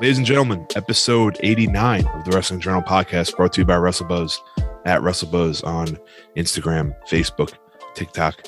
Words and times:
Ladies 0.00 0.16
and 0.16 0.26
gentlemen, 0.26 0.66
episode 0.76 1.36
89 1.42 2.06
of 2.06 2.24
the 2.24 2.30
Wrestling 2.30 2.58
Journal 2.58 2.80
podcast 2.80 3.36
brought 3.36 3.52
to 3.52 3.60
you 3.60 3.66
by 3.66 3.74
WrestleBuzz 3.74 4.34
at 4.86 5.02
WrestleBuzz 5.02 5.62
on 5.62 5.98
Instagram, 6.38 6.96
Facebook, 7.06 7.52
TikTok, 7.94 8.42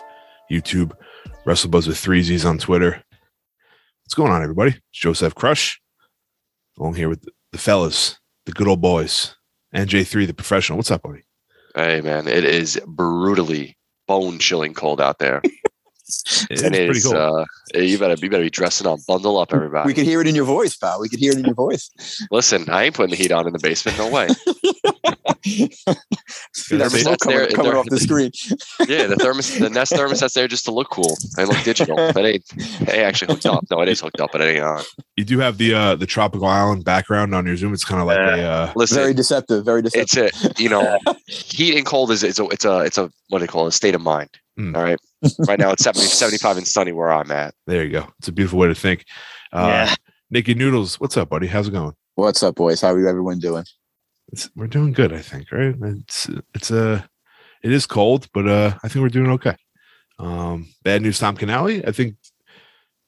YouTube, 0.50 0.92
WrestleBuzz 1.44 1.88
with 1.88 1.98
three 1.98 2.22
Z's 2.22 2.46
on 2.46 2.56
Twitter. 2.56 3.04
What's 4.02 4.14
going 4.14 4.32
on, 4.32 4.42
everybody? 4.42 4.70
It's 4.70 4.98
Joseph 4.98 5.34
Crush. 5.34 5.78
Along 6.78 6.94
here 6.94 7.10
with 7.10 7.28
the 7.52 7.58
fellas, 7.58 8.18
the 8.46 8.52
good 8.52 8.66
old 8.66 8.80
boys, 8.80 9.36
and 9.74 9.90
J3, 9.90 10.26
the 10.26 10.32
professional. 10.32 10.78
What's 10.78 10.90
up, 10.90 11.02
buddy? 11.02 11.24
Hey 11.74 12.00
man, 12.00 12.28
it 12.28 12.46
is 12.46 12.80
brutally 12.86 13.76
bone 14.08 14.38
chilling 14.38 14.72
cold 14.72 15.02
out 15.02 15.18
there. 15.18 15.42
It's 16.50 16.62
pretty 16.62 16.90
it's 16.90 17.04
cool. 17.04 17.16
uh 17.16 17.44
you 17.74 17.98
better 17.98 18.14
you 18.22 18.30
better 18.30 18.42
be 18.42 18.50
dressing 18.50 18.86
up. 18.86 19.00
Bundle 19.06 19.38
up 19.38 19.52
everybody. 19.52 19.86
We 19.86 19.94
can 19.94 20.04
hear 20.04 20.20
it 20.20 20.26
in 20.26 20.34
your 20.34 20.44
voice, 20.44 20.76
pal. 20.76 21.00
We 21.00 21.08
can 21.08 21.18
hear 21.18 21.32
it 21.32 21.38
in 21.38 21.44
your 21.44 21.54
voice. 21.54 21.90
Listen, 22.30 22.68
I 22.68 22.84
ain't 22.84 22.94
putting 22.94 23.10
the 23.10 23.16
heat 23.16 23.32
on 23.32 23.46
in 23.46 23.52
the 23.52 23.58
basement, 23.58 23.98
no 23.98 24.08
way. 24.08 24.28
See 25.44 26.76
that 26.76 26.90
That's 26.92 27.22
coming, 27.22 27.36
there- 27.38 27.48
coming 27.48 27.72
there- 27.72 27.78
off 27.78 27.86
the 27.88 27.98
screen. 28.00 28.30
Yeah, 28.88 29.06
the 29.06 29.16
thermos 29.16 29.58
the 29.58 29.70
Nest 29.70 29.92
thermostat's 29.92 30.34
there 30.34 30.48
just 30.48 30.64
to 30.66 30.70
look 30.72 30.90
cool 30.90 31.16
and 31.36 31.48
look 31.48 31.62
digital. 31.64 31.96
But 31.96 32.24
it 32.24 32.28
ain't 32.28 32.44
it 32.82 32.88
ain't 32.90 32.98
actually 33.02 33.34
hooked 33.34 33.46
up. 33.46 33.64
No, 33.70 33.80
it 33.80 33.88
is 33.88 34.00
hooked 34.00 34.20
up, 34.20 34.30
but 34.32 34.40
it 34.40 34.54
ain't 34.56 34.64
on. 34.64 34.82
You 35.16 35.24
do 35.24 35.38
have 35.40 35.58
the 35.58 35.74
uh 35.74 35.94
the 35.96 36.06
tropical 36.06 36.46
island 36.46 36.84
background 36.84 37.34
on 37.34 37.46
your 37.46 37.56
Zoom. 37.56 37.72
It's 37.74 37.84
kind 37.84 38.00
of 38.00 38.06
like 38.06 38.18
a 38.18 38.42
uh 38.42 38.72
Listen, 38.76 38.98
Very 38.98 39.14
deceptive. 39.14 39.64
Very 39.64 39.82
deceptive. 39.82 40.30
it's 40.34 40.60
a 40.60 40.62
you 40.62 40.68
know 40.68 40.98
heat 41.26 41.76
and 41.76 41.86
cold 41.86 42.10
is 42.10 42.22
it's 42.22 42.38
a 42.38 42.44
it's 42.46 42.64
a 42.64 42.80
it's 42.80 42.98
a 42.98 43.10
what 43.28 43.38
do 43.38 43.46
they 43.46 43.46
call 43.46 43.64
it 43.66 43.68
a 43.68 43.72
state 43.72 43.94
of 43.94 44.00
mind 44.00 44.28
Mm. 44.58 44.76
all 44.76 44.82
right 44.82 44.98
right 45.48 45.58
now 45.58 45.70
it's 45.70 45.82
70 45.82 46.04
75 46.04 46.58
and 46.58 46.68
sunny 46.68 46.92
where 46.92 47.10
i'm 47.10 47.30
at 47.30 47.54
there 47.66 47.84
you 47.84 47.90
go. 47.90 48.06
It's 48.18 48.28
a 48.28 48.32
beautiful 48.32 48.58
way 48.58 48.68
to 48.68 48.74
think. 48.74 49.06
Uh 49.50 49.86
Yeah. 49.88 49.94
Nikki 50.30 50.52
Noodles, 50.52 51.00
what's 51.00 51.16
up, 51.16 51.30
buddy? 51.30 51.46
How's 51.46 51.68
it 51.68 51.70
going? 51.70 51.94
What's 52.16 52.42
up, 52.42 52.56
boys? 52.56 52.82
How 52.82 52.92
are 52.92 53.00
you 53.00 53.08
everyone 53.08 53.38
doing? 53.38 53.64
It's, 54.32 54.50
we're 54.56 54.66
doing 54.66 54.92
good, 54.92 55.12
I 55.12 55.18
think, 55.20 55.52
right? 55.52 55.74
It's 56.00 56.28
it's 56.54 56.70
a 56.70 57.08
it 57.62 57.70
is 57.72 57.86
cold, 57.86 58.28
but 58.32 58.48
uh 58.48 58.74
I 58.82 58.88
think 58.88 59.02
we're 59.02 59.08
doing 59.10 59.30
okay. 59.32 59.56
Um 60.18 60.68
bad 60.82 61.02
news 61.02 61.18
Tom 61.18 61.36
Canali. 61.36 61.86
I 61.86 61.92
think 61.92 62.16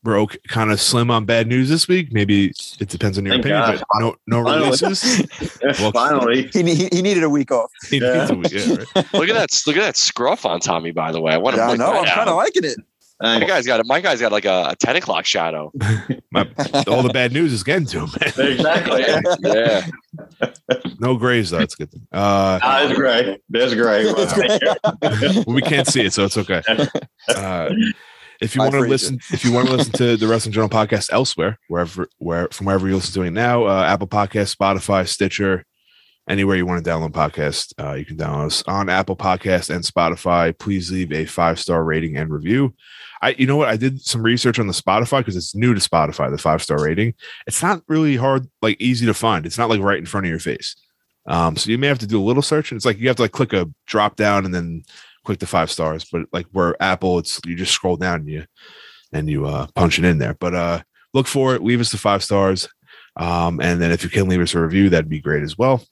we're 0.03 0.21
okay, 0.21 0.39
kind 0.49 0.71
of 0.71 0.79
slim 0.83 1.11
on 1.11 1.25
bad 1.25 1.47
news 1.47 1.71
this 1.71 1.89
week. 1.89 2.13
Maybe 2.13 2.53
it 2.79 2.89
depends 2.91 3.17
on 3.17 3.25
your 3.25 3.35
Thank 3.37 3.47
opinion, 3.47 3.63
God. 3.79 3.85
but 3.91 4.01
no 4.01 4.17
no 4.27 4.45
Finally. 4.45 4.65
releases. 4.67 5.27
Well- 5.81 5.93
Finally. 5.93 6.51
He, 6.53 6.63
he, 6.63 6.89
he 6.93 7.01
needed 7.03 7.23
a 7.25 7.31
week 7.31 7.51
off. 7.51 7.71
He 7.89 8.01
needs 8.01 8.31
a 8.31 8.35
week, 8.35 8.53
yeah, 8.53 8.75
right? 8.75 9.15
look 9.15 9.29
at 9.31 9.35
that 9.35 9.63
look 9.67 9.77
at 9.79 9.83
that 9.83 9.97
scruff 9.97 10.45
on 10.45 10.61
tommy 10.61 10.91
by 10.91 11.11
the 11.11 11.21
way 11.23 11.33
i 11.33 11.39
want 11.39 11.57
to 11.57 11.61
Yeah, 11.63 11.69
I 11.69 11.77
know. 11.77 11.93
that 11.93 12.09
I'm 12.09 12.15
kind 12.15 12.29
of 12.29 12.37
liking 12.37 12.65
it. 12.65 12.79
my 13.21 13.39
Thanks. 13.39 13.47
guy's 13.51 13.67
got 13.67 13.81
a, 13.81 13.85
my 13.85 14.01
guy's 14.03 14.21
got 14.21 14.31
like 14.33 14.45
a, 14.45 14.69
a 14.73 14.77
10 14.77 14.97
o'clock 14.97 15.25
shadow 15.25 15.73
My, 16.31 16.47
all 16.89 17.03
the 17.03 17.11
bad 17.15 17.33
news 17.33 17.53
is 17.53 17.63
getting 17.63 17.87
to 17.87 18.01
him. 18.01 18.11
Exactly. 18.37 19.05
yeah 19.43 19.87
No 20.99 21.17
grays 21.17 21.51
though. 21.51 21.59
It's 21.61 21.75
a 21.75 21.77
good 21.79 21.91
thing. 21.91 22.07
Uh, 22.13 22.59
Ah, 22.63 22.85
it's 22.85 22.97
great. 22.99 23.41
There's 23.49 23.75
great. 23.75 24.07
It's 24.07 24.33
great. 24.33 24.63
well, 25.47 25.55
we 25.55 25.63
can't 25.63 25.87
see 25.87 26.03
it, 26.05 26.13
so 26.13 26.25
it's 26.25 26.37
okay. 26.39 26.63
Uh, 27.29 27.71
if 28.41 28.55
you 28.55 28.61
want 28.61 28.75
to 28.75 28.81
listen, 28.81 29.19
if 29.33 29.45
you 29.45 29.53
want 29.53 29.69
to 29.69 29.75
listen 29.75 29.93
to 29.93 30.17
the 30.19 30.27
Wrestling 30.27 30.53
Journal 30.53 30.69
podcast 30.69 31.11
elsewhere, 31.13 31.59
wherever, 31.69 32.07
where 32.19 32.49
from 32.51 32.67
wherever 32.67 32.87
you 32.87 32.97
listen 32.97 33.15
to 33.15 33.23
it 33.27 33.31
now, 33.31 33.65
uh, 33.65 33.85
Apple 33.85 34.07
Podcast, 34.09 34.55
Spotify, 34.55 35.09
Stitcher, 35.09 35.65
anywhere 36.29 36.57
you 36.57 36.67
want 36.67 36.85
to 36.85 36.91
download 36.91 37.13
podcast, 37.13 37.73
uh, 37.83 37.95
you 37.95 38.05
can 38.05 38.17
download 38.17 38.47
us 38.47 38.63
on 38.67 38.89
Apple 38.89 39.17
Podcast 39.17 39.75
and 39.75 39.85
Spotify. 39.85 40.57
Please 40.59 40.91
leave 40.91 41.13
a 41.13 41.25
five 41.25 41.59
star 41.59 41.85
rating 41.85 42.17
and 42.17 42.31
review. 42.31 42.75
I, 43.23 43.35
you 43.39 43.47
know 43.47 43.57
what, 43.57 43.69
I 43.69 43.77
did 43.77 44.01
some 44.03 44.23
research 44.23 44.59
on 44.59 44.67
the 44.67 44.73
Spotify 44.73 45.19
because 45.19 45.37
it's 45.37 45.55
new 45.55 45.75
to 45.75 45.81
Spotify. 45.81 46.31
The 46.31 46.39
five 46.39 46.63
star 46.63 46.83
rating, 46.83 47.15
it's 47.47 47.63
not 47.63 47.83
really 47.89 48.17
hard, 48.17 48.49
like 48.63 48.81
easy 48.81 49.07
to 49.07 49.15
find. 49.15 49.47
It's 49.47 49.59
not 49.59 49.71
like 49.71 49.81
right 49.81 49.99
in 49.99 50.07
front 50.07 50.27
of 50.27 50.31
your 50.31 50.39
face. 50.39 50.77
Um, 51.27 51.57
so 51.57 51.71
you 51.71 51.79
may 51.79 51.87
have 51.87 52.01
to 52.01 52.07
do 52.07 52.21
a 52.21 52.25
little 52.25 52.43
search, 52.43 52.71
and 52.71 52.77
it's 52.77 52.85
like 52.85 52.99
you 52.99 53.09
have 53.09 53.17
to 53.17 53.23
like 53.23 53.33
click 53.33 53.53
a 53.53 53.71
drop 53.87 54.17
down 54.17 54.45
and 54.45 54.55
then 54.55 54.83
click 55.25 55.39
the 55.39 55.47
five 55.47 55.71
stars. 55.71 56.05
But 56.11 56.27
like 56.33 56.47
where 56.53 56.81
Apple, 56.83 57.19
it's 57.19 57.41
you 57.47 57.57
just 57.57 57.73
scroll 57.73 57.97
down 57.97 58.21
and 58.21 58.29
you 58.29 58.45
and 59.13 59.31
you 59.31 59.47
uh 59.47 59.69
punch 59.75 59.99
it 59.99 60.05
in 60.05 60.19
there. 60.19 60.35
But 60.35 60.55
uh 60.55 60.83
look 61.15 61.27
for 61.27 61.55
it, 61.55 61.63
leave 61.63 61.81
us 61.81 61.93
the 61.93 61.99
five 61.99 62.23
stars. 62.23 62.69
Um, 63.17 63.61
and 63.61 63.81
then 63.81 63.93
if 63.93 64.03
you 64.03 64.11
can 64.11 64.29
leave 64.29 64.41
us 64.41 64.55
a 64.55 64.61
review, 64.61 64.91
that'd 64.91 65.09
be 65.09 65.21
great 65.21 65.45
as 65.45 65.57
well. 65.57 65.83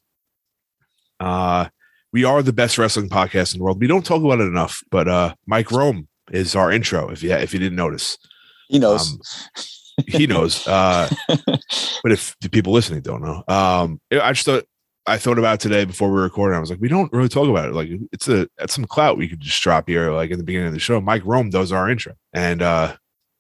Uh 1.22 1.68
we 2.12 2.24
are 2.24 2.42
the 2.42 2.52
best 2.52 2.76
wrestling 2.76 3.08
podcast 3.08 3.54
in 3.54 3.58
the 3.58 3.64
world. 3.64 3.80
We 3.80 3.86
don't 3.86 4.04
talk 4.04 4.22
about 4.22 4.40
it 4.40 4.44
enough, 4.44 4.82
but 4.90 5.08
uh 5.08 5.34
Mike 5.46 5.70
Rome 5.70 6.08
is 6.30 6.54
our 6.56 6.70
intro, 6.72 7.08
if 7.10 7.22
you 7.22 7.32
if 7.32 7.52
you 7.52 7.60
didn't 7.60 7.76
notice. 7.76 8.18
He 8.68 8.78
knows. 8.78 9.12
Um, 9.12 10.04
he 10.06 10.26
knows. 10.26 10.66
Uh 10.66 11.08
but 11.28 12.12
if 12.12 12.36
the 12.40 12.50
people 12.50 12.72
listening 12.72 13.02
don't 13.02 13.22
know, 13.22 13.44
um, 13.48 14.00
I 14.10 14.32
just 14.32 14.46
thought 14.46 14.64
I 15.06 15.18
thought 15.18 15.38
about 15.38 15.54
it 15.54 15.60
today 15.60 15.84
before 15.84 16.08
we 16.08 16.14
were 16.14 16.22
recording. 16.22 16.56
I 16.56 16.60
was 16.60 16.70
like, 16.70 16.80
we 16.80 16.88
don't 16.88 17.12
really 17.12 17.28
talk 17.28 17.48
about 17.48 17.68
it. 17.68 17.74
Like, 17.74 17.90
it's 18.12 18.28
a 18.28 18.48
it's 18.58 18.74
some 18.74 18.84
clout 18.84 19.16
we 19.16 19.28
could 19.28 19.40
just 19.40 19.60
drop 19.60 19.88
here, 19.88 20.12
like 20.12 20.30
in 20.30 20.38
the 20.38 20.44
beginning 20.44 20.68
of 20.68 20.74
the 20.74 20.78
show. 20.78 21.00
Mike 21.00 21.22
Rome 21.24 21.50
does 21.50 21.72
our 21.72 21.90
intro, 21.90 22.14
and 22.32 22.62
uh, 22.62 22.96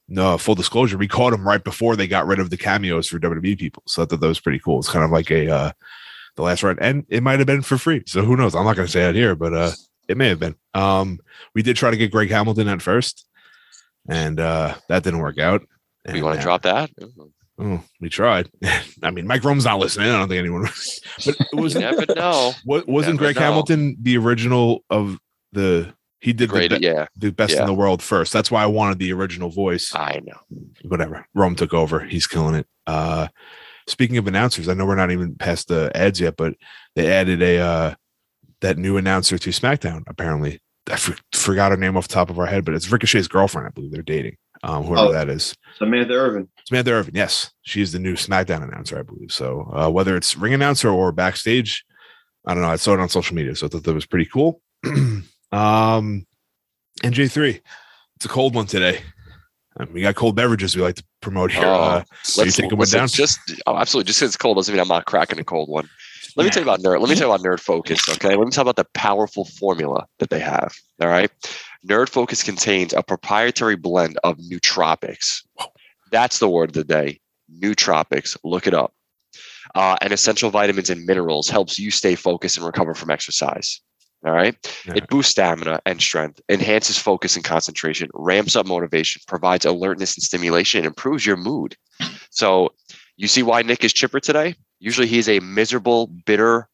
no 0.08 0.38
full 0.38 0.56
disclosure, 0.56 0.98
we 0.98 1.08
caught 1.08 1.32
him 1.32 1.46
right 1.46 1.62
before 1.62 1.94
they 1.94 2.08
got 2.08 2.26
rid 2.26 2.40
of 2.40 2.50
the 2.50 2.56
cameos 2.56 3.08
for 3.08 3.20
WWE 3.20 3.58
people. 3.58 3.82
So 3.86 4.02
I 4.02 4.06
thought 4.06 4.20
that 4.20 4.26
was 4.26 4.40
pretty 4.40 4.58
cool. 4.58 4.80
It's 4.80 4.90
kind 4.90 5.04
of 5.04 5.10
like 5.10 5.30
a 5.30 5.48
uh, 5.48 5.72
the 6.36 6.42
last 6.42 6.62
run, 6.62 6.78
and 6.80 7.04
it 7.08 7.22
might 7.22 7.38
have 7.40 7.46
been 7.46 7.62
for 7.62 7.78
free. 7.78 8.02
So 8.06 8.22
who 8.22 8.36
knows? 8.36 8.54
I'm 8.54 8.64
not 8.64 8.76
going 8.76 8.86
to 8.86 8.92
say 8.92 9.08
it 9.08 9.14
here, 9.14 9.34
but 9.34 9.52
uh, 9.54 9.70
it 10.08 10.16
may 10.16 10.28
have 10.28 10.40
been. 10.40 10.56
Um, 10.74 11.18
we 11.54 11.62
did 11.62 11.76
try 11.76 11.90
to 11.90 11.96
get 11.96 12.10
Greg 12.10 12.30
Hamilton 12.30 12.68
at 12.68 12.82
first, 12.82 13.26
and 14.08 14.40
uh, 14.40 14.74
that 14.88 15.02
didn't 15.02 15.20
work 15.20 15.38
out. 15.38 15.60
you 15.62 16.14
And 16.14 16.22
want 16.22 16.34
to 16.34 16.38
now- 16.38 16.42
drop 16.44 16.62
that 16.62 16.90
Oh, 17.58 17.82
we 18.00 18.08
tried. 18.08 18.50
I 19.02 19.10
mean, 19.10 19.26
Mike 19.26 19.44
Rome's 19.44 19.66
not 19.66 19.78
listening. 19.78 20.08
I 20.08 20.18
don't 20.18 20.28
think 20.28 20.38
anyone. 20.40 20.62
but 21.24 21.36
it 21.38 21.46
wasn't 21.52 21.84
never 21.84 22.06
know 22.14 22.52
what 22.64 22.88
wasn't 22.88 23.16
never 23.16 23.24
Greg 23.26 23.36
know. 23.36 23.42
Hamilton 23.42 23.96
the 24.00 24.16
original 24.16 24.82
of 24.88 25.18
the 25.52 25.92
he 26.20 26.32
did 26.32 26.48
great 26.48 26.70
the, 26.70 26.78
be- 26.80 26.86
yeah 26.86 27.06
the 27.14 27.30
best 27.30 27.52
yeah. 27.54 27.60
in 27.60 27.66
the 27.66 27.74
world 27.74 28.02
first. 28.02 28.32
That's 28.32 28.50
why 28.50 28.62
I 28.62 28.66
wanted 28.66 28.98
the 28.98 29.12
original 29.12 29.50
voice. 29.50 29.94
i 29.94 30.18
know 30.24 30.38
Whatever. 30.88 31.26
Rome 31.34 31.54
took 31.54 31.74
over. 31.74 32.00
He's 32.00 32.26
killing 32.26 32.54
it. 32.54 32.66
Uh 32.86 33.28
speaking 33.86 34.16
of 34.18 34.26
announcers, 34.26 34.68
I 34.68 34.74
know 34.74 34.86
we're 34.86 34.94
not 34.96 35.10
even 35.10 35.34
past 35.36 35.68
the 35.68 35.90
ads 35.94 36.20
yet, 36.20 36.36
but 36.36 36.54
they 36.96 37.10
added 37.12 37.42
a 37.42 37.58
uh 37.58 37.94
that 38.60 38.78
new 38.78 38.96
announcer 38.96 39.38
to 39.38 39.50
SmackDown, 39.50 40.02
apparently. 40.06 40.60
I 40.90 40.96
for- 40.96 41.16
forgot 41.32 41.70
her 41.72 41.76
name 41.76 41.96
off 41.96 42.08
the 42.08 42.14
top 42.14 42.30
of 42.30 42.38
our 42.38 42.46
head, 42.46 42.64
but 42.64 42.74
it's 42.74 42.90
Ricochet's 42.90 43.28
girlfriend, 43.28 43.66
I 43.66 43.70
believe 43.70 43.92
they're 43.92 44.02
dating. 44.02 44.36
Um, 44.64 44.84
whoever 44.84 45.08
Oh. 45.08 45.12
that 45.12 45.28
is. 45.28 45.54
Samantha 45.76 46.12
Irvin. 46.14 46.48
Samantha 46.66 46.92
Irvin, 46.92 47.14
yes, 47.16 47.50
she's 47.62 47.90
the 47.92 47.98
new 47.98 48.14
SmackDown 48.14 48.62
announcer, 48.62 48.96
I 48.98 49.02
believe. 49.02 49.32
So 49.32 49.68
uh, 49.74 49.90
whether 49.90 50.16
it's 50.16 50.36
ring 50.36 50.54
announcer 50.54 50.88
or 50.88 51.10
backstage, 51.10 51.84
I 52.46 52.54
don't 52.54 52.62
know. 52.62 52.68
I 52.70 52.76
saw 52.76 52.94
it 52.94 53.00
on 53.00 53.08
social 53.08 53.34
media, 53.34 53.56
so 53.56 53.66
I 53.66 53.68
thought 53.68 53.82
that 53.84 53.94
was 53.94 54.06
pretty 54.06 54.26
cool. 54.26 54.60
um, 55.52 56.26
NJ 57.02 57.30
three, 57.30 57.60
it's 58.16 58.24
a 58.24 58.28
cold 58.28 58.54
one 58.54 58.66
today. 58.66 59.00
And 59.76 59.90
we 59.92 60.02
got 60.02 60.14
cold 60.14 60.36
beverages 60.36 60.76
we 60.76 60.82
like 60.82 60.96
to 60.96 61.04
promote 61.20 61.50
here. 61.50 61.64
Oh, 61.64 61.72
uh, 61.72 62.04
so 62.22 62.42
you 62.42 62.46
Let's 62.46 62.56
taking 62.56 62.70
one 62.72 62.80
listen, 62.80 62.98
down? 62.98 63.08
Just 63.08 63.38
oh, 63.66 63.76
absolutely. 63.76 64.08
Just 64.08 64.20
'cause 64.20 64.28
it's 64.28 64.36
cold 64.36 64.56
doesn't 64.56 64.72
mean 64.72 64.80
I'm 64.80 64.88
not 64.88 65.06
cracking 65.06 65.38
a 65.38 65.44
cold 65.44 65.68
one. 65.68 65.88
Let 66.36 66.44
me 66.44 66.50
tell 66.50 66.62
you 66.62 66.68
about 66.68 66.80
nerd. 66.80 67.00
Let 67.00 67.10
me 67.10 67.14
tell 67.16 67.28
you 67.28 67.34
about 67.34 67.44
Nerd 67.44 67.60
Focus. 67.60 68.08
Okay, 68.08 68.34
let 68.34 68.44
me 68.44 68.50
talk 68.50 68.62
about 68.62 68.76
the 68.76 68.86
powerful 68.94 69.44
formula 69.44 70.06
that 70.18 70.30
they 70.30 70.40
have. 70.40 70.74
All 71.00 71.08
right, 71.08 71.30
Nerd 71.86 72.08
Focus 72.08 72.42
contains 72.42 72.92
a 72.94 73.02
proprietary 73.02 73.76
blend 73.76 74.18
of 74.24 74.38
nootropics, 74.38 75.42
That's 76.10 76.38
the 76.38 76.48
word 76.48 76.70
of 76.70 76.74
the 76.74 76.84
day. 76.84 77.20
Nootropics. 77.60 78.36
Look 78.44 78.66
it 78.66 78.74
up. 78.74 78.94
Uh, 79.74 79.96
and 80.00 80.12
essential 80.12 80.50
vitamins 80.50 80.90
and 80.90 81.04
minerals 81.04 81.48
helps 81.48 81.78
you 81.78 81.90
stay 81.90 82.14
focused 82.14 82.56
and 82.56 82.66
recover 82.66 82.94
from 82.94 83.10
exercise. 83.10 83.80
All 84.24 84.32
right. 84.32 84.54
Yeah. 84.86 84.94
It 84.96 85.08
boosts 85.08 85.32
stamina 85.32 85.80
and 85.84 86.00
strength, 86.00 86.40
enhances 86.48 86.96
focus 86.96 87.34
and 87.34 87.44
concentration, 87.44 88.08
ramps 88.14 88.54
up 88.54 88.66
motivation, 88.66 89.20
provides 89.26 89.64
alertness 89.64 90.16
and 90.16 90.22
stimulation, 90.22 90.78
and 90.78 90.86
improves 90.86 91.26
your 91.26 91.36
mood. 91.36 91.76
So 92.30 92.72
you 93.16 93.26
see 93.26 93.42
why 93.42 93.62
Nick 93.62 93.82
is 93.84 93.92
chipper 93.92 94.20
today? 94.20 94.54
Usually 94.78 95.08
he's 95.08 95.28
a 95.28 95.40
miserable, 95.40 96.06
bitter 96.06 96.68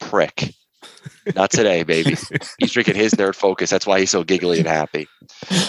prick. 0.00 0.54
Not 1.34 1.50
today, 1.50 1.82
baby. 1.82 2.16
He's 2.58 2.72
drinking 2.72 2.96
his 2.96 3.14
nerd 3.14 3.34
focus. 3.34 3.70
That's 3.70 3.86
why 3.86 4.00
he's 4.00 4.10
so 4.10 4.24
giggly 4.24 4.58
and 4.58 4.68
happy. 4.68 5.08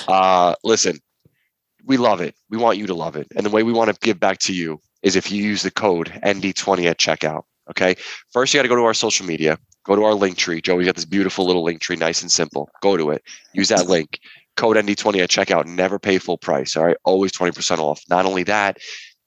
Uh, 0.07 0.55
listen, 0.63 0.99
we 1.85 1.97
love 1.97 2.21
it. 2.21 2.35
We 2.49 2.57
want 2.57 2.77
you 2.77 2.87
to 2.87 2.93
love 2.93 3.15
it. 3.15 3.27
And 3.35 3.45
the 3.45 3.49
way 3.49 3.63
we 3.63 3.73
want 3.73 3.91
to 3.91 3.97
give 4.01 4.19
back 4.19 4.39
to 4.39 4.53
you 4.53 4.79
is 5.01 5.15
if 5.15 5.31
you 5.31 5.43
use 5.43 5.63
the 5.63 5.71
code 5.71 6.09
ND20 6.23 6.85
at 6.85 6.97
checkout. 6.97 7.43
Okay. 7.69 7.95
First, 8.31 8.53
you 8.53 8.57
got 8.57 8.63
to 8.63 8.69
go 8.69 8.75
to 8.75 8.83
our 8.83 8.93
social 8.93 9.25
media, 9.25 9.57
go 9.85 9.95
to 9.95 10.03
our 10.03 10.13
link 10.13 10.37
tree. 10.37 10.61
Joey's 10.61 10.85
got 10.85 10.95
this 10.95 11.05
beautiful 11.05 11.45
little 11.45 11.63
link 11.63 11.81
tree, 11.81 11.95
nice 11.95 12.21
and 12.21 12.31
simple. 12.31 12.69
Go 12.81 12.97
to 12.97 13.11
it, 13.11 13.23
use 13.53 13.69
that 13.69 13.87
link, 13.87 14.19
code 14.55 14.77
ND20 14.77 15.21
at 15.21 15.29
checkout. 15.29 15.65
Never 15.65 15.99
pay 15.99 16.17
full 16.17 16.37
price. 16.37 16.75
All 16.75 16.85
right. 16.85 16.97
Always 17.03 17.31
20% 17.31 17.79
off. 17.79 18.01
Not 18.09 18.25
only 18.25 18.43
that, 18.43 18.77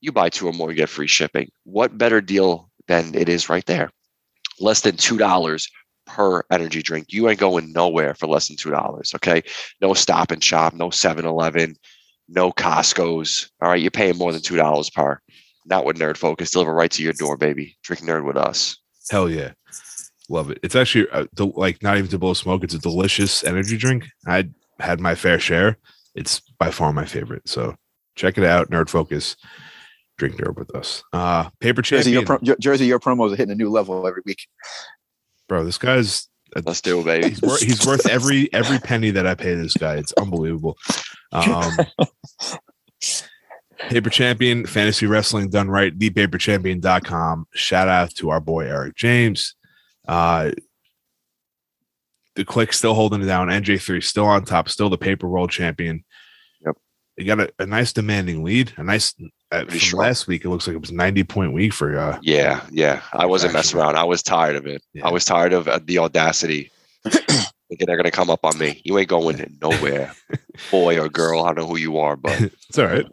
you 0.00 0.12
buy 0.12 0.28
two 0.28 0.48
or 0.48 0.52
more, 0.52 0.70
you 0.70 0.76
get 0.76 0.88
free 0.88 1.06
shipping. 1.06 1.50
What 1.64 1.98
better 1.98 2.20
deal 2.20 2.70
than 2.88 3.14
it 3.14 3.28
is 3.28 3.48
right 3.48 3.66
there? 3.66 3.90
Less 4.60 4.80
than 4.80 4.96
$2 4.96 5.68
per 6.06 6.42
energy 6.50 6.82
drink. 6.82 7.06
You 7.10 7.28
ain't 7.28 7.40
going 7.40 7.72
nowhere 7.72 8.14
for 8.14 8.26
less 8.26 8.48
than 8.48 8.56
$2. 8.56 9.14
Okay. 9.16 9.42
No 9.80 9.94
stop 9.94 10.30
and 10.30 10.42
shop, 10.42 10.74
no 10.74 10.90
7 10.90 11.26
Eleven, 11.26 11.74
no 12.28 12.52
Costco's. 12.52 13.50
All 13.60 13.68
right. 13.68 13.80
You're 13.80 13.90
paying 13.90 14.16
more 14.16 14.32
than 14.32 14.42
$2 14.42 14.92
per. 14.94 15.20
Not 15.64 15.84
with 15.84 15.98
Nerd 15.98 16.16
Focus. 16.16 16.52
Deliver 16.52 16.72
right 16.72 16.90
to 16.92 17.02
your 17.02 17.12
door, 17.12 17.36
baby. 17.36 17.76
Drink 17.82 18.02
Nerd 18.02 18.24
with 18.24 18.36
us. 18.36 18.78
Hell 19.10 19.28
yeah. 19.28 19.52
Love 20.28 20.50
it. 20.50 20.58
It's 20.62 20.74
actually 20.76 21.08
uh, 21.10 21.26
del- 21.34 21.52
like 21.56 21.82
not 21.82 21.96
even 21.98 22.10
to 22.10 22.18
blow 22.18 22.34
smoke. 22.34 22.64
It's 22.64 22.74
a 22.74 22.78
delicious 22.78 23.44
energy 23.44 23.76
drink. 23.76 24.04
I 24.26 24.48
had 24.80 25.00
my 25.00 25.14
fair 25.14 25.38
share. 25.38 25.78
It's 26.14 26.40
by 26.58 26.70
far 26.70 26.92
my 26.92 27.04
favorite. 27.04 27.48
So 27.48 27.76
check 28.16 28.36
it 28.38 28.44
out. 28.44 28.70
Nerd 28.70 28.88
Focus. 28.88 29.36
Drink 30.18 30.36
Nerd 30.36 30.56
with 30.56 30.74
us. 30.74 31.02
Uh, 31.12 31.50
Paper 31.60 31.82
Jersey, 31.82 32.12
Champion. 32.12 32.12
your 32.14 32.26
pro- 32.26 32.38
Jer- 32.42 32.56
Jersey, 32.60 32.86
your 32.86 32.98
promos 32.98 33.32
are 33.32 33.36
hitting 33.36 33.52
a 33.52 33.54
new 33.54 33.68
level 33.70 34.06
every 34.06 34.22
week. 34.24 34.46
Bro, 35.48 35.64
this 35.64 35.76
guy's 35.78 36.28
Let's 36.64 36.80
do 36.80 37.00
it, 37.00 37.04
baby. 37.04 37.28
he's, 37.28 37.42
wor- 37.42 37.58
he's 37.58 37.86
worth 37.86 38.08
every 38.08 38.50
every 38.54 38.78
penny 38.78 39.10
that 39.10 39.26
I 39.26 39.34
pay 39.34 39.54
this 39.54 39.74
guy. 39.74 39.96
It's 39.96 40.12
unbelievable. 40.14 40.76
Um, 41.32 41.70
Paper 43.90 44.08
Champion 44.10 44.64
Fantasy 44.64 45.06
Wrestling 45.06 45.50
done 45.50 45.68
right. 45.68 45.96
ThePaperChampion.com. 45.98 47.46
Shout 47.52 47.88
out 47.88 48.14
to 48.14 48.30
our 48.30 48.40
boy 48.40 48.66
Eric 48.66 48.96
James. 48.96 49.54
Uh, 50.06 50.52
the 52.34 52.44
click 52.44 52.72
still 52.72 52.94
holding 52.94 53.22
it 53.22 53.26
down. 53.26 53.48
NJ3 53.48 54.02
still 54.02 54.26
on 54.26 54.44
top, 54.44 54.68
still 54.68 54.90
the 54.90 54.98
paper 54.98 55.28
world 55.28 55.50
champion. 55.50 56.04
Yep. 56.64 56.76
They 57.16 57.24
got 57.24 57.40
a, 57.40 57.52
a 57.58 57.66
nice 57.66 57.92
demanding 57.92 58.44
lead. 58.44 58.72
A 58.76 58.84
nice 58.84 59.14
uh, 59.52 59.64
Pretty 59.64 59.96
last 59.96 60.26
week. 60.26 60.44
It 60.44 60.48
looks 60.48 60.66
like 60.66 60.74
it 60.76 60.80
was 60.80 60.92
90 60.92 61.24
point 61.24 61.52
week 61.52 61.72
for 61.72 61.98
uh 61.98 62.18
Yeah, 62.22 62.62
yeah. 62.70 63.02
I 63.12 63.26
wasn't 63.26 63.52
messing 63.52 63.80
around. 63.80 63.96
I 63.96 64.04
was 64.04 64.22
tired 64.22 64.56
of 64.56 64.66
it. 64.66 64.82
Yeah. 64.92 65.06
I 65.06 65.10
was 65.10 65.24
tired 65.24 65.52
of 65.52 65.68
uh, 65.68 65.80
the 65.82 65.98
audacity. 65.98 66.70
Thinking 67.04 67.86
they're 67.86 67.96
gonna 67.96 68.10
come 68.10 68.30
up 68.30 68.44
on 68.44 68.56
me. 68.58 68.80
You 68.84 68.98
ain't 68.98 69.08
going 69.08 69.58
nowhere, 69.62 70.12
boy 70.70 71.00
or 71.00 71.08
girl. 71.08 71.42
I 71.42 71.48
don't 71.48 71.58
know 71.58 71.66
who 71.66 71.78
you 71.78 71.98
are, 71.98 72.16
but 72.16 72.40
it's 72.68 72.78
all 72.78 72.86
right. 72.86 73.06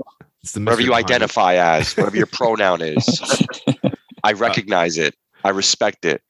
It's 0.44 0.52
the 0.52 0.60
whatever 0.60 0.82
you 0.82 0.90
behind 0.90 1.06
identify 1.06 1.56
as, 1.56 1.96
whatever 1.96 2.18
your 2.18 2.28
pronoun 2.28 2.82
is, 2.82 3.48
I 4.24 4.34
recognize 4.34 4.98
it. 4.98 5.16
I 5.44 5.50
respect 5.50 6.06
it. 6.06 6.22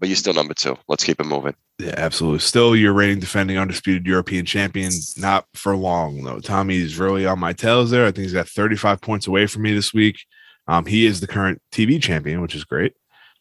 But 0.00 0.08
you're 0.08 0.16
still 0.16 0.34
number 0.34 0.54
two. 0.54 0.76
Let's 0.88 1.04
keep 1.04 1.20
it 1.20 1.26
moving. 1.26 1.54
Yeah, 1.78 1.94
absolutely. 1.96 2.40
Still 2.40 2.74
your 2.74 2.94
reigning 2.94 3.20
defending 3.20 3.58
undisputed 3.58 4.06
European 4.06 4.46
champion. 4.46 4.92
Not 5.18 5.46
for 5.54 5.76
long 5.76 6.24
though. 6.24 6.40
Tommy's 6.40 6.98
really 6.98 7.26
on 7.26 7.38
my 7.38 7.52
tails 7.52 7.90
there. 7.90 8.06
I 8.06 8.10
think 8.10 8.24
he's 8.24 8.32
got 8.32 8.48
35 8.48 9.00
points 9.00 9.26
away 9.26 9.46
from 9.46 9.62
me 9.62 9.74
this 9.74 9.92
week. 9.92 10.18
Um, 10.66 10.86
he 10.86 11.04
is 11.04 11.20
the 11.20 11.26
current 11.26 11.60
TV 11.70 12.02
champion, 12.02 12.40
which 12.40 12.54
is 12.54 12.64
great. 12.64 12.94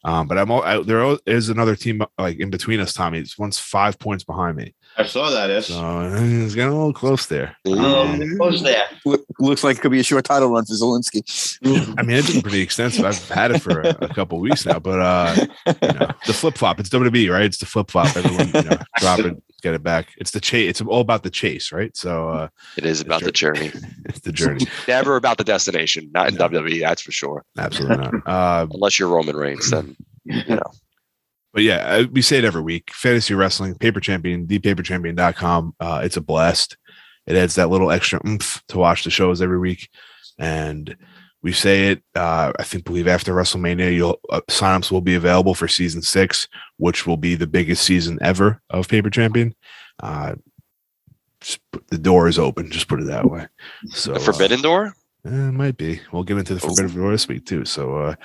Um, 0.03 0.27
but 0.27 0.37
I'm 0.37 0.51
all 0.51 0.63
I, 0.63 0.81
there 0.81 1.17
is 1.25 1.49
another 1.49 1.75
team 1.75 2.03
like 2.17 2.39
in 2.39 2.49
between 2.49 2.79
us, 2.79 2.93
Tommy. 2.93 3.19
It's 3.19 3.37
one's 3.37 3.59
five 3.59 3.99
points 3.99 4.23
behind 4.23 4.55
me. 4.55 4.73
I 4.97 5.05
saw 5.05 5.29
that. 5.29 5.49
It's 5.49 5.67
So 5.67 6.01
it's 6.13 6.55
getting 6.55 6.73
a 6.73 6.75
little 6.75 6.91
close 6.93 7.25
there. 7.27 7.55
um, 7.65 8.21
close 8.37 8.61
there. 8.61 8.83
Look, 9.05 9.23
looks 9.39 9.63
like 9.63 9.77
it 9.77 9.79
could 9.79 9.91
be 9.91 9.99
a 10.01 10.03
short 10.03 10.25
title 10.25 10.49
run 10.49 10.65
for 10.65 10.73
Zelensky. 10.73 11.21
I 11.97 12.01
mean, 12.03 12.17
it's 12.17 12.31
been 12.31 12.41
pretty 12.41 12.59
extensive. 12.61 13.05
I've 13.05 13.29
had 13.29 13.51
it 13.51 13.59
for 13.61 13.79
a, 13.81 13.89
a 14.01 14.13
couple 14.13 14.39
weeks 14.41 14.65
now, 14.65 14.79
but 14.79 14.99
uh, 14.99 15.35
you 15.67 15.93
know, 15.99 16.11
the 16.27 16.33
flip 16.33 16.57
flop. 16.57 16.79
It's 16.81 16.89
WWE, 16.89 17.31
right? 17.31 17.43
It's 17.45 17.59
the 17.59 17.65
flip 17.65 17.89
flop. 17.91 18.15
Everyone, 18.17 18.47
you 18.47 18.69
know, 18.69 18.77
drop 18.97 19.19
it, 19.19 19.41
get 19.61 19.73
it 19.73 19.83
back. 19.83 20.09
It's 20.17 20.31
the 20.31 20.41
chase. 20.41 20.69
It's 20.69 20.81
all 20.81 21.01
about 21.01 21.23
the 21.23 21.29
chase, 21.29 21.71
right? 21.71 21.95
So 21.95 22.29
uh, 22.29 22.47
It 22.77 22.85
is 22.85 22.99
about 22.99 23.23
the 23.23 23.31
journey. 23.31 23.71
it's 24.05 24.19
the 24.19 24.33
journey. 24.33 24.65
Never 24.87 25.15
about 25.15 25.37
the 25.37 25.45
destination. 25.45 26.09
Not 26.13 26.27
in 26.29 26.35
No. 26.35 26.49
WWE, 26.49 26.81
that's 26.81 27.01
for 27.01 27.11
sure. 27.13 27.45
Absolutely 27.57 27.97
not. 27.97 28.13
Uh, 28.27 28.67
Unless 28.73 28.99
you're 28.99 29.07
Roman 29.09 29.37
Reigns, 29.37 29.71
then 29.71 29.95
you 30.25 30.43
know. 30.55 30.61
But 31.53 31.63
yeah, 31.63 32.03
we 32.03 32.21
say 32.21 32.37
it 32.37 32.45
every 32.45 32.61
week. 32.61 32.91
Fantasy 32.93 33.33
wrestling, 33.33 33.75
paper 33.75 33.99
champion, 33.99 34.47
thepaperchampion.com. 34.47 35.75
Uh, 35.79 36.01
it's 36.03 36.17
a 36.17 36.21
blast. 36.21 36.77
It 37.25 37.35
adds 37.35 37.55
that 37.55 37.69
little 37.69 37.91
extra 37.91 38.21
oomph 38.25 38.63
to 38.69 38.77
watch 38.77 39.03
the 39.03 39.09
shows 39.09 39.41
every 39.41 39.59
week. 39.59 39.89
And 40.37 40.95
we 41.41 41.51
say 41.53 41.89
it, 41.89 42.03
uh, 42.15 42.51
I 42.59 42.63
think, 42.63 42.85
believe 42.85 43.07
after 43.07 43.33
WrestleMania, 43.33 43.93
you'll 43.93 44.19
uh, 44.29 44.41
signups 44.49 44.91
will 44.91 45.01
be 45.01 45.15
available 45.15 45.55
for 45.55 45.67
season 45.67 46.01
six, 46.01 46.47
which 46.77 47.07
will 47.07 47.17
be 47.17 47.35
the 47.35 47.47
biggest 47.47 47.83
season 47.83 48.19
ever 48.21 48.61
of 48.69 48.87
Paper 48.87 49.09
Champion. 49.09 49.55
Uh, 50.01 50.35
the 51.87 51.97
door 51.97 52.27
is 52.27 52.37
open, 52.37 52.69
just 52.69 52.87
put 52.87 52.99
it 52.99 53.07
that 53.07 53.29
way. 53.29 53.47
So 53.87 54.13
The 54.13 54.19
uh, 54.19 54.23
Forbidden 54.23 54.61
Door? 54.61 54.93
Eh, 55.29 55.49
it 55.49 55.51
might 55.51 55.77
be. 55.77 55.99
We'll 56.11 56.23
get 56.23 56.37
into 56.37 56.55
the 56.55 56.59
Forbidden 56.59 56.95
Door 56.95 57.11
this 57.11 57.27
week 57.27 57.45
too. 57.45 57.65
So, 57.65 57.97
uh, 57.97 58.15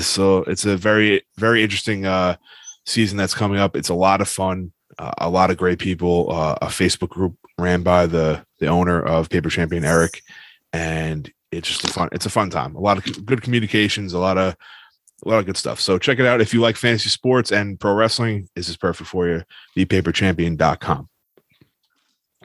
so 0.00 0.38
it's 0.44 0.66
a 0.66 0.76
very, 0.76 1.22
very 1.36 1.62
interesting 1.62 2.04
uh, 2.04 2.36
season 2.84 3.16
that's 3.16 3.34
coming 3.34 3.58
up. 3.58 3.76
It's 3.76 3.88
a 3.88 3.94
lot 3.94 4.20
of 4.20 4.28
fun. 4.28 4.72
Uh, 4.98 5.12
a 5.18 5.30
lot 5.30 5.50
of 5.50 5.56
great 5.56 5.78
people. 5.78 6.30
Uh, 6.30 6.56
a 6.60 6.66
Facebook 6.66 7.08
group 7.08 7.36
ran 7.58 7.82
by 7.82 8.06
the 8.06 8.44
the 8.58 8.66
owner 8.66 9.00
of 9.00 9.30
Paper 9.30 9.48
Champion, 9.48 9.84
Eric, 9.84 10.22
and 10.72 11.32
it's 11.50 11.68
just 11.68 11.84
a 11.84 11.88
fun. 11.88 12.08
It's 12.12 12.26
a 12.26 12.30
fun 12.30 12.50
time. 12.50 12.74
A 12.74 12.80
lot 12.80 12.98
of 12.98 13.24
good 13.26 13.42
communications. 13.42 14.12
A 14.12 14.18
lot 14.18 14.36
of 14.36 14.54
a 15.24 15.28
lot 15.28 15.38
of 15.38 15.46
good 15.46 15.56
stuff. 15.56 15.80
So 15.80 15.98
check 15.98 16.18
it 16.18 16.26
out 16.26 16.40
if 16.40 16.52
you 16.52 16.60
like 16.60 16.76
fantasy 16.76 17.08
sports 17.08 17.52
and 17.52 17.80
pro 17.80 17.94
wrestling. 17.94 18.48
This 18.54 18.68
is 18.68 18.76
perfect 18.76 19.08
for 19.08 19.26
you. 19.28 19.44
ThePaperChampion.com. 19.76 21.08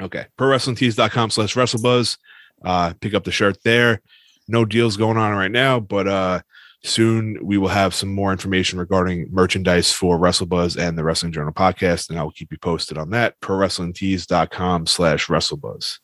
Okay, 0.02 0.26
ProWrestlingTees.com 0.40 1.30
slash 1.30 1.54
WrestleBuzz 1.54 2.18
uh 2.64 2.94
pick 3.02 3.14
up 3.14 3.24
the 3.24 3.32
shirt 3.32 3.58
there. 3.64 4.02
No 4.48 4.66
deals 4.66 4.98
going 4.98 5.18
on 5.18 5.34
right 5.36 5.52
now 5.52 5.80
but 5.80 6.08
uh 6.08 6.42
soon 6.86 7.38
we 7.42 7.58
will 7.58 7.70
have 7.70 7.94
some 7.94 8.14
more 8.14 8.32
information 8.34 8.78
regarding 8.78 9.28
merchandise 9.32 9.92
for 9.94 10.18
wrestlebuzz 10.20 10.78
and 10.78 10.98
the 10.98 11.04
wrestling 11.04 11.32
journal 11.32 11.54
podcast 11.54 12.10
and 12.10 12.20
i 12.20 12.24
will 12.24 12.32
keep 12.32 12.52
you 12.52 12.58
posted 12.58 12.98
on 12.98 13.10
that. 13.12 13.40
Pro 13.40 13.56
wrestlingtees.com 13.58 14.86
slash 14.88 15.28
wrestlebuzz 15.28 16.00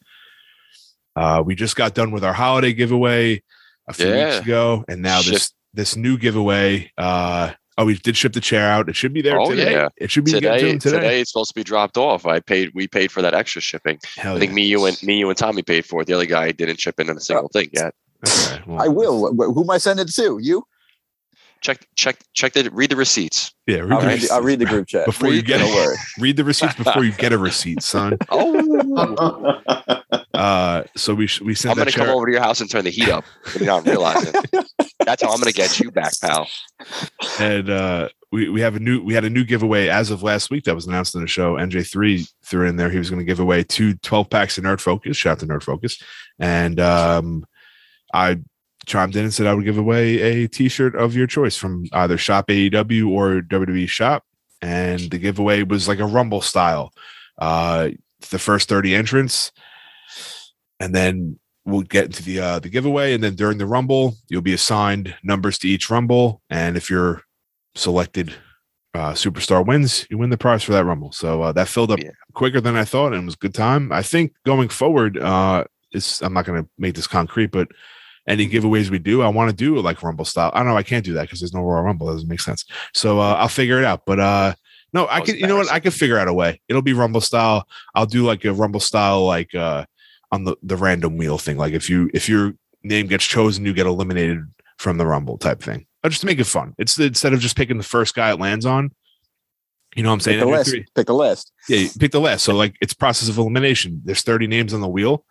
uh 1.16 1.44
we 1.46 1.56
just 1.56 1.76
got 1.76 1.94
done 1.94 2.12
with 2.12 2.24
our 2.24 2.34
holiday 2.34 2.72
giveaway 2.74 3.42
a 3.88 3.94
few 3.94 4.08
Yeah. 4.08 4.26
weeks 4.36 4.46
ago 4.46 4.86
and 4.88 5.02
now 5.02 5.22
this 5.22 5.54
this 5.74 5.96
new 5.96 6.18
giveaway 6.18 6.92
uh 6.98 7.52
oh 7.80 7.86
we 7.86 7.96
did 7.96 8.16
ship 8.16 8.34
the 8.34 8.40
chair 8.42 8.70
out 8.70 8.88
it 8.90 8.96
should 8.96 9.14
be 9.14 9.22
there 9.22 9.40
Oh, 9.40 9.50
today 9.50 9.72
yeah. 9.72 9.88
it 9.98 10.12
should 10.12 10.26
be 10.26 10.34
getting 10.34 10.50
to 10.52 10.58
Today, 10.60 10.78
today, 10.78 10.96
today, 10.98 11.22
it's 11.22 11.32
supposed 11.32 11.50
to 11.50 11.56
be 11.56 11.64
dropped 11.64 11.98
off. 11.98 12.26
I 12.26 12.40
paid. 12.40 12.72
We 12.76 12.88
paid 12.88 13.12
for 13.12 13.22
that 13.22 13.34
extra 13.34 13.62
shipping. 13.62 13.98
Hell 14.16 14.36
I 14.36 14.40
think 14.40 14.52
yeah. 14.52 14.56
me, 14.56 14.64
you, 14.66 14.86
and 14.86 15.02
me, 15.04 15.18
you, 15.20 15.30
and 15.30 15.38
Tommy 15.38 15.64
paid 15.64 15.86
for 15.86 16.02
it. 16.02 16.06
The 16.08 16.14
other 16.14 16.26
guy 16.26 16.52
didn't 16.52 16.78
chip 16.78 17.00
in 17.00 17.10
on 17.10 17.18
a 17.18 17.22
single 17.22 17.50
thing 17.50 17.70
yet. 17.74 17.94
Okay, 18.28 18.62
well, 18.68 18.82
I 18.82 18.88
will. 18.88 19.34
Who 19.34 19.64
am 19.64 19.70
I 19.70 19.78
sending 19.78 20.06
it 20.06 20.14
to? 20.16 20.40
You? 20.42 20.64
Check, 21.62 21.86
check, 21.96 22.18
check 22.34 22.54
the. 22.54 22.70
Read 22.72 22.90
the 22.92 22.96
receipts. 22.96 23.54
yeah 23.68 23.78
read 23.80 23.92
I'll 23.92 24.00
the 24.02 24.08
read, 24.08 24.14
receipts. 24.14 24.28
the, 24.30 24.34
I'll 24.36 24.42
read 24.42 24.60
the 24.60 24.66
group 24.66 24.88
chat. 24.88 25.06
Before 25.06 25.30
you 25.34 25.42
get 25.42 25.58
don't 25.60 25.74
worry. 25.74 25.98
read 26.20 26.38
the 26.38 26.44
receipts 26.44 26.76
before 26.76 27.04
you 27.04 27.12
get 27.12 27.34
a 27.34 27.38
receipt 27.38 27.82
son 27.84 28.18
Oh, 28.30 29.62
Uh, 30.34 30.84
so 30.96 31.14
we 31.14 31.28
we 31.44 31.54
sent 31.54 31.72
I'm 31.72 31.78
gonna 31.78 31.92
chair. 31.92 32.06
come 32.06 32.16
over 32.16 32.26
to 32.26 32.32
your 32.32 32.42
house 32.42 32.62
and 32.62 32.70
turn 32.70 32.86
the 32.86 32.90
heat 32.92 33.10
up. 33.10 33.26
You're 33.58 33.66
not 33.66 33.86
realizing. 33.86 34.34
That's 35.06 35.22
how 35.22 35.30
I'm 35.32 35.40
gonna 35.40 35.52
get 35.52 35.80
you 35.80 35.92
back, 35.92 36.14
pal. 36.22 36.48
and 37.40 37.70
uh, 37.70 38.08
we 38.32 38.48
we 38.48 38.62
have 38.62 38.76
a 38.76 38.80
new 38.80 39.04
we 39.04 39.14
had 39.14 39.26
a 39.26 39.30
new 39.30 39.44
giveaway 39.44 39.90
as 39.90 40.12
of 40.12 40.24
last 40.24 40.50
week 40.50 40.64
that 40.64 40.76
was 40.76 40.88
announced 40.88 41.14
in 41.16 41.22
the 41.22 41.28
show. 41.28 41.56
NJ3 41.56 42.32
threw 42.46 42.68
in 42.68 42.78
there. 42.78 42.90
He 42.90 42.98
was 42.98 43.10
going 43.10 43.20
to 43.20 43.26
give 43.26 43.40
away 43.42 43.64
two 43.64 43.96
12 43.96 44.30
packs 44.30 44.58
of 44.58 44.64
Nerd 44.64 44.80
Focus. 44.80 45.18
Shout 45.18 45.34
out 45.34 45.40
to 45.40 45.48
Nerd 45.48 45.64
Focus. 45.64 46.02
And 46.40 46.80
um, 46.80 47.46
I 48.14 48.40
chimed 48.90 49.16
in 49.16 49.24
and 49.24 49.34
said 49.34 49.48
I 49.48 49.54
would 49.54 49.64
give 49.64 49.78
away 49.78 50.20
a 50.20 50.48
T-shirt 50.48 50.96
of 50.96 51.16
your 51.16 51.28
choice 51.28 51.56
from 51.56 51.86
either 51.94 52.18
Shop 52.18 52.48
AEW 52.48 53.10
or 53.10 53.42
WWE 53.42 53.88
Shop. 53.88 54.26
And 54.62 55.00
the 55.12 55.18
giveaway 55.20 55.64
was 55.64 55.88
like 55.88 56.00
a 56.00 56.06
Rumble 56.06 56.42
style. 56.42 56.92
Uh, 57.38 57.90
the 58.32 58.40
first 58.40 58.68
30 58.68 58.94
entrants, 58.96 59.54
and 60.82 60.94
then 60.94 61.40
we'll 61.66 61.82
get 61.84 62.06
into 62.06 62.24
the 62.24 62.40
uh, 62.40 62.60
the 62.60 62.68
giveaway, 62.70 63.14
and 63.14 63.24
then 63.24 63.36
during 63.36 63.58
the 63.58 63.66
rumble, 63.66 64.16
you'll 64.28 64.42
be 64.42 64.54
assigned 64.54 65.16
numbers 65.24 65.58
to 65.60 65.68
each 65.70 65.90
rumble, 65.90 66.42
and 66.50 66.76
if 66.76 66.90
you're 66.90 67.22
selected 67.76 68.34
uh, 68.94 69.12
superstar 69.14 69.66
wins, 69.66 70.06
you 70.10 70.18
win 70.18 70.30
the 70.32 70.38
prize 70.38 70.64
for 70.64 70.74
that 70.74 70.84
rumble. 70.84 71.12
So 71.14 71.44
uh, 71.44 71.52
that 71.54 71.68
filled 71.70 71.92
up 71.92 72.00
Yeah. 72.00 72.10
quicker 72.34 72.60
than 72.60 72.76
I 72.76 72.84
thought, 72.84 73.14
and 73.14 73.22
it 73.24 73.26
was 73.26 73.36
a 73.36 73.38
good 73.38 73.54
time. 73.54 73.92
I 73.94 74.02
think 74.02 74.34
going 74.46 74.68
forward, 74.68 75.18
uh, 75.18 75.64
it's 75.92 76.22
I'm 76.22 76.34
not 76.34 76.46
going 76.46 76.62
to 76.64 76.70
make 76.78 76.96
this 76.96 77.08
concrete, 77.08 77.52
but 77.52 77.70
any 78.30 78.48
giveaways 78.48 78.90
we 78.90 79.00
do, 79.00 79.22
I 79.22 79.28
want 79.28 79.50
to 79.50 79.56
do 79.56 79.80
like 79.80 80.04
rumble 80.04 80.26
style. 80.26 80.52
I 80.54 80.60
don't 80.60 80.68
know, 80.68 80.78
I 80.78 80.84
can't 80.84 81.04
do 81.04 81.14
that 81.14 81.24
because 81.24 81.40
there's 81.42 81.54
no 81.54 81.62
Royal 81.62 81.82
Rumble. 81.82 82.10
It 82.10 82.14
doesn't 82.14 82.30
make 82.30 82.40
sense. 82.40 82.64
So 82.94 83.20
uh, 83.20 83.34
I'll 83.34 83.50
figure 83.50 83.80
it 83.80 83.86
out. 83.86 84.04
But 84.06 84.20
uh, 84.20 84.54
no, 84.94 85.08
I 85.10 85.22
can. 85.22 85.36
You 85.38 85.48
know 85.48 85.58
what? 85.58 85.72
I 85.72 85.80
can 85.80 85.92
figure 85.92 86.18
out 86.18 86.28
a 86.28 86.34
way. 86.34 86.62
It'll 86.68 86.82
be 86.82 86.94
rumble 86.94 87.22
style. 87.22 87.68
I'll 87.96 88.06
do 88.06 88.24
like 88.24 88.46
a 88.46 88.54
rumble 88.54 88.80
style, 88.80 89.26
like 89.26 89.54
uh, 89.54 89.86
on 90.32 90.44
the 90.46 90.56
the 90.64 90.78
random 90.78 91.18
wheel 91.18 91.38
thing. 91.38 91.58
Like 91.58 91.74
if 91.74 91.90
you 91.90 92.10
if 92.14 92.30
your 92.30 92.54
name 92.84 93.08
gets 93.08 93.26
chosen, 93.26 93.66
you 93.66 93.74
get 93.74 93.88
eliminated 93.88 94.40
from 94.78 94.98
the 94.98 95.06
rumble 95.06 95.38
type 95.38 95.62
thing. 95.62 95.86
Uh, 96.04 96.10
Just 96.10 96.22
to 96.22 96.28
make 96.28 96.40
it 96.40 96.46
fun. 96.46 96.74
It's 96.78 96.98
instead 96.98 97.34
of 97.34 97.40
just 97.40 97.58
picking 97.58 97.78
the 97.78 97.84
first 97.84 98.16
guy 98.16 98.32
it 98.32 98.40
lands 98.40 98.66
on. 98.66 98.92
You 99.96 100.04
know 100.04 100.10
what 100.10 100.14
I'm 100.14 100.20
saying? 100.20 100.40
Pick 100.40 100.48
the 100.48 100.52
list. 100.52 100.76
Pick 100.96 101.08
the 101.08 101.14
list. 101.14 101.52
yeah, 101.68 101.88
pick 102.00 102.12
the 102.12 102.22
list. 102.22 102.46
So 102.46 102.56
like 102.56 102.76
it's 102.80 102.94
process 102.94 103.28
of 103.28 103.38
elimination. 103.38 104.02
There's 104.06 104.22
30 104.22 104.48
names 104.48 104.74
on 104.74 104.82
the 104.82 104.88
wheel. 104.88 105.26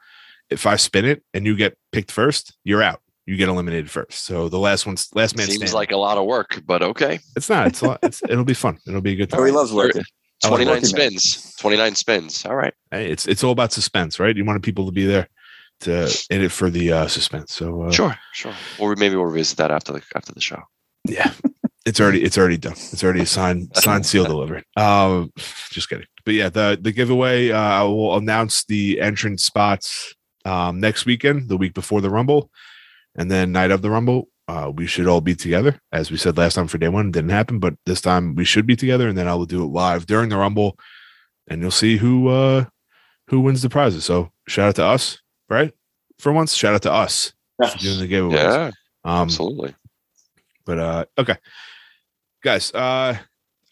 If 0.51 0.67
I 0.67 0.77
spin 0.77 1.05
it 1.05 1.23
and 1.35 1.47
you 1.47 1.57
get 1.57 1.77
picked 1.93 2.11
first, 2.11 2.57
you're 2.65 2.83
out. 2.83 3.01
You 3.27 3.37
get 3.37 3.49
eliminated 3.51 3.91
first. 3.91 4.25
So 4.25 4.49
the 4.49 4.59
last 4.59 4.87
one's 4.87 5.11
last 5.15 5.37
man 5.37 5.47
Seems 5.47 5.57
standing. 5.57 5.75
like 5.75 5.93
a 5.93 5.97
lot 5.99 6.17
of 6.17 6.25
work, 6.25 6.63
but 6.67 6.83
okay. 6.83 7.19
it's 7.37 7.51
not. 7.51 7.67
It's, 7.67 7.83
a 7.83 7.89
lot, 7.89 7.99
it's 8.03 8.23
it'll 8.29 8.45
be 8.45 8.55
fun. 8.55 8.79
It'll 8.87 9.03
be 9.03 9.13
a 9.13 9.17
good 9.17 9.35
Oh, 9.35 9.45
he 9.45 9.53
loves 9.53 9.73
working. 9.73 10.03
I 10.45 10.49
like 10.49 10.65
29 10.65 10.85
spins. 10.85 11.55
29 11.57 11.95
spins. 11.95 12.47
All 12.47 12.55
right. 12.57 12.73
Hey, 12.91 13.11
it's 13.11 13.27
it's 13.27 13.45
all 13.45 13.51
about 13.53 13.73
suspense, 13.73 14.19
right? 14.19 14.35
You 14.37 14.45
want 14.45 14.63
people 14.63 14.87
to 14.87 14.93
be 14.93 15.05
there 15.05 15.29
to 15.81 16.05
in 16.31 16.43
it 16.43 16.53
for 16.53 16.71
the 16.71 16.93
uh, 16.93 17.07
suspense. 17.09 17.53
So 17.53 17.83
uh, 17.83 17.91
Sure. 17.91 18.17
Sure. 18.33 18.55
Or 18.79 18.97
maybe 18.97 19.17
we'll 19.17 19.27
revisit 19.27 19.59
that 19.59 19.71
after 19.71 19.93
the 19.93 20.03
after 20.15 20.33
the 20.33 20.41
show. 20.41 20.63
yeah, 21.05 21.33
it's 21.85 22.01
already 22.01 22.23
it's 22.23 22.39
already 22.39 22.57
done. 22.57 22.73
It's 22.73 23.03
already 23.05 23.25
signed, 23.25 23.71
signed, 23.75 24.07
seal, 24.07 24.25
delivered. 24.25 24.65
Um, 24.77 25.33
just 25.71 25.89
kidding. 25.89 26.07
But 26.25 26.35
yeah, 26.35 26.49
the 26.49 26.79
the 26.81 26.93
giveaway. 26.93 27.51
Uh, 27.51 27.59
I 27.59 27.83
will 27.83 28.17
announce 28.17 28.65
the 28.65 29.01
entrance 29.01 29.45
spots 29.45 30.15
um, 30.49 30.81
next 30.81 31.07
weekend, 31.07 31.49
the 31.49 31.57
week 31.57 31.75
before 31.75 32.01
the 32.01 32.11
Rumble, 32.11 32.51
and 33.19 33.31
then 33.31 33.53
night 33.53 33.71
of 33.71 33.83
the 33.83 33.91
Rumble. 33.91 34.29
Uh, 34.49 34.73
we 34.75 34.87
should 34.87 35.07
all 35.07 35.21
be 35.21 35.35
together, 35.35 35.79
as 35.93 36.11
we 36.11 36.17
said 36.17 36.39
last 36.39 36.55
time 36.55 36.67
for 36.69 36.79
day 36.79 36.89
one. 36.89 37.09
It 37.09 37.13
didn't 37.13 37.31
happen, 37.41 37.59
but 37.59 37.75
this 37.85 38.01
time 38.01 38.35
we 38.35 38.47
should 38.47 38.67
be 38.67 38.77
together, 38.77 39.07
and 39.09 39.17
then 39.19 39.29
I 39.29 39.35
will 39.35 39.45
do 39.45 39.63
it 39.63 39.67
live 39.67 40.07
during 40.07 40.31
the 40.31 40.39
Rumble, 40.39 40.79
and 41.49 41.61
you'll 41.61 41.71
see 41.71 41.99
who 41.99 42.29
uh 42.29 42.65
who 43.29 43.41
wins 43.41 43.61
the 43.61 43.69
prizes. 43.69 44.05
So 44.07 44.33
shout 44.49 44.69
out 44.71 44.77
to 44.77 44.85
us, 44.87 45.19
right? 45.51 45.73
For 46.19 46.33
once, 46.33 46.55
shout 46.55 46.73
out 46.75 46.83
to 46.89 46.93
us 46.93 47.35
for 47.63 47.79
doing 47.79 47.99
the 48.01 48.09
giveaways. 48.09 48.33
Yeah, 48.33 48.71
Um, 49.05 49.23
absolutely. 49.29 49.75
but 50.65 50.79
uh 50.79 51.05
okay. 51.19 51.37
Guys, 52.43 52.73
uh 52.73 53.19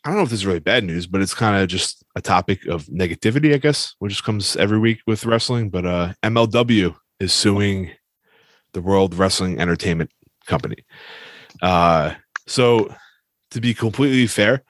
I 0.07 0.11
don't 0.11 0.19
know 0.19 0.23
if 0.23 0.31
this 0.31 0.39
is 0.39 0.47
really 0.47 0.61
bad 0.61 0.85
news, 0.85 1.09
but 1.09 1.21
it's 1.21 1.35
kind 1.35 1.61
of 1.61 1.69
just 1.69 2.05
a 2.15 2.21
topic 2.21 2.65
of 2.67 2.87
negativity, 2.87 3.53
I 3.53 3.57
guess, 3.57 3.97
which 3.99 4.23
comes 4.23 4.55
every 4.55 4.79
week 4.79 5.01
with 5.05 5.27
wrestling. 5.27 5.69
But 5.69 5.85
uh 5.85 6.13
MLW 6.23 6.95
is 7.19 7.33
suing 7.33 7.91
the 8.73 8.81
World 8.81 9.17
Wrestling 9.17 9.59
Entertainment 9.59 10.13
Company. 10.47 10.85
Uh 11.61 12.15
so 12.47 12.95
to 13.51 13.61
be 13.61 13.75
completely 13.75 14.29
fair, 14.29 14.63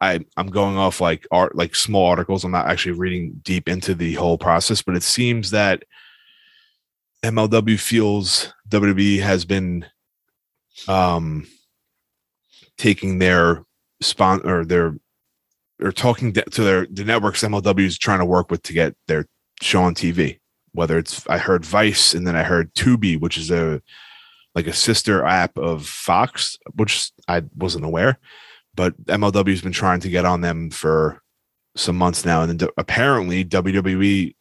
I 0.00 0.20
I'm 0.36 0.46
going 0.46 0.76
off 0.76 1.00
like 1.00 1.26
art 1.32 1.56
like 1.56 1.74
small 1.74 2.06
articles. 2.06 2.44
I'm 2.44 2.52
not 2.52 2.68
actually 2.68 2.92
reading 2.92 3.40
deep 3.42 3.68
into 3.68 3.92
the 3.92 4.14
whole 4.14 4.38
process, 4.38 4.82
but 4.82 4.94
it 4.94 5.02
seems 5.02 5.50
that 5.50 5.82
MLW 7.24 7.80
feels 7.80 8.54
WWE 8.68 9.20
has 9.20 9.44
been 9.44 9.84
um 10.86 11.44
taking 12.78 13.18
their 13.18 13.66
spon 14.00 14.40
or 14.48 14.64
their 14.64 14.94
or 15.80 15.92
talking 15.92 16.32
to 16.32 16.62
their 16.62 16.86
the 16.86 17.04
networks 17.04 17.42
MLW 17.42 17.86
is 17.86 17.98
trying 17.98 18.20
to 18.20 18.24
work 18.24 18.50
with 18.50 18.62
to 18.62 18.72
get 18.72 18.96
their 19.08 19.26
show 19.60 19.82
on 19.82 19.94
TV. 19.94 20.40
Whether 20.72 20.98
it's 20.98 21.26
I 21.28 21.38
heard 21.38 21.64
Vice 21.64 22.14
and 22.14 22.26
then 22.26 22.36
I 22.36 22.42
heard 22.42 22.74
Tubi, 22.74 23.18
which 23.18 23.38
is 23.38 23.50
a 23.50 23.80
like 24.54 24.66
a 24.66 24.72
sister 24.72 25.24
app 25.24 25.58
of 25.58 25.86
Fox, 25.86 26.58
which 26.74 27.10
I 27.28 27.42
wasn't 27.56 27.84
aware, 27.84 28.18
but 28.74 28.98
MLW 29.04 29.50
has 29.50 29.60
been 29.60 29.72
trying 29.72 30.00
to 30.00 30.08
get 30.08 30.24
on 30.24 30.40
them 30.40 30.70
for 30.70 31.22
some 31.76 31.96
months 31.96 32.24
now, 32.24 32.42
and 32.42 32.58
then 32.58 32.68
apparently 32.78 33.44
WWE 33.44 34.34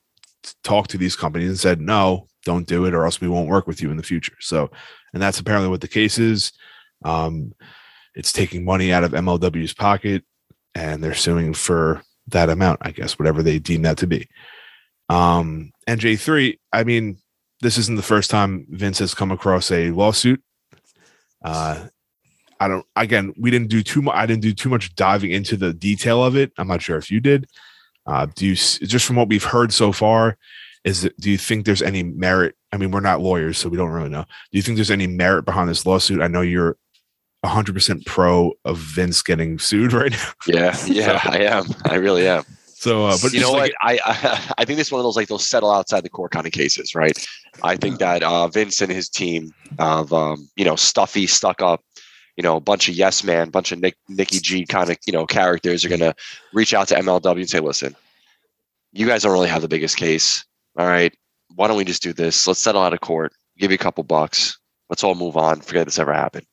talked 0.64 0.90
to 0.92 0.98
these 0.98 1.16
companies 1.16 1.50
and 1.50 1.60
said 1.60 1.82
no, 1.82 2.28
don't 2.46 2.68
do 2.68 2.86
it, 2.86 2.94
or 2.94 3.06
else 3.06 3.20
we 3.20 3.28
won't 3.28 3.50
work 3.50 3.68
with 3.68 3.82
you 3.82 3.92
in 3.92 3.98
the 3.98 4.04
future. 4.04 4.36
So, 4.40 4.72
and 5.14 5.22
that's 5.22 5.40
apparently 5.40 5.70
what 5.70 5.82
the 5.82 5.88
case 5.88 6.18
is. 6.18 6.54
Um, 7.04 7.54
it's 8.16 8.32
taking 8.32 8.66
money 8.66 8.92
out 8.92 9.04
of 9.04 9.12
MLW's 9.12 9.74
pocket 9.74 10.24
and 10.74 11.04
they're 11.04 11.14
suing 11.14 11.54
for 11.54 12.02
that 12.28 12.50
amount, 12.50 12.80
I 12.82 12.92
guess, 12.92 13.20
whatever 13.20 13.44
they 13.44 13.60
deem 13.60 13.84
that 13.84 13.98
to 13.98 14.08
be. 14.08 14.28
Um, 15.10 15.72
and 15.88 16.00
J3, 16.00 16.58
I 16.74 16.84
mean, 16.84 17.18
this 17.62 17.78
isn't 17.78 17.96
the 17.96 18.02
first 18.02 18.30
time 18.30 18.66
Vince 18.70 19.00
has 19.00 19.14
come 19.14 19.32
across 19.32 19.72
a 19.72 19.92
lawsuit. 19.92 20.42
Uh, 21.44 21.88
I 22.60 22.68
don't, 22.68 22.86
again, 22.96 23.34
we 23.38 23.52
didn't 23.52 23.70
do 23.70 23.84
too 23.84 24.02
much, 24.02 24.16
I 24.16 24.26
didn't 24.26 24.42
do 24.42 24.54
too 24.54 24.70
much 24.70 24.96
diving 24.96 25.32
into 25.32 25.58
the 25.58 25.74
detail 25.74 26.24
of 26.24 26.36
it. 26.36 26.52
I'm 26.58 26.68
not 26.68 26.82
sure 26.82 26.98
if 26.98 27.12
you 27.12 27.20
did. 27.20 27.48
Uh, 28.08 28.28
do 28.34 28.48
you, 28.48 28.56
just 28.56 29.06
from 29.06 29.16
what 29.16 29.30
we've 29.30 29.44
heard 29.44 29.74
so 29.74 29.92
far, 29.92 30.38
is 30.84 31.06
it, 31.06 31.20
do 31.20 31.32
you 31.32 31.38
think 31.38 31.66
there's 31.66 31.82
any 31.82 32.04
merit? 32.04 32.56
I 32.72 32.78
mean, 32.78 32.92
we're 32.92 33.00
not 33.00 33.22
lawyers, 33.22 33.58
so 33.58 33.70
we 33.70 33.78
don't 33.78 33.90
really 33.90 34.10
know. 34.10 34.24
Do 34.24 34.58
you 34.58 34.62
think 34.62 34.76
there's 34.78 34.92
any 34.92 35.08
merit 35.08 35.44
behind 35.44 35.70
this 35.70 35.86
lawsuit? 35.86 36.22
I 36.22 36.28
know 36.28 36.42
you're 36.42 36.78
100% 37.46 38.06
pro 38.06 38.54
of 38.66 38.78
Vince 38.78 39.22
getting 39.22 39.60
sued 39.60 39.94
right 39.94 40.12
now. 40.12 40.32
Yeah, 40.48 40.78
yeah, 40.86 41.20
I 41.24 41.40
am. 41.40 41.66
I 41.86 41.96
really 41.96 42.28
am. 42.28 42.44
So, 42.86 43.06
uh, 43.06 43.18
but 43.20 43.34
you 43.34 43.40
know 43.40 43.56
just 43.56 43.58
what? 43.58 43.72
I, 43.82 44.00
I 44.06 44.54
I 44.60 44.66
think 44.66 44.78
this 44.78 44.90
is 44.90 44.92
one 44.92 45.00
of 45.00 45.06
those 45.06 45.16
like 45.16 45.28
those 45.28 45.50
settle 45.50 45.72
outside 45.72 46.04
the 46.04 46.10
court 46.10 46.32
kind 46.32 46.46
of 46.46 46.52
cases, 46.52 46.94
right? 46.94 47.18
I 47.64 47.78
think 47.78 48.00
that 48.00 48.22
uh, 48.22 48.48
Vince 48.48 48.82
and 48.82 48.92
his 48.92 49.10
team 49.10 49.54
of 49.80 50.14
um, 50.14 50.48
you 50.56 50.66
know 50.66 50.76
stuffy, 50.76 51.26
stuck 51.26 51.64
up, 51.64 51.84
you 52.38 52.44
know, 52.44 52.58
a 52.58 52.62
bunch 52.62 52.88
of 52.88 52.96
yes 52.96 53.24
man, 53.24 53.50
bunch 53.50 53.72
of 53.72 53.80
Nick 53.80 53.96
Nicky 54.08 54.40
G 54.40 54.66
kind 54.66 54.90
of 54.92 54.98
you 55.08 55.14
know 55.14 55.26
characters 55.26 55.84
are 55.84 55.90
gonna 55.90 56.14
reach 56.54 56.74
out 56.74 56.88
to 56.90 56.96
MLW 56.96 57.38
and 57.38 57.50
say, 57.50 57.60
listen, 57.60 57.96
you 58.92 59.08
guys 59.08 59.24
don't 59.24 59.34
really 59.34 59.50
have 59.50 59.64
the 59.64 59.68
biggest 59.68 59.98
case. 59.98 60.46
All 60.78 60.86
right, 60.86 61.16
why 61.56 61.68
don't 61.68 61.78
we 61.78 61.86
just 61.86 62.04
do 62.04 62.14
this? 62.14 62.46
Let's 62.46 62.60
settle 62.60 62.84
out 62.84 62.94
of 62.94 63.02
court. 63.02 63.34
Give 63.58 63.72
you 63.72 63.76
a 63.76 63.80
couple 63.80 64.04
bucks. 64.04 64.60
Let's 64.90 65.04
all 65.04 65.16
move 65.16 65.38
on. 65.38 65.62
Forget 65.62 65.86
this 65.86 65.98
ever 65.98 66.14
happened. 66.14 66.46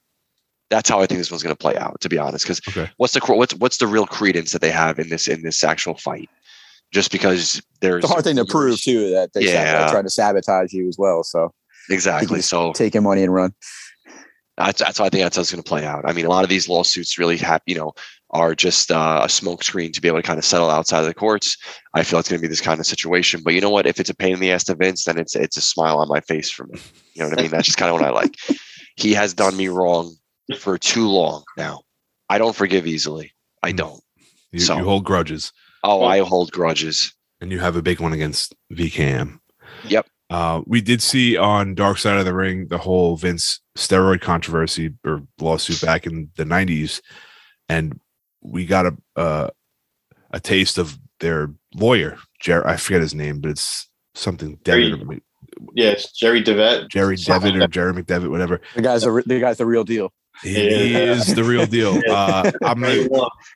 That's 0.73 0.89
how 0.89 1.01
I 1.01 1.07
think 1.07 1.19
this 1.19 1.31
one's 1.31 1.43
going 1.43 1.55
to 1.55 1.59
play 1.59 1.77
out, 1.77 2.01
to 2.01 2.09
be 2.09 2.17
honest. 2.17 2.45
Because 2.47 2.61
Okay. 2.67 2.91
what's 2.97 3.13
the 3.13 3.21
what's 3.27 3.55
what's 3.57 3.77
the 3.77 3.87
real 3.87 4.07
credence 4.07 4.53
that 4.53 4.63
they 4.63 4.71
have 4.71 4.99
in 4.99 5.11
this 5.11 5.29
in 5.29 5.43
this 5.43 5.63
actual 5.63 5.97
fight? 5.99 6.31
Just 6.93 7.13
because 7.13 7.61
there's 7.83 8.03
It's 8.05 8.11
a 8.11 8.13
hard 8.13 8.25
thing 8.25 8.37
to 8.37 8.45
prove 8.47 8.81
too 8.81 9.11
that 9.11 9.35
they 9.35 9.43
Yeah. 9.45 9.85
yeah. 9.85 9.91
trying 9.91 10.05
to 10.05 10.11
sabotage 10.11 10.73
you 10.73 10.89
as 10.89 10.97
well. 10.99 11.23
So 11.25 11.53
Exactly. 11.91 12.41
So 12.41 12.73
take 12.73 12.95
your 12.95 13.03
money 13.03 13.23
and 13.23 13.35
run. 13.35 13.53
that's 14.57 14.81
that's 14.81 14.99
why 14.99 15.07
I 15.07 15.09
think 15.11 15.23
that's 15.25 15.37
how 15.37 15.43
it's 15.43 15.53
going 15.53 15.63
to 15.63 15.69
play 15.69 15.85
out. 15.85 16.05
I 16.09 16.13
mean, 16.13 16.25
a 16.25 16.31
lot 16.31 16.45
of 16.45 16.51
these 16.51 16.69
lawsuits 16.69 17.19
really 17.19 17.37
have 17.39 17.61
you 17.67 17.75
know 17.75 17.93
are 18.31 18.55
just 18.55 18.91
uh, 18.91 19.21
a 19.23 19.27
smokescreen 19.27 19.93
to 19.93 20.01
be 20.01 20.09
able 20.09 20.19
to 20.19 20.23
kind 20.23 20.39
of 20.39 20.45
settle 20.45 20.71
outside 20.71 21.01
of 21.01 21.07
the 21.07 21.13
courts. 21.13 21.57
I 21.93 22.03
feel 22.03 22.19
it's 22.19 22.31
going 22.31 22.41
to 22.41 22.43
be 22.43 22.49
this 22.49 22.63
kind 22.63 22.81
of 22.81 22.87
situation. 22.87 23.43
But 23.45 23.53
you 23.53 23.61
know 23.61 23.69
what? 23.69 23.87
If 23.87 24.01
it's 24.01 24.09
a 24.09 24.15
pain 24.15 24.33
in 24.33 24.41
the 24.41 24.53
ass 24.53 24.65
to 24.65 24.75
Vince, 24.75 25.05
then 25.05 25.19
it's 25.19 25.37
it's 25.37 25.59
a 25.59 25.61
smile 25.61 25.99
on 25.99 26.09
my 26.09 26.21
face 26.21 26.51
for 26.51 26.65
me. 26.67 26.79
You 27.15 27.23
know 27.23 27.29
what 27.29 27.39
I 27.39 27.43
mean? 27.43 27.51
That's 27.51 27.67
just 27.67 27.77
kind 27.79 27.91
of 27.91 28.01
what 28.01 28.09
I 28.09 28.11
like. 28.11 28.37
He 28.97 29.13
has 29.15 29.35
done 29.35 29.57
me 29.57 29.69
wrong 29.69 30.15
for 30.57 30.79
too 30.79 31.09
long 31.09 31.43
now. 31.57 31.83
I 32.29 32.39
don't 32.39 32.55
forgive 32.57 32.87
easily. 32.87 33.33
I 33.63 33.71
Hmm. 33.71 33.77
don't. 33.77 34.03
you, 34.53 34.61
so- 34.61 34.77
you 34.79 34.85
hold 34.85 35.05
grudges 35.05 35.53
Oh, 35.85 36.05
I 36.05 36.21
hold 36.21 36.53
grudges. 36.53 37.13
and 37.41 37.51
you 37.51 37.59
have 37.59 37.75
a 37.77 37.83
big 37.83 38.01
one 38.01 38.13
against 38.13 38.55
VKM. 38.73 39.39
Yep. 39.89 40.07
Uh, 40.31 40.63
we 40.67 40.81
did 40.81 41.03
see 41.03 41.37
on 41.37 41.75
Dark 41.75 41.99
Side 41.99 42.17
of 42.19 42.25
the 42.25 42.33
Ring 42.35 42.69
the 42.69 42.79
whole 42.79 43.17
Vince 43.17 43.61
steroid 43.77 44.21
controversy 44.23 44.95
or 45.05 45.23
lawsuit 45.41 45.81
back 45.83 46.07
in 46.07 46.31
the 46.37 46.45
90s. 46.45 47.01
And 47.69 48.01
we 48.41 48.65
got 48.67 48.87
a 48.87 48.97
uh, 49.17 49.49
a 50.31 50.41
taste 50.41 50.79
of 50.79 50.99
their 51.21 51.53
lawyer, 51.75 52.19
Jer- 52.41 52.67
I 52.67 52.77
forget 52.77 53.01
his 53.03 53.15
name, 53.15 53.41
but 53.41 53.51
it's 53.51 53.89
something 54.15 54.59
Jerry- 54.65 54.91
Devitt 54.91 55.07
or 55.09 55.17
Yeah, 55.75 55.95
Jerry 56.17 56.43
Devet. 56.43 56.89
Jerry 56.91 57.17
Devitt 57.17 57.57
or 57.57 57.67
Jerry 57.69 57.93
McDevitt, 57.93 58.31
whatever. 58.31 58.61
The 58.75 58.83
guy's 58.83 59.03
the 59.03 59.11
re- 59.11 59.23
the 59.27 59.41
guy's 59.41 59.59
the 59.59 59.67
real 59.67 59.85
deal. 59.85 60.13
He, 60.43 60.95
is 60.95 61.35
the 61.35 61.45
real 61.45 61.67
deal. 61.67 62.01
Uh, 62.09 62.51
I'm 62.63 62.81
gonna 62.81 63.09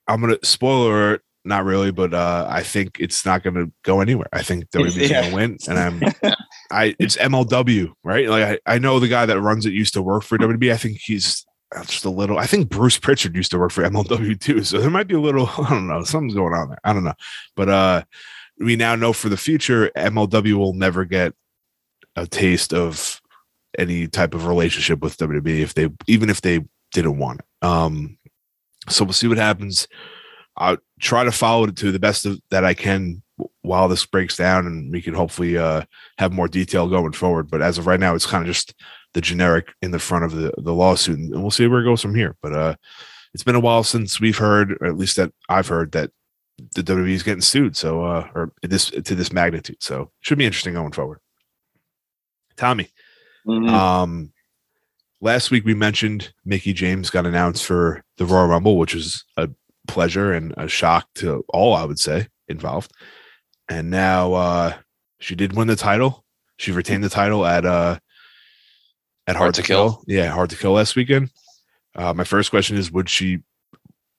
I'm 0.08 0.20
gonna 0.20 0.38
spoiler 0.42 0.90
alert, 1.10 1.22
not 1.44 1.64
really, 1.64 1.90
but 1.90 2.14
uh, 2.14 2.46
I 2.48 2.62
think 2.62 2.98
it's 3.00 3.24
not 3.26 3.42
gonna 3.42 3.66
go 3.82 4.00
anywhere. 4.00 4.28
I 4.32 4.42
think 4.42 4.70
WWE's 4.70 5.10
Yeah. 5.10 5.22
gonna 5.22 5.34
win, 5.34 5.58
and 5.68 5.78
I'm 5.78 6.02
I 6.70 6.94
it's 6.98 7.16
MLW, 7.16 7.92
right? 8.04 8.28
Like 8.28 8.60
I, 8.66 8.74
I 8.74 8.78
know 8.78 8.98
the 9.00 9.08
guy 9.08 9.26
that 9.26 9.40
runs 9.40 9.66
it 9.66 9.72
used 9.72 9.94
to 9.94 10.02
work 10.02 10.22
for 10.22 10.38
WWE. 10.38 10.72
I 10.72 10.76
think 10.76 10.98
he's 10.98 11.44
uh, 11.74 11.84
just 11.84 12.04
a 12.04 12.10
little. 12.10 12.38
I 12.38 12.46
think 12.46 12.68
Bruce 12.68 12.98
Pritchard 12.98 13.34
used 13.36 13.50
to 13.50 13.58
work 13.58 13.72
for 13.72 13.82
MLW 13.82 14.38
too, 14.40 14.62
so 14.64 14.78
there 14.78 14.90
might 14.90 15.08
be 15.08 15.14
a 15.14 15.20
little. 15.20 15.48
I 15.58 15.70
don't 15.70 15.86
know. 15.88 16.02
Something's 16.04 16.34
going 16.34 16.54
on 16.54 16.68
there. 16.70 16.78
I 16.84 16.92
don't 16.92 17.04
know, 17.04 17.14
but 17.56 17.68
uh, 17.68 18.02
we 18.58 18.76
now 18.76 18.94
know 18.94 19.12
for 19.12 19.28
the 19.28 19.36
future 19.36 19.90
MLW 19.96 20.54
will 20.54 20.72
never 20.74 21.04
get 21.04 21.34
a 22.14 22.26
taste 22.26 22.72
of 22.72 23.20
any 23.78 24.06
type 24.06 24.32
of 24.34 24.46
relationship 24.46 25.00
with 25.02 25.18
WWE 25.18 25.60
if 25.60 25.74
they 25.74 25.88
even 26.06 26.30
if 26.30 26.40
they 26.40 26.60
didn't 27.02 27.18
want 27.18 27.40
it. 27.40 27.66
Um, 27.66 28.18
so 28.88 29.04
we'll 29.04 29.12
see 29.12 29.28
what 29.28 29.38
happens. 29.38 29.86
I'll 30.56 30.78
try 31.00 31.24
to 31.24 31.32
follow 31.32 31.64
it 31.64 31.76
to 31.76 31.92
the 31.92 31.98
best 31.98 32.24
of, 32.26 32.40
that 32.50 32.64
I 32.64 32.74
can 32.74 33.22
while 33.60 33.88
this 33.88 34.06
breaks 34.06 34.36
down, 34.36 34.66
and 34.66 34.90
we 34.90 35.02
can 35.02 35.12
hopefully 35.12 35.58
uh, 35.58 35.82
have 36.18 36.32
more 36.32 36.48
detail 36.48 36.88
going 36.88 37.12
forward. 37.12 37.50
But 37.50 37.60
as 37.60 37.76
of 37.76 37.86
right 37.86 38.00
now, 38.00 38.14
it's 38.14 38.24
kind 38.24 38.42
of 38.42 38.46
just 38.48 38.74
the 39.12 39.20
generic 39.20 39.72
in 39.82 39.90
the 39.90 39.98
front 39.98 40.24
of 40.24 40.32
the 40.32 40.52
the 40.56 40.72
lawsuit, 40.72 41.18
and 41.18 41.42
we'll 41.42 41.50
see 41.50 41.66
where 41.66 41.80
it 41.80 41.84
goes 41.84 42.00
from 42.00 42.14
here. 42.14 42.36
But 42.40 42.52
uh, 42.54 42.74
it's 43.34 43.42
been 43.44 43.54
a 43.54 43.60
while 43.60 43.82
since 43.82 44.20
we've 44.20 44.38
heard, 44.38 44.72
or 44.80 44.86
at 44.86 44.96
least 44.96 45.16
that 45.16 45.32
I've 45.48 45.68
heard 45.68 45.92
that 45.92 46.10
the 46.74 46.82
WWE 46.82 47.10
is 47.12 47.22
getting 47.22 47.42
sued. 47.42 47.76
So, 47.76 48.02
uh, 48.02 48.28
or 48.34 48.52
this 48.62 48.88
to 48.90 49.14
this 49.14 49.32
magnitude. 49.32 49.82
So, 49.82 50.10
should 50.20 50.38
be 50.38 50.46
interesting 50.46 50.72
going 50.72 50.92
forward. 50.92 51.18
Tommy, 52.56 52.88
Mhm. 53.46 53.68
um, 53.68 54.32
last 55.20 55.50
week 55.50 55.64
we 55.64 55.74
mentioned 55.74 56.32
Mickie 56.44 56.72
James 56.72 57.10
got 57.10 57.26
announced 57.26 57.64
for 57.64 58.02
the 58.18 58.26
Royal 58.26 58.48
Rumble, 58.48 58.78
which 58.78 58.94
was 58.94 59.24
a 59.36 59.48
pleasure 59.88 60.32
and 60.32 60.54
a 60.56 60.68
shock 60.68 61.08
to 61.16 61.44
all, 61.48 61.74
I 61.74 61.84
would 61.84 61.98
say, 61.98 62.28
involved. 62.48 62.92
And 63.68 63.90
now 63.90 64.34
uh, 64.34 64.74
she 65.18 65.34
did 65.34 65.56
win 65.56 65.68
the 65.68 65.76
title. 65.76 66.24
She 66.58 66.72
retained 66.72 67.04
the 67.04 67.08
title 67.08 67.44
at 67.44 67.64
uh, 67.64 67.98
at 69.26 69.36
Hard, 69.36 69.54
to 69.54 69.62
kill. 69.62 70.02
Yeah, 70.06 70.30
Hard 70.30 70.50
to 70.50 70.56
Kill 70.56 70.72
last 70.72 70.96
weekend. 70.96 71.30
Uh, 71.94 72.14
my 72.14 72.24
first 72.24 72.50
question 72.50 72.76
is: 72.76 72.92
Would 72.92 73.08
she 73.08 73.40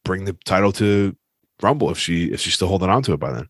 bring 0.03 0.25
the 0.25 0.33
title 0.45 0.71
to 0.73 1.15
Rumble 1.61 1.89
if 1.89 1.97
she 1.97 2.25
if 2.25 2.41
she's 2.41 2.53
still 2.53 2.67
holding 2.67 2.89
on 2.89 3.03
to 3.03 3.13
it 3.13 3.19
by 3.19 3.31
then? 3.31 3.47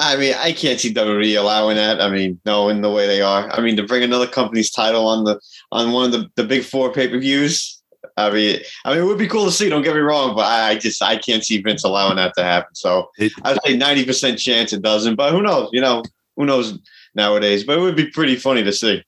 I 0.00 0.16
mean, 0.16 0.34
I 0.38 0.52
can't 0.52 0.80
see 0.80 0.94
WWE 0.94 1.38
allowing 1.38 1.76
that. 1.76 2.00
I 2.00 2.08
mean, 2.08 2.40
knowing 2.46 2.80
the 2.80 2.90
way 2.90 3.06
they 3.06 3.20
are. 3.20 3.50
I 3.50 3.60
mean, 3.60 3.76
to 3.76 3.82
bring 3.82 4.02
another 4.02 4.26
company's 4.26 4.70
title 4.70 5.06
on 5.06 5.24
the 5.24 5.38
on 5.72 5.92
one 5.92 6.06
of 6.06 6.12
the, 6.12 6.30
the 6.36 6.44
big 6.44 6.64
four 6.64 6.90
pay 6.90 7.06
per 7.06 7.18
views. 7.18 7.76
I 8.16 8.30
mean, 8.30 8.60
I 8.86 8.94
mean, 8.94 9.02
it 9.02 9.04
would 9.04 9.18
be 9.18 9.28
cool 9.28 9.44
to 9.44 9.52
see. 9.52 9.68
Don't 9.68 9.82
get 9.82 9.94
me 9.94 10.00
wrong, 10.00 10.34
but 10.34 10.46
I, 10.46 10.70
I 10.70 10.78
just 10.78 11.02
I 11.02 11.18
can't 11.18 11.44
see 11.44 11.60
Vince 11.60 11.84
allowing 11.84 12.16
that 12.16 12.32
to 12.38 12.42
happen. 12.42 12.74
So 12.74 13.10
It, 13.18 13.30
I'd 13.44 13.58
say 13.64 13.76
ninety 13.76 14.06
percent 14.06 14.38
chance 14.38 14.72
it 14.72 14.80
doesn't, 14.80 15.16
but 15.16 15.32
who 15.32 15.42
knows? 15.42 15.68
You 15.72 15.82
know, 15.82 16.02
who 16.36 16.46
knows 16.46 16.78
nowadays? 17.14 17.64
But 17.64 17.76
it 17.78 17.82
would 17.82 17.96
be 17.96 18.10
pretty 18.10 18.36
funny 18.36 18.62
to 18.64 18.72
see. 18.72 19.04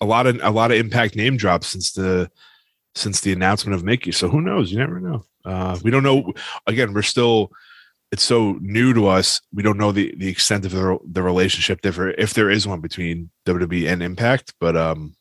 a 0.00 0.04
lot 0.04 0.26
of 0.26 0.40
a 0.42 0.50
lot 0.50 0.72
of 0.72 0.78
impact 0.78 1.14
name 1.14 1.36
drops 1.36 1.68
since 1.68 1.92
the 1.92 2.28
since 2.96 3.20
the 3.20 3.32
announcement 3.32 3.76
of 3.76 3.84
Mickie. 3.84 4.12
So 4.12 4.28
who 4.28 4.40
knows? 4.40 4.72
You 4.72 4.78
never 4.78 4.98
know. 4.98 5.24
Uh, 5.44 5.78
we 5.84 5.92
don't 5.92 6.02
know. 6.02 6.32
Again, 6.66 6.92
we're 6.92 7.02
still. 7.02 7.52
It's 8.14 8.22
so 8.22 8.58
new 8.60 8.94
to 8.94 9.08
us. 9.08 9.40
We 9.52 9.64
don't 9.64 9.76
know 9.76 9.90
the 9.90 10.14
the 10.16 10.28
extent 10.28 10.64
of 10.64 10.70
the 10.70 10.98
the 11.04 11.20
relationship 11.20 11.80
there, 11.82 12.12
if 12.12 12.32
there 12.32 12.48
is 12.48 12.64
one 12.64 12.80
between 12.80 13.28
WWE 13.44 13.90
and 13.90 14.04
Impact. 14.04 14.54
But 14.60 14.76
um, 14.76 15.16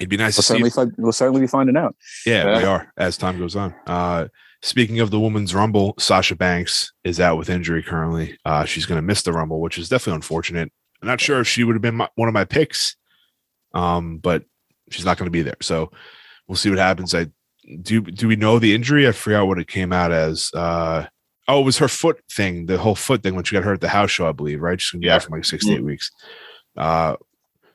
it'd 0.00 0.10
be 0.10 0.16
nice 0.16 0.36
We'll 0.36 0.42
to 0.58 0.64
see. 0.64 0.70
certainly, 0.70 0.94
we'll 0.98 1.12
certainly 1.12 1.40
be 1.40 1.46
finding 1.46 1.76
out. 1.76 1.94
Yeah, 2.26 2.58
we 2.58 2.64
are 2.64 2.92
as 2.96 3.16
time 3.16 3.38
goes 3.38 3.54
on. 3.54 3.76
Uh, 3.86 4.26
speaking 4.60 4.98
of 4.98 5.12
the 5.12 5.20
women's 5.20 5.54
rumble, 5.54 5.94
Sasha 6.00 6.34
Banks 6.34 6.92
is 7.04 7.20
out 7.20 7.38
with 7.38 7.48
injury 7.48 7.80
currently. 7.80 8.36
Uh, 8.44 8.64
she's 8.64 8.86
going 8.86 8.98
to 8.98 9.06
miss 9.06 9.22
the 9.22 9.32
rumble, 9.32 9.60
which 9.60 9.78
is 9.78 9.88
definitely 9.88 10.16
unfortunate. 10.16 10.72
I'm 11.00 11.06
not 11.06 11.20
sure 11.20 11.38
if 11.38 11.46
she 11.46 11.62
would 11.62 11.76
have 11.76 11.82
been 11.82 11.94
my, 11.94 12.08
one 12.16 12.26
of 12.26 12.34
my 12.34 12.44
picks, 12.44 12.96
um, 13.72 14.18
but 14.18 14.42
she's 14.90 15.04
not 15.04 15.16
going 15.16 15.28
to 15.28 15.30
be 15.30 15.42
there. 15.42 15.58
So 15.62 15.92
we'll 16.48 16.56
see 16.56 16.70
what 16.70 16.80
happens. 16.80 17.14
I 17.14 17.28
do. 17.82 18.00
Do 18.00 18.26
we 18.26 18.34
know 18.34 18.58
the 18.58 18.74
injury? 18.74 19.06
I 19.06 19.12
forgot 19.12 19.46
what 19.46 19.60
it 19.60 19.68
came 19.68 19.92
out 19.92 20.10
as. 20.10 20.50
Uh, 20.52 21.06
oh, 21.50 21.60
it 21.60 21.64
was 21.64 21.78
her 21.78 21.88
foot 21.88 22.20
thing, 22.30 22.66
the 22.66 22.78
whole 22.78 22.94
foot 22.94 23.22
thing 23.22 23.34
when 23.34 23.44
she 23.44 23.54
got 23.56 23.64
hurt 23.64 23.74
at 23.74 23.80
the 23.80 23.88
house 23.88 24.10
show, 24.10 24.28
I 24.28 24.32
believe. 24.32 24.60
Right, 24.60 24.80
she's 24.80 24.90
to 24.92 24.98
be 24.98 25.06
Yeah. 25.06 25.16
out 25.16 25.24
for 25.24 25.30
like 25.30 25.44
six 25.44 25.64
to 25.66 25.74
eight 25.74 25.84
weeks. 25.84 26.10
Uh, 26.76 27.16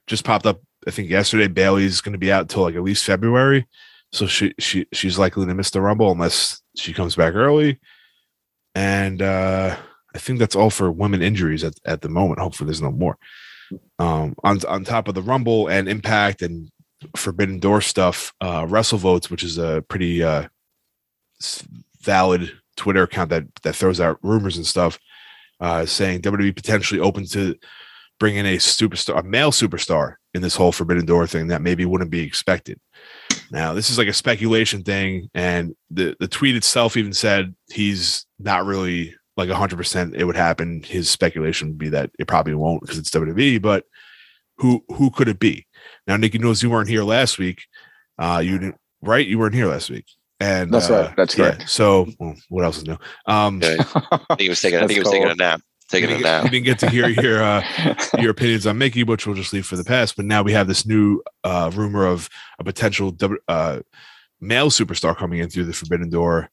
just 0.08 0.24
popped 0.24 0.46
up. 0.46 0.62
I 0.88 0.92
think 0.92 1.10
yesterday 1.10 1.48
Bayley's 1.48 2.02
going 2.02 2.14
to 2.14 2.20
be 2.20 2.32
out 2.32 2.42
until 2.42 2.64
like 2.64 2.76
at 2.76 2.84
least 2.84 3.04
February. 3.06 3.68
So 4.12 4.28
she 4.28 4.54
she 4.60 4.86
she's 4.94 5.18
likely 5.20 5.46
to 5.46 5.54
miss 5.56 5.72
the 5.72 5.82
rumble 5.82 6.12
unless 6.12 6.62
she 6.78 6.94
comes 6.94 7.16
back 7.16 7.34
early. 7.34 7.80
And 8.76 9.22
uh 9.22 9.76
I 10.14 10.18
think 10.20 10.40
that's 10.40 10.56
all 10.56 10.70
for 10.70 10.90
women 10.92 11.22
injuries 11.22 11.64
at, 11.64 11.74
at 11.86 12.02
the 12.02 12.08
moment. 12.10 12.40
Hopefully 12.40 12.68
there's 12.68 12.82
no 12.82 12.92
more. 12.92 13.18
Um 14.00 14.36
on 14.44 14.64
on 14.66 14.84
top 14.86 15.08
of 15.10 15.16
the 15.16 15.22
rumble 15.24 15.68
and 15.68 15.90
impact 15.90 16.42
and 16.44 16.70
forbidden 17.18 17.60
door 17.60 17.82
stuff, 17.82 18.32
uh 18.40 18.62
WrestleVotes, 18.66 19.30
which 19.30 19.44
is 19.44 19.58
a 19.58 19.84
pretty 19.90 20.24
uh 20.24 20.48
valid 22.02 22.52
Twitter 22.76 23.04
account 23.04 23.30
that 23.30 23.44
that 23.64 23.76
throws 23.76 24.00
out 24.00 24.20
rumors 24.22 24.58
and 24.58 24.66
stuff, 24.66 25.00
uh 25.60 25.86
saying 25.86 26.22
WWE 26.22 26.56
potentially 26.56 27.00
open 27.00 27.26
to 27.28 27.56
bring 28.20 28.36
in 28.36 28.46
a 28.46 28.58
superstar, 28.58 29.20
a 29.20 29.24
male 29.24 29.52
superstar 29.52 30.16
in 30.34 30.42
this 30.42 30.56
whole 30.56 30.72
Forbidden 30.72 31.06
Door 31.06 31.28
thing 31.28 31.48
that 31.48 31.62
maybe 31.62 31.86
wouldn't 31.86 32.12
be 32.12 32.22
expected. 32.22 32.80
Now, 33.52 33.74
this 33.74 33.90
is 33.90 33.98
like 33.98 34.08
a 34.08 34.14
speculation 34.14 34.84
thing, 34.84 35.30
and 35.34 35.76
the 35.90 36.16
the 36.20 36.28
tweet 36.28 36.56
itself 36.56 36.98
even 36.98 37.14
said 37.14 37.56
he's 37.70 38.26
not 38.40 38.66
really 38.66 39.16
like 39.38 39.50
100% 39.50 40.16
it 40.16 40.24
would 40.24 40.36
happen. 40.36 40.82
His 40.84 41.10
speculation 41.10 41.70
would 41.70 41.78
be 41.78 41.90
that 41.90 42.12
it 42.18 42.28
probably 42.28 42.56
won't 42.56 42.82
because 42.82 42.98
it's 42.98 43.12
WWE, 43.12 43.62
but 43.62 43.86
who 44.58 44.84
who 44.90 45.12
could 45.12 45.28
it 45.28 45.40
be? 45.40 45.68
Now, 46.08 46.18
Nikki 46.18 46.38
knows 46.38 46.64
you 46.64 46.70
weren't 46.70 46.90
here 46.90 47.04
last 47.04 47.38
week. 47.38 47.64
Uh, 48.18 48.42
you 48.44 48.58
didn't, 48.58 48.78
right? 49.02 49.26
You 49.26 49.38
weren't 49.40 49.56
here 49.56 49.68
last 49.68 49.90
week. 49.90 50.06
And 50.40 50.72
That's 50.74 50.90
uh, 50.90 50.94
right. 51.08 51.16
That's 51.16 51.38
yeah, 51.38 51.52
correct. 51.52 51.70
So, 51.70 52.08
well, 52.20 52.36
what 52.50 52.66
else 52.66 52.78
is 52.78 52.86
new? 52.86 52.98
Um, 53.26 53.58
Okay. 53.64 53.78
I 54.12 54.18
think 54.30 54.42
he 54.42 54.50
was 54.50 54.60
taking. 54.62 54.80
I 54.80 54.82
think 54.82 54.92
he 54.92 55.00
was 55.00 55.08
That's 55.08 55.14
taking 55.18 55.30
a 55.32 55.36
nap. 55.36 55.62
Taking 55.88 56.10
you 56.10 56.16
a 56.16 56.20
get, 56.20 56.24
nap. 56.26 56.44
you 56.46 56.50
didn't 56.50 56.66
get 56.66 56.80
to 56.80 56.90
hear 56.90 57.08
your 57.08 57.42
uh, 57.44 57.64
your 58.20 58.32
opinions 58.32 58.66
on 58.68 58.78
Mickie, 58.78 59.04
which 59.04 59.26
we'll 59.26 59.36
just 59.36 59.54
leave 59.54 59.66
for 59.66 59.76
the 59.78 59.84
past. 59.84 60.16
But 60.16 60.26
now 60.26 60.42
we 60.44 60.52
have 60.52 60.68
this 60.68 60.86
new 60.86 61.22
uh, 61.44 61.72
rumor 61.74 62.06
of 62.08 62.28
a 62.60 62.64
potential 62.64 63.16
uh, 63.48 63.80
male 64.42 64.70
superstar 64.70 65.16
coming 65.16 65.40
in 65.40 65.50
through 65.50 65.66
the 65.66 65.74
Forbidden 65.74 66.10
Door. 66.10 66.50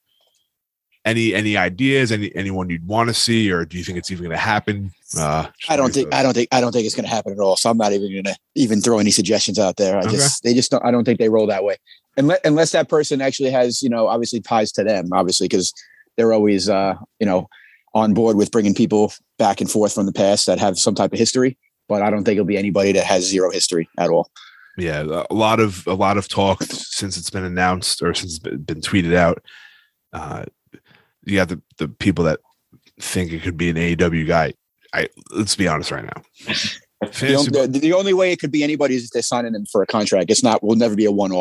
Any 1.05 1.35
any 1.35 1.57
ideas? 1.57 2.13
Any 2.13 2.33
anyone 2.37 2.71
you'd 2.71 2.87
want 2.87 3.09
to 3.09 3.15
see, 3.15 3.51
or 3.51 3.65
do 3.65 3.77
you 3.79 3.83
think 3.83 3.99
it's 3.99 4.13
even 4.13 4.23
going 4.25 4.37
to 4.37 4.41
happen? 4.41 4.93
Uh, 5.19 5.49
I 5.69 5.77
don't 5.77 5.93
think 5.93 6.11
thoughts. 6.11 6.21
I 6.21 6.23
don't 6.23 6.35
think 6.35 6.49
I 6.53 6.61
don't 6.61 6.71
think 6.71 6.87
it's 6.87 6.95
going 6.95 7.07
to 7.07 7.11
happen 7.11 7.33
at 7.33 7.41
all. 7.41 7.57
So 7.57 7.71
I'm 7.71 7.79
not 7.79 7.93
even 7.93 8.13
going 8.13 8.25
to 8.25 8.37
even 8.55 8.81
throw 8.81 8.99
any 9.01 9.11
suggestions 9.11 9.59
out 9.59 9.77
there. 9.77 9.97
I 9.97 10.03
Okay. 10.03 10.11
just 10.13 10.45
they 10.45 10.55
just 10.55 10.71
don't. 10.71 10.85
I 10.85 10.93
don't 10.93 11.05
think 11.05 11.19
they 11.19 11.29
roll 11.29 11.49
that 11.49 11.65
way 11.65 11.77
unless 12.17 12.41
unless 12.45 12.73
that 12.73 12.89
person 12.89 13.21
actually 13.21 13.51
has 13.51 13.83
you 13.83 13.89
know 13.89 14.07
obviously 14.07 14.41
ties 14.41 14.73
to 14.73 14.85
them 14.85 15.09
obviously 15.13 15.47
because 15.49 15.73
they're 16.17 16.33
always 16.33 16.69
uh 16.69 16.95
you 17.19 17.27
know 17.27 17.49
on 17.95 18.15
board 18.15 18.37
with 18.37 18.51
bringing 18.51 18.75
people 18.75 19.13
back 19.39 19.61
and 19.61 19.71
forth 19.71 19.93
from 19.93 20.07
the 20.07 20.13
past 20.13 20.47
that 20.47 20.59
have 20.59 20.79
some 20.79 20.95
type 20.95 21.13
of 21.13 21.19
history. 21.19 21.59
But 21.89 22.01
I 22.03 22.09
don't 22.09 22.25
think 22.25 22.37
it'll 22.37 22.47
be 22.47 22.57
anybody 22.57 22.93
that 22.93 23.05
has 23.05 23.29
zero 23.29 23.51
history 23.51 23.89
at 23.99 24.09
all. 24.09 24.31
yeah 24.79 25.25
a 25.29 25.35
lot 25.35 25.61
of 25.61 25.87
a 25.87 25.95
lot 25.95 26.17
of 26.17 26.29
talk 26.29 26.63
since 26.63 27.19
it's 27.19 27.29
been 27.29 27.45
announced 27.45 28.03
or 28.03 28.15
since 28.15 28.37
it's 28.37 28.39
been, 28.39 28.81
tweeted 28.81 29.15
out 29.15 29.45
uh 30.15 30.45
you 31.25 31.37
got 31.37 31.51
the 31.51 31.61
the 31.77 31.89
people 31.89 32.25
that 32.25 32.41
think 32.99 33.33
it 33.33 33.43
could 33.43 33.59
be 33.59 33.69
an 33.69 33.77
AEW 33.77 34.27
guy 34.27 34.55
i 34.95 35.09
let's 35.31 35.57
be 35.57 35.69
honest 35.69 35.91
right 35.91 36.05
now 36.05 36.23
The, 37.03 37.69
the, 37.69 37.79
the 37.81 37.93
only 37.93 38.15
way 38.15 38.31
it 38.31 38.39
could 38.39 38.53
be 38.53 38.63
anybody 38.63 38.95
is 38.95 39.05
if 39.05 39.11
they're 39.11 39.23
signing 39.23 39.53
them 39.53 39.67
for 39.67 39.83
a 39.83 39.87
contract. 39.87 40.31
It's 40.31 40.45
not. 40.45 40.63
Will 40.63 40.77
never 40.77 40.95
be 40.95 41.05
a 41.05 41.11
one 41.11 41.33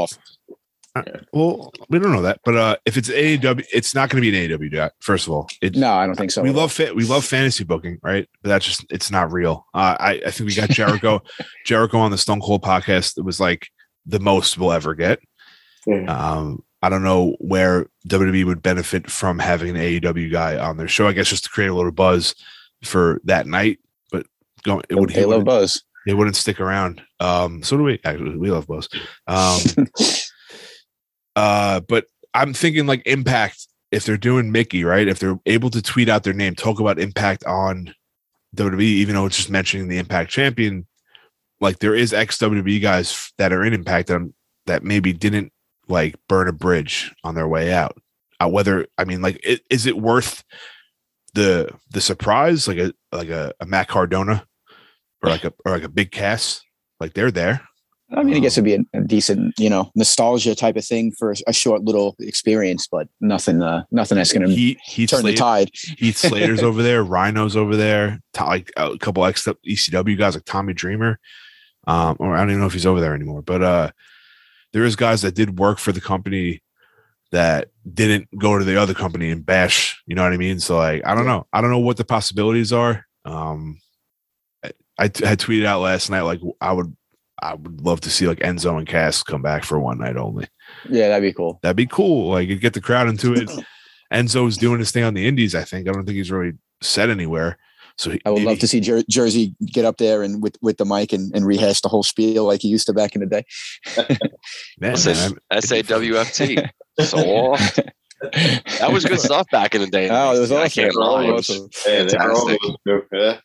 off. 0.95 1.05
well 1.33 1.71
we 1.89 1.99
don't 1.99 2.11
know 2.11 2.21
that 2.21 2.39
but 2.43 2.55
uh 2.55 2.75
if 2.85 2.97
it's 2.97 3.09
AEW 3.09 3.63
it's 3.73 3.95
not 3.95 4.09
going 4.09 4.21
to 4.23 4.31
be 4.31 4.45
an 4.45 4.59
AEW 4.59 4.71
guy 4.71 4.89
first 4.99 5.27
of 5.27 5.33
all 5.33 5.47
it, 5.61 5.75
No, 5.75 5.91
I 5.93 6.05
don't 6.05 6.15
think 6.15 6.31
so. 6.31 6.41
we 6.41 6.49
love 6.51 6.71
fa- 6.71 6.93
we 6.93 7.05
love 7.05 7.23
fantasy 7.25 7.63
booking 7.63 7.97
right 8.03 8.27
but 8.41 8.49
that's 8.49 8.65
just 8.65 8.85
it's 8.89 9.09
not 9.11 9.31
real 9.31 9.65
uh 9.73 9.95
i 9.99 10.21
i 10.25 10.31
think 10.31 10.49
we 10.49 10.55
got 10.55 10.69
jericho 10.69 11.21
jericho 11.65 11.97
on 11.99 12.11
the 12.11 12.17
stone 12.17 12.41
cold 12.41 12.61
podcast 12.63 13.17
it 13.17 13.23
was 13.23 13.39
like 13.39 13.67
the 14.05 14.19
most 14.19 14.57
we'll 14.57 14.71
ever 14.73 14.93
get 14.95 15.19
Yeah. 15.85 16.05
Um, 16.05 16.63
I 16.83 16.89
don't 16.89 17.03
know 17.03 17.35
where 17.39 17.85
WWE 18.07 18.43
would 18.45 18.63
benefit 18.63 19.09
from 19.11 19.37
having 19.37 19.69
an 19.69 19.75
AEW 19.81 20.31
guy 20.31 20.57
on 20.57 20.77
their 20.77 20.87
show. 20.87 21.07
I 21.07 21.11
guess 21.13 21.27
just 21.29 21.43
to 21.43 21.49
create 21.51 21.67
a 21.67 21.75
little 21.75 21.91
buzz 21.91 22.33
for 22.83 23.21
that 23.25 23.45
night, 23.45 23.77
but 24.11 24.25
going 24.63 24.81
it 24.89 24.95
would 24.95 25.09
They 25.11 25.19
he 25.19 25.25
love 25.25 25.29
wouldn't, 25.29 25.45
Buzz. 25.45 25.83
they 26.07 26.15
wouldn't 26.15 26.35
stick 26.35 26.59
around. 26.59 27.03
Um, 27.19 27.61
so 27.61 27.77
do 27.77 27.83
we. 27.83 27.99
Actually, 28.03 28.35
we 28.37 28.49
love 28.49 28.65
Buzz. 28.65 28.89
Um, 29.27 29.59
uh, 31.35 31.79
but 31.81 32.05
I'm 32.33 32.53
thinking 32.53 32.85
like 32.85 33.01
Impact. 33.05 33.67
If 33.91 34.05
they're 34.05 34.15
doing 34.17 34.53
Mickie 34.53 34.85
right, 34.85 35.07
if 35.07 35.19
they're 35.19 35.37
able 35.45 35.69
to 35.71 35.81
tweet 35.81 36.07
out 36.07 36.23
their 36.23 36.31
name, 36.33 36.55
talk 36.55 36.79
about 36.79 36.97
Impact 36.97 37.43
on 37.45 37.93
WWE, 38.55 38.81
even 38.81 39.15
though 39.15 39.25
it's 39.25 39.35
just 39.35 39.49
mentioning 39.49 39.89
the 39.89 39.97
Impact 39.97 40.31
champion, 40.31 40.87
like 41.59 41.79
there 41.79 41.93
is 41.93 42.13
ex 42.13 42.37
WWE 42.37 42.81
guys 42.81 43.33
that 43.37 43.51
are 43.51 43.63
in 43.65 43.73
Impact 43.73 44.07
that, 44.07 44.21
that 44.65 44.83
maybe 44.83 45.11
didn't 45.11 45.51
like 45.89 46.15
burn 46.29 46.47
a 46.47 46.53
bridge 46.53 47.13
on 47.25 47.35
their 47.35 47.49
way 47.49 47.73
out. 47.73 47.97
Uh, 48.39 48.47
whether 48.47 48.87
I 48.97 49.03
mean, 49.03 49.21
like, 49.21 49.41
i- 49.47 49.59
is 49.69 49.85
it 49.85 49.97
worth 49.97 50.43
the 51.33 51.69
the 51.89 52.01
surprise, 52.01 52.67
like 52.69 52.77
a 52.77 52.93
like 53.11 53.29
a, 53.29 53.53
a 53.59 53.65
Matt 53.65 53.89
Cardona 53.89 54.45
or 55.21 55.29
like 55.29 55.43
a 55.43 55.53
or 55.65 55.73
like 55.73 55.83
a 55.83 55.89
big 55.89 56.11
Cass? 56.11 56.61
Like 57.01 57.13
they're 57.13 57.31
there. 57.31 57.61
I 58.13 58.23
mean, 58.23 58.35
I 58.35 58.39
guess 58.39 58.57
it'd 58.57 58.65
be 58.65 58.75
a, 58.75 58.99
a 58.99 59.01
decent, 59.01 59.57
you 59.57 59.69
know, 59.69 59.91
nostalgia 59.95 60.53
type 60.53 60.75
of 60.75 60.85
thing 60.85 61.11
for 61.11 61.33
a 61.47 61.53
short 61.53 61.83
little 61.83 62.15
experience, 62.19 62.87
but 62.87 63.07
nothing, 63.21 63.61
uh, 63.61 63.83
nothing 63.91 64.17
that's 64.17 64.33
going 64.33 64.47
to 64.47 64.53
Heat 64.53 64.79
Heat 64.83 65.09
turn 65.09 65.23
the 65.23 65.33
tide. 65.33 65.69
Heath 65.73 66.17
Slater's 66.17 66.61
over 66.61 66.83
there. 66.83 67.03
Rhino's 67.03 67.55
over 67.55 67.75
there. 67.75 68.19
Like 68.39 68.71
a 68.75 68.97
couple 68.97 69.25
ex 69.25 69.45
ECW 69.45 70.17
guys 70.17 70.35
like 70.35 70.45
Tommy 70.45 70.73
Dreamer. 70.73 71.19
Um, 71.87 72.17
or 72.19 72.35
I 72.35 72.39
don't 72.39 72.49
even 72.49 72.61
know 72.61 72.67
if 72.67 72.73
he's 72.73 72.85
over 72.85 72.99
there 72.99 73.15
anymore. 73.15 73.41
But 73.41 73.61
uh, 73.61 73.91
there 74.73 74.83
is 74.83 74.95
guys 74.95 75.21
that 75.21 75.35
did 75.35 75.57
work 75.57 75.79
for 75.79 75.91
the 75.91 76.01
company 76.01 76.61
that 77.31 77.69
didn't 77.91 78.27
go 78.37 78.57
to 78.57 78.65
the 78.65 78.79
other 78.79 78.93
company 78.93 79.29
and 79.29 79.45
bash. 79.45 80.01
You 80.05 80.15
know 80.15 80.23
what 80.23 80.33
I 80.33 80.37
mean? 80.37 80.59
So 80.59 80.77
like, 80.77 81.01
I 81.05 81.15
don't 81.15 81.25
know. 81.25 81.47
I 81.53 81.61
don't 81.61 81.71
know 81.71 81.79
what 81.79 81.97
the 81.97 82.05
possibilities 82.05 82.73
are. 82.73 83.05
Um, 83.23 83.79
I, 84.63 84.71
I 84.97 85.07
t- 85.07 85.25
had 85.25 85.39
tweeted 85.39 85.65
out 85.65 85.81
last 85.81 86.09
night 86.09 86.21
like 86.21 86.41
I 86.59 86.73
would 86.73 86.95
I 87.41 87.55
would 87.55 87.81
love 87.81 88.01
to 88.01 88.09
see 88.09 88.27
like 88.27 88.39
Enzo 88.39 88.77
and 88.77 88.87
Cass 88.87 89.23
come 89.23 89.41
back 89.41 89.63
for 89.63 89.79
one 89.79 89.97
night 89.99 90.17
only. 90.17 90.47
Yeah, 90.89 91.07
that'd 91.09 91.23
be 91.23 91.33
cool. 91.33 91.59
That'd 91.63 91.75
be 91.77 91.87
cool. 91.87 92.29
Like 92.31 92.47
you 92.47 92.55
get 92.57 92.73
the 92.73 92.81
crowd 92.81 93.07
into 93.09 93.33
it. 93.33 93.49
Enzo's 94.13 94.57
doing 94.57 94.79
his 94.79 94.91
thing 94.91 95.03
on 95.03 95.13
the 95.13 95.27
Indies. 95.27 95.55
I 95.55 95.63
think. 95.63 95.87
I 95.87 95.91
don't 95.91 96.05
think 96.05 96.17
he's 96.17 96.31
really 96.31 96.53
set 96.81 97.09
anywhere. 97.09 97.57
So 97.97 98.11
he, 98.11 98.21
I 98.25 98.29
would 98.29 98.37
maybe- 98.39 98.47
love 98.49 98.59
to 98.59 98.67
see 98.67 98.79
Jer- 98.79 99.03
Jersey 99.09 99.55
get 99.65 99.85
up 99.85 99.97
there 99.97 100.23
and 100.23 100.41
with 100.41 100.55
with 100.61 100.77
the 100.77 100.85
mic 100.85 101.13
and, 101.13 101.33
and 101.35 101.45
rehash 101.45 101.81
the 101.81 101.89
whole 101.89 102.03
spiel 102.03 102.45
like 102.45 102.61
he 102.61 102.67
used 102.67 102.87
to 102.87 102.93
back 102.93 103.15
in 103.15 103.21
the 103.21 103.27
day. 103.27 103.43
Man, 104.79 104.93
Listen, 104.93 105.37
man, 105.51 105.61
SAWFT. 105.61 106.69
Soft. 106.99 107.79
That 108.21 108.89
was 108.91 109.03
good 109.05 109.19
stuff 109.19 109.47
back 109.51 109.73
in 109.75 109.81
the 109.81 109.87
day. 109.87 110.09
Oh, 110.11 110.35
it 110.35 110.39
was 110.39 110.51
I 110.51 110.65
awesome. 110.65 110.83
can't 110.83 110.95
lie. 110.95 111.25
It 111.25 111.31
was 111.33 111.49
Awesome. 111.49 111.69
Yeah, 113.11 113.39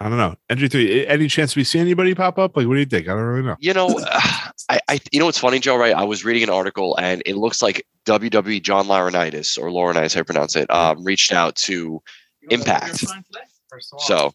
I 0.00 0.08
don't 0.08 0.18
know. 0.18 0.36
NJ 0.48 0.70
three. 0.70 1.06
Any 1.06 1.26
chance 1.28 1.56
we 1.56 1.64
see 1.64 1.80
anybody 1.80 2.14
pop 2.14 2.38
up? 2.38 2.56
Like, 2.56 2.68
what 2.68 2.74
do 2.74 2.80
you 2.80 2.86
think? 2.86 3.08
I 3.08 3.12
don't 3.12 3.22
really 3.22 3.42
know. 3.42 3.56
You 3.58 3.74
know, 3.74 3.88
I, 4.68 4.78
I, 4.88 5.00
you 5.10 5.18
know 5.18 5.26
what's 5.26 5.38
funny, 5.38 5.58
Joe? 5.58 5.76
Right? 5.76 5.94
I 5.94 6.04
was 6.04 6.24
reading 6.24 6.44
an 6.44 6.50
article, 6.50 6.96
and 6.98 7.22
it 7.26 7.36
looks 7.36 7.60
like 7.60 7.84
WWE 8.04 8.62
John 8.62 8.86
Laurinaitis 8.86 9.58
or 9.58 9.70
Laurinaitis, 9.70 10.14
how 10.14 10.20
you 10.20 10.24
pronounce 10.24 10.54
it, 10.54 10.70
um, 10.70 11.02
reached 11.04 11.32
out 11.32 11.56
to 11.56 12.00
Impact. 12.50 13.04
So 13.98 14.32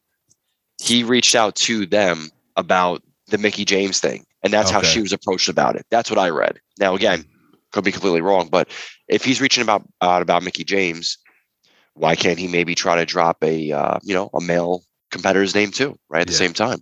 he 0.81 1.03
reached 1.03 1.33
out 1.33 1.55
to 1.55 1.85
them 1.85 2.29
about 2.57 3.01
the 3.27 3.37
Mickie 3.37 3.65
James 3.65 3.99
thing, 3.99 4.25
and 4.43 4.51
that's 4.51 4.69
how 4.69 4.81
she 4.81 5.01
was 5.01 5.13
approached 5.13 5.47
about 5.47 5.77
it. 5.77 5.85
That's 5.89 6.09
what 6.09 6.19
I 6.19 6.29
read. 6.29 6.59
Now, 6.77 6.93
again, 6.93 7.25
could 7.71 7.85
be 7.85 7.91
completely 7.91 8.21
wrong, 8.21 8.49
but 8.49 8.69
if 9.07 9.23
he's 9.23 9.39
reaching 9.39 9.63
about 9.63 9.87
out 10.01 10.21
about 10.21 10.43
Mickie 10.43 10.65
James, 10.65 11.17
why 11.93 12.15
can't 12.15 12.37
he 12.37 12.47
maybe 12.47 12.75
try 12.75 12.95
to 12.95 13.05
drop 13.05 13.37
a 13.43 13.71
uh, 13.71 13.99
you 14.03 14.13
know 14.13 14.29
a 14.33 14.41
male 14.41 14.83
competitor's 15.13 15.55
name 15.55 15.71
too, 15.71 15.97
right 16.09 16.21
at 16.21 16.27
the 16.27 16.33
Yeah. 16.33 16.39
same 16.39 16.53
time? 16.53 16.81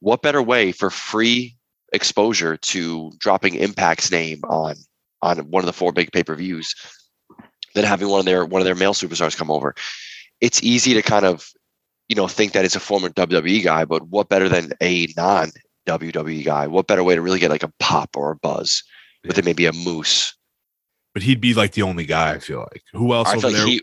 What 0.00 0.22
better 0.22 0.42
way 0.42 0.72
for 0.72 0.88
free 0.90 1.56
exposure 1.92 2.56
to 2.56 3.12
dropping 3.18 3.54
Impact's 3.54 4.10
name 4.10 4.40
on 4.48 4.76
on 5.22 5.38
one 5.50 5.62
of 5.62 5.66
the 5.66 5.72
four 5.72 5.92
big 5.92 6.12
pay 6.12 6.22
per 6.22 6.34
views 6.34 6.74
than 7.74 7.84
having 7.84 8.08
one 8.08 8.20
of 8.20 8.26
their 8.26 8.44
one 8.44 8.60
of 8.60 8.64
their 8.66 8.74
male 8.74 8.94
superstars 8.94 9.36
come 9.36 9.50
over? 9.50 9.74
It's 10.40 10.62
easy 10.62 10.94
to 10.94 11.02
kind 11.02 11.26
of 11.26 11.48
you 12.08 12.16
know 12.16 12.28
think 12.28 12.52
that 12.52 12.64
it's 12.64 12.76
a 12.76 12.80
former 12.80 13.08
WWE 13.10 13.62
guy, 13.64 13.84
but 13.84 14.06
what 14.08 14.28
better 14.28 14.48
than 14.48 14.72
a 14.80 15.08
non 15.16 15.50
WWE 15.86 16.44
guy? 16.44 16.66
What 16.66 16.86
better 16.86 17.04
way 17.04 17.14
to 17.14 17.22
really 17.22 17.38
get 17.38 17.50
like 17.50 17.62
a 17.62 17.72
pop 17.80 18.16
or 18.16 18.30
a 18.32 18.36
buzz 18.36 18.82
with 19.24 19.38
it 19.38 19.44
maybe 19.44 19.66
a 19.66 19.72
moose? 19.72 20.34
But 21.14 21.22
he'd 21.22 21.40
be 21.40 21.54
like 21.54 21.72
the 21.72 21.82
only 21.82 22.04
guy. 22.04 22.34
I 22.34 22.38
feel 22.38 22.60
like. 22.60 22.82
Who 22.92 23.14
else 23.14 23.28
I 23.28 23.32
over 23.32 23.40
feel 23.40 23.50
like 23.50 23.56
there? 23.56 23.66
he 23.66 23.82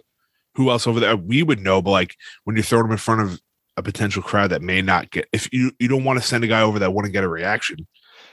who 0.56 0.70
else 0.70 0.86
over 0.86 1.00
there? 1.00 1.18
We 1.18 1.42
would 1.42 1.60
know, 1.60 1.82
but 1.82 1.90
like 1.92 2.16
when 2.44 2.56
you 2.56 2.62
throw 2.62 2.82
him 2.86 2.92
in 2.92 2.98
front 2.98 3.22
of 3.22 3.42
a 3.78 3.84
potential 3.84 4.22
crowd 4.22 4.50
that 4.52 4.62
may 4.62 4.82
not 4.82 5.12
get. 5.12 5.28
If 5.34 5.52
you 5.54 5.72
you 5.80 5.88
don't 5.88 6.04
want 6.04 6.20
to 6.22 6.26
send 6.28 6.44
a 6.44 6.48
guy 6.48 6.62
over 6.62 6.80
that 6.80 6.94
wouldn't 6.94 7.14
get 7.14 7.24
a 7.24 7.30
reaction. 7.30 7.88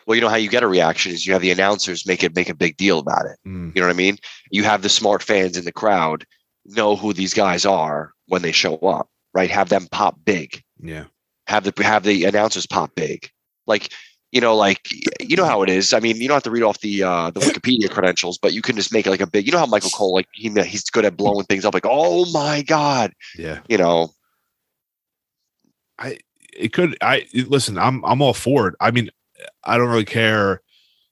well, 0.06 0.14
you 0.16 0.20
know 0.20 0.28
how 0.28 0.36
you 0.36 0.48
get 0.50 0.62
a 0.62 0.68
reaction 0.68 1.12
is 1.12 1.26
you 1.26 1.32
have 1.32 1.42
the 1.42 1.50
announcers 1.50 2.06
make 2.06 2.22
it 2.24 2.34
make 2.36 2.48
a 2.48 2.54
big 2.54 2.76
deal 2.76 2.98
about 2.98 3.26
it. 3.26 3.38
Mm, 3.46 3.74
You 3.74 3.80
know 3.82 3.88
what 3.88 3.94
I 3.94 3.96
mean? 3.96 4.16
You 4.50 4.64
have 4.64 4.82
the 4.82 4.88
smart 4.88 5.22
fans 5.22 5.56
in 5.56 5.64
the 5.64 5.72
crowd 5.72 6.24
know 6.66 6.94
who 6.96 7.12
these 7.12 7.32
guys 7.34 7.64
are 7.64 8.12
when 8.26 8.42
they 8.42 8.52
show 8.52 8.76
up, 8.78 9.08
right? 9.34 9.50
Have 9.50 9.68
them 9.70 9.88
pop 9.90 10.16
big. 10.24 10.62
yeah. 10.82 11.04
Have 11.46 11.64
the 11.64 11.82
have 11.82 12.04
the 12.04 12.24
announcers 12.24 12.66
pop 12.66 12.94
big. 12.94 13.28
Like, 13.66 13.92
you 14.30 14.40
know, 14.40 14.54
like 14.54 14.88
you 15.20 15.36
know 15.36 15.44
how 15.44 15.62
it 15.62 15.68
is. 15.70 15.92
I 15.92 15.98
mean, 16.00 16.16
you 16.16 16.28
don't 16.28 16.36
have 16.36 16.42
to 16.44 16.50
read 16.52 16.62
off 16.62 16.80
the 16.80 17.02
uh 17.02 17.30
the 17.30 17.40
Wikipedia 17.40 17.90
credentials, 17.90 18.38
but 18.38 18.52
you 18.52 18.62
can 18.62 18.76
just 18.76 18.92
make 18.92 19.06
it 19.06 19.10
like 19.10 19.20
a 19.20 19.26
big, 19.26 19.46
you 19.46 19.52
know 19.52 19.58
how 19.58 19.66
Michael 19.66 19.90
Cole, 19.90 20.14
like 20.14 20.28
he 20.34 20.48
he's 20.62 20.84
good 20.90 21.04
at 21.04 21.16
blowing 21.16 21.44
things 21.46 21.64
up, 21.64 21.74
like, 21.74 21.86
oh 21.88 22.30
my 22.30 22.62
God. 22.62 23.12
Yeah. 23.36 23.60
You 23.68 23.78
know, 23.78 24.10
I 26.00 26.18
it 26.56 26.72
could 26.72 26.96
I 27.02 27.26
listen, 27.46 27.78
I'm 27.78 28.04
I'm 28.04 28.20
all 28.22 28.34
for 28.34 28.68
it. 28.68 28.74
I 28.80 28.90
mean, 28.90 29.10
I 29.64 29.76
don't 29.78 29.88
really 29.88 30.04
care 30.04 30.62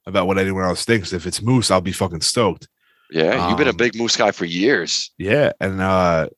about 0.06 0.26
what 0.26 0.38
anyone 0.38 0.64
else 0.64 0.84
thinks. 0.84 1.12
If 1.12 1.26
it's 1.26 1.42
Moose, 1.42 1.70
I'll 1.70 1.80
be 1.80 1.92
fucking 1.92 2.22
stoked. 2.22 2.68
yeah, 3.10 3.48
you've 3.48 3.58
been 3.58 3.68
a 3.68 3.70
Um, 3.70 3.76
big 3.76 3.94
moose 3.96 4.16
guy 4.16 4.30
for 4.32 4.44
years. 4.46 5.10
Yeah. 5.18 5.52
And 5.60 5.80
uh 5.80 6.28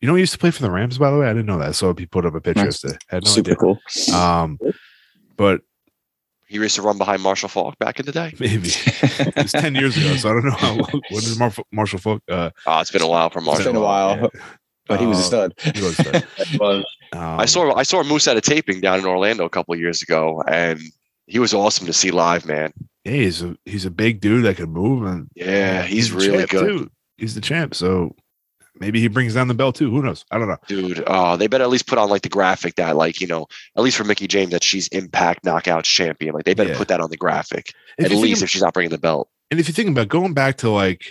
you 0.00 0.06
know 0.08 0.14
he 0.14 0.20
used 0.20 0.32
to 0.34 0.38
play 0.38 0.50
for 0.50 0.62
the 0.62 0.70
Rams, 0.70 0.98
by 0.98 1.10
the 1.10 1.18
way. 1.18 1.26
I 1.26 1.32
didn't 1.32 1.46
know 1.46 1.58
that. 1.58 1.74
So 1.74 1.94
he 1.94 2.06
put 2.06 2.24
up 2.26 2.34
a 2.34 2.40
picture 2.40 2.64
Nice. 2.64 2.84
yesterday. 2.84 2.98
Had 3.08 3.24
no 3.24 3.30
Super 3.30 3.50
idea. 3.52 3.56
cool. 3.56 4.14
Um 4.14 4.58
but 5.36 5.60
He 6.46 6.56
used 6.56 6.76
to 6.76 6.82
run 6.82 6.98
behind 6.98 7.22
Marshall 7.22 7.48
Faulk 7.48 7.78
back 7.78 7.98
in 8.00 8.06
the 8.06 8.12
day. 8.12 8.32
maybe 8.38 8.68
it 8.70 9.36
was 9.36 9.52
10 9.52 9.74
years 9.74 9.96
ago. 9.96 10.14
So 10.16 10.28
I 10.30 10.32
don't 10.34 10.44
know 10.44 10.50
how 10.52 10.74
when 10.76 11.22
is 11.24 11.38
Mar- 11.38 11.52
Marshall 11.72 11.98
Faulk 11.98 12.22
uh 12.30 12.50
Oh, 12.66 12.80
it's 12.80 12.90
been 12.90 13.02
a 13.02 13.08
while 13.08 13.30
for 13.30 13.38
It's 13.40 13.46
Marshall. 13.46 13.64
been 13.72 13.76
a 13.76 13.80
while, 13.84 14.16
yeah. 14.16 14.26
but 14.86 15.00
he 15.00 15.06
was 15.06 15.18
a 15.18 15.22
Uh, 15.22 15.48
stud. 15.50 15.74
he 15.76 15.82
was 15.82 15.98
a 15.98 16.02
stud. 16.04 16.26
Um, 17.12 17.40
I 17.40 17.44
saw 17.46 17.74
I 17.74 17.82
saw 17.82 18.02
Moose 18.02 18.26
at 18.28 18.36
a 18.36 18.40
taping 18.40 18.80
down 18.80 18.98
in 19.00 19.06
Orlando 19.06 19.44
a 19.44 19.50
couple 19.50 19.74
of 19.74 19.80
years 19.80 20.02
ago, 20.02 20.42
and 20.48 20.80
he 21.26 21.38
was 21.38 21.52
awesome 21.54 21.86
to 21.86 21.92
see 21.92 22.10
live, 22.10 22.46
man. 22.46 22.72
yeah, 23.04 23.12
he's 23.12 23.42
a 23.42 23.56
he's 23.64 23.84
a 23.84 23.90
big 23.90 24.20
dude 24.20 24.44
that 24.44 24.56
can 24.56 24.70
move 24.70 25.04
and 25.06 25.28
Yeah, 25.34 25.82
he's 25.82 26.10
the 26.10 26.16
really 26.16 26.46
good. 26.46 26.66
too. 26.66 26.90
He's 27.18 27.34
the 27.34 27.40
champ. 27.40 27.74
So 27.74 28.14
maybe 28.78 29.00
he 29.00 29.08
brings 29.08 29.34
down 29.34 29.48
the 29.48 29.54
belt 29.54 29.74
too. 29.76 29.90
Who 29.90 30.02
knows? 30.02 30.24
I 30.30 30.38
don't 30.38 30.48
know. 30.48 30.58
Dude, 30.68 31.00
uh, 31.06 31.36
they 31.36 31.46
better 31.46 31.64
at 31.64 31.70
least 31.70 31.86
put 31.86 31.98
on 31.98 32.10
like 32.10 32.22
the 32.22 32.28
graphic 32.28 32.74
that, 32.76 32.94
like, 32.96 33.20
you 33.20 33.26
know, 33.26 33.46
at 33.76 33.82
least 33.82 33.96
for 33.96 34.04
Mickie 34.04 34.26
James, 34.26 34.50
that 34.50 34.62
she's 34.62 34.86
Impact 34.88 35.44
Knockouts 35.44 35.84
champion. 35.84 36.34
Like, 36.34 36.44
they 36.44 36.52
better 36.54 36.70
Yeah. 36.72 36.76
put 36.78 36.88
that 36.88 37.00
on 37.00 37.08
the 37.10 37.16
graphic 37.16 37.72
If 37.98 38.06
at 38.06 38.12
least 38.12 38.42
if 38.42 38.50
she's 38.50 38.60
not 38.62 38.74
bringing 38.74 38.90
the 38.90 38.98
belt. 38.98 39.28
and 39.50 39.58
if 39.58 39.66
you 39.68 39.72
think 39.74 39.88
about 39.88 40.08
going 40.08 40.34
back 40.34 40.58
to 40.58 40.68
like 40.70 41.04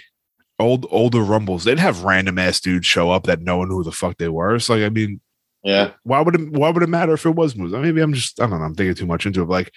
old 0.60 0.86
older 0.92 1.22
rumbles, 1.24 1.64
they'd 1.64 1.80
have 1.80 2.04
random 2.04 2.38
ass 2.38 2.60
dudes 2.62 2.86
show 2.86 3.10
up 3.12 3.24
that 3.24 3.42
no 3.42 3.58
one 3.58 3.70
knew 3.70 3.78
who 3.78 3.84
the 3.84 3.92
fuck 3.92 4.18
they 4.20 4.30
were. 4.30 4.60
So 4.60 4.76
like, 4.76 4.84
I 4.84 4.90
mean, 4.90 5.20
yeah. 5.66 5.92
why 6.04 6.22
would 6.22 6.36
it 6.36 6.52
why 6.52 6.70
would 6.70 6.84
it 6.84 6.90
matter 6.90 7.14
if 7.14 7.26
it 7.26 7.32
was 7.32 7.56
Moose? 7.56 7.72
Maybe 7.72 8.02
I'm 8.02 8.14
just 8.14 8.40
I 8.40 8.48
don't 8.48 8.60
know. 8.60 8.66
I'm 8.66 8.76
thinking 8.76 8.96
too 8.96 9.06
much 9.06 9.26
into 9.26 9.42
it. 9.42 9.50
Like, 9.50 9.74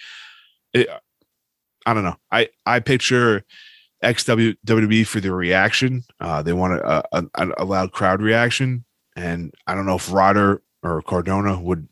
it, 0.73 0.87
I 1.85 1.93
don't 1.93 2.03
know. 2.03 2.15
I 2.31 2.49
I 2.65 2.79
picture 2.79 3.43
XW 4.03 5.07
for 5.07 5.19
the 5.19 5.33
reaction. 5.33 6.03
Uh, 6.19 6.41
they 6.41 6.53
want 6.53 6.73
a, 6.73 7.03
a, 7.11 7.49
a, 7.57 7.65
loud 7.65 7.91
crowd 7.91 8.21
reaction, 8.21 8.85
and 9.15 9.53
I 9.67 9.75
don't 9.75 9.85
know 9.85 9.95
if 9.95 10.11
Ryder 10.11 10.61
or 10.83 11.01
Cardona 11.01 11.59
would 11.59 11.87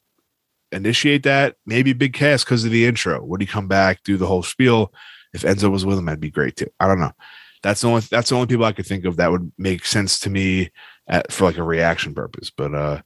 initiate 0.72 1.24
that. 1.24 1.56
Maybe 1.66 1.94
Big 1.94 2.14
Cass 2.14 2.44
because 2.44 2.64
of 2.64 2.72
the 2.72 2.86
intro. 2.86 3.24
Would 3.24 3.42
he 3.42 3.48
come 3.48 3.68
back 3.68 4.04
do 4.04 4.16
the 4.16 4.28
whole 4.28 4.44
spiel? 4.44 4.94
If 5.34 5.42
Enzo 5.42 5.70
was 5.70 5.86
with 5.86 5.98
him, 5.98 6.06
that'd 6.06 6.20
be 6.20 6.32
great 6.32 6.56
too. 6.56 6.70
I 6.80 6.88
don't 6.88 7.00
know. 7.00 7.12
That's 7.64 7.82
the 7.82 7.90
only 7.90 8.02
that's 8.02 8.30
the 8.30 8.36
only 8.36 8.48
people 8.48 8.66
I 8.66 8.72
could 8.72 8.86
think 8.86 9.06
of 9.06 9.18
that 9.18 9.32
would 9.32 9.52
make 9.58 9.86
sense 9.86 10.20
to 10.22 10.30
me 10.30 10.70
at, 11.08 11.32
for 11.32 11.46
like 11.46 11.58
a 11.58 11.64
reaction 11.64 12.14
purpose. 12.14 12.50
But 12.50 12.74
uh 12.74 13.02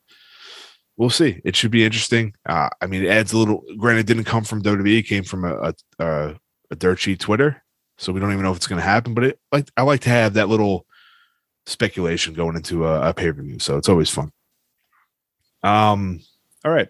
we'll 1.01 1.09
see. 1.09 1.41
It 1.43 1.55
should 1.55 1.71
be 1.71 1.83
interesting. 1.83 2.35
Uh, 2.45 2.69
I 2.79 2.85
mean, 2.85 3.03
it 3.03 3.09
adds 3.09 3.33
a 3.33 3.37
little. 3.37 3.63
Granted, 3.77 4.01
it 4.01 4.05
didn't 4.05 4.25
come 4.25 4.43
from 4.43 4.61
WWE; 4.61 4.99
it 4.99 5.03
came 5.03 5.23
from 5.23 5.43
a 5.43 5.55
a, 5.55 5.73
a, 5.99 6.35
a 6.69 6.75
dirt 6.75 6.99
sheet 6.99 7.19
Twitter, 7.19 7.63
so 7.97 8.13
we 8.13 8.19
don't 8.19 8.31
even 8.31 8.43
know 8.43 8.51
if 8.51 8.57
it's 8.57 8.67
going 8.67 8.79
to 8.79 8.87
happen. 8.87 9.15
But 9.15 9.23
it 9.23 9.39
like 9.51 9.67
I 9.75 9.81
like 9.81 10.01
to 10.01 10.09
have 10.09 10.35
that 10.35 10.47
little 10.47 10.85
speculation 11.65 12.35
going 12.35 12.55
into 12.55 12.85
a, 12.85 13.09
a 13.09 13.13
pay 13.15 13.31
per 13.31 13.41
view, 13.41 13.57
so 13.57 13.77
it's 13.77 13.89
always 13.89 14.11
fun. 14.11 14.31
Um. 15.63 16.21
All 16.63 16.71
right. 16.71 16.87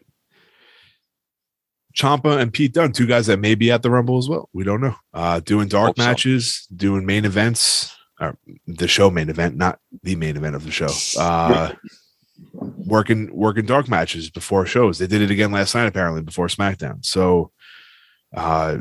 Ciampa 1.96 2.40
and 2.40 2.54
Pete 2.54 2.74
Dunne, 2.74 2.94
two 2.94 3.06
guys 3.06 3.28
that 3.28 3.40
may 3.40 3.54
be 3.54 3.70
at 3.70 3.82
the 3.82 3.90
Rumble 3.90 4.18
as 4.18 4.30
well. 4.30 4.50
We 4.54 4.64
don't 4.64 4.80
know. 4.80 4.96
Uh, 5.14 5.42
doing 5.42 5.68
dark 5.68 5.88
Hope 5.88 5.98
so. 5.98 6.06
matches, 6.06 6.68
doing 6.74 7.06
main 7.06 7.26
events, 7.26 7.94
or 8.20 8.38
the 8.66 8.88
show 8.88 9.10
main 9.10 9.30
event, 9.30 9.58
not 9.58 9.80
the 10.04 10.16
main 10.16 10.38
event 10.38 10.56
of 10.56 10.64
the 10.64 10.72
show. 10.72 10.88
Uh, 11.20 11.74
working 12.92 13.34
working 13.34 13.66
dark 13.66 13.88
matches 13.88 14.30
before 14.30 14.66
shows. 14.66 15.00
They 15.00 15.08
did 15.08 15.22
it 15.22 15.32
again 15.32 15.54
last 15.54 15.74
night 15.74 15.88
apparently 15.88 16.22
before 16.22 16.48
SmackDown. 16.48 17.06
So, 17.06 17.52
uh, 18.36 18.80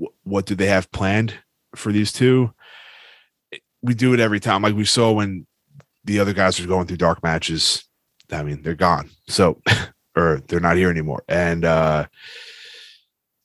wh- 0.00 0.14
what 0.26 0.46
do 0.46 0.54
they 0.54 0.66
have 0.66 0.90
planned 0.92 1.34
for 1.74 1.90
these 1.90 2.12
two? 2.12 2.54
We 3.82 3.94
do 3.94 4.14
it 4.14 4.20
every 4.20 4.38
time. 4.38 4.62
Like 4.62 4.76
we 4.76 4.84
saw 4.84 5.10
when 5.10 5.48
the 6.04 6.20
other 6.20 6.32
guys 6.32 6.60
were 6.60 6.68
going 6.68 6.86
through 6.86 6.98
dark 6.98 7.24
matches. 7.24 7.84
I 8.30 8.44
mean, 8.44 8.62
they're 8.62 8.76
gone. 8.76 9.10
So, 9.26 9.60
or 10.16 10.40
they're 10.46 10.60
not 10.60 10.76
here 10.76 10.90
anymore. 10.90 11.24
And 11.28 11.64
uh 11.64 12.06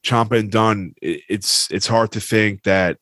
Ciampa 0.05 0.37
and 0.37 0.51
Dunne, 0.51 0.93
it, 1.01 1.21
it's 1.27 1.67
it's 1.71 1.87
hard 1.87 2.11
to 2.11 2.21
think 2.21 2.61
that 2.63 2.99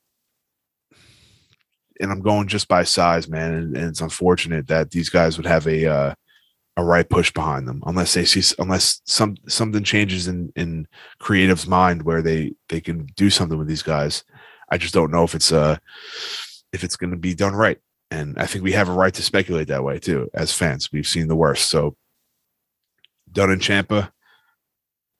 and 1.99 2.11
I'm 2.11 2.21
going 2.21 2.47
just 2.47 2.69
by 2.69 2.83
size, 2.83 3.27
man. 3.27 3.53
And, 3.53 3.75
and 3.75 3.89
it's 3.89 4.01
unfortunate 4.01 4.67
that 4.67 4.91
these 4.91 5.09
guys 5.09 5.37
would 5.37 5.45
have 5.45 5.67
a 5.67 5.85
uh, 5.85 6.15
a 6.77 6.83
right 6.83 7.09
push 7.09 7.31
behind 7.31 7.67
them, 7.67 7.81
unless 7.85 8.13
they 8.13 8.25
see 8.25 8.43
unless 8.59 9.01
some 9.05 9.37
something 9.47 9.83
changes 9.83 10.27
in 10.27 10.51
in 10.55 10.87
creative's 11.19 11.67
mind 11.67 12.03
where 12.03 12.21
they 12.21 12.53
they 12.69 12.81
can 12.81 13.07
do 13.15 13.29
something 13.29 13.57
with 13.57 13.67
these 13.67 13.83
guys. 13.83 14.23
I 14.69 14.77
just 14.77 14.93
don't 14.93 15.11
know 15.11 15.23
if 15.23 15.35
it's 15.35 15.51
uh 15.51 15.77
if 16.73 16.83
it's 16.83 16.97
going 16.97 17.11
to 17.11 17.17
be 17.17 17.33
done 17.33 17.53
right. 17.53 17.79
And 18.11 18.37
I 18.37 18.45
think 18.45 18.63
we 18.63 18.73
have 18.73 18.89
a 18.89 18.93
right 18.93 19.13
to 19.13 19.23
speculate 19.23 19.67
that 19.69 19.83
way 19.83 19.99
too, 19.99 20.29
as 20.33 20.53
fans. 20.53 20.91
We've 20.91 21.07
seen 21.07 21.27
the 21.27 21.35
worst. 21.35 21.69
So 21.69 21.95
Dunne 23.31 23.51
and 23.51 23.61
Ciampa, 23.61 24.11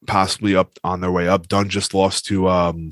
possibly 0.08 0.56
up 0.56 0.78
on 0.84 1.02
their 1.02 1.12
way 1.12 1.28
up. 1.28 1.48
Dunne 1.48 1.70
just 1.70 1.94
lost 1.94 2.26
to 2.26 2.50
um 2.50 2.92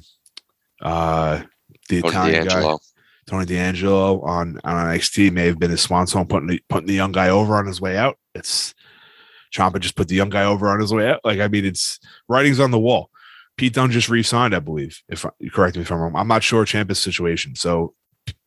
uh 0.81 1.43
the 1.89 2.01
Tony 2.01 2.13
Italian 2.13 2.47
guy. 2.47 2.75
Tony 3.25 3.45
D'Angelo 3.45 4.21
on 4.21 4.59
on 4.63 4.85
NXT 4.87 5.31
may 5.31 5.45
have 5.45 5.59
been 5.59 5.71
his 5.71 5.81
swan 5.81 6.07
song, 6.07 6.25
putting 6.27 6.47
the, 6.47 6.61
putting 6.69 6.87
the 6.87 6.93
young 6.93 7.11
guy 7.11 7.29
over 7.29 7.55
on 7.55 7.65
his 7.65 7.79
way 7.79 7.97
out. 7.97 8.17
It's 8.35 8.73
Ciampa 9.53 9.79
just 9.79 9.95
put 9.95 10.07
the 10.07 10.15
young 10.15 10.29
guy 10.29 10.43
over 10.43 10.67
on 10.69 10.79
his 10.79 10.93
way 10.93 11.09
out. 11.09 11.21
Like 11.23 11.39
I 11.39 11.47
mean, 11.47 11.65
it's 11.65 11.99
writings 12.27 12.59
on 12.59 12.71
the 12.71 12.79
wall. 12.79 13.09
Pete 13.55 13.73
Dunne 13.73 13.91
just 13.91 14.09
re-signed, 14.09 14.55
I 14.55 14.59
believe. 14.59 14.99
If 15.07 15.25
I, 15.25 15.29
correct 15.51 15.75
me 15.75 15.83
if 15.83 15.91
I'm 15.91 15.99
wrong, 15.99 16.15
I'm 16.15 16.27
not 16.27 16.41
sure 16.41 16.65
Ciampa's 16.65 16.97
situation. 16.99 17.55
So 17.55 17.93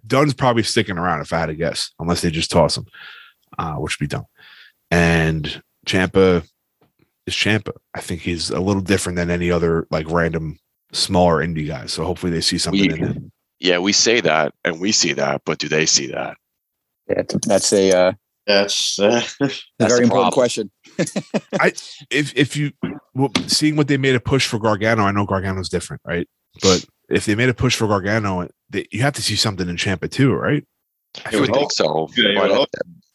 Dunne's 0.04 0.34
probably 0.34 0.64
sticking 0.64 0.98
around 0.98 1.20
if 1.20 1.32
I 1.32 1.38
had 1.38 1.46
to 1.46 1.54
guess, 1.54 1.92
unless 2.00 2.22
they 2.22 2.30
just 2.30 2.50
toss 2.50 2.76
him, 2.76 2.86
uh, 3.56 3.74
which 3.74 3.98
would 4.00 4.08
be 4.08 4.08
dumb. 4.14 4.26
And 4.90 5.62
Ciampa 5.86 6.44
is 7.26 7.34
Ciampa. 7.34 7.72
I 7.94 8.00
think 8.00 8.22
he's 8.22 8.50
a 8.50 8.58
little 8.60 8.82
different 8.82 9.14
than 9.16 9.30
any 9.30 9.50
other 9.50 9.86
like 9.90 10.10
random 10.10 10.58
smaller 10.92 11.36
indie 11.36 11.68
guy. 11.68 11.86
So 11.86 12.04
hopefully 12.04 12.32
they 12.32 12.40
see 12.40 12.58
something 12.58 12.80
We- 12.80 12.92
in 12.92 12.98
him. 12.98 13.32
Yeah, 13.61 13.79
we 13.79 13.92
say 13.92 14.21
that 14.21 14.55
and 14.64 14.81
we 14.81 14.92
see 14.92 15.12
that, 15.14 15.42
but 15.45 15.59
do 15.59 15.69
they 15.69 15.87
see 15.87 16.09
that? 16.09 16.37
Yeah, 17.09 17.23
that's 17.47 17.73
a 17.73 17.97
uh, 17.97 18.12
That's 18.47 18.99
uh, 18.99 19.23
That's 19.40 19.62
very 19.79 20.05
important 20.05 20.11
problem. 20.11 20.33
question. 20.33 20.71
if 22.11 22.35
if 22.37 22.57
you 22.57 22.73
well, 23.14 23.31
seeing 23.47 23.77
what 23.77 23.88
they 23.88 23.97
made 23.97 24.14
a 24.14 24.21
push 24.21 24.47
for 24.47 24.59
Gargano, 24.59 25.03
I 25.05 25.12
know 25.12 25.27
Gargano's 25.27 25.69
different, 25.69 26.03
right? 26.05 26.29
But 26.62 26.85
if 27.09 27.27
they 27.27 27.35
made 27.35 27.49
a 27.49 27.55
push 27.55 27.77
for 27.77 27.87
Gargano, 27.87 28.49
they, 28.71 28.87
you 28.90 29.03
have 29.03 29.14
to 29.14 29.23
see 29.23 29.37
something 29.37 29.69
in 29.69 29.77
Ciampa 29.77 30.11
too, 30.11 30.35
right? 30.35 30.64
I 31.25 31.37
I 31.37 31.40
would 31.40 31.49
like 31.51 31.59
think 31.61 31.73
so. 31.73 32.09
Yeah, 32.16 32.40
But 32.40 32.51
would 32.51 32.61
at- 32.61 32.69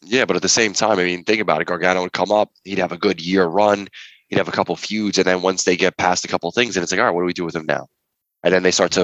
yeah, 0.03 0.25
but 0.25 0.35
at 0.35 0.41
the 0.41 0.49
same 0.49 0.73
time, 0.73 0.97
I 0.99 1.03
mean, 1.03 1.23
think 1.23 1.41
about 1.41 1.61
it. 1.61 1.67
Gargano 1.67 2.01
would 2.01 2.13
come 2.13 2.31
up, 2.31 2.49
he'd 2.63 2.79
have 2.79 2.91
a 2.91 2.97
good 2.97 3.21
year 3.21 3.45
run, 3.45 3.87
he'd 4.29 4.37
have 4.37 4.47
a 4.47 4.51
couple 4.51 4.75
feuds, 4.75 5.17
and 5.17 5.27
then 5.27 5.41
once 5.41 5.63
they 5.63 5.77
get 5.77 5.97
past 5.97 6.25
a 6.25 6.27
couple 6.27 6.51
things, 6.51 6.75
and 6.75 6.83
it's 6.83 6.91
like, 6.91 6.99
all 6.99 7.05
right, 7.05 7.13
what 7.13 7.21
do 7.21 7.25
we 7.25 7.33
do 7.33 7.45
with 7.45 7.55
him 7.55 7.65
now? 7.67 7.87
And 8.43 8.53
then 8.53 8.63
they 8.63 8.71
start 8.71 8.91
to, 8.93 9.01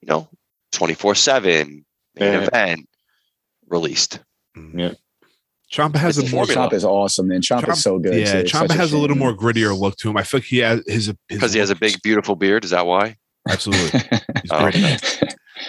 you 0.00 0.06
know, 0.06 0.28
twenty 0.72 0.94
four 0.94 1.14
seven 1.14 1.84
main 2.18 2.32
Yeah. 2.32 2.40
event 2.46 2.88
released. 3.68 4.20
Yeah. 4.74 4.92
Ciampa 5.72 5.96
has 5.96 6.16
It's 6.16 6.28
a 6.32 6.34
more 6.34 6.46
formula. 6.46 6.64
Champ 6.68 6.72
is 6.72 6.84
awesome, 6.84 7.28
man. 7.28 7.42
Champ 7.42 7.66
Champ- 7.66 7.76
is 7.76 7.82
so 7.82 7.98
good. 7.98 8.14
yeah. 8.14 8.42
too. 8.42 8.48
Ciampa 8.48 8.70
has 8.74 8.92
a 8.92 8.98
little 8.98 9.16
more 9.16 9.34
grittier 9.36 9.78
look 9.78 9.96
to 9.98 10.08
him. 10.08 10.16
I 10.16 10.22
feel 10.22 10.38
like 10.38 10.46
he 10.46 10.58
has 10.58 10.82
his 10.86 11.12
Because 11.28 11.52
he 11.52 11.58
has 11.58 11.68
a 11.70 11.74
big, 11.76 12.00
beautiful 12.02 12.36
beard. 12.36 12.64
Is 12.64 12.70
that 12.70 12.86
why? 12.86 13.16
absolutely. 13.48 14.00
He's 14.42 14.50
Oh, 14.50 14.60
great. 14.62 14.76
okay. 14.76 14.96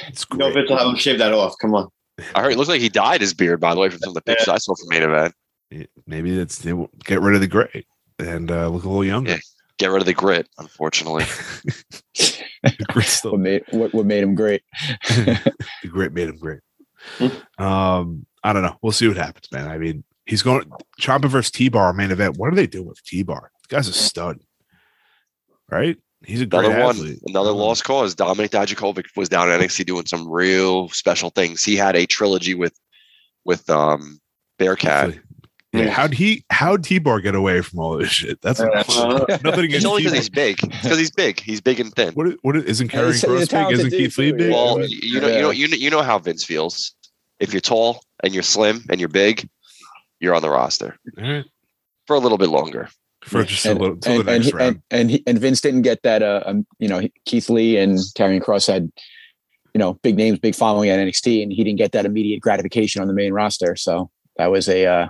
It's 0.07 0.25
no, 0.31 0.37
great. 0.37 0.53
Vince 0.53 0.69
will 0.69 0.77
have 0.77 0.87
him 0.87 0.95
shave 0.95 1.17
that 1.19 1.33
off. 1.33 1.53
Come 1.61 1.75
on. 1.75 1.89
I 2.35 2.41
heard 2.41 2.51
it 2.53 2.57
looks 2.57 2.69
like 2.69 2.81
he 2.81 2.89
dyed 2.89 3.21
his 3.21 3.33
beard, 3.33 3.59
by 3.59 3.73
the 3.73 3.79
way, 3.79 3.89
from 3.89 3.99
some 3.99 4.09
of 4.09 4.13
the 4.15 4.21
pictures 4.21 4.47
I 4.47 4.57
saw 4.57 4.73
from 4.75 4.87
main 4.89 5.03
event. 5.03 5.33
Maybe 6.07 6.35
that's 6.35 6.59
they 6.59 6.73
will 6.73 6.89
get 7.05 7.21
rid 7.21 7.35
of 7.35 7.41
the 7.41 7.47
gray 7.47 7.85
and 8.17 8.49
uh, 8.51 8.67
look 8.69 8.83
a 8.83 8.87
little 8.87 9.05
younger. 9.05 9.31
Yeah. 9.31 9.37
Get 9.79 9.91
rid 9.91 10.01
of 10.01 10.05
the 10.05 10.13
grit, 10.13 10.47
unfortunately. 10.57 11.23
the 12.63 12.85
grit 12.89 13.19
what 13.23 13.39
made 13.39 13.63
what, 13.71 13.93
what 13.93 14.05
made 14.05 14.23
him 14.23 14.35
great. 14.35 14.61
the 15.07 15.53
grit 15.87 16.13
made 16.13 16.27
him 16.27 16.37
great. 16.37 16.59
Um, 17.57 18.25
I 18.43 18.53
don't 18.53 18.63
know. 18.63 18.77
We'll 18.81 18.91
see 18.91 19.07
what 19.07 19.17
happens, 19.17 19.47
man. 19.51 19.69
I 19.69 19.77
mean, 19.77 20.03
he's 20.25 20.43
going 20.43 20.69
Ciampa 20.99 21.29
versus 21.29 21.51
T 21.51 21.69
Bar 21.69 21.93
main 21.93 22.11
event. 22.11 22.37
What 22.37 22.51
are 22.51 22.55
they 22.55 22.67
doing 22.67 22.87
with 22.87 23.01
T 23.03 23.23
Bar? 23.23 23.51
The 23.69 23.75
guy's 23.75 23.87
a 23.87 23.93
stud, 23.93 24.39
right? 25.69 25.97
He's 26.25 26.41
a 26.41 26.45
great 26.45 26.65
Another 26.65 26.83
one, 26.83 26.95
athlete. 26.97 27.19
another 27.27 27.51
Um, 27.51 27.57
lost 27.57 27.85
cause. 27.85 28.13
Dominic 28.13 28.51
Dijakovic 28.51 29.05
was 29.15 29.29
down 29.29 29.49
at 29.49 29.61
NXT 29.61 29.85
doing 29.85 30.05
some 30.05 30.29
real 30.29 30.89
special 30.89 31.29
things. 31.29 31.63
He 31.63 31.77
had 31.77 31.95
a 31.95 32.05
trilogy 32.05 32.53
with 32.53 32.77
with 33.45 33.69
um 33.69 34.19
Bearcat. 34.57 35.05
Hopefully. 35.05 35.23
Yeah, 35.71 35.89
how'd 35.89 36.13
he 36.15 36.43
how'd 36.49 36.83
T 36.83 36.97
Bar 36.97 37.19
get 37.21 37.35
away 37.35 37.61
from 37.61 37.79
all 37.79 37.97
this 37.97 38.09
shit? 38.09 38.41
That's 38.41 38.59
Uh, 38.59 38.69
nothing 39.43 39.65
It's 39.65 39.83
against 39.83 39.85
only 39.85 40.01
because 40.03 40.13
T-Bar. 40.13 40.15
he's 40.15 40.29
big. 40.29 40.63
It's 40.63 40.81
because 40.81 40.97
he's 40.97 41.11
big. 41.11 41.39
He's 41.39 41.61
big 41.61 41.79
and 41.79 41.93
thin. 41.93 42.13
What 42.15 42.27
is- 42.27 42.35
what 42.41 42.55
is- 42.55 42.63
isn't 42.65 42.87
Yeah, 42.87 42.91
carrying 42.91 43.13
he's- 43.13 43.21
he's 43.21 43.47
cross 43.49 43.67
big? 43.69 43.77
Isn't 43.79 43.89
Keith 43.91 44.17
Lee 44.17 44.31
big? 44.31 44.51
Well, 44.51 44.79
you 44.87 45.21
know, 45.21 45.27
you 45.27 45.41
know, 45.41 45.49
you 45.51 45.67
know, 45.67 45.77
you 45.77 45.89
know 45.91 46.01
how 46.01 46.17
Vince 46.17 46.43
feels. 46.43 46.95
If 47.39 47.53
you're 47.53 47.61
tall 47.61 48.01
and 48.23 48.33
you're 48.33 48.41
slim 48.43 48.83
and 48.89 48.99
you're 48.99 49.09
big, 49.09 49.47
you're 50.19 50.33
on 50.35 50.41
the 50.41 50.49
roster 50.49 50.97
All 51.17 51.23
right. 51.23 51.45
for 52.07 52.15
a 52.15 52.19
little 52.19 52.37
bit 52.39 52.49
longer. 52.49 52.89
For 53.23 53.43
just 53.43 53.65
a 53.65 53.73
little 53.75 53.95
till 53.97 54.19
and, 54.21 54.27
the 54.27 54.31
and, 54.31 54.43
next 54.43 54.45
he- 54.47 54.57
round. 54.57 54.81
and, 54.91 54.99
and, 55.01 55.11
he, 55.11 55.23
and 55.27 55.37
Vince 55.39 55.61
didn't 55.61 55.83
get 55.83 56.01
that. 56.03 56.23
Uh, 56.23 56.41
um, 56.45 56.65
you 56.79 56.87
know, 56.87 57.01
Keith 57.25 57.49
Lee 57.49 57.77
and 57.77 57.97
Karrion 58.17 58.41
Kross 58.41 58.65
had, 58.65 58.91
you 59.75 59.79
know, 59.79 59.93
big 60.01 60.15
names, 60.17 60.39
big 60.39 60.55
following 60.55 60.89
at 60.89 60.97
NXT, 60.99 61.43
and 61.43 61.51
he 61.53 61.63
didn't 61.63 61.77
get 61.77 61.91
that 61.91 62.05
immediate 62.05 62.39
gratification 62.41 63.01
on 63.01 63.07
the 63.07 63.13
main 63.13 63.33
roster. 63.33 63.75
So 63.75 64.09
that 64.37 64.47
was 64.47 64.67
a 64.67 64.85
uh, 64.85 65.07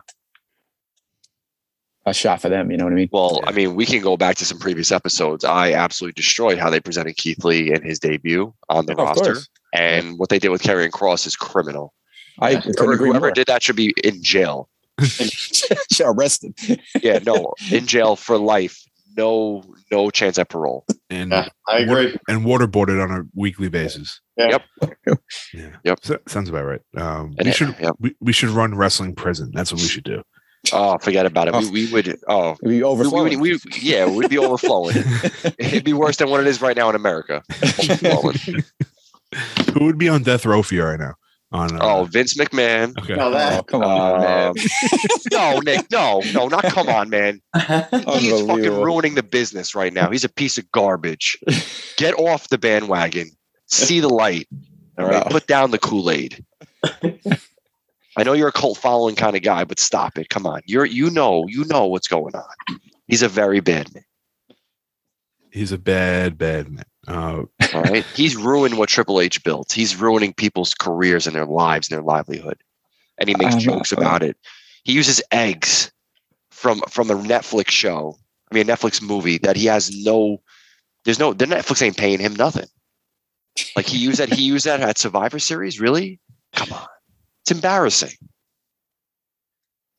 a 2.09 2.13
shot 2.13 2.41
for 2.41 2.49
them. 2.49 2.71
You 2.71 2.77
know 2.77 2.83
what 2.85 2.93
I 2.93 2.95
mean? 2.97 3.09
Well, 3.11 3.39
Yeah. 3.43 3.49
I 3.49 3.53
mean, 3.53 3.75
we 3.75 3.85
can 3.85 4.01
go 4.01 4.17
back 4.17 4.35
to 4.37 4.45
some 4.45 4.59
previous 4.59 4.91
episodes. 4.91 5.43
I 5.45 5.73
absolutely 5.73 6.13
destroyed 6.13 6.57
how 6.57 6.69
they 6.69 6.79
presented 6.79 7.15
Keith 7.17 7.43
Lee 7.43 7.71
in 7.73 7.81
his 7.83 7.99
debut 7.99 8.53
on 8.69 8.85
the 8.85 8.93
Of 8.93 8.97
roster, 8.99 9.33
course. 9.33 9.49
and 9.73 10.17
what 10.19 10.29
they 10.29 10.39
did 10.39 10.49
with 10.49 10.61
Karrion 10.63 10.89
Kross 10.91 11.25
is 11.27 11.35
criminal. 11.35 11.93
I 12.39 12.51
Yeah. 12.51 12.59
Whoever, 12.61 12.91
agree 12.93 13.09
whoever 13.09 13.31
did 13.31 13.47
that 13.47 13.63
should 13.63 13.75
be 13.75 13.93
in 14.03 14.21
jail. 14.23 14.69
arrested. 16.01 16.53
Yeah, 17.01 17.19
no, 17.25 17.53
in 17.71 17.85
jail 17.87 18.15
for 18.15 18.37
life. 18.37 18.83
No, 19.17 19.63
no 19.91 20.09
chance 20.11 20.37
at 20.37 20.49
parole. 20.49 20.85
and 21.09 21.31
Yeah, 21.31 21.49
I 21.67 21.79
agree. 21.79 22.15
and 22.29 22.45
waterboarded 22.45 23.03
on 23.03 23.11
a 23.11 23.23
weekly 23.33 23.67
basis. 23.67 24.21
Yeah. 24.37 24.59
Yep. 24.77 24.95
Yeah. 25.53 25.69
Yep. 25.83 25.99
So, 26.03 26.19
sounds 26.27 26.47
about 26.49 26.63
right. 26.65 26.81
Um, 26.95 27.33
we 27.43 27.49
it- 27.49 27.55
should 27.55 27.75
yep. 27.81 27.95
we, 27.99 28.15
we 28.21 28.31
should 28.31 28.49
run 28.49 28.75
wrestling 28.75 29.15
prison. 29.15 29.51
That's 29.53 29.71
what 29.73 29.81
we 29.81 29.87
should 29.87 30.03
do. 30.05 30.23
Oh, 30.73 30.97
forget 30.99 31.25
about 31.25 31.47
it. 31.47 31.55
We, 31.55 31.69
we 31.87 31.91
would. 31.93 32.19
Oh, 32.27 32.55
We 32.61 32.75
we, 32.77 32.83
overflowing. 32.83 33.39
we, 33.39 33.53
we, 33.53 33.59
yeah, 33.79 34.05
we'd 34.09 34.29
be 34.29 34.37
overflowing. 34.37 34.97
It'd 35.57 35.83
be 35.85 35.93
worse 35.93 36.17
than 36.17 36.29
what 36.29 36.41
it 36.41 36.47
is 36.47 36.61
right 36.61 36.75
now 36.75 36.89
in 36.89 36.95
America. 36.95 37.41
Who 39.73 39.85
would 39.85 39.97
be 39.97 40.09
on 40.09 40.23
death 40.23 40.45
row 40.45 40.61
for 40.63 40.73
you 40.75 40.83
right 40.83 40.99
now? 40.99 41.13
On 41.51 41.75
uh, 41.75 41.79
Oh, 41.81 42.03
Vince 42.03 42.35
McMahon. 42.37 42.95
okay. 42.99 43.15
Now 43.15 43.59
oh, 43.59 43.63
come 43.63 43.81
on, 43.83 44.21
man. 44.21 44.47
Um, 44.49 44.53
no, 45.31 45.59
Nick. 45.59 45.91
No, 45.91 46.21
no, 46.33 46.47
not 46.47 46.63
come 46.65 46.89
on, 46.89 47.09
man. 47.09 47.41
He's 48.19 48.45
fucking 48.45 48.81
ruining 48.81 49.15
the 49.15 49.23
business 49.23 49.73
right 49.73 49.91
now. 49.93 50.11
He's 50.11 50.23
a 50.23 50.29
piece 50.29 50.57
of 50.59 50.69
garbage. 50.71 51.37
Get 51.97 52.13
off 52.19 52.49
the 52.49 52.57
bandwagon. 52.59 53.29
See 53.67 53.99
the 53.99 54.09
light. 54.09 54.47
All 54.99 55.05
right. 55.05 55.25
No. 55.25 55.31
Put 55.31 55.47
down 55.47 55.71
the 55.71 55.79
Kool 55.79 56.11
Aid. 56.11 56.43
I 58.19 58.23
know 58.23 58.33
you're 58.33 58.49
a 58.49 58.53
cult 58.53 58.77
following 58.77 59.15
kind 59.15 59.35
of 59.35 59.43
guy, 59.43 59.63
but 59.63 59.79
stop 59.79 60.17
it. 60.17 60.29
Come 60.29 60.45
on. 60.45 60.61
You're 60.65 60.85
you 60.85 61.09
know 61.09 61.45
you 61.47 61.63
know 61.65 61.87
what's 61.87 62.07
going 62.07 62.35
on. 62.35 62.79
He's 63.07 63.21
a 63.21 63.29
very 63.29 63.61
bad 63.61 63.93
man. 63.93 64.03
He's 65.51 65.71
a 65.71 65.77
bad, 65.77 66.37
bad 66.37 66.69
man. 66.69 66.85
Uh, 67.07 67.43
All 67.73 67.81
right. 67.83 68.05
He's 68.15 68.35
ruined 68.35 68.77
what 68.77 68.89
Triple 68.89 69.21
H 69.21 69.43
built. 69.43 69.71
He's 69.71 69.95
ruining 69.95 70.33
people's 70.33 70.73
careers 70.73 71.27
and 71.27 71.35
their 71.35 71.45
lives 71.45 71.89
and 71.89 71.95
their 71.95 72.03
livelihood. 72.03 72.61
And 73.17 73.29
he 73.29 73.35
makes 73.35 73.55
jokes 73.55 73.91
about 73.91 74.21
it. 74.21 74.37
He 74.83 74.93
uses 74.93 75.21
eggs 75.31 75.91
from 76.51 76.81
from 76.89 77.09
a 77.09 77.15
Netflix 77.15 77.69
show. 77.69 78.17
I 78.51 78.55
mean 78.55 78.69
a 78.69 78.73
Netflix 78.73 79.01
movie 79.01 79.37
that 79.39 79.55
he 79.55 79.65
has 79.67 79.91
no 80.03 80.41
there's 81.05 81.19
no 81.19 81.33
the 81.33 81.45
Netflix 81.45 81.81
ain't 81.81 81.97
paying 81.97 82.19
him 82.19 82.35
nothing. 82.35 82.67
Like 83.75 83.85
he 83.85 83.97
used 83.97 84.19
that 84.19 84.31
he 84.31 84.43
used 84.43 84.65
that 84.65 84.81
at 84.81 84.97
Survivor 84.97 85.39
Series? 85.39 85.79
Really? 85.79 86.19
Come 86.53 86.73
on. 86.73 86.87
It's 87.43 87.51
embarrassing. 87.51 88.11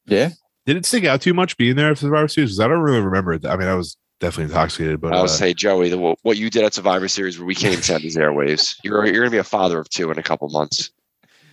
Yeah. 0.07 0.31
did 0.67 0.77
it 0.77 0.87
stick 0.87 1.05
out 1.05 1.21
too 1.21 1.35
much 1.35 1.57
being 1.57 1.77
there 1.77 1.95
for 1.95 2.01
Survivor 2.03 2.29
Series? 2.29 2.51
'Cause 2.51 2.61
I 2.61 2.69
don't 2.69 2.81
really 2.81 3.01
remember 3.01 3.33
it. 3.33 3.45
I 3.47 3.57
mean, 3.57 3.69
I 3.69 3.75
was 3.75 3.97
definitely 4.21 4.53
intoxicated, 4.53 5.01
but 5.01 5.13
I 5.15 5.19
uh, 5.19 5.23
would 5.23 5.31
say, 5.31 5.55
Joey, 5.55 5.89
the, 5.89 5.99
what 6.23 6.37
you 6.37 6.51
did 6.51 6.65
at 6.65 6.75
Survivor 6.75 7.09
Series 7.09 7.39
where 7.39 7.47
we 7.47 7.55
can't 7.55 7.83
send 7.83 8.03
these 8.03 8.17
airwaves. 8.17 8.77
You're 8.85 9.07
you're 9.07 9.23
gonna 9.23 9.31
be 9.31 9.39
a 9.39 9.45
father 9.45 9.79
of 9.79 9.89
two 9.89 10.11
in 10.11 10.19
a 10.19 10.23
couple 10.23 10.49
months. 10.51 10.91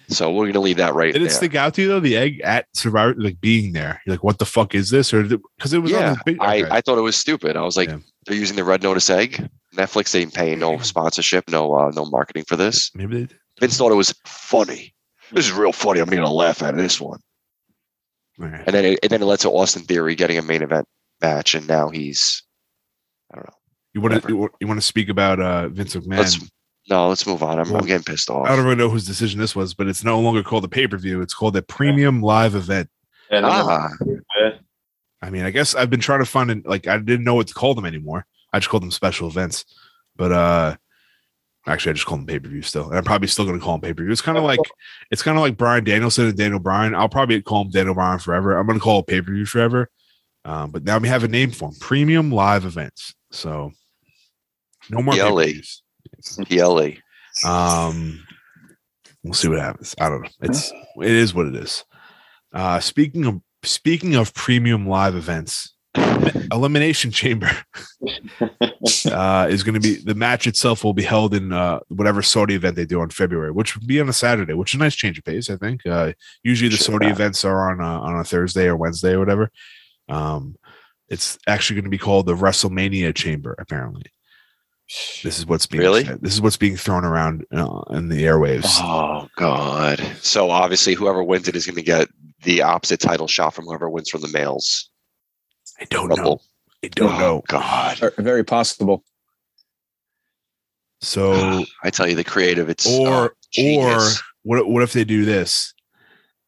So 0.10 0.32
we're 0.32 0.48
gonna 0.48 0.62
leave 0.62 0.78
that 0.78 0.94
right 0.94 1.12
did 1.14 1.22
there. 1.22 1.28
it 1.28 1.32
stick 1.32 1.54
out 1.56 1.74
to 1.76 1.82
you 1.82 1.88
though? 1.90 2.00
The 2.00 2.16
egg 2.18 2.42
at 2.42 2.66
Survivor, 2.74 3.14
like 3.18 3.40
being 3.42 3.74
there, 3.74 4.02
you're 4.06 4.14
like, 4.16 4.24
what 4.24 4.40
the 4.40 4.46
fuck 4.46 4.74
is 4.74 4.90
this? 4.90 5.14
Or 5.14 5.24
because 5.24 5.74
it 5.74 5.80
was 5.80 5.92
on 5.94 6.00
yeah, 6.00 6.14
the 6.14 6.22
big, 6.26 6.38
I. 6.40 6.78
I 6.78 6.82
thought 6.82 6.98
it 6.98 7.02
was 7.02 7.16
stupid. 7.18 7.58
I 7.58 7.62
was 7.62 7.76
like, 7.78 7.90
Yeah. 7.90 7.98
they're 8.26 8.38
using 8.38 8.56
the 8.56 8.64
Red 8.64 8.82
Notice 8.84 9.10
egg. 9.10 9.50
Netflix 9.76 10.18
ain't 10.20 10.34
paying 10.34 10.60
no 10.60 10.78
sponsorship, 10.80 11.50
no 11.50 11.74
uh, 11.76 11.92
no 11.94 12.06
marketing 12.06 12.46
for 12.48 12.56
this. 12.56 12.90
maybe 12.96 13.14
they 13.16 13.26
did. 13.26 13.38
Vince 13.60 13.78
thought 13.78 13.92
it 13.92 13.96
was 13.96 14.14
funny. 14.26 14.94
This 15.32 15.46
is 15.46 15.52
real 15.52 15.72
funny. 15.72 16.00
I'm 16.00 16.10
gonna 16.10 16.32
laugh 16.32 16.62
at 16.64 16.76
this 16.76 17.00
one. 17.02 17.20
All 18.40 18.48
right. 18.48 18.64
And 18.66 18.76
then 18.76 18.86
it, 18.86 19.00
and 19.04 19.12
then 19.12 19.22
it 19.22 19.26
led 19.26 19.40
to 19.40 19.50
Austin 19.50 19.84
Theory 19.84 20.16
getting 20.16 20.38
a 20.38 20.42
main 20.42 20.62
event 20.62 20.88
match, 21.22 21.56
and 21.56 21.68
now 21.68 21.90
he's 21.90 22.44
I 23.32 23.36
don't 23.36 23.46
know. 23.46 23.54
You 23.94 24.02
want 24.02 24.24
to 24.24 24.50
you 24.60 24.68
want 24.68 24.80
to 24.80 24.86
speak 24.86 25.10
about 25.10 25.40
uh, 25.40 25.70
Vince 25.70 25.96
McMahon? 25.96 26.18
Let's 26.18 26.40
no, 26.90 27.10
let's 27.10 27.28
move 27.28 27.44
on. 27.44 27.60
I'm, 27.60 27.70
Well, 27.70 27.82
I'm 27.82 27.88
getting 27.88 28.04
pissed 28.04 28.30
off. 28.30 28.48
I 28.48 28.56
don't 28.56 28.64
really 28.64 28.78
know 28.78 28.90
whose 28.90 29.06
decision 29.06 29.40
this 29.40 29.56
was, 29.56 29.74
but 29.74 29.88
it's 29.88 30.04
no 30.04 30.20
longer 30.20 30.42
called 30.44 30.64
a 30.64 30.70
pay 30.70 30.88
per 30.88 30.98
view. 30.98 31.22
It's 31.22 31.34
called 31.34 31.56
a 31.58 31.62
premium 31.62 32.22
live 32.22 32.56
event. 32.56 32.90
Yeah, 33.30 33.42
no, 33.42 33.50
no. 33.50 33.68
Ah, 33.68 33.90
I 35.22 35.30
mean, 35.30 35.44
I 35.44 35.50
guess 35.50 35.76
I've 35.76 35.90
been 35.90 36.00
trying 36.00 36.20
to 36.20 36.26
find 36.26 36.50
it. 36.50 36.66
Like, 36.66 36.88
I 36.88 36.98
didn't 36.98 37.26
know 37.26 37.36
what 37.36 37.48
to 37.48 37.54
call 37.54 37.76
them 37.76 37.86
anymore. 37.86 38.26
I 38.54 38.60
just 38.60 38.70
called 38.70 38.84
them 38.84 38.92
special 38.92 39.28
events. 39.28 39.66
But 40.16 40.32
uh 40.32 40.76
actually, 41.68 41.92
I 41.92 41.94
just 41.94 42.06
call 42.06 42.18
them 42.18 42.26
pay 42.26 42.40
per 42.40 42.50
view 42.50 42.62
still. 42.62 42.90
And 42.90 42.98
I'm 42.98 43.04
probably 43.04 43.28
still 43.28 43.46
going 43.46 43.60
to 43.60 43.64
call 43.64 43.78
them 43.78 43.82
pay 43.82 43.94
per 43.94 44.04
view. 44.04 44.12
It's 44.12 44.22
kind 44.22 44.38
of 44.38 44.44
like 44.44 44.60
it's 45.12 45.22
kind 45.22 45.38
of 45.38 45.42
like 45.42 45.58
Bryan 45.58 45.84
Danielson 45.84 46.28
and 46.28 46.38
Daniel 46.38 46.60
Bryan. 46.60 46.96
I'll 46.96 47.10
probably 47.10 47.42
call 47.42 47.64
him 47.64 47.70
Daniel 47.70 47.94
Bryan 47.94 48.20
forever. 48.20 48.58
I'm 48.58 48.66
going 48.66 48.80
to 48.80 48.84
call 48.84 49.00
it 49.00 49.08
pay 49.08 49.22
per 49.22 49.34
view 49.34 49.46
forever. 49.46 49.90
Um, 50.46 50.72
but 50.72 50.84
now 50.84 50.98
we 50.98 51.10
have 51.10 51.24
a 51.24 51.28
name 51.28 51.52
for 51.52 51.70
them: 51.70 51.80
premium 51.80 52.32
live 52.32 52.66
events. 52.66 53.14
So 53.32 53.72
no 54.90 55.02
more 55.02 55.14
PLE. 55.14 55.36
pay-per-views. 55.38 55.82
PLE. 56.48 56.92
Um, 57.46 58.26
we'll 59.24 59.34
see 59.34 59.50
what 59.50 59.60
happens. 59.60 59.96
I 60.00 60.10
don't 60.10 60.22
know. 60.22 60.30
It's 60.42 60.72
it 61.02 61.12
is 61.12 61.34
what 61.34 61.48
it 61.48 61.56
is. 61.56 61.84
Uh, 62.54 62.80
speaking 62.80 63.26
of 63.26 63.42
speaking 63.64 64.16
of 64.16 64.34
premium 64.34 64.88
live 64.88 65.16
events, 65.16 65.76
Elimination 66.52 67.12
Chamber 67.12 67.50
uh, 69.12 69.48
is 69.50 69.64
going 69.64 69.74
to 69.74 69.80
be 69.80 69.96
the 69.96 70.16
match 70.16 70.48
itself 70.48 70.84
will 70.84 70.94
be 70.94 71.04
held 71.04 71.34
in 71.34 71.52
uh, 71.52 71.80
whatever 71.90 72.22
Saudi 72.22 72.56
event 72.56 72.76
they 72.76 72.86
do 72.86 73.02
on 73.02 73.10
February, 73.10 73.52
which 73.52 73.76
would 73.76 73.88
be 73.88 74.00
on 74.00 74.10
a 74.10 74.14
Saturday, 74.14 74.54
which 74.54 74.74
is 74.74 74.80
a 74.80 74.84
nice 74.84 74.96
change 74.96 75.18
of 75.18 75.26
pace. 75.26 75.50
I 75.50 75.58
think 75.58 75.86
uh, 75.86 76.14
usually 76.44 76.70
the 76.70 76.78
Sure. 76.78 76.94
Saudi 76.94 77.08
events 77.08 77.44
are 77.44 77.72
on 77.72 77.80
a, 77.80 78.02
on 78.02 78.20
a 78.20 78.24
Thursday 78.24 78.68
or 78.68 78.76
Wednesday 78.76 79.14
or 79.14 79.20
whatever. 79.20 79.52
Um, 80.10 80.56
it's 81.10 81.38
actually 81.48 81.76
going 81.76 81.86
to 81.86 81.90
be 81.90 81.98
called 81.98 82.26
the 82.26 82.36
WrestleMania 82.36 83.16
Chamber. 83.16 83.56
Apparently, 83.58 84.04
this 85.24 85.38
is 85.38 85.46
what's 85.46 85.68
being 85.68 85.82
Really? 85.82 86.04
This 86.04 86.34
is 86.34 86.42
what's 86.42 86.58
being 86.58 86.78
thrown 86.78 87.06
around 87.06 87.46
uh, 87.52 87.82
in 87.90 88.10
the 88.10 88.24
airwaves. 88.24 88.78
Oh 88.80 89.28
God! 89.36 90.00
So 90.22 90.50
obviously, 90.50 90.94
whoever 90.94 91.24
wins 91.24 91.48
it 91.48 91.56
is 91.56 91.66
going 91.66 91.76
to 91.76 91.82
get 91.82 92.08
the 92.44 92.62
opposite 92.62 93.00
title 93.00 93.28
shot 93.28 93.54
from 93.54 93.66
whoever 93.66 93.90
wins 93.90 94.10
from 94.10 94.22
the 94.22 94.30
males. 94.30 94.90
I 95.80 95.86
don't 95.86 96.10
know. 96.10 96.16
Rumble. 96.16 96.42
I 96.84 96.88
don't 96.90 97.14
Oh, 97.14 97.18
know. 97.20 97.44
God, 97.48 98.00
Very 98.18 98.44
possible. 98.44 99.04
So, 101.02 101.64
I 101.84 101.90
tell 101.90 102.08
you, 102.08 102.16
the 102.16 102.24
creative. 102.24 102.70
It's 102.70 102.86
or 102.88 103.36
oh, 103.60 103.76
or 103.78 104.00
what? 104.44 104.68
What 104.70 104.84
if 104.84 104.94
they 104.94 105.04
do 105.04 105.26
this? 105.26 105.74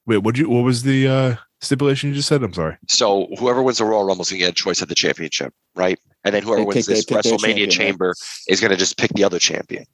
Wait, 0.06 0.18
what 0.18 0.38
you? 0.38 0.50
What 0.50 0.64
was 0.64 0.84
the 0.84 1.08
uh 1.08 1.36
stipulation 1.62 2.10
you 2.10 2.16
just 2.16 2.28
said? 2.28 2.42
I'm 2.44 2.54
sorry. 2.54 2.78
So 2.88 3.28
whoever 3.38 3.62
wins 3.62 3.78
the 3.78 3.86
Royal 3.86 4.04
Rumble 4.06 4.24
is 4.24 4.30
going 4.30 4.40
to 4.40 4.46
get 4.46 4.52
a 4.52 4.56
choice 4.56 4.82
at 4.82 4.90
the 4.90 4.96
championship, 4.96 5.54
right? 5.76 6.00
And 6.24 6.34
then 6.34 6.44
whoever 6.44 6.62
They 6.62 6.66
wins 6.66 6.88
pick- 6.88 6.96
this 6.96 7.06
WrestleMania 7.06 7.40
champion, 7.40 7.70
right? 7.70 7.72
Chamber 7.72 8.16
is 8.48 8.60
going 8.60 8.72
to 8.72 8.78
just 8.78 8.98
pick 8.98 9.12
the 9.14 9.24
other 9.24 9.40
champion 9.40 9.86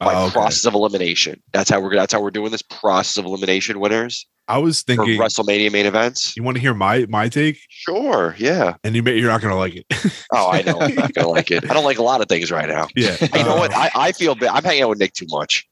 by 0.00 0.14
Oh, 0.14 0.24
okay. 0.26 0.32
process 0.32 0.64
of 0.66 0.74
elimination. 0.74 1.42
That's 1.52 1.68
how 1.70 1.80
we're 1.80 1.94
that's 1.94 2.12
how 2.12 2.20
we're 2.20 2.30
doing 2.30 2.50
this 2.52 2.62
process 2.62 3.16
of 3.16 3.24
elimination 3.24 3.80
winners 3.80 4.26
I 4.50 4.56
was 4.58 4.80
for 4.80 4.94
thinking. 4.94 5.18
WrestleMania 5.20 5.70
main 5.70 5.84
events. 5.86 6.34
You 6.36 6.42
want 6.42 6.56
to 6.56 6.60
hear 6.60 6.72
my 6.74 7.04
my 7.08 7.28
take, 7.28 7.58
Sure, 7.68 8.34
yeah. 8.38 8.76
and 8.84 8.94
you 8.96 9.02
may, 9.02 9.18
you're 9.18 9.28
not 9.30 9.40
going 9.42 9.52
to 9.52 9.58
like 9.58 9.74
it. 9.76 9.86
Oh, 10.32 10.50
I 10.50 10.60
know. 10.62 10.78
I'm 10.80 10.94
not 10.94 11.12
gonna 11.14 11.28
like 11.28 11.50
it. 11.50 11.70
I 11.70 11.74
don't 11.74 11.84
like 11.84 11.98
a 11.98 12.02
lot 12.02 12.20
of 12.20 12.28
things 12.28 12.50
right 12.52 12.68
now. 12.68 12.86
yeah. 12.94 13.16
You 13.34 13.44
know 13.44 13.56
what? 13.56 13.74
I, 13.74 13.90
I 13.94 14.12
feel 14.12 14.34
bad. 14.34 14.50
I'm 14.50 14.62
hanging 14.62 14.82
out 14.82 14.90
with 14.90 14.98
Nick 14.98 15.14
too 15.14 15.26
much. 15.30 15.66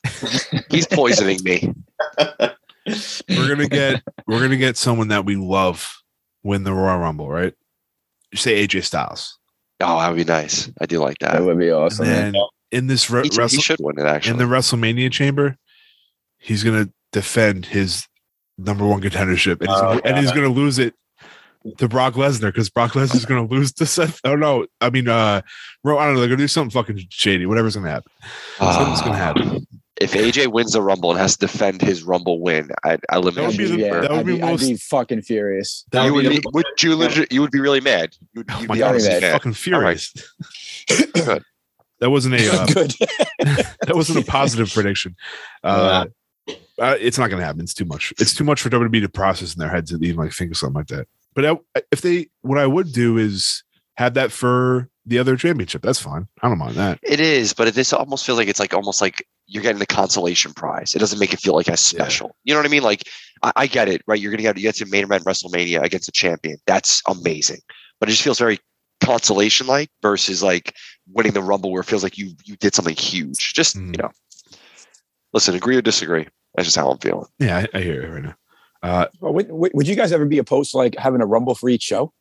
He's 0.70 0.86
poisoning 0.86 1.38
me. 1.44 1.72
we're 3.28 3.48
gonna 3.48 3.68
get 3.68 4.02
we're 4.26 4.40
gonna 4.40 4.56
get 4.56 4.76
someone 4.76 5.08
that 5.08 5.24
we 5.24 5.36
love 5.36 5.94
win 6.42 6.64
the 6.64 6.72
Royal 6.72 6.98
Rumble, 6.98 7.28
right? 7.28 7.52
You 8.32 8.38
say 8.38 8.66
AJ 8.66 8.84
Styles, 8.84 9.38
Oh, 9.80 9.98
that 9.98 10.08
would 10.08 10.16
be 10.16 10.24
nice. 10.24 10.70
I 10.80 10.86
do 10.86 10.98
like 11.00 11.18
That 11.18 11.32
that. 11.34 11.44
would 11.44 11.58
be 11.58 11.70
awesome. 11.70 12.06
and 12.06 12.34
then 12.34 12.42
in 12.72 12.86
this 12.86 13.08
re- 13.10 13.22
He, 13.22 13.28
he 13.56 13.60
should 13.60 13.78
win 13.80 13.98
it 13.98 14.04
actually 14.06 14.32
in 14.32 14.38
the 14.38 14.44
WrestleMania 14.44 15.10
chamber, 15.12 15.56
he's 16.38 16.62
gonna 16.64 16.88
defend 17.12 17.66
his 17.66 18.06
number 18.58 18.86
one 18.86 19.00
contendership, 19.02 19.60
and 19.60 19.68
he's, 19.68 19.80
Oh, 19.80 20.00
and 20.04 20.16
he's 20.18 20.32
gonna 20.32 20.48
lose 20.48 20.78
it 20.78 20.94
to 21.78 21.88
Brock 21.88 22.14
Lesnar 22.14 22.42
because 22.52 22.70
Brock 22.70 22.92
Lesnar's 22.92 23.24
gonna 23.26 23.46
lose 23.46 23.72
to 23.74 23.86
Seth. 23.86 24.20
Oh 24.24 24.36
no, 24.36 24.66
I 24.80 24.90
mean, 24.90 25.08
uh, 25.08 25.42
Ro- 25.84 25.98
I 25.98 26.06
don't 26.06 26.14
know. 26.14 26.20
They're 26.20 26.28
gonna 26.28 26.38
do 26.38 26.48
something 26.48 26.70
fucking 26.70 27.06
shady. 27.10 27.46
Whatever's 27.46 27.76
gonna 27.76 27.90
happen, 27.90 28.12
something's 28.58 29.00
gonna 29.02 29.16
happen. 29.16 29.66
If 29.98 30.12
AJ 30.12 30.48
wins 30.52 30.72
the 30.72 30.82
Rumble 30.82 31.10
and 31.10 31.18
has 31.18 31.38
to 31.38 31.46
defend 31.46 31.80
his 31.80 32.02
Rumble 32.02 32.40
win, 32.42 32.68
I'd 32.84 33.00
I 33.10 33.16
eliminate 33.16 33.34
That 33.34 33.46
would 33.48 33.56
be 33.56 33.64
the- 33.64 33.78
yeah, 33.78 34.00
that 34.00 34.10
would 34.10 34.18
I'd, 34.20 34.26
be 34.26 34.36
be, 34.36 34.42
I'd 34.42 34.58
be 34.60 34.76
fucking 34.76 35.22
furious. 35.22 35.86
That 35.92 36.04
you 36.04 36.12
would 36.12 36.24
would, 36.26 36.30
be 36.34 36.38
be, 36.40 36.44
would 36.52 36.66
you 36.82 36.94
legit, 36.96 37.32
you 37.32 37.40
would 37.40 37.50
be 37.50 37.60
really 37.60 37.80
mad. 37.80 38.14
You 38.34 38.40
would, 38.40 38.50
Oh 38.50 38.60
you'd 38.60 38.68
my 38.68 38.74
be 38.74 38.78
god, 38.80 38.88
honestly 38.90 39.08
mad. 39.14 39.22
mad. 39.22 39.32
fucking 39.32 39.54
furious. 39.54 40.12
Good. 41.14 41.42
That 42.00 42.10
wasn't 42.10 42.34
a 42.36 42.52
uh, 42.52 42.66
Good. 42.66 42.94
that 43.38 43.92
wasn't 43.94 44.18
a 44.18 44.30
positive 44.30 44.72
prediction. 44.72 45.16
Uh, 45.64 46.06
uh, 46.78 46.96
it's 47.00 47.18
not 47.18 47.28
going 47.30 47.40
to 47.40 47.46
happen. 47.46 47.62
It's 47.62 47.74
too 47.74 47.84
much. 47.86 48.12
It's 48.18 48.34
too 48.34 48.44
much 48.44 48.60
for 48.60 48.68
WWE 48.70 49.00
to 49.02 49.08
process 49.08 49.54
in 49.54 49.60
their 49.60 49.70
heads 49.70 49.90
to 49.90 49.96
even 50.04 50.16
like 50.16 50.32
think 50.32 50.50
of 50.50 50.56
something 50.56 50.74
like 50.76 50.88
that. 50.88 51.06
But 51.34 51.44
I, 51.46 51.82
if 51.90 52.02
they, 52.02 52.28
what 52.42 52.58
I 52.58 52.66
would 52.66 52.92
do 52.92 53.16
is 53.18 53.62
have 53.96 54.14
that 54.14 54.30
for 54.32 54.88
the 55.06 55.18
other 55.18 55.36
championship. 55.36 55.82
That's 55.82 56.00
fine. 56.00 56.26
I 56.42 56.48
don't 56.48 56.58
mind 56.58 56.74
that. 56.74 56.98
It 57.02 57.20
is, 57.20 57.52
but 57.52 57.68
it 57.68 57.74
this 57.74 57.92
almost 57.92 58.26
feels 58.26 58.38
like 58.38 58.48
it's 58.48 58.60
like 58.60 58.74
almost 58.74 59.00
like 59.00 59.26
you're 59.46 59.62
getting 59.62 59.78
the 59.78 59.86
consolation 59.86 60.52
prize. 60.52 60.94
It 60.94 60.98
doesn't 60.98 61.18
make 61.18 61.32
it 61.32 61.40
feel 61.40 61.54
like 61.54 61.68
as 61.68 61.92
Yeah. 61.92 62.00
special. 62.00 62.36
You 62.44 62.52
know 62.54 62.58
what 62.60 62.66
I 62.66 62.70
mean? 62.70 62.82
Like 62.82 63.04
I, 63.42 63.52
I 63.56 63.66
get 63.68 63.88
it, 63.88 64.02
right? 64.06 64.20
You're 64.20 64.32
gonna 64.32 64.42
get 64.42 64.56
you 64.56 64.62
get 64.62 64.74
to 64.76 64.86
main 64.86 65.04
event 65.04 65.24
WrestleMania 65.24 65.82
against 65.82 66.08
a 66.08 66.12
champion. 66.12 66.58
That's 66.66 67.02
amazing. 67.08 67.60
But 68.00 68.08
it 68.08 68.12
just 68.12 68.22
feels 68.22 68.38
very 68.38 68.58
consolation 69.00 69.66
like 69.66 69.90
versus 70.02 70.42
like 70.42 70.74
winning 71.12 71.32
the 71.32 71.42
Rumble 71.42 71.70
where 71.72 71.80
it 71.80 71.86
feels 71.86 72.02
like 72.02 72.16
you 72.18 72.32
you 72.44 72.56
did 72.56 72.74
something 72.74 72.96
huge. 72.96 73.52
Just 73.54 73.76
Mhm. 73.76 73.96
you 73.96 74.02
know. 74.02 74.10
Listen, 75.32 75.54
agree 75.54 75.76
or 75.76 75.82
disagree. 75.82 76.26
That's 76.54 76.66
just 76.66 76.76
how 76.76 76.90
I'm 76.90 76.98
feeling. 76.98 77.26
Yeah, 77.38 77.58
I, 77.74 77.78
I 77.78 77.82
hear 77.82 78.02
it 78.02 78.08
right 78.10 78.22
now. 78.24 78.34
Uh, 78.82 79.06
Well, 79.20 79.34
would, 79.34 79.50
would 79.50 79.72
would 79.74 79.88
you 79.88 79.96
guys 79.96 80.12
ever 80.12 80.24
be 80.24 80.38
opposed 80.38 80.70
to 80.72 80.78
like 80.78 80.96
having 80.98 81.20
a 81.20 81.26
rumble 81.26 81.54
for 81.54 81.68
each 81.68 81.82
show? 81.82 82.12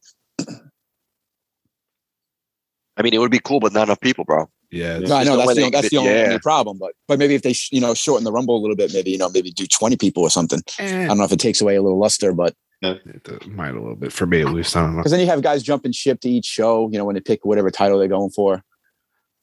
I 2.98 3.02
mean, 3.02 3.14
it 3.14 3.18
would 3.20 3.32
be 3.32 3.40
cool, 3.40 3.60
but 3.60 3.74
not 3.74 3.84
enough 3.84 4.00
people, 4.00 4.24
bro. 4.24 4.50
yeah, 4.72 5.00
No, 5.00 5.16
I 5.16 5.24
know 5.24 5.32
no 5.36 5.38
that's 5.38 5.56
the, 5.56 5.62
they 5.64 5.70
that's 5.70 5.90
the 5.90 5.98
only, 5.98 6.12
yeah. 6.14 6.24
only 6.28 6.40
problem. 6.40 6.78
But 6.80 6.94
but 7.08 7.20
maybe 7.20 7.36
if 7.36 7.42
they 7.42 7.54
sh- 7.54 7.70
you 7.72 7.82
know 7.82 7.94
shorten 7.94 8.24
the 8.24 8.32
rumble 8.32 8.58
a 8.58 8.62
little 8.62 8.76
bit, 8.76 8.94
maybe 8.94 9.12
you 9.12 9.18
know 9.18 9.30
maybe 9.30 9.52
do 9.52 9.68
twenty 9.68 9.98
people 9.98 10.24
or 10.24 10.30
something. 10.30 10.62
I 10.80 11.06
don't 11.08 11.18
know 11.18 11.24
if 11.26 11.32
it 11.32 11.40
takes 11.40 11.62
away 11.62 11.76
a 11.76 11.82
little 11.82 12.00
luster, 12.00 12.32
but 12.34 12.54
it 12.82 13.48
might 13.48 13.70
a 13.72 13.80
little 13.80 13.96
bit 13.96 14.12
for 14.14 14.26
me 14.26 14.42
at 14.42 14.50
least. 14.50 14.76
I 14.76 14.82
don't 14.82 14.92
know. 14.94 14.98
because 15.00 15.12
then 15.12 15.22
you 15.22 15.28
have 15.28 15.42
guys 15.42 15.64
jumping 15.64 15.92
ship 15.92 16.20
to 16.22 16.30
each 16.30 16.46
show. 16.46 16.90
You 16.92 16.98
know 16.98 17.06
when 17.06 17.16
they 17.16 17.22
pick 17.22 17.46
whatever 17.46 17.72
title 17.72 18.00
they're 18.00 18.08
going 18.08 18.30
for. 18.32 18.64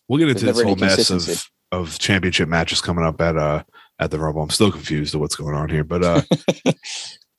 We'll 0.09 0.18
get 0.18 0.29
into 0.29 0.45
There's 0.45 0.57
this 0.59 0.64
whole 0.64 0.73
any 0.73 0.81
mess 0.81 1.11
of 1.11 1.49
of 1.73 1.99
championship 1.99 2.49
matches 2.49 2.81
coming 2.81 3.05
up 3.05 3.21
at 3.21 3.37
uh 3.37 3.62
at 3.99 4.11
the 4.11 4.18
Rumble. 4.18 4.42
I'm 4.42 4.51
still 4.51 4.71
confused 4.73 5.14
of 5.14 5.21
what's 5.21 5.37
going 5.37 5.55
on 5.55 5.68
here, 5.68 5.85
but 5.85 6.05
uh 6.05 6.23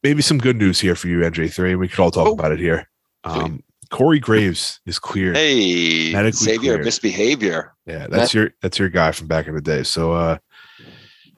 maybe 0.03 0.21
some 0.21 0.37
good 0.39 0.57
news 0.57 0.79
here 0.79 0.95
for 0.95 1.07
you, 1.07 1.19
NJ3. 1.19 1.77
We 1.77 1.87
could 1.87 1.99
all 1.99 2.11
talk 2.11 2.27
Oh. 2.27 2.33
about 2.33 2.51
it 2.51 2.59
here. 2.59 2.89
Um, 3.23 3.63
Corey 3.89 4.19
Graves 4.19 4.79
is 4.85 4.97
cleared. 4.97 5.35
Hey, 5.37 6.11
Medically 6.11 6.31
savior 6.31 6.73
cleared. 6.73 6.85
misbehavior. 6.85 7.73
Yeah, 7.85 8.07
that's 8.07 8.33
your 8.33 8.51
that's 8.61 8.79
your 8.79 8.89
guy 8.89 9.11
from 9.11 9.27
back 9.27 9.47
in 9.47 9.53
the 9.55 9.61
day. 9.61 9.83
So 9.83 10.13
uh 10.13 10.37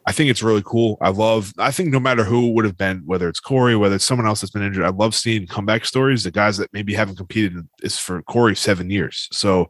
I 0.08 0.12
think 0.12 0.30
it's 0.30 0.44
really 0.44 0.62
cool. 0.63 0.98
I 1.02 1.10
love 1.10 1.54
I 1.58 1.72
think 1.72 1.89
no 1.89 2.00
matter 2.00 2.24
who 2.24 2.52
would 2.52 2.65
have 2.65 2.78
been, 2.78 3.02
whether 3.06 3.28
it's 3.28 3.39
Corey, 3.39 3.76
whether 3.76 3.96
it's 3.96 4.06
someone 4.06 4.28
else 4.28 4.41
that's 4.41 4.52
been 4.52 4.63
injured, 4.63 4.86
I 4.86 4.89
love 4.89 5.15
seeing 5.15 5.48
comeback 5.48 5.86
stories. 5.86 6.24
The 6.24 6.32
guys 6.32 6.58
that 6.58 6.72
maybe 6.74 6.94
haven't 6.94 7.15
competed 7.15 7.68
is 7.82 7.98
for 7.98 8.22
Corey 8.24 8.56
seven 8.56 8.89
years. 8.89 9.28
So 9.32 9.70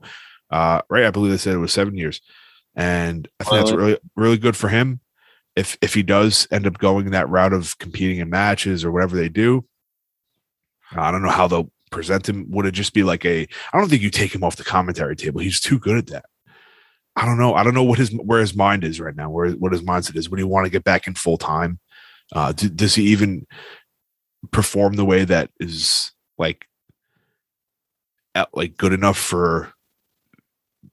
uh 0.51 0.81
right, 0.89 1.05
I 1.05 1.11
believe 1.11 1.31
they 1.31 1.37
said 1.37 1.55
it 1.55 1.59
was 1.59 1.73
seven 1.73 1.95
years. 1.95 2.21
And 2.75 3.27
I 3.39 3.45
think 3.45 3.55
that's 3.55 3.71
really 3.71 3.97
really 4.15 4.37
good 4.37 4.57
for 4.57 4.67
him. 4.67 4.99
If 5.55 5.77
if 5.81 5.93
he 5.93 6.03
does 6.03 6.47
end 6.51 6.67
up 6.67 6.77
going 6.77 7.11
that 7.11 7.29
route 7.29 7.53
of 7.53 7.77
competing 7.77 8.19
in 8.19 8.29
matches 8.29 8.83
or 8.83 8.91
whatever 8.91 9.15
they 9.15 9.29
do, 9.29 9.65
I 10.91 11.11
don't 11.11 11.23
know 11.23 11.29
how 11.29 11.47
they'll 11.47 11.71
present 11.91 12.27
him. 12.27 12.45
Would 12.49 12.65
it 12.65 12.71
just 12.71 12.93
be 12.93 13.03
like 13.03 13.25
a 13.25 13.47
I 13.71 13.77
don't 13.77 13.89
think 13.89 14.01
you 14.01 14.09
take 14.09 14.35
him 14.35 14.43
off 14.43 14.57
the 14.57 14.65
commentary 14.65 15.15
table. 15.15 15.39
He's 15.39 15.61
too 15.61 15.79
good 15.79 15.97
at 15.97 16.07
that. 16.07 16.25
I 17.15 17.25
don't 17.25 17.37
know. 17.37 17.53
I 17.53 17.63
don't 17.63 17.73
know 17.73 17.83
what 17.83 17.99
his 17.99 18.11
where 18.11 18.41
his 18.41 18.55
mind 18.55 18.83
is 18.83 18.99
right 18.99 19.15
now. 19.15 19.29
Where 19.29 19.51
what 19.51 19.71
his 19.71 19.81
mindset 19.81 20.17
is. 20.17 20.29
Would 20.29 20.39
he 20.39 20.43
want 20.43 20.65
to 20.65 20.71
get 20.71 20.83
back 20.83 21.07
in 21.07 21.15
full 21.15 21.37
time? 21.37 21.79
Uh, 22.33 22.51
do, 22.51 22.67
does 22.67 22.95
he 22.95 23.03
even 23.05 23.47
perform 24.51 24.93
the 24.93 25.05
way 25.05 25.23
that 25.23 25.49
is 25.59 26.11
like 26.37 26.67
at, 28.33 28.49
like 28.53 28.77
good 28.77 28.93
enough 28.93 29.17
for 29.17 29.73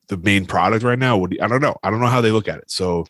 the 0.08 0.16
main 0.16 0.46
product 0.46 0.84
right 0.84 0.98
now? 0.98 1.16
Would 1.16 1.32
he, 1.32 1.40
I 1.40 1.48
don't 1.48 1.62
know. 1.62 1.76
I 1.82 1.90
don't 1.90 2.00
know 2.00 2.06
how 2.06 2.20
they 2.20 2.30
look 2.30 2.48
at 2.48 2.58
it. 2.58 2.70
So 2.70 3.06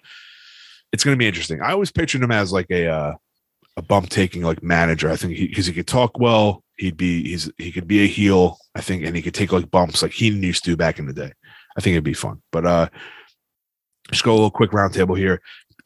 it's 0.92 1.04
going 1.04 1.14
to 1.14 1.18
be 1.18 1.28
interesting. 1.28 1.60
I 1.60 1.72
always 1.72 1.92
pictured 1.92 2.22
him 2.22 2.32
as 2.32 2.52
like 2.52 2.70
a 2.70 2.86
uh, 2.86 3.14
a 3.76 3.82
bump 3.82 4.08
taking 4.08 4.42
like 4.42 4.62
manager. 4.62 5.10
I 5.10 5.16
think 5.16 5.36
because 5.36 5.66
he, 5.66 5.72
could 5.72 5.86
talk 5.86 6.18
well. 6.18 6.62
He'd 6.76 6.96
be 6.96 7.22
he's 7.24 7.50
he 7.58 7.72
could 7.72 7.86
be 7.86 8.04
a 8.04 8.06
heel. 8.06 8.58
I 8.74 8.80
think, 8.80 9.04
and 9.04 9.14
he 9.14 9.22
could 9.22 9.34
take 9.34 9.52
like 9.52 9.70
bumps 9.70 10.02
like 10.02 10.12
he 10.12 10.28
used 10.28 10.64
to 10.64 10.76
back 10.76 10.98
in 10.98 11.06
the 11.06 11.12
day. 11.12 11.32
I 11.76 11.80
think 11.80 11.92
it'd 11.94 12.04
be 12.04 12.14
fun. 12.14 12.42
But 12.52 12.66
uh 12.66 12.88
just 14.10 14.24
go 14.24 14.32
a 14.32 14.34
little 14.34 14.50
quick 14.50 14.70
roundtable 14.72 15.16
here. 15.16 15.40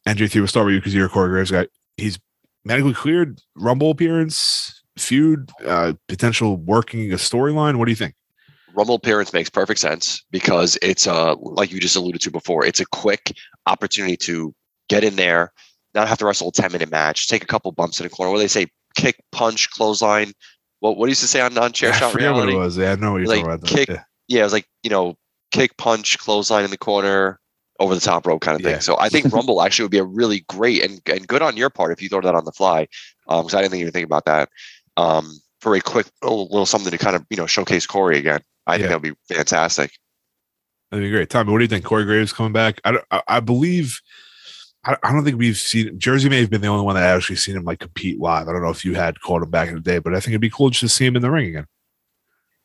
NJ3, 0.07 0.35
we'll 0.35 0.47
start 0.47 0.65
with 0.65 0.75
you 0.75 0.79
because 0.81 0.93
you're 0.93 1.05
a 1.05 1.09
Corey 1.09 1.29
Graves 1.29 1.51
guy. 1.51 1.67
He's 1.97 2.19
medically 2.65 2.93
cleared, 2.93 3.39
Rumble 3.55 3.91
appearance, 3.91 4.81
feud, 4.97 5.49
uh, 5.65 5.93
potential 6.07 6.57
working 6.57 7.11
a 7.11 7.15
storyline. 7.15 7.75
What 7.77 7.85
do 7.85 7.91
you 7.91 7.95
think? 7.95 8.15
Rumble 8.75 8.95
appearance 8.95 9.33
makes 9.33 9.49
perfect 9.49 9.79
sense 9.79 10.23
because 10.31 10.77
it's 10.81 11.07
uh 11.07 11.35
like 11.37 11.71
you 11.71 11.79
just 11.79 11.95
alluded 11.95 12.21
to 12.21 12.31
before, 12.31 12.65
it's 12.65 12.79
a 12.79 12.85
quick 12.85 13.33
opportunity 13.65 14.17
to 14.17 14.53
get 14.89 15.03
in 15.03 15.15
there, 15.15 15.51
not 15.93 16.07
have 16.07 16.17
to 16.19 16.25
wrestle 16.25 16.49
a 16.49 16.51
10 16.51 16.71
minute 16.71 16.89
match, 16.91 17.27
take 17.27 17.43
a 17.43 17.47
couple 17.47 17.71
bumps 17.71 17.99
in 17.99 18.03
the 18.05 18.09
corner. 18.09 18.31
What 18.31 18.37
do 18.37 18.43
they 18.43 18.47
say? 18.47 18.67
Kick, 18.95 19.21
punch, 19.31 19.69
clothesline. 19.71 20.31
What 20.79 20.97
what 20.97 21.05
do 21.05 21.09
you 21.09 21.11
used 21.11 21.21
to 21.21 21.27
say 21.27 21.41
on 21.41 21.53
non 21.53 21.71
chair 21.71 21.91
I 21.91 21.97
shot 21.97 22.11
forget 22.11 22.29
reality? 22.31 22.53
what 22.53 22.61
it 22.61 22.65
was. 22.65 22.77
Yeah, 22.77 22.91
I 22.91 22.95
know 22.95 23.13
what 23.13 23.17
you're 23.19 23.27
Like, 23.27 23.39
talking 23.45 23.53
about. 23.55 23.67
kick- 23.67 23.89
Yeah. 23.89 24.03
Yeah, 24.27 24.39
it 24.41 24.43
was 24.43 24.53
like, 24.53 24.67
you 24.83 24.89
know, 24.89 25.17
kick, 25.51 25.77
punch, 25.77 26.17
clothesline 26.19 26.65
in 26.65 26.71
the 26.71 26.77
corner, 26.77 27.39
over 27.79 27.93
the 27.93 28.01
top 28.01 28.25
rope 28.25 28.41
kind 28.41 28.55
of 28.55 28.63
thing. 28.63 28.73
Yeah. 28.73 28.79
So 28.79 28.97
I 28.99 29.09
think 29.09 29.25
Rumble 29.33 29.61
actually 29.61 29.83
would 29.85 29.91
be 29.91 29.99
a 29.99 30.03
really 30.03 30.43
great 30.49 30.83
and, 30.83 31.01
and 31.05 31.27
good 31.27 31.41
on 31.41 31.55
your 31.57 31.69
part 31.69 31.91
if 31.91 32.01
you 32.01 32.09
throw 32.09 32.21
that 32.21 32.35
on 32.35 32.45
the 32.45 32.51
fly. 32.51 32.87
Um, 33.27 33.45
because 33.45 33.53
I 33.55 33.61
didn't 33.61 33.79
even 33.79 33.91
think 33.91 34.05
about 34.05 34.25
that. 34.25 34.49
Um, 34.97 35.31
for 35.61 35.75
a 35.75 35.81
quick 35.81 36.07
little, 36.23 36.45
little 36.45 36.65
something 36.65 36.91
to 36.91 36.97
kind 36.97 37.15
of 37.15 37.25
you 37.29 37.37
know 37.37 37.45
showcase 37.47 37.85
Corey 37.85 38.17
again. 38.17 38.41
I 38.65 38.77
think 38.77 38.89
that 38.89 39.01
would 39.01 39.15
be 39.27 39.33
fantastic. 39.35 39.91
That'd 40.91 41.05
be 41.05 41.09
great. 41.11 41.29
Tommy, 41.29 41.51
what 41.51 41.59
do 41.59 41.63
you 41.63 41.67
think? 41.69 41.85
Corey 41.85 42.05
Graves 42.05 42.33
coming 42.33 42.53
back? 42.53 42.79
I, 42.85 42.91
don't- 42.91 43.05
I, 43.11 43.21
I 43.27 43.39
believe. 43.39 43.99
I, 44.85 44.95
I 45.03 45.11
don't 45.11 45.23
think 45.25 45.37
we've 45.37 45.57
seen 45.57 45.99
Jersey. 45.99 46.29
May 46.29 46.39
have 46.41 46.49
been 46.49 46.61
the 46.61 46.67
only 46.67 46.85
one 46.85 46.95
that 46.95 47.03
actually 47.03 47.35
seen 47.37 47.55
him 47.55 47.63
like 47.65 47.79
compete 47.79 48.19
live. 48.19 48.47
I 48.47 48.53
don't 48.53 48.61
know 48.61 48.69
if 48.69 48.85
you 48.85 48.93
had 48.95 49.19
caught 49.21 49.41
him 49.43 49.49
back 49.49 49.69
in 49.69 49.75
the 49.75 49.81
day, 49.81 49.99
but 49.99 50.13
I 50.13 50.19
think 50.19 50.29
it'd 50.29 50.41
be 50.41 50.49
cool 50.49 50.69
just 50.69 50.81
to 50.81 50.89
see 50.89 51.05
him 51.05 51.15
in 51.15 51.21
the 51.21 51.31
ring 51.31 51.47
again. 51.47 51.65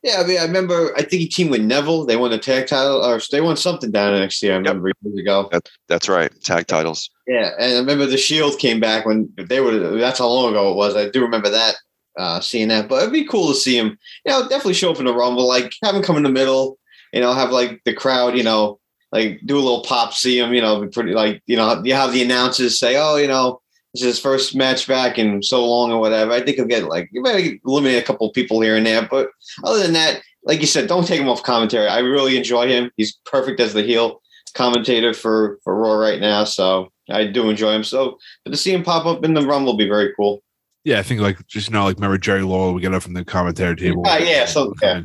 Yeah, 0.02 0.20
I 0.20 0.26
mean, 0.26 0.38
I 0.38 0.44
remember. 0.44 0.92
I 0.96 1.02
think 1.02 1.22
he 1.22 1.28
teamed 1.28 1.50
with 1.50 1.62
Neville. 1.62 2.04
They 2.04 2.16
won 2.16 2.32
the 2.32 2.38
tag 2.38 2.66
title, 2.66 3.04
or 3.04 3.20
they 3.30 3.40
won 3.40 3.56
something 3.56 3.92
down 3.92 4.14
NXT. 4.14 4.50
I 4.50 4.56
remember 4.56 4.90
years 5.02 5.18
ago. 5.18 5.48
That's 5.88 6.08
right. 6.08 6.32
Tag 6.42 6.66
titles. 6.66 7.08
Yeah, 7.28 7.52
and 7.58 7.74
I 7.74 7.78
remember 7.78 8.06
the 8.06 8.16
Shield 8.16 8.58
came 8.58 8.80
back 8.80 9.06
when 9.06 9.32
they 9.36 9.60
were. 9.60 9.78
That's 9.98 10.18
how 10.18 10.26
long 10.26 10.50
ago 10.50 10.72
it 10.72 10.76
was. 10.76 10.96
I 10.96 11.08
do 11.08 11.22
remember 11.22 11.50
that, 11.50 11.76
uh, 12.18 12.40
seeing 12.40 12.68
that. 12.68 12.88
But 12.88 13.02
it'd 13.02 13.12
be 13.12 13.24
cool 13.24 13.48
to 13.48 13.54
see 13.54 13.78
him. 13.78 13.96
You 14.26 14.32
know, 14.32 14.42
definitely 14.42 14.74
show 14.74 14.90
up 14.90 14.98
in 14.98 15.04
the 15.04 15.14
Rumble. 15.14 15.46
Like 15.46 15.72
have 15.84 15.94
him 15.94 16.02
come 16.02 16.16
in 16.16 16.24
the 16.24 16.30
middle. 16.30 16.78
You 17.12 17.20
know, 17.20 17.32
have 17.32 17.50
like 17.50 17.80
the 17.84 17.94
crowd. 17.94 18.36
You 18.36 18.42
know, 18.42 18.80
like 19.12 19.40
do 19.46 19.56
a 19.56 19.60
little 19.60 19.84
pop. 19.84 20.14
See 20.14 20.36
him. 20.36 20.52
You 20.52 20.62
know, 20.62 20.84
pretty 20.88 21.12
like 21.12 21.40
you 21.46 21.56
know. 21.56 21.80
You 21.84 21.94
have 21.94 22.12
the 22.12 22.22
announcers 22.24 22.76
say, 22.76 22.96
"Oh, 22.96 23.14
you 23.16 23.28
know, 23.28 23.60
this 23.92 24.02
is 24.02 24.06
his 24.06 24.18
first 24.20 24.54
match 24.54 24.86
back 24.86 25.18
in 25.18 25.42
so 25.42 25.64
long 25.64 25.92
or 25.92 26.00
whatever." 26.00 26.32
I 26.32 26.40
think 26.40 26.56
he'll 26.56 26.66
get 26.66 26.84
like 26.84 27.08
you 27.12 27.22
might 27.22 27.60
eliminate 27.66 28.02
a 28.02 28.06
couple 28.06 28.26
of 28.28 28.34
people 28.34 28.60
here 28.60 28.76
and 28.76 28.86
there, 28.86 29.06
but 29.10 29.30
other 29.64 29.80
than 29.82 29.92
that, 29.92 30.22
like 30.44 30.60
you 30.60 30.66
said, 30.66 30.88
don't 30.88 31.06
take 31.06 31.20
him 31.20 31.28
off 31.28 31.42
commentary. 31.42 31.88
I 31.88 31.98
really 32.00 32.36
enjoy 32.36 32.68
him. 32.68 32.90
He's 32.96 33.16
perfect 33.24 33.60
as 33.60 33.74
the 33.74 33.82
heel 33.82 34.20
commentator 34.54 35.14
for 35.14 35.58
for 35.64 35.76
Raw 35.76 35.94
right 35.94 36.20
now. 36.20 36.44
So 36.44 36.90
I 37.10 37.26
do 37.26 37.48
enjoy 37.50 37.72
him. 37.72 37.84
So 37.84 38.18
but 38.44 38.50
to 38.50 38.56
see 38.56 38.72
him 38.72 38.82
pop 38.82 39.06
up 39.06 39.24
in 39.24 39.34
the 39.34 39.42
Rumble 39.42 39.72
will 39.72 39.78
be 39.78 39.88
very 39.88 40.12
cool. 40.14 40.42
Yeah, 40.84 40.98
I 40.98 41.02
think 41.02 41.20
like 41.20 41.46
just 41.46 41.68
you 41.68 41.74
know, 41.74 41.84
like 41.84 41.96
remember 41.96 42.18
Jerry 42.18 42.42
Lawler, 42.42 42.72
we 42.72 42.80
get 42.80 42.94
up 42.94 43.02
from 43.02 43.14
the 43.14 43.24
commentary 43.24 43.76
table. 43.76 44.06
Uh, 44.06 44.18
yeah, 44.18 44.44
so 44.46 44.74
yeah, 44.82 45.02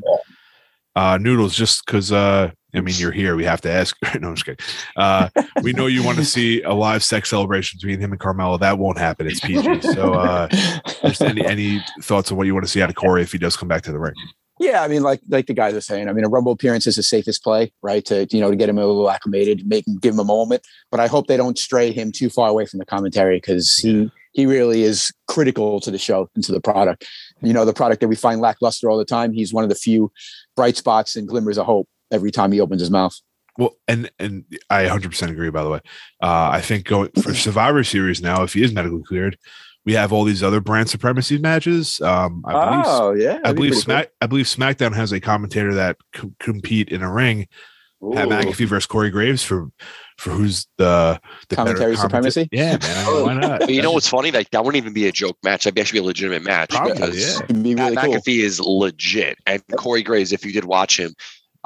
uh 0.95 1.17
noodles 1.21 1.55
just 1.55 1.85
because 1.85 2.11
uh 2.11 2.51
i 2.77 2.81
mean 2.81 2.95
you're 2.97 3.11
here 3.11 3.35
we 3.35 3.43
have 3.43 3.61
to 3.61 3.69
ask 3.69 3.95
no 4.19 4.29
i'm 4.29 4.35
just 4.35 4.45
kidding 4.45 4.65
uh 4.95 5.29
we 5.61 5.73
know 5.73 5.87
you 5.87 6.03
want 6.03 6.17
to 6.17 6.25
see 6.35 6.61
a 6.63 6.73
live 6.73 7.03
sex 7.03 7.29
celebration 7.29 7.77
between 7.81 7.99
him 7.99 8.11
and 8.11 8.19
Carmella 8.19 8.59
that 8.59 8.77
won't 8.77 8.97
happen 8.97 9.27
it's 9.27 9.39
pg 9.39 9.81
so 9.81 10.13
uh 10.13 10.47
just 11.03 11.21
any 11.21 11.45
any 11.45 11.83
thoughts 12.01 12.31
on 12.31 12.37
what 12.37 12.47
you 12.47 12.53
want 12.53 12.65
to 12.65 12.71
see 12.71 12.81
out 12.81 12.89
of 12.89 12.95
corey 12.95 13.21
if 13.21 13.31
he 13.31 13.37
does 13.37 13.57
come 13.57 13.67
back 13.67 13.83
to 13.83 13.91
the 13.91 13.99
ring 13.99 14.15
Yeah, 14.59 14.81
I 14.81 14.87
mean, 14.87 15.03
like 15.03 15.21
like 15.29 15.45
the 15.45 15.53
guys 15.53 15.75
are 15.75 15.81
saying, 15.81 16.09
I 16.09 16.13
mean, 16.13 16.25
a 16.25 16.29
Rumble 16.29 16.51
appearance 16.51 16.87
is 16.87 16.95
the 16.95 17.03
safest 17.03 17.43
play, 17.43 17.71
right? 17.83 18.03
To 18.05 18.25
you 18.31 18.41
know, 18.41 18.49
to 18.49 18.55
get 18.55 18.69
him 18.69 18.77
a 18.79 18.85
little 18.85 19.09
acclimated, 19.09 19.67
make 19.67 19.87
him 19.87 19.99
give 19.99 20.15
him 20.15 20.19
a 20.19 20.23
moment. 20.23 20.65
But 20.89 20.99
I 20.99 21.07
hope 21.07 21.27
they 21.27 21.37
don't 21.37 21.57
stray 21.57 21.91
him 21.91 22.11
too 22.11 22.29
far 22.29 22.49
away 22.49 22.65
from 22.65 22.79
the 22.79 22.85
commentary 22.85 23.37
because 23.37 23.75
he 23.75 24.09
he 24.33 24.45
really 24.45 24.83
is 24.83 25.11
critical 25.27 25.79
to 25.81 25.91
the 25.91 25.97
show 25.97 26.29
and 26.35 26.43
to 26.43 26.51
the 26.51 26.61
product. 26.61 27.05
You 27.41 27.53
know, 27.53 27.65
the 27.65 27.73
product 27.73 28.01
that 28.01 28.07
we 28.07 28.15
find 28.15 28.41
lackluster 28.41 28.89
all 28.89 28.97
the 28.97 29.05
time. 29.05 29.31
He's 29.31 29.53
one 29.53 29.63
of 29.63 29.69
the 29.69 29.75
few 29.75 30.11
bright 30.55 30.77
spots 30.77 31.15
and 31.15 31.27
glimmers 31.27 31.57
of 31.59 31.65
hope 31.65 31.87
every 32.11 32.31
time 32.31 32.51
he 32.51 32.59
opens 32.61 32.81
his 32.81 32.91
mouth. 32.91 33.15
well 33.57 33.75
and 33.87 34.09
and 34.19 34.43
i 34.69 34.83
100% 34.85 35.29
agree 35.29 35.49
by 35.49 35.63
the 35.63 35.69
way 35.69 35.79
uh 36.21 36.49
i 36.53 36.61
think 36.61 36.85
going 36.85 37.09
for 37.21 37.33
survivor 37.33 37.83
series 37.83 38.21
now 38.21 38.43
if 38.43 38.53
he 38.53 38.63
is 38.63 38.71
medically 38.73 39.03
cleared 39.03 39.37
we 39.85 39.93
have 39.93 40.11
all 40.11 40.23
these 40.25 40.43
other 40.43 40.59
brand 40.61 40.89
supremacy 40.89 41.37
matches 41.37 41.99
um 42.01 42.43
i 42.45 42.51
believe 42.53 42.83
oh 42.85 43.13
yeah, 43.13 43.39
I 43.43 43.53
believe 43.53 43.71
pretty 43.71 43.71
cool. 43.71 43.81
Smack. 43.81 44.09
I 44.21 44.27
believe 44.27 44.45
SmackDown 44.45 44.93
has 44.93 45.11
a 45.11 45.19
commentator 45.19 45.73
that 45.75 45.97
c- 46.15 46.31
compete 46.39 46.89
in 46.89 47.01
a 47.03 47.11
ring. 47.11 47.47
Pat 48.13 48.27
Ooh. 48.27 48.29
McAfee 48.29 48.67
versus 48.67 48.85
Corey 48.85 49.09
Graves 49.09 49.41
for 49.43 49.69
for 50.19 50.29
who's 50.29 50.67
the 50.77 51.19
the 51.49 51.55
better 51.55 51.73
Commentary 51.73 51.95
commenta- 51.95 52.01
supremacy? 52.01 52.49
Yeah, 52.51 52.77
man. 52.79 53.23
Why 53.25 53.33
not? 53.33 53.59
But 53.61 53.69
you 53.73 53.81
know 53.81 53.91
what's 53.93 54.07
funny? 54.07 54.29
Like 54.31 54.51
that 54.51 54.63
wouldn't 54.63 54.79
even 54.83 54.93
be 54.93 55.07
a 55.07 55.11
joke 55.11 55.37
match. 55.43 55.63
That'd 55.63 55.73
be 55.75 55.81
actually 55.81 56.01
be 56.01 56.03
a 56.03 56.07
legitimate 56.07 56.43
match 56.43 56.69
Probably, 56.69 56.93
because 56.93 57.17
yeah. 57.39 57.43
It'd 57.45 57.63
be 57.63 57.73
Pat 57.75 57.95
cool. 57.97 58.13
McAfee 58.13 58.43
is 58.43 58.59
legit. 58.59 59.39
And 59.47 59.63
Corey 59.77 60.03
Graves, 60.03 60.31
if 60.31 60.45
you 60.45 60.51
did 60.51 60.65
watch 60.65 60.99
him, 60.99 61.15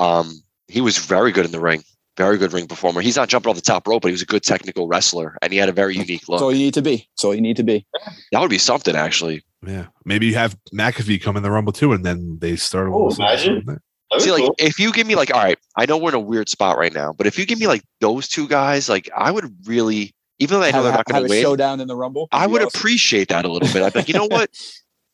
um, 0.01 0.41
he 0.67 0.81
was 0.81 0.97
very 0.97 1.31
good 1.31 1.45
in 1.45 1.51
the 1.51 1.59
ring. 1.59 1.83
Very 2.17 2.37
good 2.37 2.51
ring 2.51 2.67
performer. 2.67 3.01
He's 3.01 3.15
not 3.15 3.29
jumping 3.29 3.49
off 3.49 3.55
the 3.55 3.61
top 3.61 3.87
rope, 3.87 4.01
but 4.01 4.09
he 4.09 4.13
was 4.13 4.21
a 4.21 4.25
good 4.25 4.43
technical 4.43 4.87
wrestler, 4.87 5.37
and 5.41 5.53
he 5.53 5.59
had 5.59 5.69
a 5.69 5.71
very 5.71 5.95
unique 5.95 6.27
look. 6.27 6.39
So 6.39 6.49
you 6.49 6.57
need 6.57 6.73
to 6.73 6.81
be. 6.81 7.07
So 7.15 7.31
you 7.31 7.39
need 7.39 7.55
to 7.57 7.63
be. 7.63 7.85
That 8.31 8.41
would 8.41 8.49
be 8.49 8.57
something, 8.57 8.95
actually. 8.95 9.43
Yeah, 9.65 9.87
maybe 10.03 10.25
you 10.25 10.33
have 10.35 10.57
McAfee 10.73 11.21
come 11.21 11.37
in 11.37 11.43
the 11.43 11.51
Rumble 11.51 11.71
too, 11.71 11.93
and 11.93 12.03
then 12.03 12.39
they 12.41 12.55
start. 12.57 12.89
Oh, 12.91 13.11
imagine. 13.11 13.79
See, 14.17 14.25
be 14.25 14.31
like, 14.31 14.41
cool. 14.43 14.55
if 14.59 14.77
you 14.77 14.91
give 14.91 15.07
me 15.07 15.15
like, 15.15 15.33
all 15.33 15.41
right, 15.41 15.57
I 15.77 15.85
know 15.85 15.97
we're 15.97 16.09
in 16.09 16.15
a 16.15 16.19
weird 16.19 16.49
spot 16.49 16.77
right 16.77 16.93
now, 16.93 17.13
but 17.13 17.27
if 17.27 17.39
you 17.39 17.45
give 17.45 17.59
me 17.59 17.67
like 17.67 17.81
those 18.01 18.27
two 18.27 18.47
guys, 18.47 18.89
like, 18.89 19.09
I 19.15 19.31
would 19.31 19.55
really, 19.65 20.13
even 20.39 20.59
though 20.59 20.65
I 20.65 20.71
know 20.71 20.77
have 20.77 20.83
they're 20.83 20.93
not 20.93 21.05
going 21.05 21.21
to 21.21 21.27
a 21.27 21.29
win, 21.29 21.41
showdown 21.41 21.79
in 21.79 21.87
the 21.87 21.95
Rumble. 21.95 22.27
I 22.31 22.47
That'd 22.47 22.67
awesome. 22.67 22.79
appreciate 22.79 23.29
that 23.29 23.45
a 23.45 23.47
little 23.47 23.71
bit. 23.71 23.81
I'd 23.83 23.93
be 23.93 23.99
like, 23.99 24.07
you 24.09 24.15
know 24.15 24.25
what, 24.29 24.49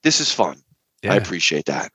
this 0.01 0.19
is 0.19 0.31
fun. 0.31 0.61
I 1.07 1.15
appreciate 1.15 1.65
that. 1.65 1.91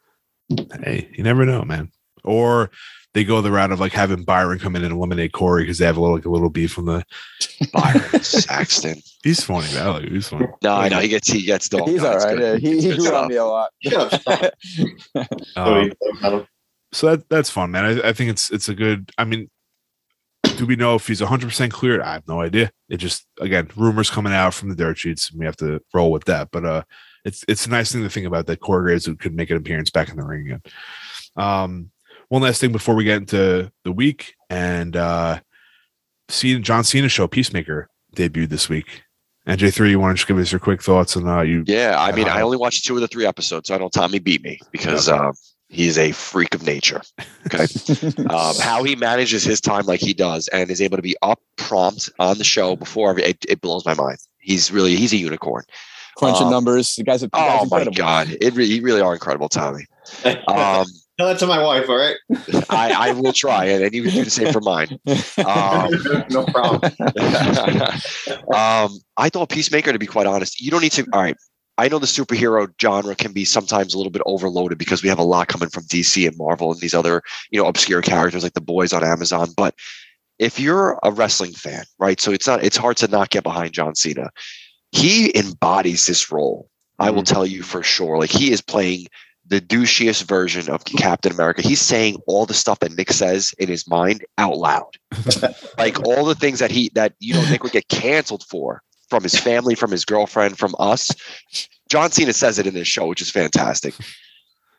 Hey, 0.82 1.10
you 1.12 1.24
never 1.24 1.44
know, 1.44 1.62
man. 1.64 1.90
Or 2.24 2.70
they 3.14 3.24
go 3.24 3.40
the 3.40 3.50
route 3.50 3.72
of 3.72 3.80
like 3.80 3.92
having 3.92 4.24
Byron 4.24 4.58
come 4.58 4.74
in 4.76 4.84
and 4.84 4.92
eliminate 4.92 5.32
Corey 5.32 5.64
because 5.64 5.78
they 5.78 5.84
have 5.86 5.96
a 5.96 6.00
little 6.00 6.16
like 6.16 6.24
a 6.24 6.30
little 6.30 6.50
beef 6.50 6.72
from 6.72 6.86
the. 6.86 7.04
Byron 7.72 8.22
Saxton. 8.22 9.00
He's 9.22 9.42
funny, 9.44 9.72
man. 9.74 9.86
Like. 9.88 10.04
He's 10.08 10.28
funny. 10.28 10.46
No, 10.62 10.74
I 10.74 10.88
know 10.88 10.98
he 10.98 11.08
gets 11.08 11.30
he 11.30 11.42
gets 11.44 11.68
dog. 11.68 11.88
He's 11.88 12.02
all 12.02 12.16
right. 12.16 12.38
Yeah, 12.38 12.56
he 12.56 12.80
he 12.80 12.96
grew 12.96 13.14
on 13.14 13.28
me 13.28 13.36
a 13.36 13.44
lot. 13.44 13.70
Shut 13.82 14.12
up, 14.12 14.20
stop. 14.20 15.26
Um, 15.56 15.92
Oh, 16.22 16.46
so 16.92 17.10
that 17.10 17.28
that's 17.28 17.50
fun, 17.50 17.70
man. 17.70 17.84
I, 17.84 18.08
I 18.08 18.12
think 18.12 18.30
it's 18.30 18.50
it's 18.50 18.68
a 18.68 18.74
good. 18.74 19.10
I 19.16 19.24
mean, 19.24 19.48
do 20.56 20.66
we 20.66 20.76
know 20.76 20.94
if 20.94 21.06
he's 21.06 21.20
100 21.20 21.46
percent 21.46 21.72
cleared? 21.72 22.00
I 22.00 22.14
have 22.14 22.28
no 22.28 22.40
idea. 22.40 22.70
It 22.88 22.98
just 22.98 23.26
again 23.40 23.70
rumors 23.76 24.10
coming 24.10 24.32
out 24.32 24.54
from 24.54 24.68
the 24.68 24.74
dirt 24.74 24.98
sheets, 24.98 25.30
and 25.30 25.38
we 25.38 25.46
have 25.46 25.56
to 25.58 25.80
roll 25.94 26.12
with 26.12 26.24
that. 26.24 26.48
But 26.50 26.64
uh, 26.64 26.82
it's 27.24 27.44
it's 27.48 27.66
a 27.66 27.70
nice 27.70 27.92
thing 27.92 28.02
to 28.02 28.10
think 28.10 28.26
about 28.26 28.46
that 28.46 28.60
Corey 28.60 28.82
Graves 28.82 29.08
could 29.18 29.34
make 29.34 29.50
an 29.50 29.56
appearance 29.56 29.90
back 29.90 30.08
in 30.10 30.16
the 30.16 30.24
ring 30.24 30.46
again. 30.46 30.62
Um, 31.36 31.90
one 32.32 32.40
last 32.40 32.62
thing 32.62 32.72
before 32.72 32.94
we 32.94 33.04
get 33.04 33.18
into 33.18 33.70
the 33.84 33.92
week 33.92 34.36
and 34.48 34.96
uh, 34.96 35.38
Cena, 36.30 36.60
John 36.60 36.82
Cena 36.82 37.10
show 37.10 37.26
Peacemaker 37.28 37.90
debuted 38.16 38.48
this 38.48 38.70
week. 38.70 39.02
NJ3, 39.46 39.90
you 39.90 40.00
want 40.00 40.16
to 40.16 40.18
just 40.18 40.26
give 40.26 40.38
us 40.38 40.50
your 40.50 40.58
quick 40.58 40.82
thoughts 40.82 41.14
on 41.14 41.28
uh, 41.28 41.42
you? 41.42 41.62
Yeah, 41.66 41.94
I 41.98 42.10
mean, 42.12 42.28
I 42.28 42.40
Uh, 42.40 42.44
only 42.46 42.56
watched 42.56 42.86
two 42.86 42.94
of 42.94 43.02
the 43.02 43.08
three 43.08 43.26
episodes, 43.26 43.68
so 43.68 43.74
I 43.74 43.78
know 43.78 43.90
Tommy 43.90 44.18
beat 44.18 44.42
me 44.42 44.58
because 44.70 45.10
uh, 45.10 45.32
he's 45.68 45.98
a 45.98 46.12
freak 46.12 46.54
of 46.54 46.64
nature. 46.64 47.02
Okay, 47.52 47.66
um, 48.30 48.54
how 48.60 48.82
he 48.82 48.96
manages 48.96 49.44
his 49.44 49.60
time 49.60 49.84
like 49.84 50.00
he 50.00 50.14
does 50.14 50.48
and 50.48 50.70
is 50.70 50.80
able 50.80 50.96
to 50.96 51.02
be 51.02 51.14
up 51.20 51.38
prompt 51.56 52.08
on 52.18 52.38
the 52.38 52.44
show 52.44 52.76
before 52.76 53.10
every, 53.10 53.24
it, 53.24 53.44
it 53.46 53.60
blows 53.60 53.84
my 53.84 53.92
mind. 53.92 54.16
He's 54.38 54.72
really 54.72 54.96
he's 54.96 55.12
a 55.12 55.18
unicorn. 55.18 55.64
Crunching 56.16 56.46
Um, 56.46 56.50
numbers. 56.52 56.94
The 56.96 57.04
guy's, 57.04 57.20
the 57.20 57.28
guy's 57.28 57.60
Oh 57.60 57.66
my 57.70 57.84
god, 57.84 58.34
it 58.40 58.54
re- 58.54 58.64
you 58.64 58.80
really 58.80 59.02
are 59.02 59.12
incredible, 59.12 59.50
Tommy. 59.50 59.84
Um, 60.48 60.86
Tell 61.22 61.28
that 61.28 61.38
to 61.38 61.46
my 61.46 61.62
wife, 61.62 61.88
all 61.88 61.98
right? 61.98 62.16
I, 62.68 63.10
I 63.10 63.12
will 63.12 63.32
try, 63.32 63.66
and, 63.66 63.84
and 63.84 63.94
you 63.94 64.02
can 64.02 64.10
do 64.10 64.24
the 64.24 64.30
same 64.30 64.52
for 64.52 64.60
mine. 64.60 64.98
Um, 65.46 66.26
no 66.30 66.44
problem. 66.46 66.90
um, 68.52 68.98
I 69.16 69.28
thought 69.28 69.48
Peacemaker, 69.48 69.92
to 69.92 70.00
be 70.00 70.06
quite 70.08 70.26
honest, 70.26 70.60
you 70.60 70.72
don't 70.72 70.80
need 70.80 70.90
to. 70.90 71.06
All 71.12 71.22
right, 71.22 71.36
I 71.78 71.86
know 71.86 72.00
the 72.00 72.06
superhero 72.06 72.66
genre 72.82 73.14
can 73.14 73.32
be 73.32 73.44
sometimes 73.44 73.94
a 73.94 73.98
little 73.98 74.10
bit 74.10 74.22
overloaded 74.26 74.78
because 74.78 75.04
we 75.04 75.08
have 75.10 75.20
a 75.20 75.22
lot 75.22 75.46
coming 75.46 75.68
from 75.68 75.84
DC 75.84 76.26
and 76.26 76.36
Marvel 76.36 76.72
and 76.72 76.80
these 76.80 76.92
other, 76.92 77.22
you 77.52 77.62
know, 77.62 77.68
obscure 77.68 78.02
characters 78.02 78.42
like 78.42 78.54
the 78.54 78.60
boys 78.60 78.92
on 78.92 79.04
Amazon. 79.04 79.50
But 79.56 79.76
if 80.40 80.58
you're 80.58 80.98
a 81.04 81.12
wrestling 81.12 81.52
fan, 81.52 81.84
right? 82.00 82.20
So 82.20 82.32
it's 82.32 82.48
not. 82.48 82.64
It's 82.64 82.76
hard 82.76 82.96
to 82.96 83.06
not 83.06 83.30
get 83.30 83.44
behind 83.44 83.74
John 83.74 83.94
Cena. 83.94 84.30
He 84.90 85.32
embodies 85.38 86.04
this 86.04 86.32
role. 86.32 86.68
I 86.98 87.10
will 87.10 87.22
tell 87.22 87.46
you 87.46 87.62
for 87.62 87.84
sure. 87.84 88.18
Like 88.18 88.30
he 88.30 88.50
is 88.50 88.60
playing 88.60 89.06
the 89.46 89.60
douchiest 89.60 90.24
version 90.24 90.70
of 90.70 90.84
Captain 90.84 91.32
America. 91.32 91.62
He's 91.62 91.80
saying 91.80 92.16
all 92.26 92.46
the 92.46 92.54
stuff 92.54 92.78
that 92.80 92.96
Nick 92.96 93.12
says 93.12 93.54
in 93.58 93.68
his 93.68 93.88
mind 93.88 94.24
out 94.38 94.56
loud. 94.56 94.96
like 95.78 96.00
all 96.06 96.24
the 96.24 96.34
things 96.34 96.58
that 96.60 96.70
he 96.70 96.90
that 96.94 97.14
you 97.18 97.34
know 97.34 97.44
Nick 97.50 97.62
would 97.62 97.72
get 97.72 97.88
canceled 97.88 98.44
for 98.44 98.82
from 99.10 99.22
his 99.22 99.38
family, 99.38 99.74
from 99.74 99.90
his 99.90 100.04
girlfriend, 100.04 100.58
from 100.58 100.74
us. 100.78 101.10
John 101.90 102.10
Cena 102.10 102.32
says 102.32 102.58
it 102.58 102.66
in 102.66 102.74
this 102.74 102.88
show, 102.88 103.06
which 103.06 103.20
is 103.20 103.30
fantastic. 103.30 103.94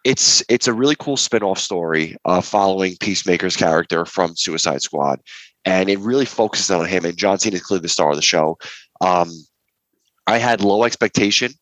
It's 0.03 0.43
it's 0.49 0.67
a 0.67 0.73
really 0.73 0.95
cool 0.95 1.17
spin-off 1.17 1.59
story 1.59 2.17
uh, 2.25 2.41
following 2.41 2.97
Peacemaker's 2.99 3.55
character 3.55 4.05
from 4.05 4.35
Suicide 4.35 4.81
Squad. 4.81 5.19
And 5.65 5.89
it 5.89 5.99
really 5.99 6.25
focuses 6.25 6.71
on 6.71 6.85
him. 6.87 7.05
And 7.05 7.15
John 7.15 7.39
Cena 7.39 7.55
is 7.55 7.61
clearly 7.61 7.83
the 7.83 7.89
star 7.89 8.09
of 8.09 8.15
the 8.15 8.21
show. 8.21 8.57
Um, 8.99 9.31
I 10.27 10.37
had 10.39 10.61
low 10.61 10.83
expectation 10.83 11.53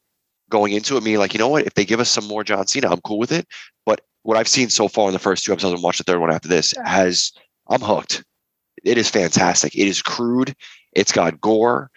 going 0.51 0.73
into 0.73 0.97
it, 0.97 1.03
meaning 1.03 1.19
like, 1.19 1.33
you 1.33 1.39
know 1.39 1.49
what, 1.49 1.65
if 1.65 1.73
they 1.73 1.85
give 1.85 1.99
us 1.99 2.09
some 2.09 2.27
more 2.27 2.43
John 2.43 2.67
Cena, 2.67 2.91
I'm 2.91 3.01
cool 3.01 3.17
with 3.17 3.31
it. 3.31 3.47
But 3.85 4.01
what 4.23 4.37
I've 4.37 4.47
seen 4.47 4.69
so 4.69 4.87
far 4.87 5.07
in 5.07 5.13
the 5.13 5.19
first 5.19 5.43
two 5.43 5.51
episodes 5.51 5.73
and 5.73 5.83
watch 5.83 5.97
the 5.97 6.03
third 6.03 6.19
one 6.19 6.31
after 6.31 6.47
this 6.47 6.73
has 6.85 7.31
I'm 7.69 7.81
hooked. 7.81 8.23
It 8.83 8.97
is 8.97 9.09
fantastic. 9.09 9.75
It 9.75 9.87
is 9.87 10.01
crude. 10.01 10.55
It's 10.93 11.11
got 11.11 11.39
gore, 11.39 11.89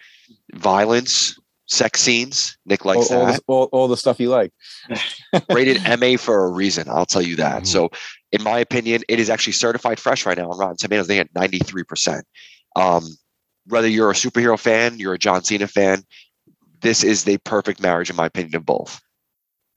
violence, 0.53 1.37
sex 1.67 2.01
scenes. 2.01 2.57
Nick 2.65 2.85
likes 2.85 3.11
all, 3.11 3.19
all, 3.19 3.25
that. 3.25 3.35
the, 3.35 3.43
all, 3.47 3.69
all 3.71 3.87
the 3.87 3.97
stuff 3.97 4.19
you 4.19 4.29
like. 4.29 4.51
Rated 5.49 5.81
MA 5.99 6.17
for 6.17 6.45
a 6.45 6.51
reason. 6.51 6.87
I'll 6.89 7.05
tell 7.05 7.21
you 7.21 7.35
that. 7.37 7.63
Mhm. 7.63 7.67
So, 7.67 7.89
in 8.31 8.43
my 8.43 8.59
opinion, 8.59 9.03
it 9.09 9.19
is 9.19 9.29
actually 9.29 9.53
certified 9.53 9.99
fresh 9.99 10.25
right 10.25 10.37
now 10.37 10.49
on 10.49 10.57
Rotten 10.57 10.77
Tomatoes. 10.77 11.07
They 11.07 11.19
at 11.19 11.33
93%. 11.33 12.21
Um, 12.75 13.03
whether 13.67 13.87
you're 13.87 14.11
a 14.11 14.13
superhero 14.13 14.59
fan, 14.59 14.99
you're 14.99 15.13
a 15.13 15.17
John 15.17 15.43
Cena 15.43 15.67
fan, 15.67 16.03
this 16.85 17.03
is 17.03 17.23
the 17.25 17.37
perfect 17.39 17.81
marriage, 17.81 18.09
in 18.09 18.15
my 18.15 18.27
opinion, 18.27 18.55
of 18.55 18.65
both. 18.65 19.01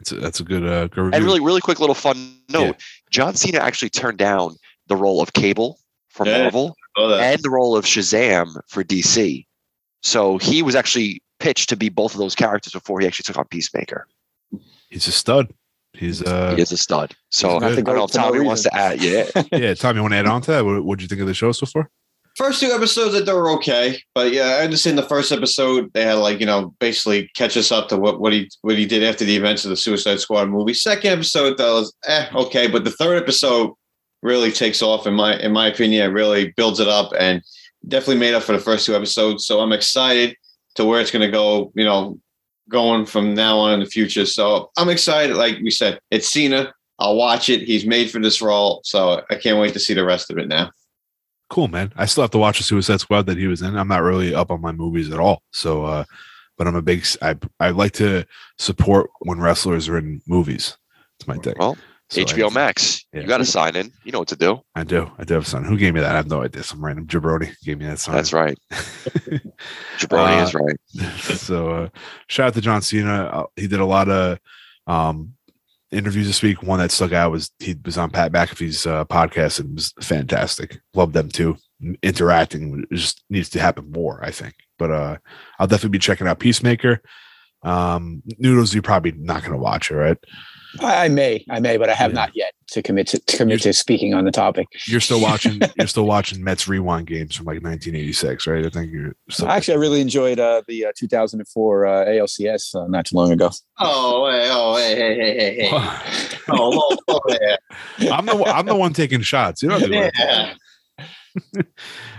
It's 0.01 0.13
a, 0.13 0.17
that's 0.17 0.39
a 0.41 0.45
good 0.45 0.65
uh 0.65 0.87
good 0.89 1.03
review. 1.03 1.17
And 1.17 1.25
really, 1.25 1.41
really 1.41 1.61
quick 1.61 1.81
little 1.81 1.95
fun 1.95 2.37
note: 2.49 2.77
John 3.11 3.35
Cena 3.35 3.59
actually 3.59 3.89
turned 3.91 4.19
down 4.19 4.57
the 4.87 4.95
role 4.97 5.21
of 5.21 5.33
Cable 5.33 5.79
for 6.09 6.27
Yeah. 6.27 6.43
Marvel 6.43 6.77
Oh, 6.97 7.15
and 7.19 7.41
the 7.43 7.51
role 7.51 7.77
of 7.77 7.85
Shazam 7.85 8.61
for 8.69 8.83
DC. 8.83 9.47
So 10.03 10.39
he 10.39 10.63
was 10.63 10.75
actually 10.75 11.23
pitched 11.39 11.69
to 11.69 11.77
be 11.77 11.89
both 11.89 12.13
of 12.13 12.19
those 12.19 12.35
characters 12.35 12.73
before 12.73 12.99
he 13.01 13.07
actually 13.07 13.23
took 13.25 13.39
on 13.39 13.45
Peacemaker. 13.47 14.07
he's 14.91 15.07
a 15.07 15.13
stud. 15.13 15.53
He's 15.95 16.23
uh 16.23 16.55
he 16.57 16.63
is 16.63 16.71
a 16.73 16.77
stud. 16.77 17.15
So 17.31 17.55
He's 17.55 17.63
I 17.63 17.75
good. 17.77 17.85
don't 17.87 17.97
know 17.97 18.05
if 18.05 18.11
For 18.13 18.19
no 18.19 18.25
Tommy 18.25 18.41
wants 18.41 18.63
to 18.65 18.75
add. 18.75 19.01
Yeah, 19.03 19.25
yeah. 19.53 19.75
Tom, 19.75 19.97
you 19.97 20.03
want 20.03 20.13
to 20.13 20.19
add 20.19 20.27
on 20.27 20.43
to 20.43 20.51
that? 20.53 20.65
What 20.65 20.85
would 20.85 21.03
you 21.03 21.09
think 21.09 21.21
of 21.21 21.27
the 21.27 21.35
show 21.35 21.53
so 21.53 21.67
far? 21.67 21.91
First 22.39 22.61
two 22.61 22.68
episodes, 22.68 23.14
that 23.14 23.26
they 23.26 23.32
were 23.32 23.51
okay, 23.51 24.01
but 24.14 24.32
yeah, 24.32 24.59
I 24.61 24.64
understand 24.64 24.97
the 24.97 25.03
first 25.03 25.32
episode 25.32 25.93
they 25.93 26.05
had 26.05 26.14
like 26.14 26.39
you 26.39 26.47
know 26.47 26.72
basically 26.78 27.28
catch 27.34 27.57
us 27.57 27.72
up 27.72 27.89
to 27.89 27.97
what 27.97 28.20
what 28.20 28.32
he 28.32 28.49
what 28.62 28.78
he 28.78 28.86
did 28.86 29.03
after 29.03 29.24
the 29.24 29.34
events 29.34 29.64
of 29.64 29.70
the 29.70 29.76
Suicide 29.76 30.20
Squad 30.20 30.49
movie. 30.49 30.72
Second 30.72 31.11
episode 31.11 31.59
though 31.59 31.80
was 31.80 31.93
eh 32.07 32.28
okay, 32.36 32.68
but 32.68 32.84
the 32.84 32.93
third 32.93 33.20
episode 33.20 33.72
really 34.22 34.53
takes 34.53 34.82
off 34.82 35.05
in 35.05 35.14
my 35.14 35.36
in 35.41 35.51
my 35.51 35.66
opinion. 35.66 36.05
It 36.05 36.14
really 36.14 36.53
builds 36.57 36.78
it 36.78 36.86
up 36.86 37.11
and 37.18 37.43
definitely 37.89 38.20
made 38.20 38.34
up 38.34 38.45
for 38.45 38.53
the 38.53 38.61
first 38.61 38.86
two 38.86 38.95
episodes. 38.95 39.45
So 39.45 39.59
I'm 39.59 39.72
excited 39.72 40.36
to 40.76 40.84
where 40.84 41.01
it's 41.01 41.11
going 41.11 41.26
to 41.26 41.32
go. 41.32 41.72
You 41.74 41.86
know, 41.86 42.20
going 42.68 43.05
from 43.05 43.34
now 43.34 43.59
on 43.59 43.74
in 43.74 43.80
the 43.80 43.86
future. 43.86 44.26
So 44.26 44.70
I'm 44.76 44.91
excited. 44.91 45.36
Like 45.36 45.59
we 45.61 45.72
said, 45.72 45.99
it's 46.12 46.30
Cena. 46.30 46.72
I'll 47.01 47.16
watch 47.16 47.49
it. 47.49 47.62
He's 47.62 47.84
made 47.84 48.12
for 48.12 48.20
this 48.20 48.41
role, 48.41 48.80
so 48.84 49.22
I 49.28 49.34
can't 49.34 49.59
wait 49.59 49.72
to 49.72 49.80
see 49.80 49.95
the 49.95 50.05
rest 50.05 50.30
of 50.30 50.39
it 50.39 50.47
now. 50.47 50.70
Cool, 51.51 51.69
man. 51.69 51.93
I 51.97 52.05
still 52.07 52.23
have 52.23 52.31
to 52.33 52.39
watch 52.39 52.59
the 52.59 52.65
Suicide 52.65 53.01
Squad 53.01 53.27
that 53.27 53.39
he 53.39 53.47
was 53.47 53.63
in. 53.63 53.77
I'm 53.77 53.89
not 53.89 54.03
really 54.03 54.35
up 54.35 54.51
on 54.51 54.61
my 54.61 54.73
movies 54.73 55.11
at 55.11 55.19
all. 55.19 55.43
So, 55.53 55.85
uh, 55.85 56.05
but 56.59 56.67
I'm 56.67 56.77
a 56.77 56.83
big. 56.83 57.07
I 57.23 57.37
I 57.61 57.71
like 57.71 57.93
to 57.93 58.25
support 58.59 59.11
when 59.21 59.41
wrestlers 59.41 59.89
are 59.89 59.97
in 59.99 60.21
movies. 60.27 60.77
It's 61.19 61.27
my 61.27 61.37
thing. 61.39 61.55
well, 61.59 61.77
So 62.11 62.21
I- 62.21 62.25
HBO 62.25 62.53
Max. 62.53 63.05
Yeah. 63.13 63.23
You 63.23 63.27
got 63.27 63.39
to 63.39 63.45
sign 63.45 63.77
in. 63.77 63.91
You 64.05 64.13
know 64.13 64.19
what 64.19 64.29
to 64.29 64.37
do. 64.37 64.61
I 64.75 64.85
do. 64.85 65.11
I 65.19 65.25
do 65.25 65.35
have 65.35 65.45
a 65.45 65.47
son. 65.47 65.65
Who 65.65 65.77
gave 65.79 65.95
me 65.95 66.01
that? 66.01 66.13
I 66.13 66.17
have 66.17 66.29
no 66.29 66.43
idea. 66.43 66.63
Some 66.63 66.85
random 66.85 67.07
jabroni 67.07 67.55
gave 67.65 67.79
me 67.79 67.87
that 67.87 67.99
son. 67.99 68.15
That's 68.15 68.33
right. 68.33 68.59
Jabroni 69.99 70.41
Uh, 70.41 70.45
is 70.45 70.55
right. 70.55 71.13
so 71.39 71.71
uh, 71.71 71.89
shout 72.29 72.49
out 72.49 72.55
to 72.55 72.61
John 72.61 72.83
Cena. 72.83 73.25
Uh, 73.25 73.47
he 73.57 73.67
did 73.67 73.81
a 73.81 73.85
lot 73.87 74.09
of 74.09 74.39
um, 74.87 75.35
interviews 75.91 76.26
this 76.26 76.43
week. 76.43 76.62
One 76.62 76.78
that 76.80 76.91
stuck 76.91 77.12
out 77.12 77.32
was 77.32 77.51
he 77.59 77.74
was 77.84 77.97
on 77.99 78.11
Pat 78.11 78.32
McAfee's 78.32 78.86
uh, 78.86 79.05
podcast 79.07 79.61
and 79.61 79.70
it 79.70 79.74
was 79.76 79.93
fantastic. 80.03 80.80
Love 80.95 81.12
them 81.12 81.28
too. 81.28 81.57
Interacting 82.03 82.84
it 82.91 82.95
just 82.95 83.22
needs 83.30 83.49
to 83.51 83.61
happen 83.61 83.91
more, 83.93 84.22
I 84.24 84.30
think. 84.30 84.55
But 84.78 84.91
uh, 84.91 85.16
I'll 85.59 85.66
definitely 85.66 85.91
be 85.91 85.99
checking 86.01 86.26
out 86.26 86.39
Peacemaker. 86.41 87.01
Um, 87.62 88.22
Noodles, 88.39 88.74
you're 88.74 88.82
probably 88.82 89.12
not 89.12 89.41
going 89.43 89.53
to 89.53 89.59
watch 89.59 89.91
it, 89.91 89.95
right? 89.97 90.18
I, 90.80 91.07
I 91.07 91.09
may, 91.09 91.45
I 91.51 91.61
may, 91.61 91.76
but 91.76 91.89
I 91.91 91.95
have 91.95 92.11
Yeah. 92.12 92.14
not 92.20 92.30
yet 92.36 92.53
to 92.69 92.83
commit 92.83 93.07
to, 93.09 93.19
to 93.19 93.37
commit 93.37 93.62
to 93.62 93.73
speaking 93.73 94.14
on 94.14 94.25
the 94.25 94.31
topic. 94.31 94.66
You're 94.87 95.01
still 95.01 95.21
watching. 95.21 95.61
you're 95.79 95.87
still 95.87 96.07
watching 96.07 96.43
Mets 96.43 96.69
rewind 96.69 97.07
games 97.07 97.37
from 97.37 97.47
like 97.47 97.62
1986, 97.62 98.47
right? 98.47 98.64
I 98.64 98.69
think 98.69 98.93
you're. 98.93 99.14
Still 99.31 99.49
Actually, 99.49 99.75
I 99.75 99.79
really 99.79 100.01
enjoyed 100.01 100.39
uh, 100.39 100.62
the 100.69 100.87
uh, 100.87 100.93
2004 100.97 101.87
uh, 101.87 102.05
ALCS 102.07 102.75
uh, 102.75 102.87
not 102.89 103.07
too 103.07 103.16
long 103.16 103.33
ago. 103.33 103.51
Oh, 103.79 104.31
hey, 104.31 104.49
oh, 104.51 104.77
hey, 104.77 104.95
hey, 104.97 105.16
hey, 105.16 105.35
hey, 105.39 105.69
hey. 105.69 106.29
Oh, 106.51 106.97
oh, 107.09 107.21
oh, 107.29 107.37
yeah. 107.99 108.16
I'm 108.16 108.25
the 108.25 108.33
I'm 108.47 108.64
the 108.64 108.75
one 108.75 108.95
taking 108.95 109.21
shots. 109.21 109.62
You 109.62 109.69
don't 109.69 109.83
do 109.83 109.91
yeah. 109.91 110.55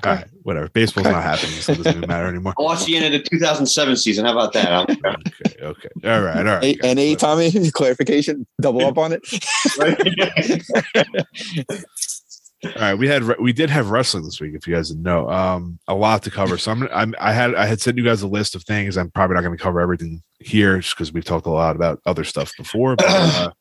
All 0.03 0.13
right, 0.13 0.25
whatever. 0.43 0.69
Baseball's 0.69 1.07
not 1.07 1.23
happening, 1.23 1.51
so 1.51 1.73
it 1.73 1.77
doesn't 1.77 1.97
even 1.97 2.07
matter 2.07 2.27
anymore. 2.27 2.53
I 2.59 2.61
watched 2.61 2.85
the 2.85 2.95
end 2.95 3.05
of 3.05 3.11
the 3.11 3.19
2007 3.29 3.95
season. 3.97 4.25
How 4.25 4.31
about 4.31 4.53
that? 4.53 4.89
Okay, 4.89 5.55
okay. 5.61 5.89
All 6.05 6.21
right, 6.21 6.37
all 6.37 6.55
right. 6.55 6.63
A- 6.63 6.73
guys, 6.75 6.89
and 6.89 6.99
A. 6.99 7.15
Tommy, 7.15 7.71
clarification, 7.71 8.45
double 8.61 8.85
up 8.85 8.97
on 8.97 9.13
it. 9.13 9.21
All 12.65 12.71
right, 12.81 12.95
we 12.95 13.07
had 13.07 13.23
we 13.39 13.53
did 13.53 13.69
have 13.69 13.89
wrestling 13.89 14.25
this 14.25 14.41
week. 14.41 14.53
If 14.53 14.67
you 14.67 14.75
guys 14.75 14.89
didn't 14.89 15.03
know, 15.03 15.29
um, 15.29 15.79
a 15.87 15.95
lot 15.95 16.23
to 16.23 16.31
cover. 16.31 16.57
So 16.57 16.71
I'm, 16.71 16.89
I'm 16.91 17.15
I 17.17 17.31
had 17.31 17.55
I 17.55 17.65
had 17.65 17.79
sent 17.79 17.97
you 17.97 18.03
guys 18.03 18.21
a 18.21 18.27
list 18.27 18.53
of 18.53 18.63
things. 18.63 18.97
I'm 18.97 19.09
probably 19.11 19.35
not 19.35 19.43
going 19.43 19.57
to 19.57 19.63
cover 19.63 19.79
everything 19.79 20.21
here 20.39 20.79
just 20.79 20.95
because 20.95 21.13
we've 21.13 21.23
talked 21.23 21.45
a 21.45 21.51
lot 21.51 21.77
about 21.77 22.01
other 22.05 22.25
stuff 22.25 22.51
before. 22.57 22.97
But, 22.97 23.05
uh, 23.07 23.51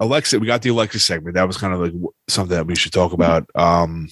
Alexa, 0.00 0.38
we 0.38 0.46
got 0.46 0.62
the 0.62 0.70
Alexa 0.70 0.98
segment. 0.98 1.34
That 1.34 1.46
was 1.46 1.56
kind 1.56 1.74
of 1.74 1.80
like 1.80 1.92
something 2.28 2.56
that 2.56 2.66
we 2.66 2.74
should 2.74 2.92
talk 2.92 3.12
about. 3.12 3.48
Um, 3.54 4.08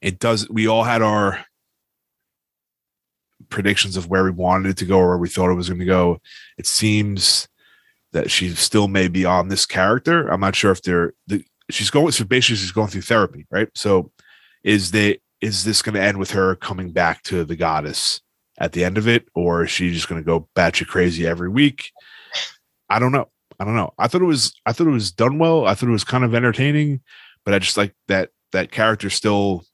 it 0.00 0.18
does. 0.18 0.48
We 0.50 0.66
all 0.66 0.84
had 0.84 1.02
our 1.02 1.44
predictions 3.48 3.96
of 3.96 4.08
where 4.08 4.24
we 4.24 4.30
wanted 4.30 4.70
it 4.70 4.76
to 4.78 4.84
go 4.84 4.98
or 4.98 5.08
where 5.08 5.18
we 5.18 5.28
thought 5.28 5.50
it 5.50 5.54
was 5.54 5.68
going 5.68 5.80
to 5.80 5.86
go. 5.86 6.18
It 6.58 6.66
seems 6.66 7.48
that 8.12 8.30
she 8.30 8.50
still 8.50 8.88
may 8.88 9.08
be 9.08 9.24
on 9.24 9.48
this 9.48 9.66
character. 9.66 10.28
I'm 10.28 10.40
not 10.40 10.56
sure 10.56 10.72
if 10.72 10.82
they're 10.82 11.14
the, 11.26 11.44
she's 11.70 11.90
going 11.90 12.12
so 12.12 12.24
basically 12.24 12.56
she's 12.56 12.72
going 12.72 12.88
through 12.88 13.02
therapy, 13.02 13.46
right? 13.50 13.68
So 13.74 14.10
is 14.62 14.90
they 14.90 15.20
is 15.40 15.64
this 15.64 15.82
going 15.82 15.94
to 15.94 16.02
end 16.02 16.18
with 16.18 16.30
her 16.30 16.56
coming 16.56 16.90
back 16.90 17.22
to 17.24 17.44
the 17.44 17.56
goddess 17.56 18.20
at 18.58 18.72
the 18.72 18.84
end 18.84 18.98
of 18.98 19.08
it, 19.08 19.28
or 19.34 19.64
is 19.64 19.70
she 19.70 19.92
just 19.92 20.08
going 20.08 20.20
to 20.20 20.24
go 20.24 20.48
batshit 20.56 20.86
crazy 20.86 21.26
every 21.26 21.48
week? 21.48 21.90
I 22.88 22.98
don't 22.98 23.12
know. 23.12 23.28
I 23.58 23.64
don't 23.64 23.76
know. 23.76 23.92
I 23.98 24.08
thought 24.08 24.22
it 24.22 24.26
was 24.26 24.54
I 24.66 24.72
thought 24.72 24.86
it 24.86 24.90
was 24.90 25.12
done 25.12 25.38
well. 25.38 25.66
I 25.66 25.74
thought 25.74 25.88
it 25.88 25.92
was 25.92 26.04
kind 26.04 26.24
of 26.24 26.34
entertaining, 26.34 27.00
but 27.44 27.54
I 27.54 27.58
just 27.58 27.76
like 27.76 27.94
that 28.08 28.30
that 28.52 28.70
character 28.70 29.10
still 29.10 29.64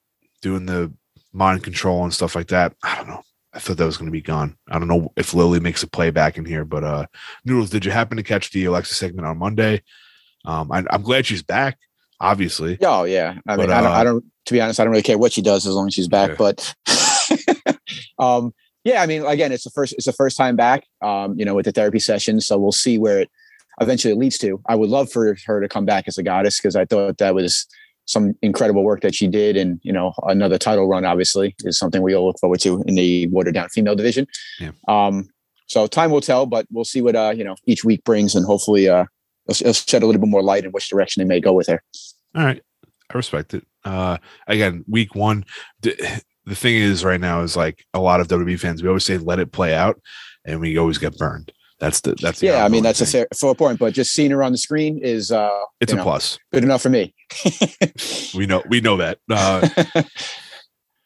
doing 0.43 0.67
the 0.67 0.93
mind 1.33 1.63
control 1.63 2.03
and 2.05 2.15
stuff 2.15 2.35
like 2.35 2.49
that. 2.49 2.75
I 2.83 2.97
don't 2.97 3.09
know. 3.09 3.23
I 3.53 3.59
thought 3.59 3.79
that 3.79 3.87
was 3.87 3.97
going 3.97 4.07
to 4.07 4.13
be 4.13 4.21
gone. 4.21 4.57
I 4.69 4.79
don't 4.79 4.89
know 4.89 5.13
if 5.17 5.35
Lilly 5.35 5.59
makes 5.59 5.83
a 5.83 5.89
play 5.89 6.11
back 6.11 6.39
in 6.39 6.45
here, 6.45 6.65
but 6.65 6.85
uh 6.85 7.07
Noodles, 7.45 7.71
did 7.71 7.85
you 7.85 7.91
happen 7.91 8.17
to 8.17 8.23
catch 8.23 8.51
the 8.51 8.65
Alexa 8.65 8.95
segment 8.95 9.27
on 9.27 9.39
Monday? 9.39 9.83
Um, 10.45 10.71
I, 10.73 10.85
I'm 10.91 11.03
glad 11.03 11.27
she's 11.27 11.43
back. 11.43 11.79
Obviously, 12.21 12.77
Oh 12.83 13.05
yeah, 13.05 13.39
I 13.49 13.57
mean, 13.57 13.71
I, 13.71 13.81
don't, 13.81 13.93
uh, 13.93 13.95
I 13.95 14.05
don't. 14.05 14.25
To 14.47 14.53
be 14.53 14.61
honest, 14.61 14.79
I 14.79 14.85
don't 14.85 14.91
really 14.91 15.03
care 15.03 15.17
what 15.17 15.33
she 15.33 15.41
does 15.41 15.67
as 15.67 15.75
long 15.75 15.87
as 15.87 15.95
she's 15.95 16.09
back. 16.09 16.31
Okay. 16.31 16.37
But, 16.37 17.79
um, 18.19 18.53
yeah, 18.85 19.01
I 19.01 19.07
mean, 19.07 19.25
again, 19.25 19.53
it's 19.53 19.65
the 19.65 19.71
first. 19.71 19.95
It's 19.95 20.05
the 20.05 20.13
first 20.13 20.37
time 20.37 20.55
back. 20.55 20.85
Um, 21.01 21.39
you 21.39 21.47
know, 21.47 21.55
with 21.55 21.65
the 21.65 21.73
therapy 21.73 21.99
session, 21.99 22.43
so 22.43 22.59
we'll 22.59 22.73
see 22.73 22.99
where 22.99 23.21
it 23.21 23.31
eventually 23.81 24.13
it 24.13 24.19
leads 24.19 24.39
to. 24.39 24.61
I 24.69 24.77
would 24.77 24.91
love 24.91 25.11
for 25.11 25.37
her 25.47 25.61
to 25.61 25.69
come 25.69 25.85
back 25.85 26.05
as 26.07 26.19
a 26.19 26.23
goddess 26.23 26.59
because 26.59 26.77
I 26.77 26.85
thought 26.85 27.19
that 27.19 27.35
was 27.35 27.67
some 28.07 28.35
incredible 28.43 28.83
work 28.83 29.03
that 29.03 29.15
she 29.15 29.29
did, 29.29 29.57
and 29.57 29.81
you 29.83 29.93
know, 29.93 30.13
another 30.25 30.59
title 30.59 30.89
run 30.89 31.05
obviously 31.05 31.55
is 31.65 31.79
something 31.79 32.03
we 32.03 32.15
all 32.15 32.27
look 32.27 32.39
forward 32.41 32.61
to 32.61 32.83
in 32.87 32.95
the 32.95 33.27
watered 33.29 33.55
down 33.55 33.69
female 33.69 33.95
division. 33.95 34.27
Yeah. 34.59 34.73
Um, 34.89 35.29
so 35.67 35.87
time 35.87 36.11
will 36.11 36.21
tell, 36.21 36.47
but 36.47 36.67
we'll 36.71 36.85
see 36.85 37.01
what 37.01 37.15
uh 37.15 37.33
you 37.35 37.45
know 37.45 37.57
each 37.67 37.85
week 37.85 38.05
brings, 38.05 38.35
and 38.35 38.45
hopefully 38.45 38.89
uh 38.89 39.05
it'll, 39.49 39.69
it'll 39.69 39.73
shed 39.73 40.03
a 40.03 40.07
little 40.07 40.21
bit 40.21 40.29
more 40.29 40.43
light 40.43 40.65
in 40.65 40.73
which 40.73 40.89
direction 40.89 41.21
they 41.21 41.29
may 41.29 41.41
go 41.41 41.53
with 41.53 41.69
her. 41.69 41.83
all 42.35 42.45
right, 42.45 42.63
I 43.11 43.17
respect 43.17 43.55
it. 43.55 43.65
Uh, 43.85 44.19
again, 44.47 44.85
week 44.89 45.15
one. 45.15 45.45
The, 45.81 46.23
the 46.47 46.55
thing 46.55 46.75
is, 46.75 47.05
right 47.05 47.21
now 47.21 47.43
is 47.43 47.57
like 47.57 47.87
a 47.95 48.01
lot 48.01 48.21
of 48.21 48.29
WWE 48.29 48.59
fans. 48.59 48.83
We 48.83 48.89
always 48.89 49.05
say 49.05 49.19
let 49.19 49.39
it 49.39 49.53
play 49.53 49.75
out, 49.75 50.01
and 50.45 50.61
we 50.61 50.77
always 50.77 50.99
get 50.99 51.17
burned. 51.17 51.53
That's 51.81 52.03
the 52.03 52.15
that's 52.21 52.41
the 52.41 52.47
yeah, 52.49 52.65
I 52.65 52.69
mean 52.69 52.83
that's 52.83 53.01
a 53.01 53.07
thing. 53.07 53.23
fair, 53.23 53.29
fair 53.35 53.55
point, 53.55 53.79
but 53.79 53.95
just 53.95 54.13
seeing 54.13 54.31
her 54.31 54.43
on 54.43 54.53
the 54.53 54.59
screen 54.59 54.99
is 55.03 55.33
uh 55.33 55.49
It's 55.81 55.93
a 55.93 55.97
know, 55.97 56.03
plus. 56.03 56.39
good 56.53 56.63
enough 56.63 56.83
for 56.83 56.91
me. 56.91 57.15
We 58.35 58.47
know 58.47 58.63
we 58.69 58.81
know 58.81 58.97
that. 58.99 59.19
Uh, 59.29 59.69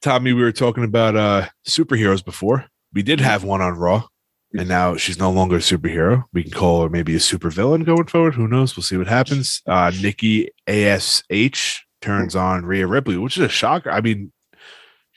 Tommy, 0.03 0.33
we 0.35 0.43
were 0.43 0.53
talking 0.53 0.85
about 0.85 1.17
uh 1.17 1.49
superheroes 1.67 2.25
before. 2.25 2.67
We 2.93 3.03
did 3.03 3.21
have 3.21 3.45
one 3.45 3.61
on 3.63 3.75
Raw, 3.79 4.05
and 4.53 4.69
now 4.69 4.97
she's 4.97 5.19
no 5.19 5.31
longer 5.31 5.57
a 5.57 5.61
superhero. 5.61 6.25
We 6.33 6.43
can 6.43 6.53
call 6.53 6.83
her 6.83 6.89
maybe 6.91 7.15
a 7.15 7.19
supervillain 7.19 7.85
going 7.87 8.07
forward. 8.07 8.35
Who 8.35 8.47
knows? 8.49 8.77
We'll 8.77 8.85
see 8.85 8.97
what 8.97 9.07
happens. 9.07 9.63
Uh 9.67 9.91
Nikki 10.03 10.51
ASH 10.67 11.85
turns 12.03 12.37
on 12.37 12.67
Rhea 12.67 12.87
Ripley, 12.87 13.17
which 13.17 13.39
is 13.39 13.45
a 13.45 13.49
shocker. 13.49 13.91
I 13.91 14.01
mean, 14.03 14.31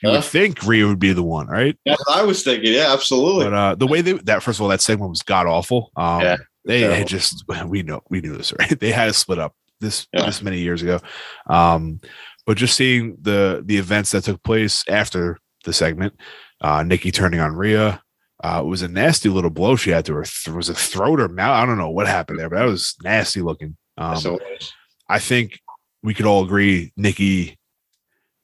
you 0.02 0.10
would 0.10 0.24
think 0.24 0.62
Rhea 0.64 0.86
would 0.86 0.98
be 0.98 1.12
the 1.12 1.22
one, 1.22 1.46
right? 1.48 1.76
That's 1.84 2.06
what 2.06 2.18
I 2.18 2.22
was 2.22 2.42
thinking. 2.42 2.72
Yeah, 2.72 2.92
absolutely. 2.92 3.44
But 3.46 3.54
uh 3.54 3.74
the 3.74 3.86
way 3.86 4.00
they 4.00 4.12
that 4.12 4.42
first 4.42 4.58
of 4.58 4.62
all, 4.62 4.68
that 4.68 4.80
segment 4.80 5.10
was 5.10 5.22
god 5.22 5.46
awful. 5.46 5.90
Um 5.96 6.20
Yeah, 6.22 6.36
they 6.64 6.80
had 6.82 7.06
just 7.08 7.44
we 7.66 7.82
know 7.82 8.00
we 8.10 8.20
knew 8.20 8.36
this, 8.36 8.52
right? 8.58 8.78
They 8.78 8.92
had 8.92 9.06
to 9.06 9.12
split 9.12 9.38
up 9.38 9.54
this 9.80 10.06
Yeah. 10.12 10.26
this 10.26 10.42
many 10.42 10.58
years 10.58 10.82
ago. 10.82 11.00
Um 11.48 12.00
but 12.46 12.56
just 12.56 12.76
seeing 12.76 13.16
the 13.20 13.62
the 13.64 13.76
events 13.76 14.12
that 14.12 14.24
took 14.24 14.42
place 14.42 14.84
after 14.88 15.38
the 15.64 15.72
segment, 15.72 16.14
uh 16.60 16.82
Nikki 16.82 17.10
turning 17.10 17.40
on 17.40 17.54
Rhea, 17.56 18.00
uh 18.44 18.62
it 18.64 18.66
was 18.66 18.82
a 18.82 18.88
nasty 18.88 19.28
little 19.28 19.50
blow 19.50 19.74
she 19.76 19.90
had 19.90 20.04
to 20.06 20.14
her. 20.14 20.24
Th- 20.24 20.54
was 20.54 20.68
a 20.68 20.74
throat 20.74 21.20
or 21.20 21.28
mouth. 21.28 21.56
I 21.62 21.66
don't 21.66 21.78
know 21.78 21.90
what 21.90 22.06
happened 22.06 22.38
there, 22.38 22.48
but 22.48 22.56
that 22.58 22.64
was 22.66 22.94
nasty 23.02 23.40
looking. 23.42 23.76
Um 23.96 24.14
That's 24.14 24.24
what 24.24 24.42
it 24.42 24.48
was. 24.60 24.72
I 25.08 25.18
think 25.18 25.58
we 26.04 26.14
could 26.14 26.26
all 26.26 26.44
agree 26.44 26.92
Nikki 26.96 27.57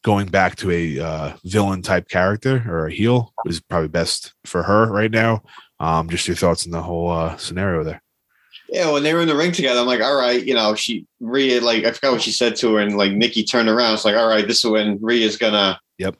going 0.04 0.26
back 0.26 0.54
to 0.56 0.70
a 0.70 1.00
uh, 1.00 1.32
villain 1.44 1.82
type 1.82 2.08
character 2.08 2.62
or 2.68 2.86
a 2.86 2.92
heel 2.92 3.32
is 3.46 3.60
probably 3.60 3.88
best 3.88 4.34
for 4.44 4.62
her 4.62 4.86
right 4.92 5.10
now. 5.10 5.42
Um, 5.80 6.08
just 6.08 6.28
your 6.28 6.36
thoughts 6.36 6.66
on 6.66 6.70
the 6.72 6.82
whole 6.82 7.10
uh, 7.10 7.36
scenario 7.38 7.82
there. 7.82 8.02
Yeah, 8.68 8.90
when 8.92 9.02
they 9.02 9.12
were 9.14 9.20
in 9.22 9.28
the 9.28 9.36
ring 9.36 9.52
together, 9.52 9.80
I'm 9.80 9.86
like, 9.86 10.00
all 10.00 10.16
right, 10.16 10.42
you 10.44 10.54
know, 10.54 10.74
she 10.74 11.06
Rhea, 11.20 11.60
like 11.60 11.84
I 11.84 11.92
forgot 11.92 12.12
what 12.12 12.22
she 12.22 12.32
said 12.32 12.54
to 12.56 12.74
her, 12.74 12.80
and 12.80 12.96
like 12.96 13.12
Nikki 13.12 13.44
turned 13.44 13.68
around. 13.68 13.94
It's 13.94 14.04
like, 14.04 14.16
all 14.16 14.28
right, 14.28 14.46
this 14.46 14.64
is 14.64 14.70
when 14.70 14.98
Rhea's 15.00 15.36
gonna 15.36 15.80
Yep. 15.98 16.16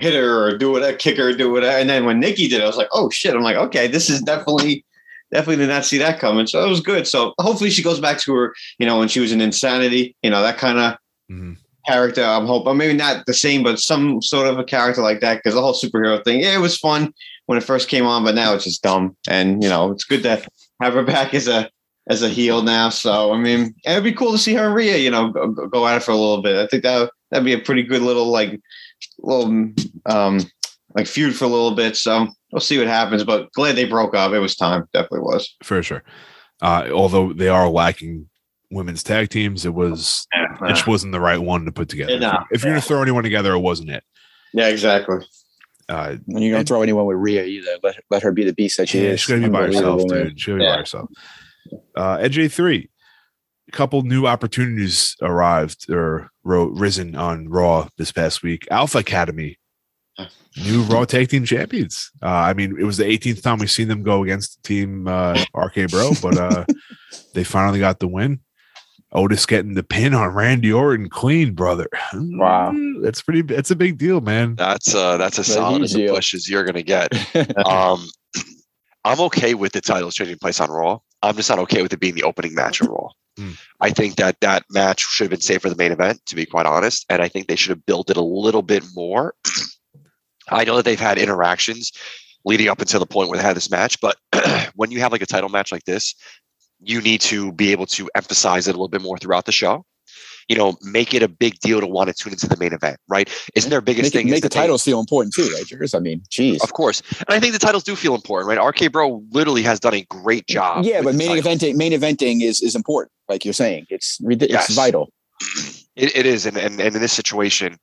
hit 0.00 0.14
her 0.14 0.44
or 0.46 0.56
do 0.58 0.70
whatever, 0.72 0.96
kick 0.96 1.16
her, 1.18 1.32
do 1.34 1.50
whatever. 1.52 1.76
And 1.76 1.88
then 1.90 2.04
when 2.06 2.20
Nikki 2.20 2.48
did 2.48 2.60
it, 2.60 2.64
I 2.64 2.66
was 2.66 2.76
like, 2.76 2.88
oh 2.92 3.10
shit. 3.10 3.34
I'm 3.34 3.42
like, 3.42 3.56
okay, 3.56 3.86
this 3.86 4.08
is 4.10 4.20
definitely 4.22 4.84
definitely 5.32 5.56
did 5.56 5.68
not 5.68 5.84
see 5.84 5.98
that 5.98 6.18
coming. 6.20 6.46
So 6.46 6.64
it 6.64 6.68
was 6.68 6.80
good. 6.80 7.06
So 7.06 7.34
hopefully 7.38 7.70
she 7.70 7.82
goes 7.82 8.00
back 8.00 8.18
to 8.20 8.34
her, 8.34 8.54
you 8.78 8.86
know, 8.86 8.98
when 8.98 9.08
she 9.08 9.20
was 9.20 9.32
in 9.32 9.40
Insanity, 9.40 10.16
you 10.22 10.30
know, 10.30 10.42
that 10.42 10.58
kind 10.58 10.78
of 10.78 10.96
Mhm. 11.30 11.56
Character. 11.86 12.22
I'm 12.22 12.46
hoping, 12.46 12.76
maybe 12.76 12.94
not 12.94 13.26
the 13.26 13.34
same, 13.34 13.62
but 13.62 13.78
some 13.78 14.22
sort 14.22 14.46
of 14.46 14.58
a 14.58 14.64
character 14.64 15.02
like 15.02 15.20
that. 15.20 15.36
Because 15.36 15.54
the 15.54 15.62
whole 15.62 15.74
superhero 15.74 16.22
thing, 16.24 16.40
yeah, 16.40 16.54
it 16.54 16.60
was 16.60 16.76
fun 16.76 17.12
when 17.46 17.58
it 17.58 17.64
first 17.64 17.88
came 17.88 18.06
on, 18.06 18.24
but 18.24 18.34
now 18.34 18.54
it's 18.54 18.64
just 18.64 18.82
dumb. 18.82 19.16
And 19.28 19.62
you 19.62 19.68
know, 19.68 19.90
it's 19.90 20.04
good 20.04 20.22
to 20.22 20.42
have 20.80 20.94
her 20.94 21.02
back 21.02 21.34
as 21.34 21.48
a 21.48 21.70
as 22.08 22.22
a 22.22 22.28
heel 22.28 22.62
now. 22.62 22.88
So 22.88 23.32
I 23.32 23.38
mean, 23.38 23.74
it'd 23.84 24.04
be 24.04 24.12
cool 24.12 24.32
to 24.32 24.38
see 24.38 24.54
her 24.54 24.66
and 24.66 24.74
Rhea, 24.74 24.96
you 24.98 25.10
know, 25.10 25.30
go, 25.30 25.48
go 25.68 25.86
at 25.86 25.96
it 25.96 26.02
for 26.02 26.10
a 26.12 26.16
little 26.16 26.42
bit. 26.42 26.56
I 26.56 26.66
think 26.66 26.82
that 26.82 27.10
that'd 27.30 27.44
be 27.44 27.54
a 27.54 27.58
pretty 27.58 27.82
good 27.82 28.02
little 28.02 28.26
like 28.30 28.60
little 29.18 29.72
um 30.06 30.40
like 30.94 31.06
feud 31.06 31.34
for 31.34 31.44
a 31.44 31.48
little 31.48 31.74
bit. 31.74 31.96
So 31.96 32.28
we'll 32.52 32.60
see 32.60 32.78
what 32.78 32.86
happens. 32.86 33.24
But 33.24 33.52
glad 33.52 33.76
they 33.76 33.84
broke 33.84 34.14
up. 34.14 34.32
It 34.32 34.38
was 34.38 34.56
time. 34.56 34.88
Definitely 34.92 35.20
was. 35.20 35.54
for 35.62 35.82
sure. 35.82 36.02
Uh, 36.62 36.88
although 36.92 37.32
they 37.32 37.48
are 37.48 37.68
lacking 37.68 38.28
women's 38.74 39.02
tag 39.02 39.30
teams, 39.30 39.64
it 39.64 39.72
was 39.74 40.26
it 40.34 40.68
just 40.68 40.86
wasn't 40.86 41.12
the 41.12 41.20
right 41.20 41.40
one 41.40 41.64
to 41.64 41.72
put 41.72 41.88
together. 41.88 42.18
No. 42.18 42.44
If 42.50 42.62
you're 42.62 42.72
gonna 42.72 42.80
throw 42.82 43.02
anyone 43.02 43.22
together, 43.22 43.52
it 43.54 43.60
wasn't 43.60 43.90
it. 43.90 44.04
Yeah, 44.52 44.68
exactly. 44.68 45.18
Uh, 45.88 46.16
And 46.28 46.42
you 46.42 46.50
don't 46.52 46.66
throw 46.66 46.82
anyone 46.82 47.06
with 47.06 47.16
Rhea 47.18 47.44
either. 47.44 47.78
Let 47.82 47.96
let 48.10 48.22
her 48.22 48.32
be 48.32 48.44
the 48.44 48.52
beast 48.54 48.76
that 48.78 48.88
she 48.88 49.02
yeah, 49.02 49.10
is. 49.10 49.20
she's 49.20 49.30
gonna 49.34 49.46
be 49.46 49.52
by 49.52 49.66
herself, 49.66 50.00
Unbelievable, 50.02 50.14
man. 50.14 50.26
dude. 50.28 50.40
She'll 50.40 50.54
be 50.56 50.60
by 50.60 50.64
Yeah. 50.66 50.76
herself. 50.78 51.08
Uh, 51.96 52.18
NJ 52.18 52.48
three, 52.50 52.90
a 53.68 53.72
couple 53.72 54.02
new 54.02 54.26
opportunities 54.26 55.16
arrived 55.22 55.90
or 55.90 56.30
ro- 56.42 56.66
risen 56.66 57.14
on 57.14 57.48
Raw 57.48 57.88
this 57.98 58.12
past 58.12 58.42
week. 58.42 58.66
Alpha 58.70 58.98
Academy, 58.98 59.58
new 60.62 60.82
Raw 60.82 61.04
Tag 61.04 61.28
Team 61.28 61.44
Champions. 61.44 62.10
Uh, 62.22 62.28
I 62.28 62.54
mean, 62.54 62.76
it 62.78 62.84
was 62.84 62.96
the 62.98 63.04
18th 63.04 63.42
time 63.42 63.58
we've 63.58 63.70
seen 63.70 63.88
them 63.88 64.02
go 64.02 64.22
against 64.22 64.62
Team 64.62 65.08
uh, 65.08 65.42
RK 65.56 65.90
Bro, 65.90 66.12
but 66.22 66.36
uh, 66.38 66.64
they 67.34 67.44
finally 67.44 67.78
got 67.80 67.98
the 67.98 68.08
win. 68.08 68.40
Otis 69.14 69.46
getting 69.46 69.74
the 69.74 69.82
pin 69.82 70.12
on 70.12 70.28
Randy 70.30 70.72
Orton, 70.72 71.08
clean 71.08 71.54
brother. 71.54 71.88
Wow. 72.12 72.74
that's 73.00 73.22
pretty. 73.22 73.42
That's 73.42 73.70
a 73.70 73.76
big 73.76 73.96
deal, 73.96 74.20
man. 74.20 74.56
That's 74.56 74.94
uh 74.94 75.16
that's 75.16 75.38
as 75.38 75.46
solid 75.46 75.82
as 75.82 75.94
a 75.94 76.00
you. 76.00 76.08
push 76.08 76.34
as 76.34 76.48
you're 76.48 76.64
gonna 76.64 76.82
get. 76.82 77.12
Um, 77.64 78.06
I'm 79.04 79.20
okay 79.20 79.54
with 79.54 79.72
the 79.72 79.80
titles 79.80 80.14
changing 80.14 80.38
place 80.38 80.60
on 80.60 80.70
Raw. 80.70 80.98
I'm 81.22 81.36
just 81.36 81.50
not 81.50 81.58
okay 81.60 81.82
with 81.82 81.92
it 81.92 82.00
being 82.00 82.14
the 82.14 82.22
opening 82.22 82.54
match 82.54 82.80
of 82.80 82.88
Raw. 82.88 83.10
Hmm. 83.38 83.52
I 83.80 83.90
think 83.90 84.16
that 84.16 84.40
that 84.40 84.64
match 84.70 85.00
should 85.00 85.24
have 85.24 85.30
been 85.30 85.40
saved 85.40 85.62
for 85.62 85.68
the 85.68 85.76
main 85.76 85.92
event, 85.92 86.24
to 86.26 86.34
be 86.34 86.46
quite 86.46 86.66
honest, 86.66 87.04
and 87.08 87.20
I 87.20 87.28
think 87.28 87.46
they 87.46 87.56
should 87.56 87.70
have 87.70 87.86
built 87.86 88.10
it 88.10 88.16
a 88.16 88.22
little 88.22 88.62
bit 88.62 88.84
more. 88.94 89.34
I 90.50 90.64
know 90.64 90.76
that 90.76 90.84
they've 90.84 90.98
had 90.98 91.18
interactions 91.18 91.92
leading 92.44 92.68
up 92.68 92.80
until 92.80 93.00
the 93.00 93.06
point 93.06 93.28
where 93.28 93.38
they 93.38 93.44
had 93.44 93.56
this 93.56 93.70
match, 93.70 94.00
but 94.00 94.16
when 94.74 94.90
you 94.90 95.00
have 95.00 95.12
like 95.12 95.22
a 95.22 95.26
title 95.26 95.48
match 95.48 95.72
like 95.72 95.84
this, 95.84 96.14
you 96.80 97.00
need 97.00 97.20
to 97.22 97.52
be 97.52 97.72
able 97.72 97.86
to 97.86 98.08
emphasize 98.14 98.66
it 98.68 98.70
a 98.70 98.74
little 98.74 98.88
bit 98.88 99.02
more 99.02 99.18
throughout 99.18 99.46
the 99.46 99.52
show. 99.52 99.84
You 100.48 100.56
know, 100.56 100.76
make 100.82 101.14
it 101.14 101.22
a 101.22 101.28
big 101.28 101.58
deal 101.60 101.80
to 101.80 101.86
want 101.86 102.08
to 102.08 102.14
tune 102.14 102.34
into 102.34 102.46
the 102.46 102.58
main 102.58 102.74
event, 102.74 102.98
right? 103.08 103.30
Isn't 103.54 103.70
their 103.70 103.80
biggest 103.80 104.08
Make, 104.08 104.14
it- 104.14 104.18
thing 104.18 104.26
is 104.28 104.32
make 104.32 104.42
the 104.42 104.48
that 104.50 104.54
titles 104.54 104.82
feel 104.84 105.00
important 105.00 105.32
too, 105.34 105.48
right, 105.54 105.64
Jers? 105.66 105.94
I 105.94 106.00
mean, 106.00 106.20
geez. 106.30 106.62
of 106.62 106.74
course. 106.74 107.02
And 107.20 107.30
I 107.30 107.40
think 107.40 107.54
the 107.54 107.58
titles 107.58 107.82
do 107.82 107.96
feel 107.96 108.14
important, 108.14 108.48
right? 108.50 108.62
RK 108.62 108.92
Bro 108.92 109.22
literally 109.30 109.62
has 109.62 109.80
done 109.80 109.94
a 109.94 110.02
great 110.02 110.46
job. 110.46 110.84
yeah, 110.84 111.00
but 111.00 111.14
main 111.14 111.28
titles. 111.42 111.46
eventing, 111.46 111.76
main 111.76 111.92
eventing 111.92 112.42
is 112.42 112.60
is 112.60 112.74
important, 112.74 113.10
like 113.28 113.44
you're 113.46 113.54
saying. 113.54 113.86
It's 113.88 114.18
ridic- 114.20 114.50
Yes. 114.50 114.66
it's 114.68 114.74
vital. 114.76 115.10
It, 115.96 116.14
it 116.14 116.26
is. 116.26 116.44
And, 116.44 116.56
and, 116.58 116.78
and 116.80 116.94
in 116.94 117.00
this 117.00 117.12
situation, 117.12 117.78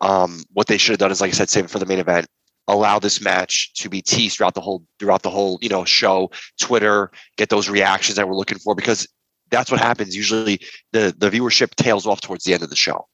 um, 0.00 0.42
what 0.54 0.68
they 0.68 0.78
should 0.78 0.92
have 0.92 0.98
done 0.98 1.10
is, 1.10 1.20
like 1.20 1.30
I 1.30 1.32
said, 1.34 1.50
save 1.50 1.64
it 1.64 1.70
for 1.70 1.78
the 1.78 1.86
main 1.86 1.98
event. 1.98 2.26
Allow 2.68 2.98
this 2.98 3.20
match 3.20 3.72
to 3.74 3.88
be 3.88 4.02
teased 4.02 4.36
throughout 4.36 4.54
the 4.54 4.60
whole 4.60 4.84
throughout 4.98 5.22
the 5.22 5.30
whole 5.30 5.58
you 5.62 5.68
know 5.68 5.84
show, 5.84 6.30
Twitter, 6.60 7.10
get 7.36 7.48
those 7.48 7.68
reactions 7.68 8.16
that 8.16 8.28
we're 8.28 8.34
looking 8.34 8.58
for 8.58 8.74
because 8.74 9.06
that's 9.50 9.70
what 9.70 9.80
happens. 9.80 10.16
Usually, 10.16 10.60
the 10.92 11.14
the 11.16 11.30
viewership 11.30 11.74
tails 11.76 12.06
off 12.06 12.20
towards 12.20 12.44
the 12.44 12.54
end 12.54 12.62
of 12.62 12.70
the 12.70 12.76
show. 12.76 13.06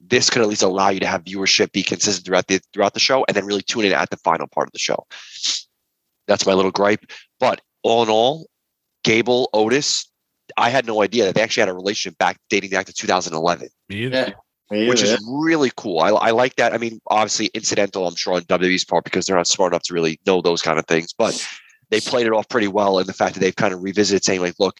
This 0.00 0.28
could 0.28 0.42
at 0.42 0.48
least 0.48 0.62
allow 0.62 0.90
you 0.90 1.00
to 1.00 1.06
have 1.06 1.24
viewership 1.24 1.72
be 1.72 1.82
consistent 1.82 2.26
throughout 2.26 2.48
the 2.48 2.60
throughout 2.72 2.94
the 2.94 3.00
show, 3.00 3.24
and 3.28 3.36
then 3.36 3.46
really 3.46 3.62
tune 3.62 3.84
in 3.84 3.92
at 3.92 4.10
the 4.10 4.16
final 4.18 4.46
part 4.48 4.68
of 4.68 4.72
the 4.72 4.78
show. 4.78 5.06
That's 6.26 6.44
my 6.44 6.54
little 6.54 6.72
gripe. 6.72 7.06
But 7.38 7.60
all 7.82 8.02
in 8.02 8.08
all, 8.08 8.48
Gable 9.04 9.48
Otis, 9.52 10.10
I 10.56 10.70
had 10.70 10.86
no 10.86 11.02
idea 11.02 11.24
that 11.24 11.34
they 11.34 11.42
actually 11.42 11.62
had 11.62 11.68
a 11.68 11.74
relationship 11.74 12.18
back 12.18 12.38
dating 12.50 12.70
back 12.70 12.86
to 12.86 12.92
2011 12.92 13.68
Me 13.88 14.34
Yeah. 14.70 14.88
Which 14.88 15.02
is 15.02 15.24
really 15.28 15.70
cool. 15.76 16.00
I, 16.00 16.08
I 16.08 16.30
like 16.32 16.56
that. 16.56 16.72
I 16.72 16.78
mean, 16.78 17.00
obviously 17.06 17.46
incidental, 17.54 18.06
I'm 18.06 18.16
sure, 18.16 18.34
on 18.34 18.42
WWE's 18.42 18.84
part 18.84 19.04
because 19.04 19.26
they're 19.26 19.36
not 19.36 19.46
smart 19.46 19.72
enough 19.72 19.84
to 19.84 19.94
really 19.94 20.18
know 20.26 20.42
those 20.42 20.60
kind 20.60 20.78
of 20.78 20.86
things. 20.86 21.12
But 21.16 21.46
they 21.90 22.00
played 22.00 22.26
it 22.26 22.32
off 22.32 22.48
pretty 22.48 22.66
well 22.66 22.98
And 22.98 23.06
the 23.06 23.12
fact 23.12 23.34
that 23.34 23.40
they've 23.40 23.54
kind 23.54 23.72
of 23.72 23.82
revisited 23.82 24.24
saying, 24.24 24.40
like, 24.40 24.54
look, 24.58 24.78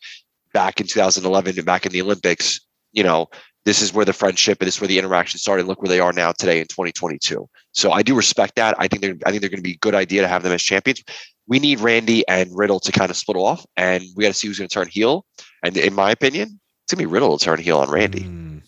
back 0.52 0.80
in 0.80 0.86
2011 0.86 1.56
and 1.56 1.66
back 1.66 1.86
in 1.86 1.92
the 1.92 2.02
Olympics, 2.02 2.60
you 2.92 3.04
know, 3.04 3.28
this 3.64 3.82
is 3.82 3.92
where 3.92 4.04
the 4.04 4.12
friendship 4.12 4.60
and 4.60 4.66
this 4.66 4.76
is 4.76 4.80
where 4.80 4.88
the 4.88 4.98
interaction 4.98 5.38
started. 5.38 5.66
Look 5.66 5.82
where 5.82 5.88
they 5.88 6.00
are 6.00 6.12
now 6.12 6.32
today 6.32 6.60
in 6.60 6.66
2022. 6.66 7.48
So 7.72 7.92
I 7.92 8.02
do 8.02 8.14
respect 8.14 8.54
that. 8.56 8.74
I 8.78 8.88
think 8.88 9.02
they're 9.02 9.16
I 9.26 9.30
think 9.30 9.40
they're 9.40 9.50
going 9.50 9.58
to 9.58 9.62
be 9.62 9.72
a 9.72 9.78
good 9.78 9.94
idea 9.94 10.22
to 10.22 10.28
have 10.28 10.42
them 10.42 10.52
as 10.52 10.62
champions. 10.62 11.02
We 11.48 11.58
need 11.58 11.80
Randy 11.80 12.26
and 12.28 12.50
Riddle 12.56 12.80
to 12.80 12.92
kind 12.92 13.10
of 13.10 13.16
split 13.16 13.36
off, 13.36 13.64
and 13.76 14.04
we 14.16 14.22
got 14.22 14.28
to 14.28 14.34
see 14.34 14.48
who's 14.48 14.58
going 14.58 14.68
to 14.68 14.74
turn 14.74 14.88
heel. 14.88 15.26
And 15.62 15.76
in 15.76 15.94
my 15.94 16.10
opinion, 16.10 16.60
it's 16.84 16.94
going 16.94 17.04
to 17.04 17.08
be 17.08 17.12
Riddle 17.12 17.36
to 17.38 17.44
turn 17.44 17.60
heel 17.60 17.78
on 17.78 17.90
Randy. 17.90 18.22
Mm. 18.22 18.62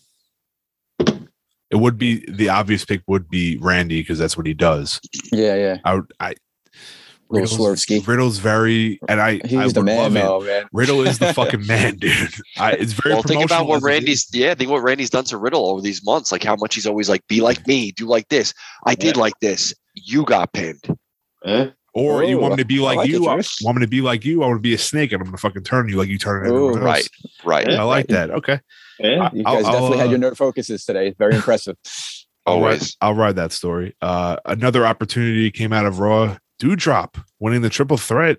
It 1.71 1.75
would 1.75 1.97
be 1.97 2.25
the 2.29 2.49
obvious 2.49 2.83
pick 2.85 3.01
would 3.07 3.29
be 3.29 3.57
Randy 3.57 4.01
because 4.01 4.17
that's 4.17 4.35
what 4.35 4.45
he 4.45 4.53
does. 4.53 4.99
Yeah, 5.31 5.55
yeah. 5.55 5.77
I 5.85 5.95
would, 5.95 6.11
I 6.19 6.35
Little 7.29 7.57
Riddle's, 7.57 7.85
Swervski. 7.85 8.07
Riddle's 8.07 8.39
very 8.39 8.99
and 9.07 9.21
I 9.21 9.39
He's 9.45 9.53
I 9.53 9.67
the 9.67 9.83
man, 9.83 10.13
love 10.15 10.47
it. 10.47 10.47
man. 10.47 10.65
Riddle 10.73 11.01
is 11.05 11.19
the 11.19 11.31
fucking 11.35 11.65
man, 11.67 11.97
dude. 11.97 12.33
I, 12.57 12.71
it's 12.71 12.93
very 12.93 13.13
well, 13.13 13.21
think 13.21 13.43
about 13.43 13.59
promotional 13.59 13.67
what 13.67 13.75
as 13.77 13.83
it 13.83 13.85
is. 13.85 13.99
Randy's 13.99 14.27
yeah, 14.33 14.55
think 14.55 14.71
what 14.71 14.81
Randy's 14.81 15.11
done 15.11 15.25
to 15.25 15.37
Riddle 15.37 15.67
over 15.67 15.81
these 15.81 16.03
months, 16.03 16.31
like 16.31 16.43
how 16.43 16.55
much 16.55 16.73
he's 16.73 16.87
always 16.87 17.07
like, 17.07 17.25
be 17.27 17.41
like 17.41 17.67
me, 17.67 17.91
do 17.91 18.07
like 18.07 18.27
this. 18.29 18.53
I 18.85 18.95
did 18.95 19.15
like 19.15 19.39
this. 19.41 19.75
You 19.93 20.25
got 20.25 20.53
pinned. 20.53 20.97
Eh? 21.45 21.69
Or 21.99 22.23
you 22.23 22.37
want 22.39 22.53
me 22.53 22.57
to 22.63 22.65
be 22.65 22.79
I 22.79 22.83
like, 22.83 22.97
like 22.97 23.09
you? 23.09 23.27
I 23.27 23.41
want 23.61 23.77
me 23.77 23.81
to 23.85 23.87
be 23.87 24.01
like 24.01 24.25
you? 24.25 24.43
I 24.43 24.47
want 24.47 24.57
to 24.57 24.61
be 24.61 24.73
a 24.73 24.77
snake, 24.77 25.11
and 25.11 25.21
I'm 25.21 25.25
gonna 25.27 25.37
fucking 25.37 25.63
turn 25.63 25.89
you 25.89 25.97
like 25.97 26.07
you 26.09 26.17
turn 26.17 26.45
everyone 26.45 26.73
Ooh, 26.73 26.75
else. 26.75 26.83
Right, 26.85 27.07
right. 27.43 27.69
Yeah. 27.71 27.81
I 27.81 27.83
like 27.83 28.07
that. 28.07 28.31
Okay, 28.31 28.59
Yeah. 28.99 29.29
You 29.33 29.43
I'll- 29.45 29.55
guys 29.55 29.65
I'll, 29.65 29.71
definitely 29.73 29.97
uh, 29.97 30.01
had 30.01 30.09
your 30.11 30.19
nerd 30.19 30.37
focuses 30.37 30.85
today. 30.85 31.15
Very 31.17 31.35
impressive. 31.35 31.75
I'll 32.45 32.55
ride, 32.61 32.63
Always. 32.65 32.97
I'll 33.01 33.13
ride 33.15 33.35
that 33.35 33.51
story. 33.51 33.95
Uh, 34.01 34.37
another 34.45 34.85
opportunity 34.85 35.51
came 35.51 35.73
out 35.73 35.85
of 35.85 35.99
Raw. 35.99 36.37
Doudrop 36.61 37.23
winning 37.39 37.61
the 37.61 37.69
triple 37.69 37.97
threat 37.97 38.37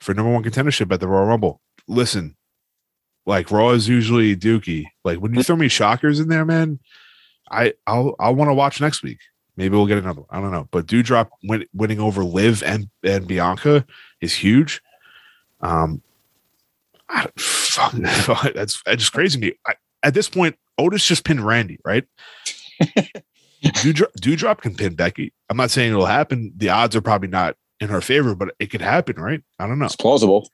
for 0.00 0.14
number 0.14 0.32
one 0.32 0.42
contendership 0.44 0.92
at 0.92 1.00
the 1.00 1.08
Royal 1.08 1.26
Rumble. 1.26 1.60
Listen, 1.88 2.36
like 3.26 3.50
Raw 3.50 3.70
is 3.70 3.88
usually 3.88 4.36
Dookie. 4.36 4.84
Like 5.04 5.18
when 5.18 5.34
you 5.34 5.42
throw 5.42 5.56
me 5.56 5.68
shockers 5.68 6.20
in 6.20 6.28
there, 6.28 6.44
man, 6.44 6.78
I 7.50 7.74
I'll 7.86 8.14
I'll 8.20 8.34
want 8.34 8.50
to 8.50 8.54
watch 8.54 8.80
next 8.80 9.02
week. 9.02 9.18
Maybe 9.58 9.76
we'll 9.76 9.86
get 9.86 9.98
another 9.98 10.20
one. 10.20 10.28
I 10.30 10.40
don't 10.40 10.52
know. 10.52 10.68
But 10.70 10.86
Doudrop 10.86 11.30
win, 11.42 11.66
winning 11.74 11.98
over 11.98 12.22
Liv 12.22 12.62
and 12.62 12.88
and 13.02 13.26
Bianca 13.26 13.84
is 14.20 14.32
huge. 14.32 14.80
Um, 15.60 16.00
I, 17.08 17.26
fuck, 17.36 17.92
that's 18.54 18.80
that's 18.84 19.02
just 19.02 19.12
crazy 19.12 19.40
to 19.40 19.46
me. 19.46 19.54
I, 19.66 19.74
at 20.04 20.14
this 20.14 20.28
point, 20.28 20.54
Otis 20.78 21.04
just 21.04 21.24
pinned 21.24 21.44
Randy, 21.44 21.80
right? 21.84 22.04
Doudrop, 23.64 24.12
Doudrop 24.20 24.60
can 24.60 24.76
pin 24.76 24.94
Becky. 24.94 25.32
I'm 25.50 25.56
not 25.56 25.72
saying 25.72 25.90
it'll 25.90 26.06
happen. 26.06 26.52
The 26.56 26.68
odds 26.68 26.94
are 26.94 27.00
probably 27.00 27.26
not 27.26 27.56
in 27.80 27.88
her 27.88 28.00
favor, 28.00 28.36
but 28.36 28.54
it 28.60 28.68
could 28.70 28.80
happen, 28.80 29.16
right? 29.16 29.42
I 29.58 29.66
don't 29.66 29.80
know. 29.80 29.86
It's 29.86 29.96
plausible. 29.96 30.48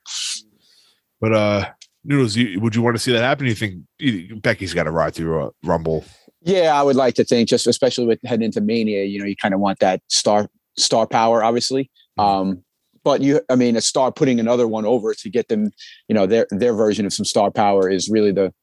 But 1.21 1.31
uh 1.31 1.69
Noodles, 2.03 2.35
you, 2.35 2.59
would 2.59 2.75
you 2.75 2.81
want 2.81 2.95
to 2.95 2.99
see 3.01 3.11
that 3.11 3.21
happen? 3.21 3.45
You 3.45 3.53
think 3.53 3.83
you- 3.99 4.35
Becky's 4.37 4.73
got 4.73 4.83
to 4.83 4.91
ride 4.91 5.13
through 5.13 5.43
a 5.43 5.51
Rumble? 5.63 6.05
Yeah, 6.45 6.79
I 6.79 6.83
would 6.83 6.95
like 6.95 7.15
to 7.15 7.23
think, 7.23 7.49
just 7.49 7.65
especially 7.65 8.05
with 8.05 8.19
heading 8.23 8.45
into 8.45 8.61
Mania, 8.61 9.03
you 9.03 9.19
know, 9.19 9.25
you 9.25 9.35
kind 9.35 9.55
of 9.55 9.59
want 9.59 9.79
that 9.79 10.01
star 10.09 10.47
star 10.77 11.07
power, 11.07 11.43
obviously. 11.43 11.89
Um, 12.17 12.63
but 13.03 13.21
you, 13.21 13.41
I 13.49 13.55
mean, 13.55 13.75
a 13.75 13.81
star 13.81 14.11
putting 14.11 14.39
another 14.39 14.67
one 14.67 14.85
over 14.85 15.13
to 15.15 15.29
get 15.29 15.47
them, 15.47 15.71
you 16.07 16.13
know, 16.13 16.27
their 16.27 16.45
their 16.51 16.73
version 16.73 17.05
of 17.05 17.13
some 17.13 17.25
star 17.25 17.49
power 17.49 17.89
is 17.89 18.09
really 18.09 18.31
the, 18.31 18.53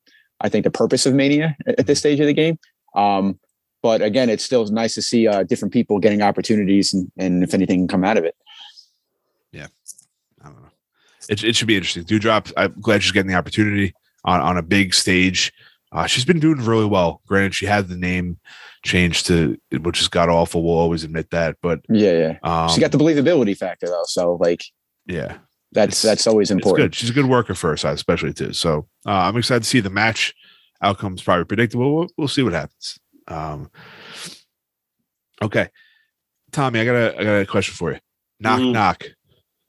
I 0.41 0.49
think, 0.49 0.62
the 0.62 0.70
purpose 0.70 1.07
of 1.07 1.14
Mania 1.14 1.57
at, 1.66 1.87
this 1.87 1.99
stage 1.99 2.20
of 2.20 2.26
the 2.26 2.33
game. 2.33 2.57
Um, 2.95 3.39
but 3.83 4.01
again, 4.01 4.30
it's 4.30 4.45
still 4.45 4.64
nice 4.66 4.95
to 4.95 5.03
see 5.03 5.26
uh, 5.26 5.43
different 5.43 5.74
people 5.74 5.99
getting 5.99 6.22
opportunities, 6.22 6.95
and, 6.95 7.11
and 7.18 7.43
if 7.43 7.53
anything 7.53 7.80
can 7.80 7.89
come 7.89 8.05
out 8.05 8.16
of 8.16 8.24
it. 8.24 8.37
Yeah. 9.51 9.66
I 10.41 10.47
don't 10.47 10.62
know. 10.62 10.68
It, 11.28 11.43
it 11.43 11.57
should 11.57 11.66
be 11.66 11.76
interesting. 11.76 12.05
Doudrop, 12.05 12.53
I'm 12.57 12.74
glad 12.80 13.03
she's 13.03 13.12
getting 13.12 13.30
the 13.30 13.37
opportunity 13.37 13.93
on, 14.24 14.41
on 14.41 14.57
a 14.57 14.62
big 14.62 14.95
stage. 14.95 15.53
Uh, 15.93 16.07
she's 16.07 16.24
been 16.24 16.40
doing 16.40 16.59
really 16.64 16.86
well. 16.86 17.20
Granted, 17.26 17.55
she 17.55 17.66
had 17.66 17.88
the 17.88 17.97
name 17.97 18.38
changed 18.82 19.26
to, 19.26 19.59
which 19.82 20.01
is 20.01 20.09
god 20.09 20.28
awful. 20.30 20.62
We'll 20.64 20.78
always 20.78 21.05
admit 21.05 21.30
that. 21.30 21.57
But 21.62 21.80
Yeah, 21.90 22.12
yeah. 22.12 22.38
um, 22.43 22.68
she 22.70 22.80
got 22.80 22.93
the 22.93 22.99
believability 22.99 23.57
factor 23.57 23.86
though, 23.86 24.05
so 24.07 24.36
like 24.40 24.64
yeah, 25.07 25.36
that's 25.72 25.99
It's- 25.99 26.03
that's 26.03 26.26
always 26.26 26.51
it's 26.51 26.57
important. 26.57 26.93
good. 26.93 26.95
She's 26.95 27.11
a 27.11 27.12
good 27.12 27.26
worker 27.26 27.55
for 27.55 27.70
her 27.70 27.76
side, 27.76 27.95
especially 27.95 28.32
too. 28.32 28.53
So 28.55 28.88
uh, 29.07 29.11
I'm 29.11 29.36
excited 29.36 29.64
to 29.64 29.68
see 29.68 29.80
the 29.80 29.90
match. 29.90 30.34
Outcome's 30.82 31.22
probably 31.22 31.45
predictable. 31.45 31.95
We'll, 31.95 32.09
we'll 32.16 32.28
see 32.28 32.43
what 32.43 32.55
happens. 32.55 32.99
Um, 33.28 33.70
okay, 35.43 35.68
Tommy, 36.51 36.80
I 36.80 36.84
got 36.84 36.95
a 36.95 37.18
I 37.20 37.24
got 37.24 37.34
a 37.40 37.47
question 37.47 37.74
for 37.74 37.93
you. 37.93 37.99
Knock 38.40 38.61
Mhm. 38.61 38.72
knock, 38.72 39.05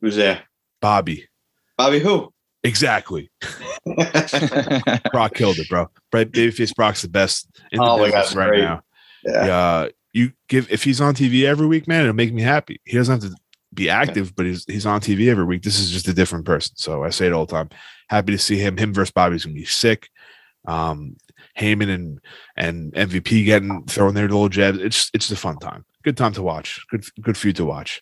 Who's 0.02 0.16
there? 0.16 0.44
Bobby. 0.82 1.28
Bobby 1.78 2.00
who? 2.00 2.33
Exactly. 2.64 3.30
Brock 5.12 5.34
killed 5.36 5.60
it, 5.60 5.70
bro. 5.70 5.90
But 6.12 6.32
Babyface 6.32 6.76
Brock's 6.76 7.02
the 7.02 7.10
best 7.10 7.48
in 7.72 7.80
the 7.80 7.86
Oh 7.86 7.98
my 7.98 8.06
business 8.06 8.30
God, 8.34 8.40
right 8.40 8.48
great. 8.50 8.62
now. 8.62 8.82
yeah. 9.26 9.46
Yeah, 9.46 9.88
you 10.14 10.32
give 10.48 10.72
if 10.72 10.84
he's 10.84 11.02
on 11.02 11.14
TV 11.16 11.44
every 11.46 11.68
week, 11.68 11.88
man, 11.88 12.02
it'll 12.02 12.14
make 12.14 12.34
me 12.34 12.42
happy. 12.42 12.80
He 12.86 12.98
doesn't 12.98 13.22
have 13.22 13.32
to 13.32 13.38
be 13.74 13.90
active, 13.90 14.36
but 14.36 14.46
he's 14.46 14.66
he's 14.66 14.86
on 14.86 15.02
TV 15.02 15.30
every 15.30 15.46
week. 15.46 15.64
This 15.64 15.80
is 15.80 15.92
just 15.92 16.08
a 16.08 16.14
different 16.14 16.46
person. 16.46 16.76
So 16.78 17.04
I 17.04 17.10
say 17.10 17.28
it 17.28 17.34
all 17.34 17.46
the 17.46 17.54
time. 17.54 17.70
Happy 18.10 18.32
to 18.32 18.38
see 18.38 18.58
him. 18.58 18.78
Him 18.78 18.94
versus 18.94 19.12
Bobby's 19.12 19.46
gonna 19.46 19.56
be 19.56 19.66
sick. 19.66 20.10
Um, 20.68 21.18
Heyman 21.60 21.90
and 21.94 22.20
and 22.56 22.94
MVP 22.94 23.46
getting 23.46 23.84
throwing 23.86 24.14
their 24.14 24.28
little 24.28 24.50
jabs. 24.50 24.78
It's 24.80 25.10
it's 25.14 25.32
a 25.32 25.36
fun 25.36 25.58
time. 25.58 25.86
Good 26.04 26.18
time 26.18 26.34
to 26.34 26.44
watch. 26.44 26.86
Good 26.90 27.06
good 27.22 27.38
feud 27.38 27.56
to 27.58 27.66
watch. 27.66 28.02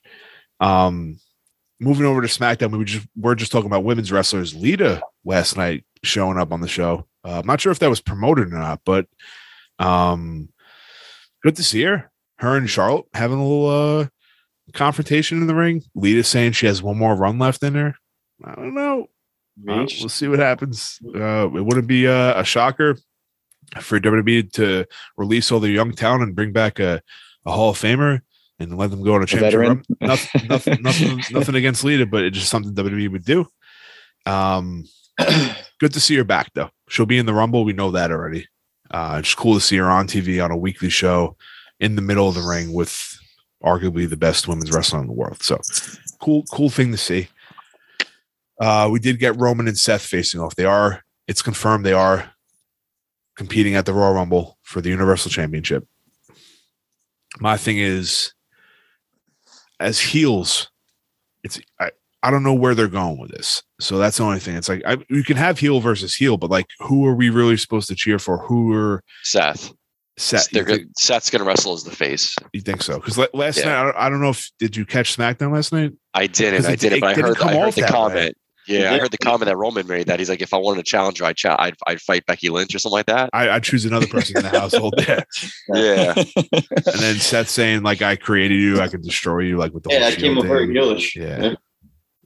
Um, 0.60 1.18
moving 1.82 2.06
over 2.06 2.22
to 2.22 2.28
SmackDown, 2.28 2.72
we 2.72 2.78
were 2.78 2.86
just 2.86 3.08
we're 3.18 3.36
just 3.36 3.52
talking 3.52 3.66
about 3.66 3.84
women's 3.84 4.12
wrestlers. 4.12 4.56
Lita 4.56 5.02
last 5.26 5.58
night 5.58 5.84
showing 6.04 6.38
up 6.38 6.54
on 6.54 6.62
the 6.62 6.68
show. 6.68 7.08
Uh, 7.26 7.40
I'm 7.40 7.48
not 7.48 7.60
sure 7.60 7.72
if 7.72 7.80
that 7.80 7.90
was 7.90 8.00
promoted 8.00 8.54
or 8.54 8.58
not, 8.58 8.82
but 8.86 9.08
um, 9.80 10.50
good 11.44 11.56
to 11.58 11.64
see 11.64 11.82
her. 11.84 12.10
Her 12.38 12.56
and 12.56 12.70
Charlotte 12.70 13.06
having 13.14 13.40
a 13.40 13.44
little 13.44 13.70
uh 13.70 14.08
confrontation 14.74 15.42
in 15.42 15.48
the 15.48 15.56
ring. 15.56 15.84
Lita 15.96 16.24
saying 16.24 16.54
she 16.54 16.68
has 16.68 16.82
one 16.82 16.98
more 16.98 17.16
run 17.16 17.38
left 17.40 17.62
in 17.64 17.76
her. 17.76 17.96
I 18.44 18.56
don't 18.56 18.74
know. 18.74 19.08
Uh, 19.68 19.86
we'll 20.00 20.10
see 20.10 20.28
what 20.28 20.40
happens. 20.40 21.00
Uh, 21.04 21.50
it 21.54 21.66
wouldn't 21.66 21.88
be 21.88 22.08
uh, 22.08 22.40
a 22.40 22.46
shocker 22.46 22.98
for 23.80 24.00
WWE 24.00 24.52
to 24.54 24.86
release 25.18 25.52
all 25.52 25.60
their 25.60 25.72
young 25.72 25.92
talent 25.92 26.24
and 26.24 26.36
bring 26.36 26.52
back 26.52 26.80
a, 26.80 27.02
a 27.46 27.52
Hall 27.52 27.72
of 27.72 27.78
Famer 27.78 28.22
and 28.62 28.78
let 28.78 28.92
them 28.92 29.04
go 29.04 29.16
on 29.16 29.24
a 29.24 29.26
championship. 29.26 29.86
Nothing, 30.00 30.48
nothing, 30.48 30.78
nothing, 30.82 31.22
nothing 31.32 31.56
against 31.56 31.84
Lita, 31.84 32.06
but 32.06 32.24
it's 32.24 32.38
just 32.38 32.50
something 32.50 32.74
WWE 32.74 33.12
would 33.12 33.26
do. 33.26 33.46
Um, 34.26 34.86
good 35.80 35.94
to 35.94 36.00
see 36.00 36.16
her 36.16 36.24
back 36.24 36.52
though. 36.54 36.70
She'll 36.90 37.06
be 37.06 37.18
in 37.18 37.26
the 37.26 37.34
Rumble. 37.34 37.66
We 37.66 37.74
know 37.74 37.92
that 37.92 38.12
already. 38.12 38.48
Uh, 38.90 39.18
it's 39.20 39.34
cool 39.36 39.56
to 39.56 39.62
see 39.62 39.78
her 39.78 39.90
on 39.90 40.08
TV 40.08 40.44
on 40.44 40.52
a 40.52 40.58
weekly 40.58 40.90
show 40.90 41.38
in 41.80 41.96
the 41.96 42.02
middle 42.02 42.28
of 42.28 42.36
the 42.36 42.42
ring 42.42 42.74
with 42.74 43.18
arguably 43.64 44.10
the 44.10 44.18
best 44.18 44.48
women's 44.48 44.72
wrestler 44.72 45.00
in 45.00 45.08
the 45.08 45.14
world. 45.14 45.42
So 45.42 45.60
cool, 46.20 46.44
cool 46.52 46.70
thing 46.70 46.92
to 46.92 46.98
see. 46.98 47.30
Uh, 48.60 48.90
we 48.92 49.00
did 49.00 49.20
get 49.20 49.40
Roman 49.40 49.68
and 49.68 49.78
Seth 49.78 50.04
facing 50.04 50.40
off. 50.40 50.56
They 50.56 50.66
are, 50.66 51.04
it's 51.28 51.42
confirmed 51.42 51.86
they 51.86 51.94
are 51.94 52.32
competing 53.36 53.76
at 53.76 53.86
the 53.86 53.94
Royal 53.94 54.14
Rumble 54.14 54.60
for 54.62 54.82
the 54.82 54.90
Universal 54.90 55.32
Championship. 55.32 55.88
My 57.40 57.58
thing 57.58 57.78
is, 57.80 58.34
as 59.82 60.00
heels, 60.00 60.70
it's 61.44 61.60
I, 61.80 61.92
I 62.24 62.30
don't 62.32 62.44
know 62.44 62.54
where 62.54 62.76
they're 62.76 62.88
going 62.88 63.18
with 63.20 63.32
this. 63.32 63.64
So 63.80 63.98
that's 63.98 64.18
the 64.18 64.24
only 64.24 64.40
thing. 64.40 64.56
It's 64.56 64.70
like 64.70 64.84
I, 64.86 64.98
you 65.10 65.24
can 65.24 65.38
have 65.38 65.58
heel 65.60 65.80
versus 65.80 66.14
heel, 66.16 66.38
but 66.38 66.50
like, 66.52 66.68
who 66.80 67.06
are 67.08 67.16
we 67.16 67.30
really 67.30 67.58
supposed 67.58 67.88
to 67.90 67.96
cheer 67.96 68.20
for? 68.20 68.38
Who 68.46 68.74
are 68.74 69.04
Seth. 69.24 69.72
Seth? 70.18 70.50
They're 70.52 70.70
You 70.70 70.78
good. 70.80 70.98
Seth's 71.00 71.30
gonna 71.32 71.46
wrestle 71.46 71.74
as 71.74 71.84
the 71.84 71.96
face. 71.96 72.36
you 72.54 72.62
think 72.62 72.84
so? 72.84 73.00
Because 73.00 73.18
last 73.34 73.58
Yeah. 73.58 73.66
night, 73.66 73.80
I 73.80 73.84
don't, 73.84 73.96
I 73.98 74.10
don't 74.10 74.22
know 74.22 74.30
if 74.30 74.52
did 74.60 74.76
you 74.76 74.86
catch 74.86 75.18
SmackDown 75.18 75.52
last 75.54 75.72
night? 75.74 75.94
I 76.14 76.28
didn't. 76.28 76.58
'Cause 76.62 76.68
I 76.70 76.76
didn't. 76.76 76.98
it 76.98 77.02
But 77.02 77.18
I 77.18 77.22
heard. 77.22 77.38
I 77.42 77.56
heard 77.58 77.74
the 77.74 77.82
comment. 77.84 78.16
way. 78.16 78.34
Comment. 78.72 78.92
Yeah, 78.92 78.94
I 78.96 79.00
heard 79.00 79.12
the 79.12 79.18
comment 79.18 79.46
that 79.48 79.58
Roman 79.58 79.88
made 79.88 80.08
that 80.08 80.20
he's 80.20 80.30
like, 80.30 80.42
if 80.42 80.54
I 80.54 80.58
wanted 80.58 80.80
a 80.82 80.84
challenger, 80.84 81.26
I'd, 81.26 81.36
cha- 81.38 81.56
I'd 81.60 81.76
I'd 81.88 82.02
fight 82.02 82.26
Becky 82.26 82.50
Lynch 82.50 82.74
or 82.76 82.80
something 82.80 82.98
like 82.98 83.06
that. 83.08 83.30
I, 83.34 83.50
I 83.50 83.60
choose 83.60 83.86
another 83.86 84.08
person 84.08 84.38
in 84.38 84.44
the 84.44 84.50
household. 84.50 84.96
Yeah. 84.98 85.24
Yeah, 85.74 86.14
And 86.18 87.00
then 87.00 87.16
Seth 87.16 87.50
saying 87.50 87.84
like, 87.84 88.02
"I 88.02 88.16
created 88.16 88.56
you, 88.56 88.82
I 88.82 88.88
can 88.88 89.02
destroy 89.02 89.40
you," 89.40 89.58
like 89.58 89.74
with 89.74 89.84
the 89.84 89.90
Yeah, 89.92 90.00
whole 90.00 90.10
that 90.10 90.18
came 90.18 90.34
shield 90.34 90.46
up 90.46 90.52
very 90.52 90.68
heelish. 90.68 91.16
Yeah. 91.16 91.56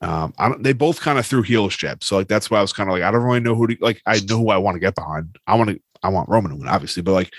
Um, 0.02 0.34
I 0.38 0.50
don't, 0.50 0.62
they 0.64 0.74
both 0.74 1.00
kind 1.00 1.18
of 1.18 1.26
threw 1.26 1.44
heelish 1.44 1.78
jabs, 1.78 2.06
so 2.06 2.18
like 2.18 2.28
that's 2.28 2.50
why 2.52 2.60
I 2.60 2.62
was 2.62 2.74
kind 2.74 2.90
of 2.90 2.94
like, 2.94 3.04
I 3.04 3.12
don't 3.12 3.24
really 3.24 3.40
know 3.40 3.56
who 3.56 3.68
to 3.68 3.78
like. 3.82 4.02
I 4.06 4.20
know 4.28 4.38
who 4.40 4.50
I 4.50 4.58
want 4.58 4.76
to 4.76 4.80
get 4.80 4.96
behind. 4.96 5.38
I 5.48 5.56
want 5.56 5.70
to, 5.72 5.80
I 6.04 6.10
want 6.10 6.30
Roman 6.30 6.52
to 6.52 6.58
win, 6.58 6.68
obviously, 6.68 7.02
but 7.04 7.14
like, 7.14 7.32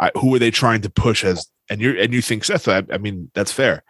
I, 0.00 0.10
who 0.16 0.34
are 0.34 0.38
they 0.38 0.50
trying 0.50 0.80
to 0.82 0.90
push 0.90 1.24
as? 1.24 1.46
And 1.70 1.80
you 1.80 1.98
and 1.98 2.12
you 2.12 2.20
think 2.22 2.44
Seth? 2.44 2.66
I, 2.68 2.82
I 2.92 2.98
mean, 2.98 3.30
that's 3.34 3.52
fair. 3.52 3.82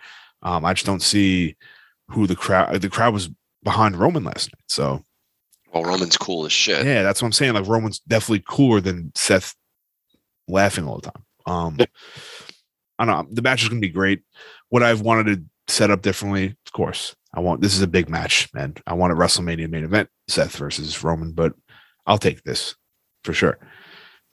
Um, 0.42 0.64
I 0.64 0.74
just 0.74 0.86
don't 0.86 1.02
see 1.02 1.56
who 2.10 2.26
the 2.26 2.36
crowd. 2.36 2.80
The 2.80 2.90
crowd 2.90 3.14
was 3.14 3.30
behind 3.62 3.96
Roman 3.96 4.24
last 4.24 4.48
night, 4.52 4.64
so 4.68 5.04
well, 5.72 5.84
Roman's 5.84 6.16
cool 6.16 6.44
as 6.44 6.52
shit. 6.52 6.84
yeah, 6.84 7.02
that's 7.02 7.22
what 7.22 7.26
I'm 7.26 7.32
saying. 7.32 7.54
Like 7.54 7.66
Roman's 7.66 8.00
definitely 8.00 8.44
cooler 8.46 8.80
than 8.80 9.12
Seth 9.14 9.54
laughing 10.48 10.86
all 10.86 10.96
the 11.00 11.10
time. 11.10 11.24
Um 11.46 11.78
I 12.98 13.04
don't 13.06 13.28
know. 13.28 13.34
The 13.34 13.42
match 13.42 13.62
is 13.62 13.68
gonna 13.68 13.80
be 13.80 13.88
great. 13.88 14.22
What 14.68 14.82
I've 14.82 15.00
wanted 15.00 15.26
to 15.26 15.72
set 15.72 15.90
up 15.90 16.02
differently, 16.02 16.46
of 16.66 16.72
course. 16.72 17.14
I 17.34 17.40
want 17.40 17.60
this 17.62 17.74
is 17.74 17.82
a 17.82 17.86
big 17.86 18.08
match, 18.10 18.48
man. 18.52 18.74
I 18.86 18.94
want 18.94 19.12
a 19.12 19.16
WrestleMania 19.16 19.68
main 19.70 19.84
event, 19.84 20.08
Seth 20.28 20.56
versus 20.56 21.02
Roman, 21.02 21.32
but 21.32 21.54
I'll 22.06 22.18
take 22.18 22.42
this 22.42 22.74
for 23.24 23.32
sure. 23.32 23.58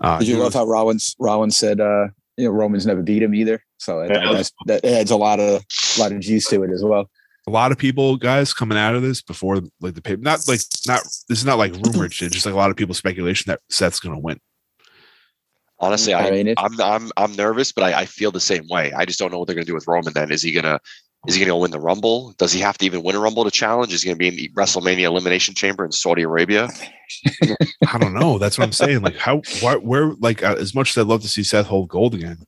Uh 0.01 0.19
Did 0.19 0.27
you 0.27 0.35
he 0.35 0.39
love 0.41 0.47
was- 0.47 0.55
how 0.55 0.65
Rollins 0.65 1.15
Rollins 1.19 1.57
said 1.57 1.79
uh 1.79 2.07
you 2.37 2.45
know 2.45 2.51
Roman's 2.51 2.85
never 2.85 3.01
beat 3.01 3.23
him 3.23 3.33
either? 3.35 3.63
So 3.77 4.05
that, 4.07 4.09
Yeah. 4.23 4.33
that's, 4.33 4.51
that 4.65 4.83
adds 4.85 5.11
a 5.11 5.15
lot 5.17 5.39
of 5.39 5.63
a 5.97 5.99
lot 6.01 6.11
of 6.11 6.19
juice 6.19 6.47
to 6.49 6.63
it 6.63 6.71
as 6.71 6.83
well. 6.83 7.09
A 7.49 7.51
lot 7.51 7.71
of 7.71 7.77
people, 7.77 8.15
guys, 8.15 8.53
coming 8.53 8.77
out 8.77 8.93
of 8.93 9.01
this 9.01 9.21
before 9.21 9.61
like 9.81 9.95
the 9.95 10.01
paper, 10.01 10.21
not 10.21 10.47
like 10.47 10.61
not 10.87 11.03
this 11.27 11.39
is 11.39 11.45
not 11.45 11.57
like 11.57 11.73
rumored 11.85 12.13
shit, 12.13 12.31
just 12.31 12.45
like 12.45 12.53
a 12.53 12.57
lot 12.57 12.69
of 12.69 12.77
people 12.77 12.93
speculation 12.93 13.49
that 13.49 13.61
Seth's 13.69 13.99
gonna 13.99 14.19
win. 14.19 14.39
Honestly, 15.79 16.13
I, 16.13 16.27
I 16.27 16.31
mean, 16.31 16.53
I'm, 16.57 16.79
I'm 16.79 17.11
I'm 17.17 17.35
nervous, 17.35 17.71
but 17.71 17.83
I, 17.83 18.01
I 18.01 18.05
feel 18.05 18.31
the 18.31 18.39
same 18.39 18.67
way. 18.69 18.91
I 18.93 19.05
just 19.05 19.17
don't 19.17 19.31
know 19.31 19.39
what 19.39 19.47
they're 19.47 19.55
gonna 19.55 19.65
do 19.65 19.73
with 19.73 19.87
Roman. 19.87 20.13
Then 20.13 20.31
is 20.31 20.43
he 20.43 20.51
gonna 20.51 20.79
is 21.27 21.35
he 21.35 21.41
gonna 21.43 21.57
win 21.57 21.71
the 21.71 21.79
Rumble? 21.79 22.33
Does 22.37 22.51
he 22.51 22.59
have 22.59 22.77
to 22.77 22.85
even 22.85 23.01
win 23.01 23.15
a 23.15 23.19
Rumble 23.19 23.43
to 23.45 23.51
challenge? 23.51 23.93
Is 23.93 24.03
he 24.03 24.09
gonna 24.09 24.17
be 24.17 24.27
in 24.27 24.35
the 24.35 24.49
WrestleMania 24.49 25.03
Elimination 25.03 25.55
Chamber 25.55 25.83
in 25.83 25.91
Saudi 25.91 26.21
Arabia? 26.21 26.69
I 27.87 27.97
don't 27.97 28.13
know. 28.13 28.37
That's 28.37 28.57
what 28.57 28.65
I'm 28.65 28.71
saying. 28.71 29.01
Like 29.01 29.17
how, 29.17 29.41
why, 29.61 29.75
where, 29.75 30.13
like 30.19 30.43
uh, 30.43 30.55
as 30.59 30.75
much 30.75 30.91
as 30.91 30.97
I'd 31.01 31.07
love 31.07 31.21
to 31.23 31.27
see 31.27 31.43
Seth 31.43 31.65
hold 31.65 31.89
gold 31.89 32.13
again, 32.13 32.45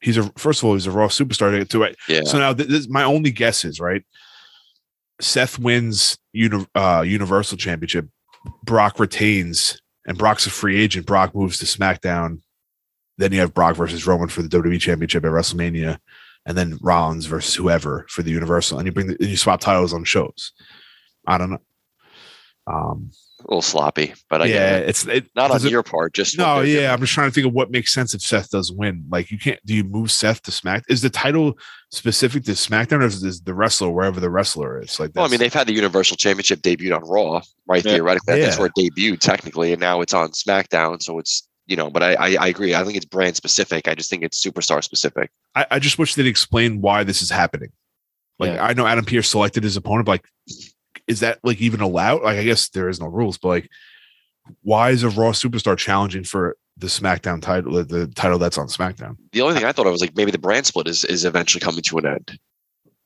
he's 0.00 0.16
a 0.16 0.30
first 0.36 0.60
of 0.60 0.64
all 0.66 0.74
he's 0.74 0.86
a 0.86 0.90
Raw 0.90 1.08
superstar 1.08 1.68
to 1.68 1.82
it. 1.82 1.96
Yeah. 2.08 2.22
So 2.24 2.38
now 2.38 2.52
th- 2.52 2.68
this, 2.68 2.88
my 2.88 3.02
only 3.02 3.30
guess 3.30 3.64
is 3.64 3.80
right. 3.80 4.04
Seth 5.24 5.58
wins 5.58 6.18
uni- 6.32 6.66
uh, 6.74 7.04
Universal 7.06 7.58
Championship. 7.58 8.08
Brock 8.62 9.00
retains, 9.00 9.80
and 10.06 10.18
Brock's 10.18 10.46
a 10.46 10.50
free 10.50 10.80
agent. 10.80 11.06
Brock 11.06 11.34
moves 11.34 11.58
to 11.58 11.64
SmackDown. 11.64 12.40
Then 13.16 13.32
you 13.32 13.40
have 13.40 13.54
Brock 13.54 13.76
versus 13.76 14.06
Roman 14.06 14.28
for 14.28 14.42
the 14.42 14.48
WWE 14.48 14.80
Championship 14.80 15.24
at 15.24 15.30
WrestleMania, 15.30 15.98
and 16.44 16.58
then 16.58 16.78
Rollins 16.82 17.26
versus 17.26 17.54
whoever 17.54 18.06
for 18.08 18.22
the 18.22 18.30
Universal. 18.30 18.78
And 18.78 18.86
you 18.86 18.92
bring 18.92 19.06
the, 19.06 19.16
and 19.20 19.30
you 19.30 19.36
swap 19.36 19.60
titles 19.60 19.94
on 19.94 20.04
shows. 20.04 20.52
I 21.26 21.38
don't 21.38 21.50
know. 21.50 21.62
Um, 22.66 23.10
a 23.44 23.50
little 23.50 23.62
sloppy, 23.62 24.14
but 24.30 24.42
I 24.42 24.46
yeah, 24.46 24.76
it. 24.78 24.88
it's 24.88 25.06
it, 25.06 25.28
not 25.36 25.50
on 25.50 25.58
it- 25.64 25.70
your 25.70 25.82
part. 25.82 26.14
Just 26.14 26.38
no, 26.38 26.60
yeah. 26.60 26.74
doing. 26.80 26.86
I'm 26.90 27.00
just 27.00 27.12
trying 27.12 27.28
to 27.28 27.34
think 27.34 27.46
of 27.46 27.52
what 27.52 27.70
makes 27.70 27.92
sense 27.92 28.14
if 28.14 28.22
Seth 28.22 28.50
does 28.50 28.72
win. 28.72 29.04
Like, 29.10 29.30
you 29.30 29.38
can't. 29.38 29.60
Do 29.66 29.74
you 29.74 29.84
move 29.84 30.10
Seth 30.10 30.42
to 30.42 30.50
Smack? 30.50 30.84
Is 30.88 31.02
the 31.02 31.10
title 31.10 31.58
specific 31.90 32.44
to 32.44 32.52
SmackDown, 32.52 33.00
or 33.00 33.04
is 33.04 33.22
is 33.22 33.40
the 33.42 33.54
wrestler 33.54 33.90
wherever 33.90 34.18
the 34.20 34.30
wrestler 34.30 34.80
is? 34.80 34.98
Like, 34.98 35.10
Well, 35.14 35.24
I 35.24 35.28
mean, 35.28 35.38
they've 35.40 35.52
had 35.52 35.66
the 35.66 35.74
Universal 35.74 36.16
Championship 36.16 36.60
debuted 36.60 36.96
on 36.96 37.02
Raw, 37.08 37.42
right? 37.66 37.84
Yeah. 37.84 37.92
Theoretically, 37.92 38.40
that's 38.40 38.58
where 38.58 38.68
it 38.68 38.72
debuted 38.78 39.20
technically, 39.20 39.72
and 39.72 39.80
now 39.80 40.00
it's 40.00 40.14
on 40.14 40.30
SmackDown. 40.30 41.02
So 41.02 41.18
it's 41.18 41.46
you 41.66 41.76
know, 41.76 41.90
but 41.90 42.02
I, 42.02 42.14
I 42.14 42.36
I 42.40 42.46
agree. 42.48 42.74
I 42.74 42.84
think 42.84 42.96
it's 42.96 43.06
brand 43.06 43.36
specific. 43.36 43.88
I 43.88 43.94
just 43.94 44.10
think 44.10 44.22
it's 44.22 44.44
superstar 44.44 44.82
specific. 44.84 45.30
I, 45.54 45.66
I 45.72 45.78
just 45.78 45.98
wish 45.98 46.14
they'd 46.14 46.26
explain 46.26 46.80
why 46.80 47.04
this 47.04 47.22
is 47.22 47.30
happening. 47.30 47.70
Like, 48.38 48.54
Yeah. 48.54 48.64
I 48.66 48.72
know 48.72 48.84
Adam 48.86 49.04
Pearce 49.04 49.28
selected 49.28 49.62
his 49.62 49.76
opponent, 49.76 50.06
but 50.06 50.12
like, 50.12 50.24
is 51.06 51.20
that 51.20 51.38
like 51.42 51.60
even 51.60 51.80
allowed? 51.80 52.22
Like, 52.22 52.38
I 52.38 52.44
guess 52.44 52.68
there 52.68 52.88
is 52.88 53.00
no 53.00 53.06
rules, 53.06 53.38
but 53.38 53.48
like, 53.48 53.70
why 54.62 54.90
is 54.90 55.02
a 55.02 55.08
Raw 55.08 55.32
superstar 55.32 55.76
challenging 55.76 56.24
for 56.24 56.56
the 56.76 56.86
SmackDown 56.88 57.40
title, 57.40 57.72
the, 57.74 57.84
the 57.84 58.06
title 58.08 58.38
that's 58.38 58.58
on 58.58 58.66
SmackDown? 58.68 59.16
The 59.32 59.40
only 59.42 59.54
thing 59.54 59.64
I 59.64 59.72
thought 59.72 59.86
of 59.86 59.92
was 59.92 60.00
like 60.00 60.16
maybe 60.16 60.30
the 60.30 60.38
brand 60.38 60.66
split 60.66 60.88
is 60.88 61.04
is 61.04 61.24
eventually 61.24 61.60
coming 61.60 61.82
to 61.82 61.98
an 61.98 62.06
end. 62.06 62.38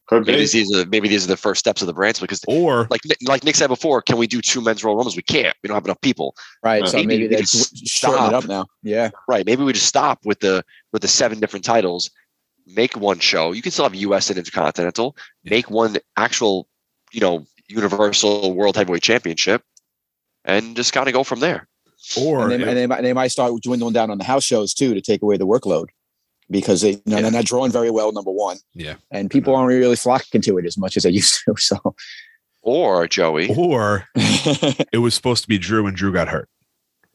Could 0.08 0.26
Maybe 0.26 0.32
be. 0.32 0.38
these, 0.38 0.52
these 0.52 0.74
are 0.74 0.86
maybe 0.86 1.06
these 1.08 1.24
are 1.24 1.28
the 1.28 1.36
first 1.36 1.58
steps 1.58 1.82
of 1.82 1.86
the 1.86 1.92
brand 1.92 2.16
split 2.16 2.30
because. 2.30 2.42
Or 2.48 2.86
Like 2.90 3.02
Nick- 3.04 3.18
like 3.26 3.44
Nick 3.44 3.56
said 3.56 3.66
before, 3.66 4.00
can 4.00 4.16
we 4.16 4.26
do 4.26 4.40
two 4.40 4.62
men's 4.62 4.82
Royal 4.82 4.96
Rumbles? 4.96 5.16
We 5.16 5.22
can't. 5.22 5.54
We 5.62 5.68
don't 5.68 5.74
have 5.74 5.84
enough 5.84 6.00
people. 6.00 6.34
Right. 6.64 6.82
Uh, 6.82 6.86
so 6.86 6.96
maybe 6.96 7.06
maybe, 7.08 7.26
they 7.26 7.42
just 7.42 7.74
just 7.76 7.92
shorten 7.94 8.24
it 8.24 8.28
stop. 8.28 8.44
up 8.44 8.48
now. 8.48 8.66
Yeah. 8.82 9.10
Right. 9.28 9.44
Maybe 9.44 9.62
we 9.64 9.74
just 9.74 9.86
stop 9.86 10.24
with 10.24 10.40
the 10.40 10.64
with 10.94 11.02
the 11.02 11.08
seven 11.08 11.40
different 11.40 11.64
titles. 11.64 12.10
Make 12.66 12.96
one 12.96 13.18
show. 13.18 13.52
You 13.52 13.60
can 13.60 13.70
still 13.70 13.84
have 13.84 13.94
US 13.94 14.30
and 14.30 14.38
Intercontinental. 14.38 15.14
Make 15.44 15.68
one 15.70 15.96
actual, 16.16 16.68
you 17.12 17.20
know, 17.20 17.44
Universal 17.68 18.54
World 18.54 18.76
Heavyweight 18.76 19.02
Championship, 19.02 19.62
and 20.44 20.74
just 20.76 20.92
kind 20.92 21.08
of 21.08 21.14
go 21.14 21.24
from 21.24 21.40
there. 21.40 21.68
or 22.20 22.50
and, 22.50 22.62
they, 22.62 22.68
and 22.68 22.76
they, 22.76 22.86
might, 22.86 23.02
they 23.02 23.12
might 23.12 23.28
start 23.28 23.52
dwindling 23.62 23.92
down 23.92 24.10
on 24.10 24.18
the 24.18 24.24
house 24.24 24.44
shows 24.44 24.72
too 24.74 24.94
to 24.94 25.00
take 25.00 25.20
away 25.22 25.36
the 25.36 25.46
workload 25.46 25.86
because 26.50 26.80
they 26.80 26.92
you 26.92 27.02
know, 27.06 27.16
Yeah. 27.16 27.22
they're 27.22 27.30
not 27.32 27.44
drawing 27.44 27.70
very 27.72 27.90
well. 27.90 28.12
Number 28.12 28.30
one, 28.30 28.56
yeah, 28.74 28.94
and 29.10 29.30
people 29.30 29.54
aren't 29.54 29.68
really 29.68 29.96
flocking 29.96 30.40
to 30.42 30.58
it 30.58 30.64
as 30.66 30.78
much 30.78 30.96
as 30.96 31.02
they 31.02 31.10
used 31.20 31.38
to. 31.44 31.54
So 31.56 31.94
Or 32.62 33.06
Joey, 33.06 33.54
or 33.54 34.08
it 34.14 35.00
was 35.00 35.14
supposed 35.14 35.42
to 35.42 35.48
be 35.48 35.58
Drew 35.58 35.86
and 35.86 35.96
Drew 35.96 36.12
got 36.12 36.28
hurt, 36.28 36.48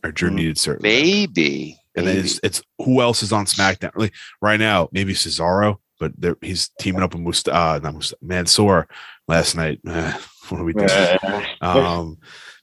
or 0.03 0.11
Drew 0.11 0.29
Mm. 0.29 0.35
needed 0.35 0.57
surgery, 0.57 0.81
maybe. 0.83 1.79
And 1.95 2.07
then 2.07 2.17
it's 2.17 2.39
it's 2.43 2.61
who 2.79 3.01
else 3.01 3.21
is 3.23 3.31
on 3.31 3.45
SmackDown? 3.45 3.91
Like 3.95 4.13
right 4.41 4.59
now, 4.59 4.89
maybe 4.91 5.13
Cesaro, 5.13 5.77
but 5.99 6.11
he's 6.41 6.69
teaming 6.79 7.03
up 7.03 7.13
with 7.13 7.21
Must 7.23 7.47
uh 7.49 7.79
not 7.83 7.93
Must 7.93 8.13
Mansoor 8.21 8.87
last 9.27 9.55
night. 9.55 9.79
What 10.49 10.61
are 10.61 10.63
we 10.63 10.73
doing? 10.73 10.89
Um, 11.61 12.17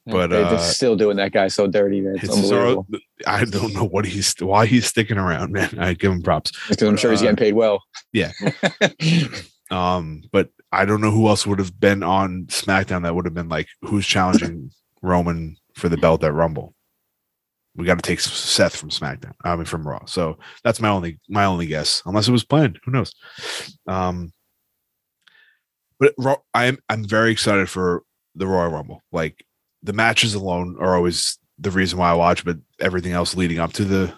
but 0.07 0.29
They- 0.29 0.37
they're 0.43 0.47
uh, 0.55 0.59
still 0.59 0.97
doing 0.97 1.17
that 1.19 1.33
guy 1.33 1.49
so 1.49 1.67
dirty, 1.67 2.01
man. 2.01 2.15
It's 2.17 2.25
it's 2.25 2.35
unbelievable. 2.35 2.87
so, 2.93 2.99
I 3.27 3.45
don't 3.45 3.75
know 3.75 3.85
what 3.85 4.05
he's 4.07 4.35
why 4.41 4.67
he's 4.67 4.87
sticking 4.87 5.19
around, 5.19 5.53
man. 5.59 5.79
I 5.79 5.95
give 5.95 6.11
him 6.13 6.23
props. 6.23 6.53
Because 6.69 6.89
I'm 6.89 6.97
sure 6.97 7.11
he's 7.11 7.21
uh, 7.21 7.25
getting 7.25 7.37
paid 7.37 7.55
well. 7.55 7.83
yeah. 8.13 8.33
Um, 9.71 10.23
but 10.33 10.49
I 10.73 10.85
don't 10.85 11.01
know 11.01 11.13
who 11.13 11.29
else 11.29 11.47
would 11.47 11.61
have 11.61 11.79
been 11.79 12.03
on 12.03 12.47
SmackDown 12.47 13.05
that 13.05 13.15
would 13.15 13.25
have 13.25 13.35
been 13.35 13.49
like 13.49 13.69
who's 13.83 14.05
challenging 14.05 14.73
Roman 15.01 15.57
for 15.77 15.89
the 15.89 15.97
belt 15.97 16.25
at 16.25 16.35
Rumble. 16.35 16.75
We 17.77 17.87
got 17.87 18.03
to 18.03 18.03
take 18.03 18.19
Seth 18.19 18.75
from 18.75 18.91
SmackDown. 18.91 19.35
I 19.45 19.55
mean 19.55 19.65
from 19.67 19.87
Raw. 19.87 20.05
So 20.07 20.39
that's 20.65 20.81
my 20.81 20.89
only 20.89 21.21
my 21.29 21.45
only 21.45 21.67
guess, 21.67 22.03
unless 22.05 22.27
it 22.27 22.33
was 22.33 22.45
planned. 22.45 22.81
Who 22.85 22.91
knows? 22.91 23.15
Um, 23.87 24.33
but 26.01 26.41
I'm 26.55 26.79
I'm 26.89 27.05
very 27.05 27.31
excited 27.31 27.69
for 27.69 28.03
the 28.35 28.47
Royal 28.47 28.71
Rumble. 28.71 29.03
Like 29.13 29.45
the 29.83 29.93
matches 29.93 30.35
alone 30.35 30.77
are 30.81 30.97
always 30.97 31.39
the 31.59 31.71
reason 31.71 31.99
why 31.99 32.11
I 32.11 32.15
watch, 32.15 32.45
but 32.45 32.57
everything 32.81 33.13
else 33.13 33.37
leading 33.37 33.59
up 33.59 33.73
to 33.75 33.85
the 33.85 34.13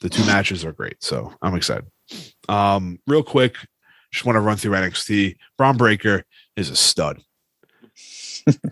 the 0.00 0.08
two 0.08 0.24
matches 0.26 0.64
are 0.64 0.72
great. 0.72 1.02
So 1.02 1.32
I'm 1.40 1.54
excited. 1.54 1.84
Um, 2.48 2.98
real 3.06 3.22
quick, 3.22 3.54
just 4.12 4.24
want 4.24 4.36
to 4.36 4.40
run 4.40 4.56
through 4.56 4.72
NXT. 4.72 5.36
Bron 5.56 5.76
Breakker 5.76 6.24
is 6.56 6.70
a 6.70 6.76
stud. 6.76 7.20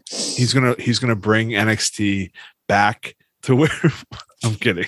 he's 0.09 0.53
gonna 0.53 0.75
he's 0.79 0.99
gonna 0.99 1.17
bring 1.17 1.51
NXT 1.51 2.33
back 2.67 3.15
to 3.43 3.55
where 3.55 3.71
I'm 4.45 4.57
kidding, 4.57 4.87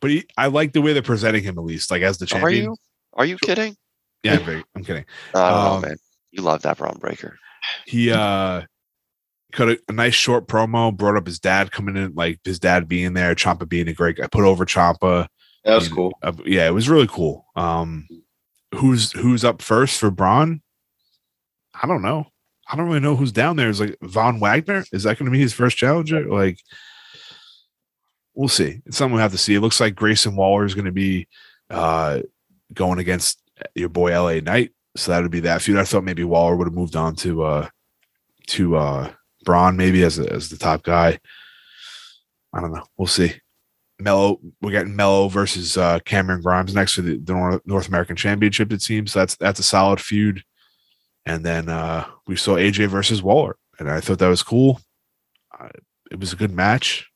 but 0.00 0.10
he 0.10 0.24
I 0.36 0.46
like 0.46 0.72
the 0.72 0.82
way 0.82 0.92
they're 0.92 1.02
presenting 1.02 1.42
him 1.42 1.58
at 1.58 1.64
least, 1.64 1.90
like 1.90 2.02
as 2.02 2.18
the 2.18 2.26
champion. 2.26 2.46
Are 2.46 2.62
you? 2.62 2.76
Are 3.14 3.24
you 3.24 3.38
kidding? 3.38 3.76
Yeah, 4.22 4.38
I'm, 4.38 4.64
I'm 4.76 4.84
kidding. 4.84 5.04
I 5.34 5.50
don't 5.50 5.76
Um, 5.76 5.82
man. 5.82 5.96
You 6.34 6.42
love 6.42 6.62
that 6.62 6.78
Bron 6.78 6.98
Breakker. 6.98 7.38
He 7.86 8.10
uh 8.10 8.62
cut 9.52 9.68
a, 9.68 9.78
a 9.88 9.92
nice 9.92 10.14
short 10.14 10.48
promo, 10.48 10.94
brought 10.94 11.16
up 11.16 11.26
his 11.26 11.38
dad 11.38 11.70
coming 11.70 11.96
in, 11.96 12.12
like 12.14 12.40
his 12.44 12.58
dad 12.58 12.88
being 12.88 13.14
there, 13.14 13.34
Ciampa 13.36 13.68
being 13.68 13.86
a 13.86 13.92
great 13.92 14.16
guy, 14.16 14.26
put 14.26 14.42
over 14.44 14.64
Ciampa. 14.66 15.28
That 15.64 15.76
was 15.76 15.86
And, 15.86 15.94
cool. 15.94 16.18
uh, 16.22 16.32
yeah, 16.44 16.66
it 16.66 16.72
was 16.74 16.88
really 16.88 17.06
cool. 17.06 17.46
Um, 17.54 18.08
who's 18.74 19.12
who's 19.12 19.44
up 19.44 19.62
first 19.62 20.00
for 20.00 20.10
Braun? 20.10 20.60
I 21.80 21.86
don't 21.86 22.02
know. 22.02 22.26
I 22.68 22.76
don't 22.76 22.86
really 22.86 22.98
know 23.00 23.14
who's 23.14 23.30
down 23.32 23.54
there. 23.56 23.68
Is 23.68 23.80
like 23.80 23.96
Von 24.02 24.40
Wagner? 24.40 24.84
Is 24.92 25.04
that 25.04 25.18
going 25.18 25.26
to 25.26 25.30
be 25.32 25.40
his 25.40 25.52
first 25.52 25.76
challenger? 25.76 26.26
Like, 26.26 26.58
we'll 28.34 28.48
see. 28.48 28.80
It's 28.86 28.96
something 28.96 29.14
we 29.14 29.20
have 29.22 29.32
to 29.32 29.38
see. 29.38 29.54
It 29.54 29.60
looks 29.60 29.80
like 29.80 29.94
Grayson 29.94 30.34
Waller 30.34 30.64
is 30.64 30.74
going 30.74 30.86
to 30.86 30.92
be 30.92 31.28
uh, 31.70 32.20
going 32.72 32.98
against 32.98 33.40
your 33.74 33.88
boy 33.90 34.10
LA 34.20 34.40
Knight. 34.40 34.72
So 34.96 35.10
that 35.10 35.22
would 35.22 35.30
be 35.30 35.40
that 35.40 35.62
feud. 35.62 35.78
I 35.78 35.84
thought 35.84 36.04
maybe 36.04 36.24
Waller 36.24 36.56
would 36.56 36.66
have 36.66 36.74
moved 36.74 36.96
on 36.96 37.16
to 37.16 37.42
uh, 37.42 37.68
to 38.48 38.76
uh, 38.76 39.12
Bron 39.44 39.76
maybe 39.76 40.04
as 40.04 40.18
a, 40.18 40.32
as 40.32 40.48
the 40.48 40.56
top 40.56 40.82
guy. 40.82 41.18
I 42.52 42.60
don't 42.60 42.72
know. 42.72 42.84
We'll 42.96 43.08
see. 43.08 43.34
Melo, 43.98 44.40
we're 44.60 44.70
getting 44.70 44.96
Melo 44.96 45.28
versus 45.28 45.76
uh, 45.76 45.98
Cameron 46.00 46.42
Grimes 46.42 46.74
next 46.74 46.94
for 46.94 47.02
the, 47.02 47.16
the 47.18 47.60
North 47.64 47.88
American 47.88 48.16
Championship. 48.16 48.72
It 48.72 48.82
seems 48.82 49.12
so 49.12 49.20
that's 49.20 49.36
that's 49.36 49.60
a 49.60 49.64
solid 49.64 50.00
feud. 50.00 50.42
And 51.26 51.44
then 51.44 51.68
uh, 51.68 52.06
we 52.26 52.36
saw 52.36 52.56
AJ 52.56 52.88
versus 52.88 53.22
Waller, 53.22 53.56
and 53.78 53.88
I 53.88 54.00
thought 54.00 54.18
that 54.18 54.28
was 54.28 54.42
cool. 54.42 54.80
Uh, 55.58 55.68
it 56.10 56.20
was 56.20 56.32
a 56.32 56.36
good 56.36 56.52
match. 56.52 57.08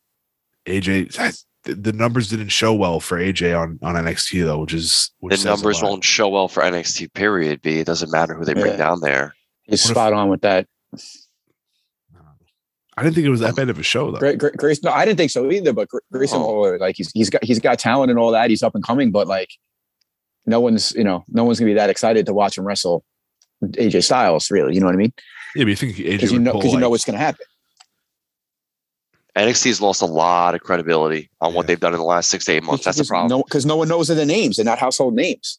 AJ, 0.67 1.45
the, 1.65 1.75
the 1.75 1.93
numbers 1.93 2.29
didn't 2.29 2.49
show 2.49 2.73
well 2.75 3.01
for 3.01 3.19
AJ 3.19 3.59
on 3.59 3.79
on 3.83 3.95
NXT 3.95 4.45
though, 4.45 4.59
which 4.61 4.73
is 4.75 5.11
which 5.21 5.41
The 5.43 5.49
numbers 5.49 5.83
won't 5.83 6.05
show 6.05 6.29
well 6.29 6.49
for 6.49 6.63
NXT. 6.63 7.13
Period. 7.15 7.61
B. 7.63 7.79
It 7.81 7.87
doesn't 7.87 8.11
matter 8.11 8.35
who 8.35 8.45
they 8.45 8.55
bring 8.55 8.67
Yeah. 8.73 8.77
down 8.77 9.01
there. 9.01 9.35
He's 9.65 9.83
What 9.85 9.91
if- 9.91 9.95
spot 9.97 10.13
on 10.13 10.29
with 10.29 10.41
that. 10.43 10.67
I 12.97 13.03
didn't 13.05 13.15
think 13.15 13.27
it 13.27 13.31
was 13.31 13.41
that 13.41 13.51
um, 13.51 13.55
bad 13.55 13.69
of 13.71 13.79
a 13.79 13.83
show 13.85 14.11
though. 14.11 14.19
Great, 14.19 14.39
great, 14.39 14.57
Grace. 14.57 14.83
No, 14.83 14.91
I 14.91 15.05
didn't 15.05 15.19
think 15.19 15.31
so 15.31 15.49
either. 15.51 15.73
But 15.73 15.89
Gra- 15.89 16.01
Grayson 16.13 16.39
Oh. 16.41 16.47
Waller, 16.47 16.79
like 16.79 16.97
he's 16.97 17.11
he's 17.13 17.31
got 17.31 17.45
he's 17.45 17.61
got 17.61 17.79
talent 17.79 18.11
and 18.11 18.19
all 18.19 18.33
that. 18.33 18.51
He's 18.51 18.63
up 18.63 18.75
and 18.75 18.83
coming, 18.85 19.13
but 19.13 19.29
like 19.29 19.51
no 20.47 20.59
one's 20.61 20.93
you 20.97 21.05
know 21.05 21.25
no 21.29 21.45
one's 21.45 21.61
gonna 21.61 21.71
be 21.71 21.75
that 21.75 21.91
excited 21.91 22.27
to 22.27 22.35
watch 22.35 22.59
him 22.59 22.65
wrestle 22.65 23.05
AJ 23.63 24.03
Styles. 24.05 24.51
Really, 24.51 24.75
you 24.75 24.81
know 24.81 24.87
what 24.87 24.95
I 24.97 24.99
mean? 24.99 25.13
Yeah, 25.55 25.63
but 25.65 25.69
you 25.71 25.77
think 25.77 25.97
AJ 25.97 26.11
Because 26.13 26.33
you 26.33 26.39
know 26.41 26.53
pull, 26.53 26.61
because 26.61 26.73
you 26.75 26.81
know 26.81 26.91
what's 26.91 27.05
gonna 27.05 27.19
happen. 27.19 27.47
NXT's 29.37 29.81
lost 29.81 30.03
a 30.03 30.07
lot 30.07 30.55
of 30.55 30.63
credibility 30.63 31.31
on 31.41 31.55
what 31.55 31.67
they've 31.67 31.79
done 31.79 31.93
in 31.93 31.99
the 31.99 32.05
last 32.05 32.31
six 32.31 32.45
to 32.47 32.53
eight 32.53 32.65
months. 32.65 32.85
That's 32.85 32.99
the 32.99 33.05
problem. 33.05 33.43
Because 33.45 33.67
no, 33.67 33.77
one 33.77 33.89
knows 33.89 34.09
their 34.09 34.27
names. 34.27 34.57
They're 34.57 34.65
not 34.65 34.79
household 34.79 35.15
names. 35.15 35.59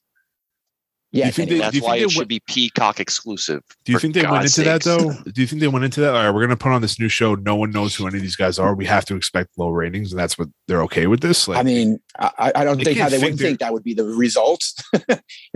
Yeah, 1.12 1.26
You 1.26 1.32
think 1.32 1.50
they- 1.50 1.58
That's 1.58 1.72
do 1.72 1.78
you 1.78 1.84
why 1.84 1.94
think 1.94 2.02
it 2.02 2.06
they 2.06 2.10
should 2.14 2.20
would- 2.20 2.28
be 2.28 2.40
Peacock 2.48 3.00
exclusive. 3.00 3.64
Do 3.84 3.92
you 3.94 3.98
think 4.00 4.14
they 4.14 4.22
went 4.22 4.34
God's 4.44 4.58
into 4.60 4.70
that 4.70 4.84
though? 4.84 5.12
Do 5.32 5.42
you 5.42 5.48
think 5.48 5.60
they 5.60 5.68
went 5.68 5.84
into 5.84 6.02
that? 6.02 6.14
All 6.14 6.24
right, 6.24 6.30
we're 6.30 6.42
gonna 6.42 6.56
put 6.56 6.72
on 6.72 6.84
this 6.84 7.00
new 7.00 7.10
show. 7.10 7.34
No 7.34 7.56
one 7.56 7.72
knows 7.72 7.96
who 7.96 8.06
any 8.06 8.18
of 8.18 8.22
these 8.22 8.36
guys 8.36 8.60
are. 8.60 8.76
We 8.76 8.86
have 8.86 9.06
to 9.06 9.16
expect 9.16 9.58
low 9.58 9.70
ratings, 9.70 10.12
and 10.12 10.20
that's 10.20 10.38
what 10.38 10.50
they're 10.68 10.84
okay 10.84 11.08
with 11.08 11.22
this. 11.22 11.48
Like, 11.48 11.58
I 11.58 11.64
mean, 11.64 12.00
I, 12.20 12.52
I 12.54 12.64
don't 12.64 12.78
They 12.78 12.84
think 12.84 13.00
how 13.00 13.06
they 13.06 13.18
think 13.18 13.24
wouldn't 13.24 13.40
think 13.40 13.60
that 13.60 13.74
would 13.74 13.84
be 13.84 13.96
the 13.96 14.04
result. 14.04 14.64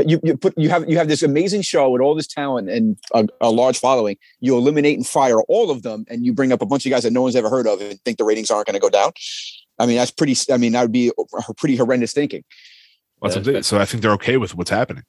you 0.04 0.20
you 0.24 0.38
put 0.38 0.58
you 0.58 0.70
have 0.70 0.90
you 0.90 0.98
have 0.98 1.08
this 1.08 1.22
amazing 1.22 1.62
show 1.62 1.88
with 1.92 2.02
all 2.02 2.16
this 2.16 2.26
talent 2.28 2.70
and 2.70 2.98
a, 3.14 3.28
a 3.40 3.52
large 3.52 3.78
following. 3.78 4.18
You 4.40 4.58
eliminate 4.58 4.98
and 4.98 5.06
fire 5.06 5.40
all 5.44 5.70
of 5.70 5.84
them, 5.84 6.06
and 6.10 6.26
you 6.26 6.34
bring 6.34 6.52
up 6.52 6.64
a 6.64 6.66
bunch 6.66 6.86
of 6.88 6.90
guys 6.90 7.04
that 7.04 7.14
no 7.14 7.22
one's 7.22 7.36
ever 7.36 7.50
heard 7.52 7.68
of, 7.68 7.80
and 7.80 8.00
think 8.06 8.18
the 8.18 8.24
ratings 8.24 8.50
aren't 8.50 8.66
going 8.66 8.74
to 8.74 8.80
go 8.80 8.90
down. 8.90 9.12
I 9.78 9.86
mean, 9.86 9.98
that's 9.98 10.10
pretty. 10.12 10.36
I 10.52 10.58
mean, 10.58 10.72
that 10.72 10.82
would 10.82 10.92
be 10.92 11.12
pretty 11.58 11.76
horrendous 11.76 12.12
thinking. 12.12 12.44
that's 13.22 13.36
what 13.36 13.48
I'm 13.48 13.64
so 13.64 13.78
I 13.78 13.86
think 13.86 14.02
they're 14.02 14.14
okay 14.14 14.38
with 14.38 14.56
what's 14.56 14.72
happening. 14.72 15.04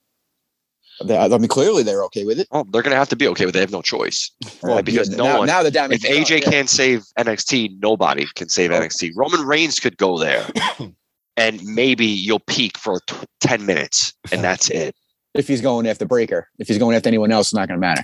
They- 1.03 1.17
I 1.17 1.27
mean, 1.27 1.47
clearly 1.47 1.83
they're 1.83 2.03
okay 2.05 2.23
with 2.25 2.39
it. 2.39 2.47
Well, 2.51 2.63
they're 2.65 2.81
going 2.81 2.91
to 2.93 2.97
have 2.97 3.09
to 3.09 3.15
be 3.15 3.27
okay 3.29 3.45
with 3.45 3.53
it. 3.53 3.57
They 3.57 3.61
have 3.61 3.71
no 3.71 3.81
choice. 3.81 4.31
Well, 4.63 4.81
because 4.81 5.09
yeah, 5.09 5.17
no 5.17 5.23
now, 5.25 5.37
one- 5.39 5.47
now 5.47 5.63
the 5.63 5.71
damage. 5.71 6.05
If 6.05 6.11
AJ 6.11 6.27
done, 6.29 6.37
yeah. 6.43 6.49
can't 6.51 6.69
save 6.69 7.03
NXT, 7.19 7.79
nobody 7.81 8.25
can 8.35 8.49
save 8.49 8.71
Oh. 8.71 8.79
NXT. 8.79 9.11
Roman 9.15 9.41
Reigns 9.45 9.79
could 9.79 9.97
go 9.97 10.17
there, 10.17 10.47
and 11.37 11.61
maybe 11.65 12.05
you'll 12.05 12.39
peak 12.39 12.77
for 12.77 13.01
t- 13.07 13.15
ten 13.41 13.65
minutes, 13.65 14.13
and 14.31 14.41
that's 14.43 14.69
it. 14.69 14.95
if 15.33 15.47
he's 15.49 15.59
going 15.61 15.85
after 15.87 16.05
Breakker, 16.05 16.47
if 16.59 16.67
he's 16.69 16.77
going 16.77 16.95
after 16.95 17.09
anyone 17.09 17.31
else, 17.31 17.47
it's 17.47 17.53
not 17.53 17.67
going 17.67 17.79
to 17.79 17.85
matter. 17.85 18.03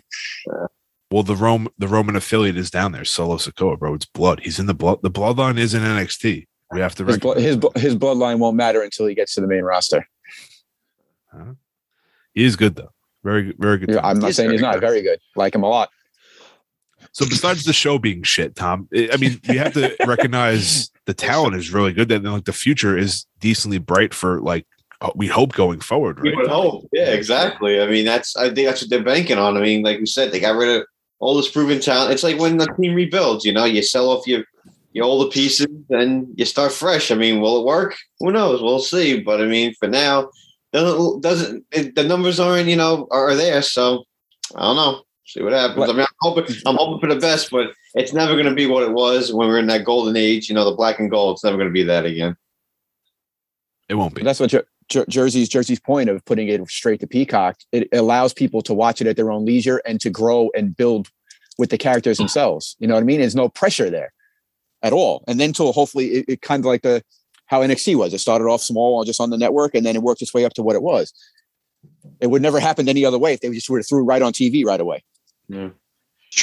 Well, 1.12 1.24
the 1.24 1.36
Rome, 1.36 1.70
the 1.78 1.88
Roman 1.88 2.16
affiliate 2.18 2.58
is 2.58 2.70
down 2.70 2.92
there. 2.92 3.06
Solo 3.06 3.38
Sikoa, 3.38 3.78
bro. 3.80 3.94
It's 3.94 4.06
blood. 4.06 4.42
He's 4.44 4.60
in 4.60 4.66
the 4.66 4.74
blood. 4.74 5.00
The 5.02 5.12
bloodline 5.12 5.58
is 5.58 5.74
in 5.74 5.82
NXT. 5.82 6.46
We 6.74 6.80
have 6.82 6.96
to. 6.96 7.06
His, 7.06 7.18
blo- 7.18 7.34
his, 7.36 7.58
his 7.76 7.96
bloodline 7.96 8.40
won't 8.40 8.56
matter 8.58 8.82
until 8.82 9.08
he 9.08 9.16
gets 9.16 9.34
to 9.36 9.42
the 9.42 9.48
main 9.48 9.64
roster. 9.64 10.06
He 12.34 12.44
is 12.44 12.56
good 12.56 12.76
though. 12.76 12.90
Very, 13.24 13.54
very 13.60 13.78
good. 13.78 13.92
Yeah. 13.92 14.02
I'm 14.04 14.20
not 14.20 14.28
He's 14.28 14.36
saying 14.38 14.52
he's 14.52 14.62
not 14.62 14.76
good. 14.76 14.82
very 14.82 15.02
good. 15.02 15.20
Like 15.36 15.54
him 15.54 15.64
a 15.64 15.70
lot. 15.70 15.90
So 17.14 17.26
besides 17.28 17.64
the 17.66 17.74
show 17.74 17.98
being 17.98 18.24
shit, 18.24 18.56
Tom, 18.56 18.88
I 18.96 19.10
I 19.14 19.18
mean, 19.18 19.40
we 19.50 19.58
have 19.58 19.74
to 19.74 19.96
recognize 20.08 20.90
the 21.06 21.14
talent 21.14 21.56
is 21.56 21.72
really 21.74 21.94
good. 21.94 22.10
That 22.10 22.24
like 22.24 22.46
the 22.46 22.54
future 22.54 22.98
is 22.98 23.26
decently 23.40 23.80
bright 23.80 24.14
for 24.14 24.40
like 24.42 24.66
uh, 25.02 25.10
we 25.16 25.28
hope 25.28 25.54
going 25.54 25.80
forward, 25.80 26.20
You 26.24 26.32
right? 26.32 26.38
would 26.38 26.48
hope. 26.48 26.88
Yeah, 26.94 27.10
exactly. 27.10 27.82
I 27.82 27.88
mean, 27.88 28.06
that's 28.06 28.36
I 28.38 28.54
think 28.54 28.68
that's 28.68 28.82
what 28.82 28.90
they're 28.90 29.04
banking 29.04 29.38
on. 29.40 29.58
I 29.58 29.62
mean, 29.62 29.82
like 29.84 30.00
we 30.00 30.06
said, 30.06 30.32
they 30.32 30.40
got 30.40 30.56
rid 30.56 30.70
of 30.82 30.86
all 31.20 31.36
this 31.36 31.50
proven 31.52 31.80
talent. 31.80 32.14
It's 32.14 32.24
like 32.24 32.40
when 32.40 32.58
the 32.58 32.68
team 32.80 32.94
rebuilds. 32.94 33.46
You 33.46 33.54
know, 33.54 33.66
you 33.66 33.82
sell 33.84 34.10
off 34.10 34.28
your 34.28 34.44
your 34.94 35.06
older 35.06 35.30
pieces 35.30 35.68
and 35.90 36.28
you 36.36 36.46
start 36.46 36.72
fresh. 36.72 37.12
I 37.12 37.16
mean, 37.16 37.42
will 37.42 37.60
it 37.62 37.66
work? 37.66 37.96
Who 38.20 38.32
knows? 38.32 38.62
We'll 38.62 38.80
see. 38.80 39.20
But 39.22 39.42
I 39.42 39.46
mean, 39.46 39.74
for 39.80 39.88
now, 39.88 40.30
doesn't 40.74 41.22
doesn't 41.22 41.66
it, 41.72 41.96
the 41.96 42.04
numbers 42.04 42.40
aren't 42.40 42.68
you 42.68 42.76
know 42.76 43.08
are 43.12 43.36
there? 43.36 43.62
So 43.62 44.04
I 44.56 44.62
don't 44.62 44.76
know. 44.76 45.02
See 45.26 45.42
what 45.42 45.54
happens. 45.54 45.90
I 45.90 45.94
mean, 45.94 46.02
I'm 46.02 46.08
hoping 46.20 46.56
I'm 46.66 46.76
hoping 46.76 47.00
for 47.00 47.14
the 47.14 47.20
best, 47.20 47.52
but 47.52 47.72
it's 47.94 48.14
never 48.14 48.34
going 48.34 48.48
to 48.48 48.54
be 48.54 48.66
what 48.66 48.84
it 48.84 48.92
was 48.92 49.34
when 49.34 49.48
we 49.48 49.54
were 49.54 49.60
in 49.60 49.68
that 49.68 49.86
golden 49.86 50.16
age. 50.16 50.50
You 50.50 50.56
know, 50.56 50.66
the 50.66 50.76
black 50.76 51.00
and 51.00 51.10
gold. 51.10 51.36
It's 51.36 51.44
never 51.44 51.58
going 51.58 51.70
to 51.70 51.74
be 51.74 51.84
that 51.84 52.06
again. 52.06 52.36
It 53.88 53.96
won't 53.96 54.14
be. 54.14 54.22
But 54.22 54.26
that's 54.26 54.40
what 54.40 54.50
Jer- 54.50 54.68
Jer- 54.90 55.06
Jersey's 55.08 55.50
Jersey's 55.50 55.80
point 55.80 56.10
of 56.10 56.24
putting 56.26 56.48
it 56.48 56.66
straight 56.70 57.00
to 57.02 57.08
Peacock. 57.08 57.58
It 57.72 57.88
allows 57.94 58.34
people 58.34 58.62
to 58.64 58.74
watch 58.74 59.02
it 59.02 59.08
at 59.08 59.16
their 59.16 59.32
own 59.32 59.46
leisure 59.46 59.82
and 59.86 60.00
to 60.02 60.10
grow 60.10 60.50
and 60.56 60.76
build 60.76 61.10
with 61.58 61.70
the 61.70 61.78
characters 61.78 62.18
hmm. 62.18 62.24
themselves. 62.24 62.76
You 62.80 62.88
know 62.88 62.96
what 62.96 63.02
I 63.02 63.06
mean? 63.06 63.20
There's 63.20 63.36
no 63.36 63.50
pressure 63.50 63.90
there 63.90 64.14
at 64.82 64.94
all. 64.94 65.24
And 65.28 65.40
then 65.40 65.54
to 65.54 65.72
hopefully 65.72 66.08
it, 66.08 66.26
it 66.28 66.42
kind 66.42 66.62
of 66.62 66.66
like 66.66 66.82
the 66.82 67.04
how 67.52 67.60
NXT 67.62 67.98
was. 67.98 68.14
It 68.14 68.20
started 68.20 68.46
off 68.46 68.62
small, 68.62 69.04
just 69.04 69.20
on 69.20 69.30
the 69.30 69.38
network, 69.38 69.76
and 69.76 69.86
then 69.86 69.94
it 69.98 70.02
worked 70.02 70.22
its 70.22 70.34
way 70.34 70.46
up 70.46 70.54
to 70.54 70.64
what 70.64 70.78
it 70.78 70.82
was. 70.82 71.14
It 72.22 72.28
would 72.28 72.42
never 72.42 72.62
happen 72.62 72.88
any 72.88 73.04
other 73.04 73.20
way 73.20 73.34
if 73.34 73.42
they 73.42 73.50
just 73.50 73.70
would 73.70 73.80
have 73.80 73.88
threw 73.88 74.06
right 74.06 74.22
on 74.22 74.32
TV 74.32 74.64
right 74.66 74.80
away. 74.80 75.04
True. 75.50 75.72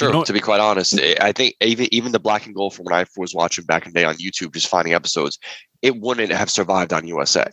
You 0.02 0.12
know- 0.12 0.24
to 0.24 0.32
be 0.34 0.40
quite 0.40 0.60
honest, 0.60 1.00
I- 1.00 1.16
I 1.18 1.32
think 1.32 1.56
even 1.62 1.88
even 1.92 2.12
the 2.12 2.20
black 2.20 2.44
and 2.44 2.54
gold 2.54 2.74
from 2.74 2.84
when 2.84 2.94
I 2.94 3.06
was 3.16 3.34
watching 3.34 3.64
back 3.64 3.86
in 3.86 3.92
the 3.94 3.98
day 4.00 4.04
on 4.04 4.16
YouTube, 4.16 4.52
just 4.52 4.68
finding 4.68 4.92
episodes, 4.92 5.38
it 5.80 5.96
wouldn't 5.98 6.30
have 6.30 6.50
survived 6.50 6.92
on 6.92 7.06
USA. 7.06 7.50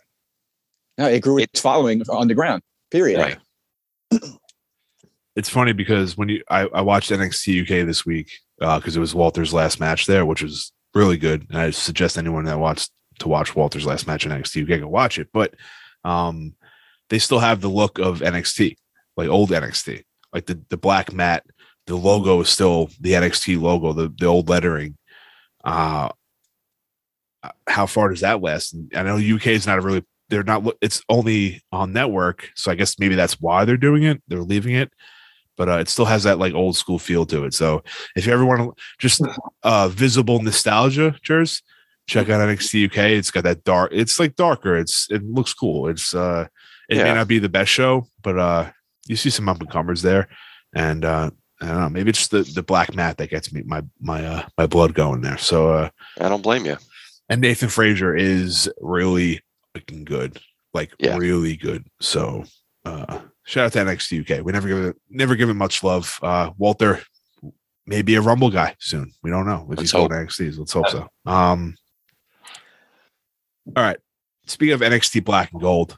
No, 0.98 1.08
it 1.08 1.22
grew 1.22 1.40
its 1.40 1.62
following 1.62 2.04
on 2.10 2.28
the 2.28 2.34
ground. 2.34 2.62
Period. 2.92 3.38
Right. 4.12 4.22
it's 5.38 5.50
funny 5.50 5.72
because 5.72 6.18
when 6.18 6.28
you 6.28 6.44
I, 6.50 6.68
I 6.74 6.82
watched 6.82 7.10
NXT 7.10 7.62
UK 7.62 7.86
this 7.88 8.06
week 8.06 8.32
uh, 8.62 8.80
because 8.80 8.98
it 8.98 9.00
was 9.00 9.16
Walter's 9.16 9.54
last 9.54 9.80
match 9.80 10.08
there, 10.08 10.26
which 10.26 10.44
was 10.44 10.74
really 10.94 11.16
good. 11.16 11.48
And 11.50 11.58
I 11.58 11.70
suggest 11.70 12.18
anyone 12.18 12.44
that 12.46 12.60
wants 12.60 12.90
to 13.20 13.28
watch 13.28 13.56
Walter's 13.56 13.86
last 13.86 14.08
match 14.08 14.26
in 14.26 14.32
NXT 14.32 14.64
UK 14.64 14.82
go 14.82 14.88
watch 14.88 15.18
it. 15.20 15.30
But 15.34 15.54
um, 16.04 16.54
they 17.10 17.20
still 17.20 17.40
have 17.40 17.62
the 17.62 17.70
look 17.70 18.00
of 18.00 18.20
NXT, 18.20 18.76
like 19.18 19.30
old 19.30 19.50
NXT, 19.50 20.04
like 20.34 20.46
the 20.46 20.60
the 20.70 20.78
black 20.78 21.14
mat 21.14 21.44
the 21.88 21.96
logo 21.96 22.42
is 22.42 22.50
still 22.50 22.90
the 23.00 23.14
NXT 23.14 23.62
logo, 23.62 23.94
the 23.94 24.14
the 24.18 24.26
old 24.26 24.50
lettering. 24.50 24.98
Uh, 25.64 26.10
how 27.68 27.86
far 27.86 28.10
does 28.10 28.22
that 28.22 28.42
last? 28.42 28.76
I 28.96 29.04
know 29.04 29.18
UK 29.18 29.48
is 29.48 29.68
not 29.68 29.78
a 29.78 29.82
really 29.82 30.04
they're 30.30 30.44
not 30.44 30.66
it's 30.82 31.04
only 31.10 31.62
on 31.72 31.94
network, 31.94 32.50
so 32.56 32.72
I 32.72 32.76
guess 32.76 32.98
maybe 32.98 33.16
that's 33.16 33.40
why 33.40 33.66
they're 33.66 33.78
doing 33.78 34.04
it. 34.04 34.22
They're 34.28 34.42
leaving 34.42 34.76
it, 34.76 34.92
but 35.58 35.70
uh, 35.70 35.78
it 35.78 35.90
still 35.90 36.06
has 36.06 36.24
that 36.24 36.40
like 36.40 36.54
old 36.54 36.76
school 36.76 36.98
feel 36.98 37.26
to 37.28 37.46
it. 37.46 37.54
So 37.54 37.84
if 38.16 38.26
you 38.26 38.34
ever 38.34 38.46
want 38.46 38.62
to 38.62 38.84
just 39.00 39.22
uh 39.64 39.88
visible 39.90 40.42
nostalgia, 40.42 41.16
Jers, 41.22 41.62
check 42.08 42.30
out 42.30 42.42
NXT 42.42 42.86
UK. 42.90 42.98
It's 43.12 43.32
got 43.32 43.44
that 43.44 43.64
dark. 43.64 43.92
It's 43.94 44.20
like 44.20 44.36
darker. 44.36 44.78
It's 44.78 45.08
it 45.10 45.24
looks 45.24 45.54
cool. 45.54 45.88
It's 45.88 46.14
uh 46.14 46.48
it 46.90 46.98
may 46.98 47.14
not 47.14 47.28
be 47.28 47.40
the 47.40 47.50
best 47.50 47.72
show, 47.72 48.08
but 48.22 48.38
uh 48.38 48.72
you 49.08 49.16
see 49.16 49.30
some 49.30 49.50
up 49.50 49.60
and 49.60 49.70
comers 49.70 50.02
there, 50.02 50.28
and 50.76 51.04
uh 51.06 51.30
I 51.62 51.68
don't 51.68 51.80
know. 51.80 51.90
Maybe 51.90 52.10
it's 52.10 52.28
the 52.28 52.44
the 52.44 52.64
black 52.64 52.94
mat 52.96 53.18
that 53.18 53.30
gets 53.30 53.52
me 53.54 53.64
my 53.66 53.82
my 54.00 54.26
uh 54.26 54.48
my 54.58 54.68
blood 54.68 54.94
going 54.94 55.22
there. 55.22 55.38
So 55.38 55.72
uh 55.72 55.90
I 56.20 56.30
don't 56.30 56.42
blame 56.44 56.66
you. 56.66 56.78
and 57.30 57.42
Nathan 57.42 57.70
Frazer 57.70 58.16
is 58.16 58.70
really 58.82 59.42
fucking 59.74 60.04
good, 60.06 60.40
like 60.74 60.92
Yeah. 61.00 61.18
really 61.18 61.56
good. 61.58 61.86
So 62.02 62.44
uh 62.86 63.20
shout 63.46 63.66
out 63.66 63.74
to 63.74 63.80
NXT 63.80 64.22
UK. 64.40 64.46
We 64.46 64.52
never 64.52 64.68
give 64.68 64.78
it 64.86 64.96
never 65.10 65.36
give 65.36 65.50
it 65.50 65.54
much 65.56 65.84
love. 65.84 66.20
Uh 66.22 66.52
Walter 66.58 67.02
may 67.88 68.02
be 68.02 68.16
a 68.16 68.22
rumble 68.22 68.50
guy 68.50 68.76
soon. 68.80 69.12
We 69.24 69.30
don't 69.30 69.46
know 69.46 69.62
if 69.64 69.70
Let's 69.70 69.82
he's 69.82 69.92
going 69.92 70.12
hope. 70.12 70.12
to 70.12 70.18
NXT. 70.44 70.58
Let's 70.60 70.74
hope 70.74 70.90
so. 70.90 71.08
Um 71.26 71.76
all 73.76 73.84
right. 73.84 73.98
Speaking 74.48 74.74
of 74.74 74.82
NXT 74.82 75.24
Black 75.24 75.52
and 75.52 75.62
Gold, 75.62 75.98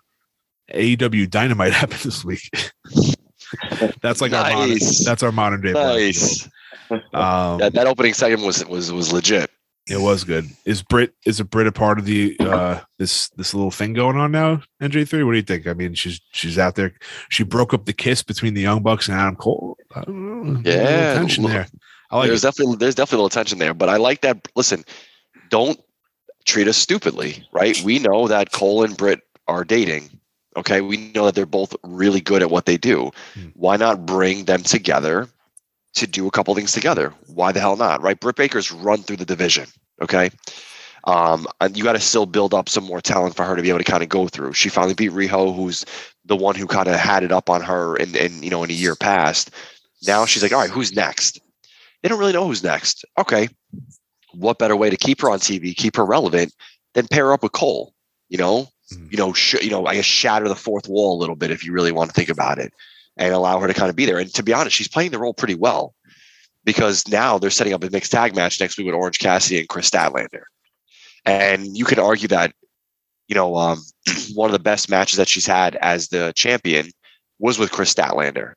AEW 0.73 1.29
Dynamite 1.29 1.73
happened 1.81 2.01
this 2.01 2.23
week. 2.23 2.49
that's 4.01 4.21
like 4.21 4.33
our 4.33 4.51
modern, 4.53 4.77
that's 5.03 5.23
our 5.23 5.31
modern 5.31 5.61
day 5.61 5.73
Nice. 5.73 6.47
Um, 6.89 7.57
That, 7.59 7.73
that 7.73 7.87
opening 7.87 8.13
segment 8.13 8.45
was 8.45 8.65
was 8.65 8.91
was 8.91 9.11
legit. 9.11 9.49
It 9.89 10.01
was 10.01 10.25
good. 10.25 10.45
Is 10.65 10.83
Britt 10.83 11.13
is 11.25 11.39
a 11.39 11.45
Britt 11.45 11.67
a 11.67 11.71
part 11.71 11.97
of 11.99 12.05
the 12.05 12.35
uh 12.41 12.81
this 12.99 13.29
this 13.31 13.53
little 13.53 13.71
thing 13.71 13.93
going 13.93 14.17
on 14.17 14.31
now? 14.31 14.61
NJ3, 14.81 15.25
what 15.25 15.31
do 15.31 15.37
you 15.37 15.43
think? 15.43 15.65
I 15.67 15.73
mean, 15.73 15.93
she's 15.93 16.19
she's 16.31 16.57
out 16.59 16.75
there. 16.75 16.93
She 17.29 17.43
broke 17.43 17.73
up 17.73 17.85
the 17.85 17.93
kiss 17.93 18.21
between 18.21 18.53
the 18.53 18.61
Young 18.61 18.81
Bucks 18.83 19.07
and 19.07 19.17
Adam 19.17 19.35
Cole. 19.37 19.77
I 19.95 20.01
don't 20.01 20.53
know. 20.55 20.61
There's 20.61 20.75
a 20.75 20.79
little 20.79 20.93
Yeah, 20.93 21.13
tension 21.13 21.43
there. 21.45 21.67
I 22.11 22.17
like 22.17 22.27
there's 22.27 22.43
it. 22.43 22.47
definitely 22.47 22.75
there's 22.77 22.95
definitely 22.95 23.17
a 23.17 23.23
little 23.23 23.29
tension 23.29 23.59
there, 23.59 23.73
but 23.73 23.87
I 23.89 23.95
like 23.97 24.21
that. 24.21 24.45
Listen, 24.55 24.83
don't 25.49 25.79
treat 26.47 26.67
us 26.67 26.77
stupidly, 26.77 27.45
right? 27.51 27.79
We 27.83 27.99
know 27.99 28.27
that 28.27 28.51
Cole 28.51 28.83
and 28.83 28.97
Britt 28.97 29.21
are 29.47 29.63
dating. 29.63 30.09
Okay, 30.55 30.81
we 30.81 30.97
know 30.97 31.25
that 31.25 31.35
they're 31.35 31.45
both 31.45 31.75
really 31.83 32.21
good 32.21 32.41
at 32.41 32.49
what 32.49 32.65
they 32.65 32.77
do. 32.77 33.11
Hmm. 33.35 33.49
Why 33.53 33.77
not 33.77 34.07
bring 34.07 34.45
them 34.45 34.63
together 34.63 35.27
to 35.95 36.07
do 36.07 36.25
a 36.25 36.31
couple 36.31 36.55
things 36.55 36.71
together? 36.71 37.13
Why 37.27 37.51
the 37.51 37.59
hell 37.59 37.75
not? 37.75 38.01
Right? 38.01 38.19
Britt 38.19 38.37
Baker's 38.37 38.71
run 38.71 39.03
through 39.03 39.17
the 39.17 39.25
division. 39.25 39.67
Okay. 40.01 40.31
Um, 41.03 41.47
and 41.61 41.77
you 41.77 41.83
got 41.83 41.93
to 41.93 41.99
still 41.99 42.25
build 42.25 42.53
up 42.53 42.69
some 42.69 42.83
more 42.83 43.01
talent 43.01 43.35
for 43.35 43.45
her 43.45 43.55
to 43.55 43.61
be 43.61 43.69
able 43.69 43.79
to 43.79 43.85
kind 43.85 44.03
of 44.03 44.09
go 44.09 44.27
through. 44.27 44.53
She 44.53 44.69
finally 44.69 44.93
beat 44.93 45.11
Riho, 45.11 45.55
who's 45.55 45.85
the 46.25 46.35
one 46.35 46.55
who 46.55 46.67
kind 46.67 46.87
of 46.87 46.95
had 46.95 47.23
it 47.23 47.31
up 47.31 47.49
on 47.49 47.61
her 47.61 47.95
in, 47.95 48.15
in 48.15 48.43
you 48.43 48.49
know 48.49 48.63
in 48.63 48.69
a 48.69 48.73
year 48.73 48.95
past. 48.95 49.51
Now 50.05 50.25
she's 50.25 50.43
like, 50.43 50.51
all 50.51 50.59
right, 50.59 50.69
who's 50.69 50.93
next? 50.93 51.39
They 52.01 52.09
don't 52.09 52.19
really 52.19 52.33
know 52.33 52.45
who's 52.47 52.63
next. 52.63 53.05
Okay, 53.17 53.47
what 54.37 54.59
better 54.59 54.75
way 54.75 54.89
to 54.89 54.97
keep 54.97 55.21
her 55.21 55.29
on 55.29 55.39
TV, 55.39 55.75
keep 55.75 55.95
her 55.95 56.05
relevant, 56.05 56.53
than 56.93 57.07
pair 57.07 57.25
her 57.25 57.33
up 57.33 57.43
with 57.43 57.51
Cole? 57.51 57.93
You 58.29 58.37
know, 58.37 58.69
Mhm. 58.91 59.11
you 59.11 59.17
know, 59.17 59.33
sh- 59.33 59.61
you 59.61 59.69
know, 59.69 59.85
I 59.85 59.95
guess 59.95 60.05
shatter 60.05 60.47
the 60.47 60.55
fourth 60.55 60.87
wall 60.87 61.17
a 61.17 61.19
little 61.19 61.35
bit 61.35 61.51
if 61.51 61.63
you 61.65 61.71
really 61.73 61.91
want 61.91 62.09
to 62.09 62.13
think 62.13 62.29
about 62.29 62.57
it, 62.59 62.73
and 63.17 63.33
allow 63.33 63.59
her 63.59 63.67
to 63.67 63.73
kind 63.73 63.89
of 63.89 63.95
be 63.95 64.05
there. 64.05 64.17
And 64.19 64.33
to 64.35 64.43
be 64.43 64.53
honest, 64.53 64.75
she's 64.75 64.87
playing 64.87 65.11
the 65.11 65.19
role 65.19 65.33
pretty 65.33 65.55
well 65.55 65.93
because 66.63 67.07
now 67.07 67.37
they're 67.37 67.49
setting 67.49 67.73
up 67.73 67.83
a 67.83 67.89
mixed 67.89 68.11
tag 68.11 68.35
match 68.35 68.59
next 68.59 68.77
week 68.77 68.85
with 68.85 68.95
Orange 68.95 69.19
Cassidy 69.19 69.59
and 69.59 69.67
Kris 69.69 69.89
Statlander, 69.89 70.43
and 71.25 71.77
you 71.77 71.83
could 71.85 71.99
argue 71.99 72.27
that, 72.29 72.53
you 73.27 73.35
know, 73.35 73.55
um, 73.55 73.83
one 74.35 74.49
of 74.49 74.53
the 74.53 74.59
best 74.59 74.89
matches 74.89 75.17
that 75.17 75.27
she's 75.27 75.45
had 75.45 75.75
as 75.77 76.09
the 76.09 76.31
champion 76.35 76.91
was 77.39 77.57
with 77.59 77.71
Kris 77.71 77.93
Statlander. 77.93 78.53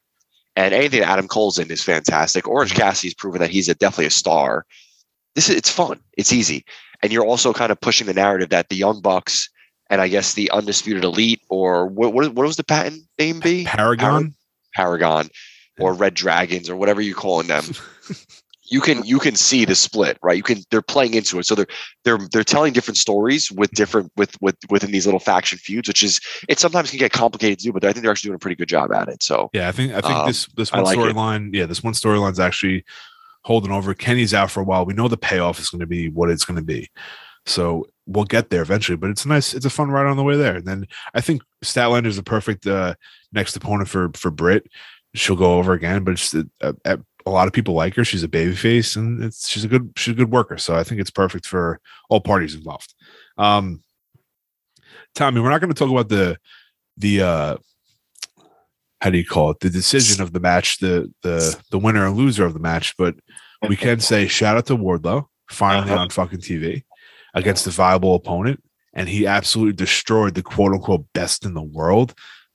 And 0.57 0.74
anything 0.74 1.01
that 1.01 1.09
Adam 1.09 1.28
Cole's 1.28 1.59
in 1.59 1.70
is 1.70 1.83
fantastic. 1.83 2.49
Orange 2.49 2.74
Cassidy's 2.74 3.14
proven 3.14 3.41
that 3.41 3.51
he's 3.51 3.68
a, 3.68 3.74
definitely 3.74 4.07
a 4.07 4.11
star. 4.11 4.66
This 5.35 5.49
is 5.49 5.57
it's 5.57 5.70
fun. 5.70 6.01
It's 6.16 6.33
easy. 6.33 6.64
And 7.03 7.12
you're 7.12 7.24
also 7.24 7.53
kind 7.53 7.72
of 7.72 7.81
pushing 7.81 8.07
the 8.07 8.14
narrative 8.14 8.51
that 8.51 8.68
the 8.68 8.76
Young 8.76 9.01
Bucks 9.01 9.49
and 9.89 10.01
I 10.01 10.09
guess 10.09 10.35
the 10.35 10.51
Undisputed 10.51 11.05
Elite 11.05 11.43
or 11.49 11.87
what 11.87 12.12
what, 12.12 12.35
what 12.35 12.47
was 12.47 12.57
the 12.57 12.64
patent 12.64 13.03
name 13.18 13.41
be? 13.41 13.64
Paragon. 13.64 14.35
Paragon 14.74 15.28
or 15.78 15.95
Red 15.95 16.14
Dragons 16.14 16.68
or 16.68 16.76
whatever 16.76 17.01
you're 17.01 17.16
calling 17.16 17.49
them. 17.49 17.64
you 18.70 18.81
can 18.81 19.05
you 19.05 19.18
can 19.18 19.35
see 19.35 19.64
the 19.64 19.74
split, 19.74 20.16
right? 20.22 20.37
You 20.37 20.43
can 20.43 20.59
they're 20.70 20.81
playing 20.81 21.14
into 21.14 21.39
it. 21.39 21.47
So 21.47 21.55
they're 21.55 21.66
they're 22.05 22.18
they're 22.33 22.45
telling 22.45 22.72
different 22.72 22.99
stories 22.99 23.51
with 23.51 23.70
different 23.72 24.12
with 24.16 24.41
with 24.41 24.57
within 24.70 24.93
these 24.93 25.07
little 25.07 25.20
faction 25.20 25.59
feuds, 25.59 25.89
which 25.89 26.03
is 26.03 26.20
it 26.49 26.61
sometimes 26.61 26.91
can 26.91 26.99
get 26.99 27.12
complicated 27.12 27.59
to 27.59 27.64
do, 27.64 27.72
but 27.72 27.85
I 27.85 27.93
think 27.93 28.03
they're 28.03 28.12
actually 28.12 28.28
doing 28.28 28.37
a 28.37 28.39
pretty 28.39 28.57
good 28.57 28.68
job 28.68 28.93
at 28.93 29.09
it. 29.09 29.22
So 29.22 29.51
Yeah, 29.53 29.68
I 29.68 29.72
think 29.72 29.93
I 29.93 30.01
think 30.01 30.14
Um, 30.14 30.26
this 30.28 30.47
this 30.57 30.72
one 30.72 30.85
like 30.85 30.97
storyline, 30.97 31.51
yeah, 31.53 31.66
this 31.66 31.83
one 31.83 31.95
storyline's 31.95 32.41
actually 32.41 32.85
holding 33.43 33.72
over. 33.72 33.95
Kenny's 33.95 34.34
out 34.34 34.51
for 34.51 34.61
a 34.61 34.64
while. 34.64 34.84
We 34.84 34.95
know 34.95 35.09
the 35.09 35.16
payoff 35.16 35.59
is 35.59 35.70
going 35.70 35.80
to 35.80 35.86
be 35.86 36.09
what 36.09 36.30
it's 36.30 36.45
going 36.45 36.59
to 36.59 36.64
be. 36.64 36.88
So 37.47 37.86
we'll 38.07 38.24
get 38.24 38.51
there 38.51 38.62
eventually, 38.62 38.97
but 38.97 39.11
it's 39.11 39.24
nice, 39.24 39.55
it's 39.55 39.64
a 39.64 39.70
fun 39.70 39.91
ride 39.91 40.07
on 40.07 40.16
the 40.16 40.24
way 40.24 40.36
there. 40.36 40.57
And 40.57 40.66
then 40.66 40.86
I 41.14 41.20
think 41.20 41.43
Statlander 41.64 42.07
is 42.07 42.16
the 42.16 42.22
perfect 42.22 42.66
uh, 42.66 42.95
next 43.32 43.57
opponent 43.57 43.88
for 43.88 44.11
for 44.14 44.30
Britt. 44.30 44.66
She'll 45.14 45.36
go 45.36 45.59
over 45.59 45.72
again, 45.72 46.05
but 46.05 46.12
it's, 46.12 46.34
uh, 46.34 46.72
uh, 46.84 46.97
a 47.26 47.30
lot 47.30 47.49
of 47.49 47.53
people 47.53 47.74
like 47.74 47.97
her. 47.97 48.05
She's 48.05 48.22
a 48.22 48.28
baby 48.28 48.55
face, 48.55 48.97
and 48.97 49.22
it's 49.24 49.49
she's 49.49 49.64
a 49.64 49.68
good 49.68 49.93
she's 49.97 50.12
a 50.12 50.16
good 50.16 50.30
worker. 50.30 50.59
So 50.59 50.74
I 50.74 50.84
think 50.84 51.01
it's 51.01 51.11
perfect 51.11 51.47
for 51.47 51.80
all 52.09 52.20
parties 52.20 52.55
involved. 52.55 52.95
Um, 53.38 53.82
Tommy, 55.14 55.41
we're 55.41 55.51
not 55.51 55.61
going 55.61 55.72
to 55.72 55.78
talk 55.78 55.91
about 55.91 56.09
the 56.09 56.38
the 56.97 57.22
uh, 57.22 57.57
how 59.01 59.11
do 59.11 59.19
you 59.19 59.25
call 59.25 59.51
it 59.51 59.61
the 59.61 59.71
decision 59.71 60.23
of 60.23 60.33
the 60.33 60.41
match, 60.41 60.79
the 60.79 61.13
the 61.23 61.57
the 61.71 61.79
winner 61.79 62.07
and 62.07 62.17
loser 62.17 62.45
of 62.45 62.53
the 62.55 62.61
match, 62.61 62.97
but 62.97 63.15
we 63.69 63.77
can 63.77 64.01
say 64.01 64.27
shout 64.27 64.57
out 64.57 64.67
to 64.67 64.77
Wardlow 64.77 65.27
finally 65.51 65.91
Uh-huh. 65.93 66.03
on 66.03 66.11
fucking 66.11 66.41
TV 66.41 66.85
against 67.35 67.67
a 67.67 67.71
viable 67.71 68.15
opponent, 68.15 68.63
and 68.95 69.09
he 69.09 69.27
absolutely 69.27 69.75
destroyed 69.75 70.35
the 70.35 70.43
quote 70.43 70.73
unquote 70.73 71.07
best 71.15 71.45
in 71.45 71.55
the 71.55 71.63
world. 71.63 72.15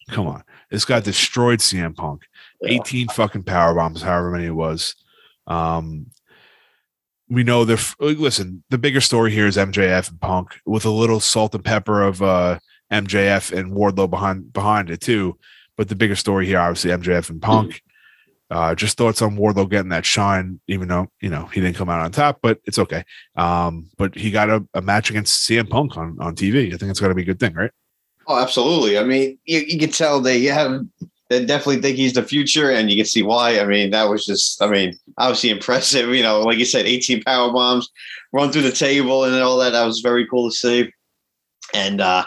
Come 0.10 0.28
on, 0.28 0.44
this 0.70 0.86
guy 0.86 1.00
destroyed 1.00 1.60
CM 1.60 1.96
Punk. 1.96 2.24
18 2.66 3.10
fucking 3.10 3.44
power 3.44 3.76
bombs, 3.76 4.02
however 4.02 4.32
many 4.32 4.46
it 4.46 4.52
was. 4.56 4.96
Um, 5.46 6.08
we 7.30 7.44
know 7.44 7.66
the 7.66 7.96
listen. 8.00 8.64
The 8.70 8.78
bigger 8.78 9.02
story 9.02 9.32
here 9.32 9.48
is 9.48 9.58
MJF 9.58 10.10
and 10.12 10.22
Punk 10.22 10.60
with 10.66 10.86
a 10.86 10.90
little 10.92 11.20
salt 11.20 11.56
and 11.56 11.64
pepper 11.66 12.02
of 12.04 12.22
uh, 12.22 12.60
MJF 12.92 13.52
and 13.58 13.72
Wardlow 13.74 14.10
behind 14.10 14.54
behind 14.54 14.90
it 14.90 15.02
too. 15.02 15.38
But 15.78 15.90
the 15.90 15.96
bigger 15.96 16.16
story 16.16 16.46
here, 16.46 16.60
obviously, 16.60 16.92
MJF 16.92 17.30
and 17.30 17.42
Punk. 17.42 17.82
Uh, 18.52 18.76
just 18.76 18.96
thoughts 18.96 19.24
on 19.24 19.36
Wardlow 19.36 19.70
getting 19.70 19.90
that 19.90 20.06
shine, 20.06 20.60
even 20.68 20.88
though 20.88 21.08
you 21.20 21.30
know 21.30 21.48
he 21.48 21.62
didn't 21.62 21.76
come 21.76 21.90
out 21.90 22.02
on 22.02 22.12
top, 22.12 22.40
but 22.44 22.60
it's 22.66 22.78
okay. 22.78 23.04
Um, 23.36 23.90
but 23.98 24.14
he 24.14 24.30
got 24.30 24.50
a, 24.50 24.64
a 24.76 24.82
match 24.82 25.10
against 25.10 25.50
CM 25.50 25.68
Punk 25.68 25.98
on 25.98 26.16
on 26.20 26.36
TV. 26.36 26.68
I 26.68 26.78
think 26.78 26.92
it's 26.92 27.00
going 27.00 27.10
to 27.10 27.16
be 27.16 27.24
a 27.24 27.26
good 27.26 27.40
thing, 27.40 27.54
right? 27.54 27.72
Oh, 28.28 28.40
absolutely. 28.40 28.98
I 28.98 29.04
mean, 29.04 29.38
you, 29.46 29.60
you 29.60 29.80
can 29.80 29.92
tell 29.92 30.22
they 30.22 30.44
have 30.44 30.86
they 31.30 31.44
definitely 31.44 31.82
think 31.82 31.98
he's 31.98 32.14
the 32.14 32.24
future, 32.24 32.70
and 32.70 32.90
you 32.90 32.98
can 32.98 33.06
see 33.06 33.24
why. 33.24 33.60
I 33.60 33.66
mean, 33.66 33.90
that 33.92 34.10
was 34.10 34.26
just, 34.26 34.62
I 34.62 34.68
mean, 34.68 34.98
obviously 35.18 35.50
impressive. 35.50 36.10
You 36.10 36.22
know, 36.22 36.42
like 36.42 36.60
you 36.60 36.66
said, 36.66 36.86
18 36.86 37.24
power 37.24 37.52
bombs, 37.52 37.90
run 38.32 38.52
through 38.52 38.62
the 38.62 38.72
table, 38.72 39.24
and 39.24 39.36
all 39.42 39.58
that. 39.58 39.72
That 39.72 39.86
was 39.86 40.02
very 40.02 40.28
cool 40.28 40.50
to 40.50 40.56
see. 40.56 40.92
And 41.74 42.00
uh 42.00 42.26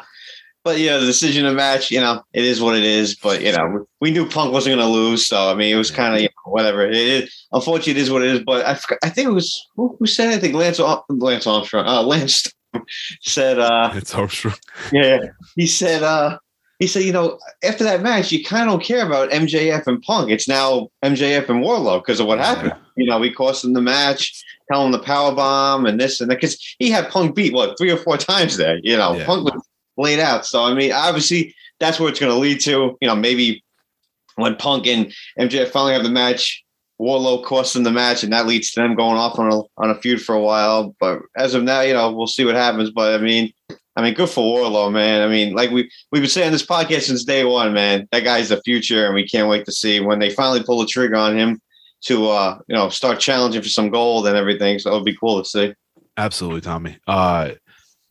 but 0.65 0.79
yeah, 0.79 0.99
the 0.99 1.07
decision 1.07 1.47
of 1.47 1.55
match, 1.55 1.91
you 1.91 2.01
know, 2.01 2.23
it 2.33 2.45
is 2.45 2.61
what 2.61 2.77
it 2.77 2.85
is. 2.85 3.15
But 3.15 3.43
you 3.43 3.53
know, 3.53 3.87
we 4.01 4.11
knew 4.11 4.29
Punk 4.29 4.53
wasn't 4.53 4.77
going 4.77 4.87
to 4.87 4.93
lose, 4.93 5.27
so 5.27 5.51
I 5.51 5.55
mean, 5.55 5.73
it 5.75 5.79
was 5.79 5.91
kind 5.91 6.15
of 6.15 6.21
you 6.21 6.29
know, 6.29 6.53
whatever. 6.53 6.87
It 6.87 6.95
is, 6.97 7.47
unfortunately, 7.53 7.93
it 7.93 7.99
is 7.99 8.11
what 8.11 8.23
it 8.23 8.29
is. 8.29 8.41
But 8.45 8.67
I, 8.67 8.75
forgot- 8.75 8.99
I 9.03 9.09
think 9.11 9.29
it 9.29 9.33
was 9.33 9.67
who, 9.77 9.97
who 9.99 10.07
said. 10.07 10.31
it? 10.33 10.37
I 10.37 10.39
think 10.39 10.55
Lance 10.55 10.81
Lance 11.09 11.47
Armstrong, 11.47 11.87
uh, 11.87 12.03
Lance 12.03 12.47
said. 13.23 13.59
uh 13.59 13.91
It's 13.95 14.15
Armstrong. 14.15 14.55
yeah, 14.93 15.19
he 15.57 15.67
said. 15.67 16.03
uh 16.03 16.39
He 16.79 16.87
said, 16.87 17.03
you 17.03 17.13
know, 17.13 17.39
after 17.65 17.83
that 17.85 18.03
match, 18.03 18.31
you 18.31 18.45
kind 18.45 18.69
of 18.69 18.75
don't 18.75 18.85
care 18.85 19.05
about 19.05 19.31
MJF 19.31 19.87
and 19.89 20.01
Punk. 20.03 20.31
It's 20.31 20.47
now 20.49 20.89
MJF 21.05 21.49
and 21.49 21.65
Wardlow 21.65 22.01
because 22.01 22.21
of 22.21 22.27
what 22.29 22.39
happened. 22.39 22.73
You 22.97 23.07
know, 23.09 23.19
we 23.19 23.33
cost 23.33 23.65
him 23.65 23.73
the 23.73 23.81
match, 23.81 24.45
tell 24.71 24.85
him 24.87 24.93
the 24.93 24.99
power 25.01 25.35
bomb 25.35 25.87
and 25.87 25.99
this 26.01 26.21
and 26.21 26.31
that 26.31 26.37
because 26.41 26.57
he 26.79 26.89
had 26.91 27.09
Punk 27.11 27.35
beat 27.35 27.53
what 27.53 27.77
three 27.79 27.91
or 27.91 27.97
four 27.97 28.17
times 28.17 28.57
there. 28.59 28.79
You 28.85 28.97
know, 28.97 29.15
Yeah. 29.17 29.25
Punk 29.27 29.45
was 29.45 29.61
laid 29.99 30.21
out. 30.21 30.47
So 30.47 30.65
I 30.65 30.73
mean, 30.73 30.93
obviously, 30.93 31.55
that's 31.81 32.01
where 32.01 32.09
it's 32.09 32.21
going 32.21 32.33
to 32.33 32.39
lead 32.39 32.61
to. 32.61 32.97
You 33.01 33.09
know, 33.09 33.17
maybe 33.17 33.63
when 34.37 34.57
Punk 34.57 34.87
and 34.87 35.13
MJF 35.39 35.69
finally 35.69 35.93
have 35.93 36.05
the 36.05 36.11
match, 36.11 36.65
Wardlow 37.01 37.45
costs 37.45 37.75
them 37.75 37.83
the 37.83 37.91
match, 37.91 38.23
and 38.23 38.33
that 38.33 38.47
leads 38.47 38.71
to 38.73 38.81
them 38.81 38.95
going 38.95 39.17
off 39.17 39.39
on 39.39 39.53
a 39.53 39.61
on 39.77 39.91
a 39.91 39.95
feud 40.01 40.23
for 40.23 40.35
a 40.35 40.41
while. 40.41 40.95
But 40.99 41.21
as 41.37 41.55
of 41.55 41.63
now, 41.63 41.83
you 41.83 41.93
know, 41.93 42.13
we'll 42.13 42.27
see 42.27 42.45
what 42.45 42.55
happens. 42.55 42.91
But 42.91 43.21
I 43.21 43.23
mean, 43.23 43.53
I 43.97 44.03
mean, 44.03 44.15
good 44.15 44.29
for 44.29 44.43
Wardlow, 44.43 44.93
man. 44.93 45.23
I 45.23 45.29
mean, 45.29 45.55
like 45.55 45.71
we 45.71 45.91
we've 46.13 46.23
been 46.23 46.31
saying 46.31 46.53
this 46.53 46.67
podcast 46.67 47.03
since 47.03 47.25
day 47.25 47.45
one, 47.45 47.73
man. 47.73 48.09
That 48.13 48.25
guy's 48.25 48.49
the 48.49 48.63
future, 48.63 49.07
and 49.07 49.15
we 49.15 49.27
can't 49.27 49.49
wait 49.49 49.65
to 49.67 49.73
see 49.73 50.01
when 50.01 50.19
they 50.19 50.31
finally 50.31 50.63
pull 50.63 50.81
the 50.81 50.87
trigger 50.87 51.17
on 51.17 51.37
him. 51.37 51.61
to 52.03 52.29
uh, 52.29 52.59
you 52.69 52.77
know 52.77 52.89
start 52.89 53.21
challenging 53.21 53.63
for 53.63 53.69
some 53.69 53.91
gold 53.91 54.27
and 54.27 54.37
everything. 54.37 54.79
So 54.79 54.91
it 54.91 54.95
would 54.95 55.05
be 55.05 55.17
cool 55.17 55.43
to 55.43 55.49
see. 55.49 55.75
Absolutely, 56.17 56.61
Tommy. 56.61 56.99
Uh, 57.07 57.51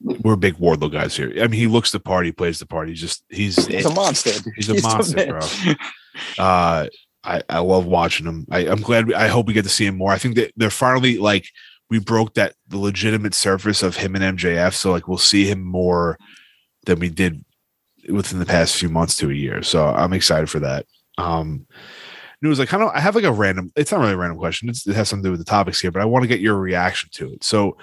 we're 0.01 0.35
big 0.35 0.55
Wardlow 0.55 0.91
guys 0.91 1.15
here. 1.15 1.31
I 1.37 1.47
mean, 1.47 1.59
he 1.59 1.67
looks 1.67 1.91
the 1.91 1.99
part, 1.99 2.25
he 2.25 2.31
plays 2.31 2.59
the 2.59 2.65
part. 2.65 2.87
He's 2.87 3.01
just 3.01 3.23
he's 3.29 3.65
He's 3.65 3.85
a 3.85 3.93
monster. 3.93 4.31
He's 4.55 4.69
a 4.69 4.73
He's 4.73 4.83
monster, 4.83 5.25
bro. 5.25 5.39
Uh, 6.39 6.87
I 7.23 7.43
I 7.47 7.59
love 7.59 7.85
watching 7.85 8.25
him. 8.25 8.47
I, 8.49 8.67
I'm 8.67 8.81
glad. 8.81 9.05
We, 9.05 9.13
I 9.13 9.27
hope 9.27 9.45
we 9.45 9.53
get 9.53 9.63
to 9.63 9.69
see 9.69 9.85
him 9.85 9.97
more. 9.97 10.11
I 10.11 10.17
think 10.17 10.35
that 10.35 10.51
they're 10.57 10.71
finally 10.71 11.19
like 11.19 11.45
we 11.91 11.99
broke 11.99 12.33
that 12.33 12.55
the 12.67 12.79
legitimate 12.79 13.35
surface 13.35 13.83
of 13.83 13.97
him 13.97 14.15
and 14.15 14.37
MJF. 14.37 14.73
So 14.73 14.91
like 14.91 15.07
we'll 15.07 15.19
see 15.19 15.45
him 15.45 15.63
more 15.63 16.17
than 16.87 16.97
we 16.97 17.09
did 17.09 17.45
within 18.09 18.39
the 18.39 18.47
past 18.47 18.77
few 18.77 18.89
months 18.89 19.15
to 19.17 19.29
a 19.29 19.33
year. 19.33 19.61
So 19.61 19.87
I'm 19.87 20.13
excited 20.13 20.49
for 20.49 20.59
that. 20.59 20.87
Um, 21.19 21.67
it 22.41 22.47
was 22.47 22.59
like 22.59 22.69
kind 22.69 22.81
of 22.81 22.89
I 22.89 22.99
have 22.99 23.15
like 23.15 23.23
a 23.23 23.31
random. 23.31 23.71
It's 23.75 23.91
not 23.91 24.01
really 24.01 24.13
a 24.13 24.17
random 24.17 24.37
question. 24.37 24.69
It's, 24.69 24.87
it 24.87 24.95
has 24.95 25.09
something 25.09 25.23
to 25.23 25.27
do 25.27 25.31
with 25.31 25.39
the 25.39 25.45
topics 25.45 25.79
here, 25.79 25.91
but 25.91 26.01
I 26.01 26.05
want 26.05 26.23
to 26.23 26.27
get 26.27 26.39
your 26.39 26.55
reaction 26.55 27.09
to 27.13 27.33
it. 27.33 27.43
So 27.43 27.77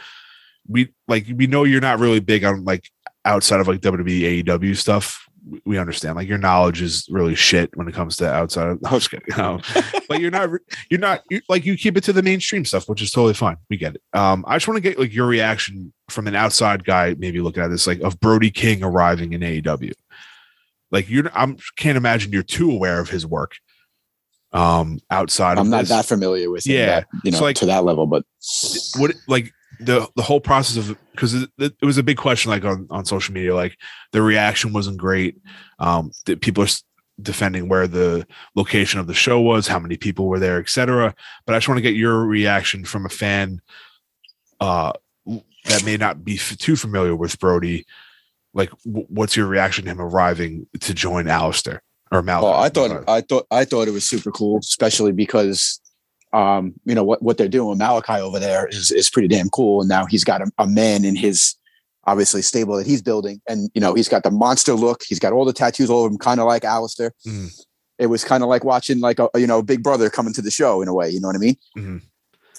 we 0.68 0.92
like 1.08 1.26
we 1.34 1.46
know 1.46 1.64
you're 1.64 1.80
not 1.80 1.98
really 1.98 2.20
big 2.20 2.44
on 2.44 2.64
like 2.64 2.90
outside 3.24 3.60
of 3.60 3.68
like 3.68 3.80
WWE 3.80 4.44
AEW 4.44 4.76
stuff. 4.76 5.26
We- 5.66 5.76
understand 5.78 6.16
like 6.16 6.26
your 6.28 6.38
knowledge 6.38 6.80
is 6.80 7.06
really 7.10 7.34
shit 7.34 7.68
when 7.76 7.86
it 7.86 7.92
comes 7.94 8.16
to 8.16 8.32
outside 8.32 8.68
of. 8.68 8.78
I 8.86 8.94
was 8.94 9.08
kidding. 9.08 9.34
Um, 9.38 9.60
but 10.08 10.20
you're 10.20 10.30
not 10.30 10.48
you're 10.90 11.00
not 11.00 11.22
you 11.28 11.40
like 11.50 11.66
you 11.66 11.76
keep 11.76 11.96
it 11.98 12.04
to 12.04 12.12
the 12.14 12.22
mainstream 12.22 12.64
stuff, 12.64 12.88
which 12.88 13.02
is 13.02 13.10
totally 13.10 13.34
fine. 13.34 13.56
We 13.68 13.76
get 13.76 13.96
it. 13.96 14.02
Um, 14.18 14.44
I 14.48 14.56
just 14.56 14.66
want 14.68 14.76
to 14.78 14.80
get 14.80 14.98
like 14.98 15.12
your 15.14 15.26
reaction 15.26 15.92
from 16.08 16.26
an 16.28 16.34
outside 16.34 16.84
guy, 16.84 17.14
maybe 17.18 17.40
looking 17.40 17.62
at 17.62 17.68
this, 17.68 17.86
like 17.86 18.00
of 18.00 18.18
Brody 18.20 18.50
King 18.50 18.82
arriving 18.82 19.34
in 19.34 19.42
AEW. 19.42 19.92
Like 20.90 21.10
you're, 21.10 21.30
I'm 21.34 21.58
can't 21.76 21.96
imagine 21.98 22.32
you're 22.32 22.42
too 22.42 22.70
aware 22.70 23.00
of 23.00 23.10
his 23.10 23.26
work. 23.26 23.56
Um, 24.52 25.00
outside 25.10 25.58
I'm 25.58 25.68
not 25.68 25.80
this. 25.80 25.88
that 25.88 26.06
familiar 26.06 26.48
with 26.50 26.64
him, 26.66 26.76
Yeah. 26.76 26.86
that, 26.86 27.06
you 27.24 27.32
know, 27.32 27.38
So, 27.38 27.44
like- 27.44 27.56
to 27.56 27.66
that 27.66 27.84
level, 27.84 28.06
but 28.06 28.24
what 28.96 29.14
like 29.26 29.52
the 29.80 30.08
the 30.16 30.22
whole 30.22 30.40
process 30.40 30.76
of 30.76 30.96
because 31.12 31.34
it, 31.34 31.50
it 31.58 31.84
was 31.84 31.98
a 31.98 32.02
big 32.02 32.16
question 32.16 32.50
like 32.50 32.64
on 32.64 32.86
on 32.90 33.04
social 33.04 33.34
media 33.34 33.54
like 33.54 33.76
the 34.12 34.22
reaction 34.22 34.72
wasn't 34.72 34.96
great. 34.96 35.36
Um 35.78 36.10
that 36.26 36.40
people 36.40 36.64
are 36.64 36.68
defending 37.22 37.68
where 37.68 37.86
the 37.86 38.26
location 38.56 38.98
of 38.98 39.06
the 39.06 39.14
show 39.14 39.40
was 39.40 39.68
how 39.68 39.78
many 39.78 39.96
people 39.96 40.26
were 40.26 40.40
there 40.40 40.58
etc 40.58 41.14
but 41.46 41.54
i 41.54 41.56
just 41.56 41.68
want 41.68 41.78
to 41.78 41.82
get 41.82 41.94
your 41.94 42.26
reaction 42.26 42.84
from 42.84 43.06
a 43.06 43.08
fan 43.08 43.60
uh 44.58 44.90
that 45.64 45.84
may 45.84 45.96
not 45.96 46.24
be 46.24 46.36
f- 46.36 46.56
too 46.58 46.76
familiar 46.76 47.16
with 47.16 47.38
brody. 47.38 47.86
Like 48.52 48.70
w- 48.84 49.06
what's 49.08 49.36
your 49.36 49.46
reaction 49.46 49.84
to 49.84 49.90
him 49.90 50.00
arriving 50.00 50.66
to 50.80 50.94
join 50.94 51.26
Aleister 51.26 51.80
or 52.12 52.22
Mal? 52.22 52.42
Well, 52.42 52.54
I 52.54 52.68
thought 52.68 53.08
I 53.08 53.20
thought 53.20 53.46
I 53.50 53.64
thought 53.64 53.88
it 53.88 53.92
was 53.92 54.04
super 54.04 54.30
cool, 54.30 54.58
especially 54.58 55.12
because 55.12 55.80
um, 56.34 56.74
you 56.84 56.94
know 56.94 57.04
what 57.04 57.22
what 57.22 57.38
they're 57.38 57.48
doing. 57.48 57.68
With 57.70 57.78
Malakai 57.78 58.18
over 58.18 58.38
there 58.38 58.66
is 58.66 58.90
is 58.90 59.08
pretty 59.08 59.28
damn 59.28 59.48
cool, 59.50 59.80
and 59.80 59.88
now 59.88 60.04
he's 60.06 60.24
got 60.24 60.42
a, 60.42 60.50
a 60.58 60.66
man 60.66 61.04
in 61.04 61.16
his 61.16 61.54
obviously 62.06 62.42
stable 62.42 62.76
that 62.76 62.86
he's 62.86 63.02
building, 63.02 63.40
and 63.48 63.70
you 63.74 63.80
know 63.80 63.94
he's 63.94 64.08
got 64.08 64.24
the 64.24 64.30
monster 64.30 64.74
look. 64.74 65.02
He's 65.06 65.20
got 65.20 65.32
all 65.32 65.44
the 65.44 65.52
tattoos 65.52 65.90
all 65.90 66.00
over 66.00 66.12
him, 66.12 66.18
kind 66.18 66.40
of 66.40 66.46
like 66.46 66.62
Aleister. 66.62 67.12
Mm. 67.26 67.64
It 67.98 68.06
was 68.06 68.24
kind 68.24 68.42
of 68.42 68.48
like 68.48 68.64
watching 68.64 69.00
like 69.00 69.20
a 69.20 69.28
you 69.36 69.46
know 69.46 69.62
Big 69.62 69.82
Brother 69.82 70.10
coming 70.10 70.34
to 70.34 70.42
the 70.42 70.50
show 70.50 70.82
in 70.82 70.88
a 70.88 70.94
way. 70.94 71.08
You 71.08 71.20
know 71.20 71.28
what 71.28 71.36
I 71.36 71.40
mean? 71.40 71.56
Mhm. 71.76 72.02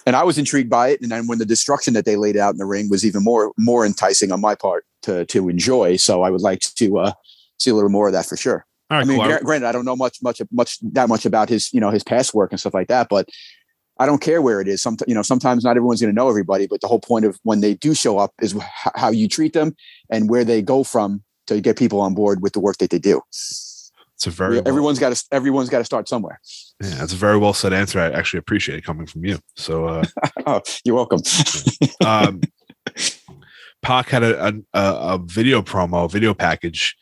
And 0.07 0.15
I 0.15 0.23
was 0.23 0.37
intrigued 0.37 0.69
by 0.69 0.89
it, 0.89 1.01
and 1.01 1.11
then 1.11 1.27
when 1.27 1.39
the 1.39 1.45
destruction 1.45 1.93
that 1.95 2.05
they 2.05 2.15
laid 2.15 2.37
out 2.37 2.53
in 2.53 2.57
the 2.57 2.65
ring 2.65 2.89
was 2.89 3.05
even 3.05 3.23
more 3.23 3.51
more 3.57 3.85
enticing 3.85 4.31
on 4.31 4.39
my 4.39 4.55
part 4.55 4.85
to 5.01 5.25
to 5.25 5.49
enjoy. 5.49 5.97
So 5.97 6.21
I 6.21 6.29
would 6.29 6.41
like 6.41 6.61
to 6.61 6.97
uh, 6.99 7.11
see 7.59 7.71
a 7.71 7.75
little 7.75 7.89
more 7.89 8.07
of 8.07 8.13
that 8.13 8.25
for 8.25 8.37
sure. 8.37 8.65
Right, 8.89 9.01
I 9.01 9.03
mean, 9.03 9.19
cool. 9.19 9.39
granted, 9.39 9.67
I 9.67 9.71
don't 9.71 9.85
know 9.85 9.95
much, 9.95 10.21
much, 10.21 10.41
much 10.51 10.77
that 10.93 11.09
much 11.09 11.25
about 11.25 11.49
his, 11.49 11.73
you 11.73 11.79
know, 11.79 11.89
his 11.89 12.03
past 12.03 12.35
work 12.35 12.51
and 12.51 12.59
stuff 12.59 12.75
like 12.75 12.87
that. 12.89 13.07
But 13.09 13.27
I 13.99 14.05
don't 14.05 14.21
care 14.21 14.41
where 14.41 14.59
it 14.61 14.67
is. 14.67 14.81
Some, 14.81 14.97
you 15.07 15.15
know, 15.15 15.21
sometimes 15.21 15.63
not 15.63 15.71
everyone's 15.77 16.01
going 16.01 16.13
to 16.13 16.15
know 16.15 16.29
everybody. 16.29 16.67
But 16.67 16.81
the 16.81 16.87
whole 16.87 16.99
point 16.99 17.25
of 17.25 17.39
when 17.43 17.61
they 17.61 17.75
do 17.75 17.93
show 17.93 18.17
up 18.17 18.33
is 18.41 18.55
how 18.95 19.09
you 19.09 19.27
treat 19.27 19.53
them 19.53 19.75
and 20.09 20.29
where 20.29 20.43
they 20.43 20.61
go 20.61 20.83
from 20.83 21.23
to 21.47 21.61
get 21.61 21.77
people 21.77 22.01
on 22.01 22.13
board 22.13 22.41
with 22.41 22.53
the 22.53 22.59
work 22.59 22.77
that 22.79 22.89
they 22.89 22.99
do. 22.99 23.21
it's 23.29 23.91
a 24.25 24.29
very 24.29 24.55
well- 24.55 24.67
everyone's 24.67 24.99
got 24.99 25.15
to, 25.15 25.23
everyone's 25.31 25.69
got 25.69 25.77
to 25.79 25.85
start 25.85 26.09
somewhere. 26.09 26.39
yeah, 26.83 26.95
that's 26.95 27.13
a 27.13 27.17
very 27.17 27.37
well 27.37 27.53
said 27.53 27.71
answer. 27.73 27.99
I 27.99 28.09
actually 28.11 28.39
appreciate 28.39 28.77
it 28.79 28.83
coming 28.83 29.05
from 29.07 29.23
you. 29.25 29.39
So 29.55 29.85
uh 29.85 30.03
Oh, 30.47 30.61
you're 30.83 30.95
welcome. 30.95 31.21
um, 32.05 32.41
Pac 33.81 34.09
had 34.09 34.23
a, 34.23 34.47
a 34.47 34.53
a 34.73 35.19
video 35.23 35.61
promo, 35.61 36.11
video 36.11 36.33
package. 36.33 36.95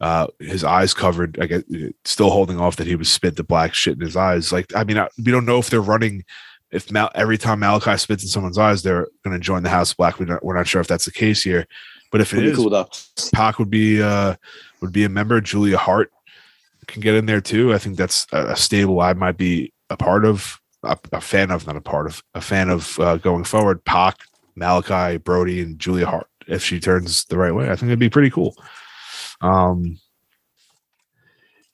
Uh, 0.00 0.28
his 0.38 0.62
eyes 0.62 0.94
covered. 0.94 1.38
I 1.40 1.46
guess 1.46 1.62
still 2.04 2.30
holding 2.30 2.60
off 2.60 2.76
that 2.76 2.86
he 2.86 2.96
was 2.96 3.10
spit 3.10 3.36
the 3.36 3.44
black 3.44 3.74
shit 3.74 3.94
in 3.94 4.00
his 4.00 4.16
eyes. 4.16 4.52
Like, 4.52 4.74
I 4.76 4.84
mean, 4.84 4.98
I, 4.98 5.08
we 5.24 5.32
don't 5.32 5.46
know 5.46 5.58
if 5.58 5.70
they're 5.70 5.80
running. 5.80 6.24
If 6.70 6.92
Mal, 6.92 7.10
every 7.14 7.38
time 7.38 7.60
Malakai 7.60 7.98
spits 7.98 8.22
in 8.22 8.28
someone's 8.28 8.58
eyes, 8.58 8.82
they're 8.82 9.08
going 9.24 9.34
to 9.34 9.40
join 9.42 9.62
the 9.62 9.70
House 9.70 9.92
of 9.92 9.96
Black. 9.96 10.20
We're 10.20 10.26
not, 10.26 10.44
we're 10.44 10.56
not 10.56 10.68
sure 10.68 10.80
if 10.80 10.86
that's 10.86 11.06
the 11.06 11.10
case 11.10 11.42
here, 11.42 11.66
but 12.12 12.20
if 12.20 12.34
it 12.34 12.44
is, 12.44 12.56
cool. 12.56 12.88
Pac 13.32 13.58
would 13.58 13.70
be 13.70 14.02
uh 14.02 14.36
would 14.80 14.92
be 14.92 15.04
a 15.04 15.08
member. 15.08 15.40
Julia 15.40 15.78
Hart 15.78 16.12
can 16.86 17.00
get 17.00 17.14
in 17.14 17.26
there 17.26 17.40
too. 17.40 17.74
I 17.74 17.78
think 17.78 17.96
that's 17.96 18.26
a, 18.32 18.48
a 18.48 18.56
stable 18.56 19.00
I 19.00 19.14
might 19.14 19.36
be 19.36 19.72
a 19.90 19.96
part 19.96 20.24
of, 20.24 20.60
a, 20.82 20.98
a 21.12 21.20
fan 21.20 21.50
of, 21.50 21.66
not 21.66 21.76
a 21.76 21.80
part 21.80 22.06
of, 22.06 22.22
a 22.34 22.40
fan 22.40 22.68
of 22.68 22.98
uh, 23.00 23.16
going 23.16 23.44
forward. 23.44 23.84
Pac, 23.84 24.16
Malakai, 24.58 25.24
Brody, 25.24 25.60
and 25.60 25.78
Julia 25.78 26.06
Hart. 26.06 26.28
If 26.46 26.62
she 26.62 26.80
turns 26.80 27.24
the 27.24 27.38
right 27.38 27.54
way, 27.54 27.70
I 27.70 27.76
think 27.76 27.88
it'd 27.88 27.98
be 27.98 28.10
pretty 28.10 28.30
cool. 28.30 28.54
Um, 29.40 29.98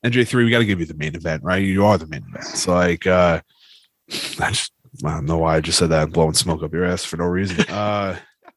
NJ3, 0.05 0.35
we 0.45 0.51
got 0.51 0.59
to 0.59 0.67
give 0.67 0.81
you 0.81 0.87
the 0.87 0.95
main 0.95 1.15
event, 1.15 1.43
right? 1.43 1.63
You 1.63 1.85
are 1.87 1.97
the 1.97 2.07
main 2.07 2.25
event. 2.29 2.45
So, 2.45 2.75
like, 2.75 3.07
uh, 3.07 3.41
I 4.41 4.51
just, 4.51 4.73
I 5.05 5.11
don't 5.15 5.25
know 5.27 5.39
why 5.39 5.57
I 5.57 5.61
just 5.61 5.79
said 5.79 5.91
that 5.91 6.05
and 6.05 6.13
blowing 6.13 6.35
smoke 6.35 6.63
up 6.63 6.73
your 6.73 6.85
ass 6.85 7.05
for 7.05 7.17
no 7.17 7.25
reason. 7.25 7.65
Uh, 7.71 8.17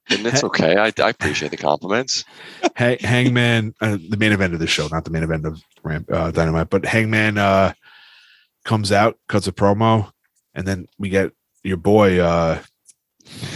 And 0.10 0.26
it's 0.26 0.44
okay. 0.44 0.78
I, 0.78 0.86
I 1.04 1.10
appreciate 1.10 1.52
the 1.52 1.58
compliments. 1.58 2.24
Hang, 2.76 2.98
Hangman, 3.00 3.74
uh, 3.82 3.98
the 4.10 4.16
main 4.18 4.32
event 4.32 4.54
of 4.54 4.60
the 4.60 4.68
show, 4.68 4.88
not 4.88 5.04
the 5.04 5.12
main 5.12 5.24
event 5.24 5.46
of 5.46 5.62
Ramp, 5.84 6.10
uh, 6.12 6.32
Dynamite, 6.32 6.70
but 6.70 6.86
Hangman 6.86 7.38
uh, 7.38 7.74
comes 8.64 8.92
out, 8.94 9.18
cuts 9.28 9.48
a 9.48 9.52
promo, 9.52 10.12
and 10.54 10.66
then 10.68 10.88
we 10.98 11.10
get 11.10 11.32
your 11.64 11.76
boy 11.78 12.20
uh, 12.20 12.62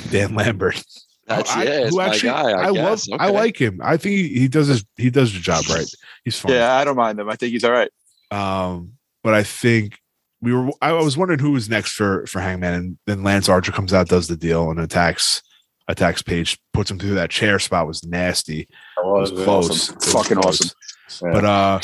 Dan 0.10 0.36
Lambert. 0.36 0.84
That's 1.38 1.52
I- 1.52 1.64
yeah, 1.64 1.88
who 1.90 2.00
actually- 2.02 2.30
guy. 2.30 2.52
I, 2.52 2.66
I 2.66 2.70
love, 2.70 3.02
I 3.20 3.30
like 3.30 3.60
him. 3.60 3.80
I 3.84 3.98
think 3.98 4.16
he, 4.16 4.28
he 4.40 4.48
does 4.48 4.68
his 4.68 4.86
he 4.98 5.10
does 5.10 5.34
the 5.34 5.40
job 5.40 5.64
right. 5.70 5.88
He's 6.24 6.40
fun. 6.40 6.52
Yeah, 6.54 6.74
I 6.76 6.84
don't 6.86 6.96
mind 6.96 7.20
him. 7.20 7.30
I 7.30 7.36
think 7.36 7.52
he's 7.54 7.64
all 7.64 7.72
right. 7.72 7.90
Um, 8.32 8.94
but 9.24 9.34
I 9.34 9.44
think 9.44 9.98
we 10.42 10.54
were. 10.54 10.72
I 10.82 10.94
was 10.94 11.18
wondering 11.18 11.40
who 11.40 11.52
was 11.52 11.70
next 11.70 11.94
for 11.94 12.26
for 12.28 12.40
Hangman, 12.40 12.74
and 12.74 12.98
then 13.06 13.24
Lance 13.24 13.50
Archer 13.50 13.72
comes 13.72 13.94
out, 13.94 14.08
does 14.08 14.28
the 14.28 14.38
deal, 14.38 14.72
and 14.72 14.80
attacks 14.80 15.42
attacks 15.88 16.22
Page, 16.22 16.58
puts 16.74 16.90
him 16.90 16.98
through 17.00 17.16
that 17.16 17.30
chair 17.30 17.60
spot. 17.60 17.88
Was 17.88 18.04
nasty. 18.06 18.62
It 18.62 18.70
was 19.04 19.32
close. 19.32 19.70
Awesome. 19.70 19.96
It 19.96 20.00
was 20.00 20.12
Fucking 20.14 20.42
close. 20.42 20.76
awesome. 21.08 21.32
But 21.34 21.44
uh, 21.46 21.80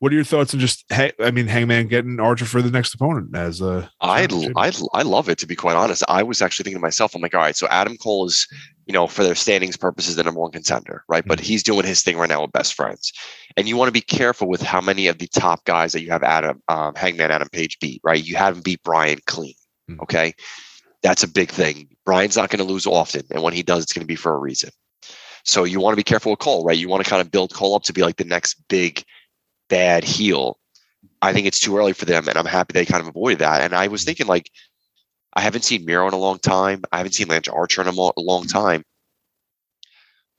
what 0.00 0.12
are 0.12 0.14
your 0.14 0.24
thoughts 0.24 0.52
on 0.54 0.60
just? 0.60 0.84
Hey, 0.92 1.12
I 1.18 1.30
mean, 1.30 1.46
Hangman 1.46 1.88
getting 1.88 2.20
Archer 2.20 2.44
for 2.44 2.60
the 2.62 2.70
next 2.70 2.94
opponent 2.94 3.34
as 3.34 3.60
a. 3.60 3.90
I? 4.00 4.28
I 4.56 4.72
I 4.92 5.02
love 5.02 5.28
it 5.28 5.38
to 5.38 5.46
be 5.46 5.56
quite 5.56 5.74
honest. 5.76 6.02
I 6.08 6.22
was 6.22 6.42
actually 6.42 6.64
thinking 6.64 6.78
to 6.78 6.82
myself, 6.82 7.14
I'm 7.14 7.22
like, 7.22 7.34
all 7.34 7.40
right, 7.40 7.56
so 7.56 7.66
Adam 7.68 7.96
Cole 7.96 8.26
is, 8.26 8.46
you 8.88 8.94
know, 8.94 9.06
for 9.06 9.22
their 9.22 9.34
standings 9.34 9.76
purposes, 9.76 10.16
the 10.16 10.24
number 10.24 10.40
one 10.40 10.50
contender, 10.50 11.04
right? 11.08 11.24
But 11.24 11.38
Mhm. 11.38 11.42
he's 11.42 11.62
doing 11.62 11.86
his 11.86 12.02
thing 12.02 12.16
right 12.16 12.28
now 12.28 12.40
with 12.40 12.52
best 12.52 12.72
friends, 12.72 13.12
and 13.56 13.68
you 13.68 13.76
want 13.76 13.88
to 13.88 13.92
be 13.92 14.00
careful 14.00 14.48
with 14.48 14.62
how 14.62 14.80
many 14.80 15.06
of 15.08 15.18
the 15.18 15.28
top 15.28 15.64
guys 15.66 15.92
that 15.92 16.02
you 16.02 16.10
have 16.10 16.22
Adam 16.22 16.62
um, 16.68 16.94
Hangman 16.94 17.30
Adam 17.30 17.50
Page 17.50 17.78
beat, 17.80 18.00
right? 18.02 18.24
You 18.24 18.36
have 18.36 18.56
him 18.56 18.62
beat 18.62 18.82
Bryan 18.82 19.20
clean, 19.26 19.54
Mhm. 19.90 20.00
okay? 20.02 20.34
That's 21.02 21.22
a 21.22 21.28
big 21.28 21.50
thing. 21.50 21.88
Bryan's 22.06 22.36
not 22.36 22.48
going 22.48 22.66
to 22.66 22.72
lose 22.72 22.86
often, 22.86 23.22
and 23.30 23.42
when 23.42 23.52
he 23.52 23.62
does, 23.62 23.84
it's 23.84 23.92
going 23.92 24.04
to 24.04 24.06
be 24.06 24.16
for 24.16 24.34
a 24.34 24.38
reason. 24.38 24.70
So 25.44 25.64
you 25.64 25.80
want 25.80 25.92
to 25.92 25.96
be 25.96 26.02
careful 26.02 26.32
with 26.32 26.40
Cole, 26.40 26.64
right? 26.64 26.76
You 26.76 26.88
want 26.88 27.04
to 27.04 27.10
kind 27.10 27.20
of 27.20 27.30
build 27.30 27.52
Cole 27.54 27.76
up 27.76 27.82
to 27.84 27.92
be 27.92 28.02
like 28.02 28.16
the 28.16 28.24
next 28.24 28.54
big 28.68 29.04
bad 29.68 30.02
heel. 30.02 30.58
I 31.20 31.32
think 31.32 31.46
it's 31.46 31.60
too 31.60 31.76
early 31.76 31.92
for 31.92 32.06
them, 32.06 32.26
and 32.26 32.38
I'm 32.38 32.46
happy 32.46 32.72
they 32.72 32.86
kind 32.86 33.02
of 33.02 33.08
avoided 33.08 33.40
that. 33.40 33.60
And 33.60 33.74
I 33.74 33.88
was 33.88 34.04
thinking, 34.04 34.26
like, 34.26 34.50
I 35.38 35.40
haven't 35.40 35.62
seen 35.62 35.84
Miro 35.84 36.08
in 36.08 36.14
a 36.14 36.18
long 36.18 36.40
time. 36.40 36.82
I 36.90 36.96
haven't 36.96 37.12
seen 37.12 37.28
Lance 37.28 37.46
Archer 37.46 37.80
in 37.82 37.86
a, 37.86 37.92
mo- 37.92 38.12
a 38.16 38.20
long 38.20 38.44
time. 38.46 38.82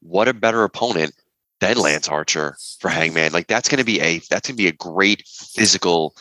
What 0.02 0.28
a 0.28 0.34
better 0.34 0.64
opponent 0.66 1.14
than 1.62 1.78
Lance 1.78 2.10
Archer 2.10 2.58
for 2.82 2.90
Hangman? 2.90 3.32
Like, 3.32 3.48
that's 3.48 3.70
going 3.70 3.80
to 3.80 3.86
be 3.86 4.02
a 4.02 4.20
that's 4.30 4.48
going 4.50 4.58
to 4.58 4.62
be 4.64 4.68
a 4.68 4.74
great 4.74 5.24
physical 5.28 6.16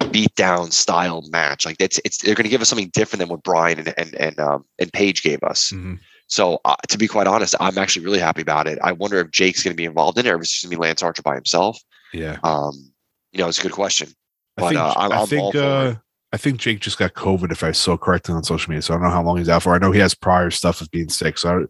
beatdown 0.00 0.72
style 0.72 1.22
match. 1.30 1.66
Like, 1.66 1.76
that's 1.76 2.00
it's 2.06 2.18
they're 2.22 2.34
going 2.34 2.44
to 2.44 2.50
give 2.50 2.62
us 2.62 2.70
something 2.70 2.88
different 2.94 3.20
than 3.20 3.28
what 3.28 3.42
Bryan 3.42 3.78
and 3.80 3.94
and 3.98 4.14
and 4.14 4.40
um, 4.40 4.64
and 4.78 4.90
Page 4.92 5.22
gave 5.22 5.42
us. 5.42 5.70
Mhm. 5.70 5.98
So, 6.28 6.60
uh, 6.64 6.76
to 6.88 6.96
be 6.96 7.08
quite 7.08 7.26
honest, 7.26 7.54
I'm 7.60 7.76
actually 7.76 8.06
really 8.06 8.18
happy 8.18 8.40
about 8.40 8.66
it. 8.66 8.78
I 8.82 8.92
wonder 8.92 9.18
if 9.20 9.30
Jake's 9.30 9.62
going 9.62 9.74
to 9.74 9.76
be 9.76 9.84
involved 9.84 10.16
in 10.18 10.24
it, 10.26 10.30
or 10.30 10.36
if 10.36 10.40
it's 10.42 10.50
just 10.52 10.64
going 10.64 10.70
to 10.70 10.76
be 10.78 10.80
Lance 10.80 11.02
Archer 11.02 11.20
by 11.22 11.34
himself. 11.34 11.78
Yeah, 12.14 12.38
Um, 12.42 12.92
you 13.32 13.38
know, 13.40 13.48
it's 13.48 13.58
a 13.58 13.62
good 13.62 13.72
question. 13.72 14.08
I 14.56 14.62
think 14.70 14.80
uh, 14.80 14.94
I'm- 15.00 15.12
I 15.12 15.16
think 15.26 15.54
uh, 15.56 15.94
I 16.32 16.38
think 16.38 16.58
Jake 16.58 16.80
just 16.80 16.98
got 16.98 17.14
COVID. 17.14 17.52
If 17.52 17.62
I 17.62 17.72
saw 17.72 17.96
correctly 17.96 18.34
on 18.34 18.42
social 18.42 18.70
media, 18.70 18.82
so 18.82 18.94
I 18.94 18.96
don't 18.96 19.04
know 19.04 19.10
how 19.10 19.22
long 19.22 19.36
he's 19.38 19.48
out 19.48 19.62
for. 19.62 19.74
I 19.74 19.78
know 19.78 19.92
he 19.92 20.00
has 20.00 20.14
prior 20.14 20.50
stuff 20.50 20.80
of 20.80 20.90
being 20.90 21.08
sick, 21.10 21.36
so 21.38 21.58
I, 21.60 21.64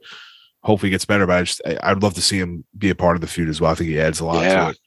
hopefully 0.66 0.88
he 0.90 0.92
gets 0.92 1.04
better. 1.04 1.26
But 1.26 1.36
I 1.38 1.42
just 1.42 1.62
I, 1.66 1.78
I'd 1.82 2.02
love 2.02 2.14
to 2.14 2.22
see 2.22 2.38
him 2.38 2.64
be 2.78 2.90
a 2.90 2.94
part 2.94 3.16
of 3.16 3.20
the 3.20 3.26
feud 3.26 3.48
as 3.48 3.60
well. 3.60 3.72
I 3.72 3.74
think 3.74 3.90
he 3.90 4.00
adds 4.00 4.20
a 4.20 4.24
lot 4.24 4.42
Yeah. 4.42 4.64
to 4.64 4.70
it. 4.70 4.78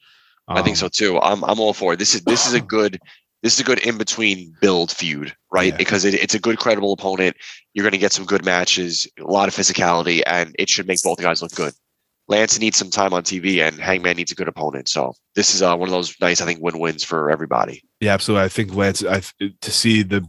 I 0.48 0.62
think 0.62 0.74
Um, 0.74 0.76
so 0.76 0.88
too. 0.88 1.18
I'm 1.20 1.44
I'm 1.44 1.60
all 1.60 1.72
for 1.74 1.92
it. 1.92 1.98
This 1.98 2.14
is 2.14 2.22
this 2.22 2.46
is 2.46 2.54
a 2.54 2.60
good 2.76 2.98
this 3.42 3.54
is 3.54 3.60
a 3.60 3.64
good 3.64 3.80
in 3.86 3.98
between 3.98 4.54
build 4.60 4.90
feud, 4.90 5.34
right? 5.52 5.72
Yeah. 5.72 5.76
Because 5.76 6.04
it, 6.04 6.14
it's 6.14 6.34
a 6.34 6.38
good 6.38 6.58
credible 6.58 6.92
opponent. 6.92 7.36
You're 7.74 7.84
going 7.84 7.92
to 7.92 7.98
get 7.98 8.12
some 8.12 8.24
good 8.24 8.44
matches, 8.44 9.06
a 9.20 9.24
lot 9.24 9.46
of 9.46 9.54
physicality, 9.54 10.22
and 10.26 10.56
it 10.58 10.68
should 10.70 10.88
make 10.88 11.02
both 11.02 11.20
guys 11.20 11.42
look 11.42 11.54
good. 11.54 11.74
Lance 12.28 12.58
needs 12.58 12.76
some 12.78 12.90
time 12.90 13.12
on 13.12 13.22
TV, 13.22 13.60
and 13.60 13.78
Hangman 13.78 14.16
needs 14.16 14.32
a 14.32 14.34
good 14.34 14.48
opponent. 14.48 14.88
So 14.88 15.12
this 15.36 15.54
is 15.54 15.62
uh, 15.62 15.76
one 15.76 15.86
of 15.88 15.92
those 15.92 16.16
nice, 16.20 16.40
I 16.40 16.44
think, 16.46 16.60
win 16.60 16.78
wins 16.80 17.04
for 17.04 17.30
everybody. 17.30 17.84
Yeah, 18.00 18.12
absolutely. 18.14 18.44
I 18.44 18.48
think 18.48 18.74
Lance, 18.74 19.04
I 19.04 19.22
to 19.60 19.70
see 19.70 20.02
the 20.02 20.26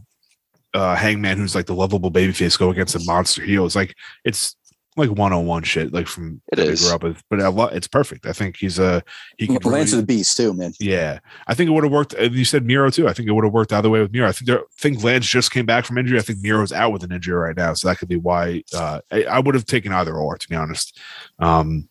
uh, 0.74 0.94
Hangman, 0.96 1.38
who's 1.38 1.54
like 1.54 1.66
the 1.66 1.74
lovable 1.74 2.10
babyface, 2.10 2.58
go 2.58 2.70
against 2.70 2.94
a 2.94 3.00
monster 3.04 3.42
heel, 3.42 3.66
it's 3.66 3.76
like 3.76 3.94
it's 4.24 4.54
like 4.96 5.10
one 5.10 5.32
on 5.32 5.46
one 5.46 5.62
shit, 5.62 5.92
like 5.92 6.08
from 6.08 6.40
It 6.50 6.56
grew 6.80 6.92
up 6.94 7.02
with. 7.04 7.22
But 7.30 7.40
I 7.40 7.48
lo- 7.48 7.66
it's 7.66 7.86
perfect. 7.86 8.26
I 8.26 8.32
think 8.32 8.56
he's 8.56 8.78
a 8.78 9.02
he 9.38 9.46
can 9.46 9.58
Lance 9.70 9.88
is 9.90 9.92
really- 9.94 10.00
the 10.02 10.06
beast 10.06 10.36
too, 10.36 10.52
man. 10.54 10.72
Yeah, 10.80 11.20
I 11.46 11.54
think 11.54 11.68
it 11.68 11.72
would 11.72 11.84
have 11.84 11.92
worked. 11.92 12.14
You 12.18 12.44
said 12.44 12.64
Miro 12.64 12.90
too. 12.90 13.06
I 13.06 13.12
think 13.12 13.28
it 13.28 13.32
would 13.32 13.44
have 13.44 13.52
worked 13.52 13.72
either 13.72 13.88
way 13.90 14.00
with 14.00 14.12
Miro. 14.12 14.28
I 14.28 14.32
think 14.32 14.46
there, 14.46 14.60
I 14.60 14.64
think 14.78 15.04
Lance 15.04 15.26
just 15.26 15.52
came 15.52 15.66
back 15.66 15.84
from 15.84 15.98
injury. 15.98 16.18
I 16.18 16.22
think 16.22 16.40
Miro's 16.42 16.72
out 16.72 16.92
with 16.92 17.04
an 17.04 17.12
injury 17.12 17.36
right 17.36 17.56
now, 17.56 17.74
so 17.74 17.86
that 17.88 17.98
could 17.98 18.08
be 18.08 18.16
why 18.16 18.62
uh, 18.74 19.00
I, 19.12 19.24
I 19.24 19.38
would 19.40 19.54
have 19.54 19.66
taken 19.66 19.92
either 19.92 20.14
or, 20.16 20.36
to 20.36 20.48
be 20.48 20.56
honest. 20.56 20.98
Um, 21.38 21.88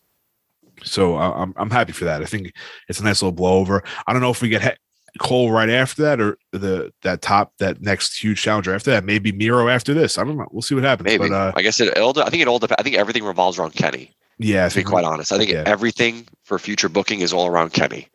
so 0.84 1.16
I- 1.16 1.42
I'm 1.42 1.54
I'm 1.56 1.70
happy 1.72 1.94
for 1.94 2.06
that. 2.06 2.22
I 2.22 2.26
think 2.26 2.52
it's 2.90 3.00
a 3.00 3.04
nice 3.04 3.22
little 3.22 3.38
blowover. 3.38 3.86
I 4.06 4.12
don't 4.14 4.22
know 4.22 4.32
if 4.32 4.42
we 4.42 4.50
get 4.50 4.78
Cole 5.18 5.52
right 5.52 5.70
after 5.70 6.02
that 6.04 6.20
or 6.20 6.38
the 6.52 6.94
that 7.04 7.22
top 7.22 7.54
that 7.60 7.82
next 7.82 8.18
huge 8.18 8.42
challenger 8.42 8.74
after 8.74 8.92
that. 8.92 9.04
Maybe 9.04 9.32
Miro 9.32 9.68
after 9.68 9.94
this. 9.94 10.18
I 10.18 10.24
don't 10.24 10.38
know. 10.38 10.48
We'll 10.52 10.62
see 10.62 10.76
what 10.76 10.84
happens. 10.84 11.06
Maybe. 11.06 11.30
But 11.30 11.32
uh, 11.34 11.52
I 11.56 11.62
guess 11.62 11.80
it, 11.80 11.90
it'll, 11.96 12.20
I 12.20 12.30
think 12.30 12.42
it 12.42 12.48
all 12.48 12.60
depends. 12.60 12.80
I 12.80 12.84
think 12.84 12.96
everything 12.96 13.24
revolves 13.24 13.60
around 13.60 13.74
Kenny. 13.74 14.16
yeah, 14.40 14.68
To 14.68 14.76
be 14.76 14.84
quite 14.84 15.06
honest, 15.06 15.32
I 15.32 15.38
think 15.38 15.52
yeah. 15.52 15.64
everything 15.66 16.28
for 16.44 16.60
future 16.60 16.90
booking 16.90 17.22
is 17.22 17.34
all 17.34 17.48
around 17.48 17.74
Kenny. 17.74 18.08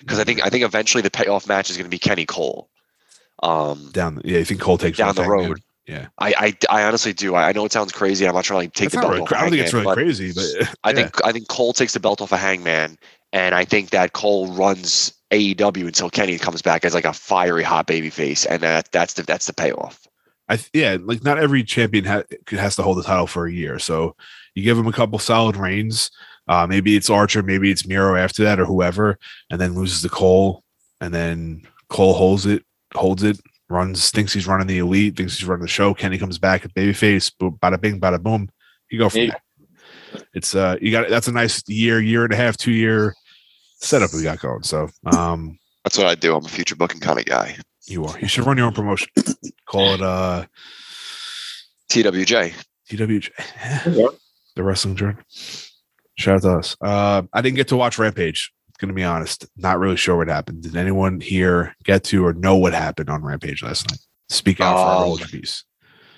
Because 0.00 0.18
I 0.18 0.24
think 0.24 0.44
I 0.44 0.48
think 0.48 0.64
eventually 0.64 1.02
the 1.02 1.10
payoff 1.10 1.46
match 1.46 1.70
is 1.70 1.76
going 1.76 1.84
to 1.84 1.90
be 1.90 1.98
Kenny 1.98 2.24
Cole. 2.24 2.68
Um, 3.42 3.90
down. 3.92 4.20
Yeah, 4.24 4.38
you 4.38 4.44
think 4.44 4.60
Cole 4.60 4.78
takes 4.78 4.98
down 4.98 5.14
the 5.14 5.24
road. 5.24 5.60
Yeah, 5.86 6.06
I, 6.18 6.54
I 6.70 6.80
I 6.82 6.84
honestly 6.84 7.12
do. 7.12 7.34
I, 7.34 7.48
I 7.48 7.52
know 7.52 7.64
it 7.64 7.72
sounds 7.72 7.90
crazy. 7.90 8.26
I'm 8.26 8.34
not 8.34 8.44
trying 8.44 8.60
to 8.60 8.64
like 8.66 8.74
take 8.74 8.86
It's 8.86 8.94
the 8.94 9.00
belt 9.00 9.12
really 9.12 9.22
off 9.22 9.32
I 9.32 9.40
don't 9.40 9.50
think 9.50 9.62
it's 9.62 9.72
really 9.72 9.84
but 9.84 9.94
crazy, 9.94 10.32
but 10.32 10.74
I 10.84 10.92
think 10.92 11.24
I 11.24 11.32
think 11.32 11.48
Cole 11.48 11.72
takes 11.72 11.94
the 11.94 12.00
belt 12.00 12.20
off 12.20 12.32
of 12.32 12.38
Hangman, 12.38 12.96
and 13.32 13.54
I 13.54 13.64
think 13.64 13.90
that 13.90 14.12
Cole 14.12 14.52
runs 14.52 15.12
AEW 15.30 15.86
until 15.86 16.10
Kenny 16.10 16.38
comes 16.38 16.62
back 16.62 16.84
as 16.84 16.94
like 16.94 17.04
a 17.04 17.12
fiery 17.12 17.62
hot 17.62 17.86
baby 17.86 18.10
face, 18.10 18.44
and 18.46 18.62
that 18.62 18.90
that's 18.92 19.14
the 19.14 19.22
that's 19.22 19.46
the 19.46 19.52
payoff. 19.52 20.06
I 20.48 20.56
th- 20.56 20.70
yeah, 20.72 20.96
like 21.00 21.22
not 21.22 21.38
every 21.38 21.62
champion 21.62 22.04
ha- 22.04 22.24
has 22.50 22.74
to 22.76 22.82
hold 22.82 22.98
the 22.98 23.04
title 23.04 23.26
for 23.28 23.46
a 23.46 23.52
year. 23.52 23.78
So 23.78 24.16
you 24.54 24.64
give 24.64 24.76
him 24.76 24.88
a 24.88 24.92
couple 24.92 25.18
solid 25.20 25.56
reigns. 25.56 26.10
Uh, 26.48 26.66
maybe 26.66 26.96
it's 26.96 27.08
Archer, 27.08 27.42
maybe 27.44 27.70
it's 27.70 27.86
Miro 27.86 28.16
after 28.16 28.42
that, 28.42 28.58
or 28.58 28.64
whoever, 28.64 29.16
and 29.50 29.60
then 29.60 29.74
loses 29.76 30.02
to 30.02 30.08
Cole, 30.08 30.64
and 31.00 31.14
then 31.14 31.62
Cole 31.88 32.14
holds 32.14 32.44
it, 32.46 32.64
holds 32.94 33.22
it, 33.22 33.38
runs, 33.68 34.10
thinks 34.10 34.32
he's 34.32 34.48
running 34.48 34.66
the 34.66 34.78
elite, 34.78 35.16
thinks 35.16 35.38
he's 35.38 35.46
running 35.46 35.62
the 35.62 35.68
show. 35.68 35.94
Kenny 35.94 36.18
comes 36.18 36.38
back 36.38 36.64
at 36.64 36.74
babyface, 36.74 37.30
boom, 37.38 37.56
bada 37.62 37.80
bing, 37.80 38.00
bada 38.00 38.20
boom. 38.20 38.48
You 38.90 38.98
go 38.98 39.08
from 39.08 39.20
Yeah. 39.20 39.30
there. 40.12 40.22
It's 40.34 40.56
uh, 40.56 40.76
you 40.80 40.90
got 40.90 41.04
it. 41.04 41.10
that's 41.10 41.28
a 41.28 41.32
nice 41.32 41.62
year, 41.68 42.00
year 42.00 42.24
and 42.24 42.32
a 42.32 42.36
half, 42.36 42.56
two 42.56 42.72
year 42.72 43.14
setup 43.80 44.12
we 44.14 44.22
got 44.22 44.40
going. 44.40 44.62
So 44.62 44.88
um, 45.06 45.58
That's 45.84 45.98
what 45.98 46.06
I 46.06 46.14
do. 46.14 46.34
I'm 46.36 46.44
a 46.44 46.48
future 46.48 46.76
booking 46.76 47.00
kind 47.00 47.18
of 47.18 47.24
guy. 47.24 47.56
you 47.86 48.04
are. 48.04 48.18
You 48.18 48.28
should 48.28 48.46
run 48.46 48.56
your 48.56 48.66
own 48.66 48.74
promotion. 48.74 49.08
Call 49.66 49.94
it 49.94 50.02
uh 50.02 50.46
TWJ. 51.90 52.54
TWJ. 52.88 53.30
the 54.56 54.62
Wrestling 54.62 54.96
Journal. 54.96 55.20
Shout 56.16 56.36
out 56.36 56.42
to 56.42 56.58
us. 56.58 56.76
Uh, 56.80 57.22
I 57.32 57.40
didn't 57.40 57.56
get 57.56 57.68
to 57.68 57.76
watch 57.76 57.98
Rampage. 57.98 58.52
Gonna 58.78 58.92
be 58.94 59.04
honest, 59.04 59.46
not 59.56 59.78
really 59.78 59.96
sure 59.96 60.16
what 60.16 60.28
happened. 60.28 60.62
Did 60.62 60.74
anyone 60.74 61.20
here 61.20 61.74
get 61.84 62.02
to 62.04 62.24
or 62.24 62.32
know 62.32 62.56
what 62.56 62.72
happened 62.72 63.10
on 63.10 63.22
Rampage 63.22 63.62
last 63.62 63.90
night? 63.90 64.00
Speak 64.30 64.58
out 64.60 64.74
for 64.76 64.80
our 64.80 65.02
Um, 65.02 65.08
older 65.10 65.26
piece. 65.26 65.64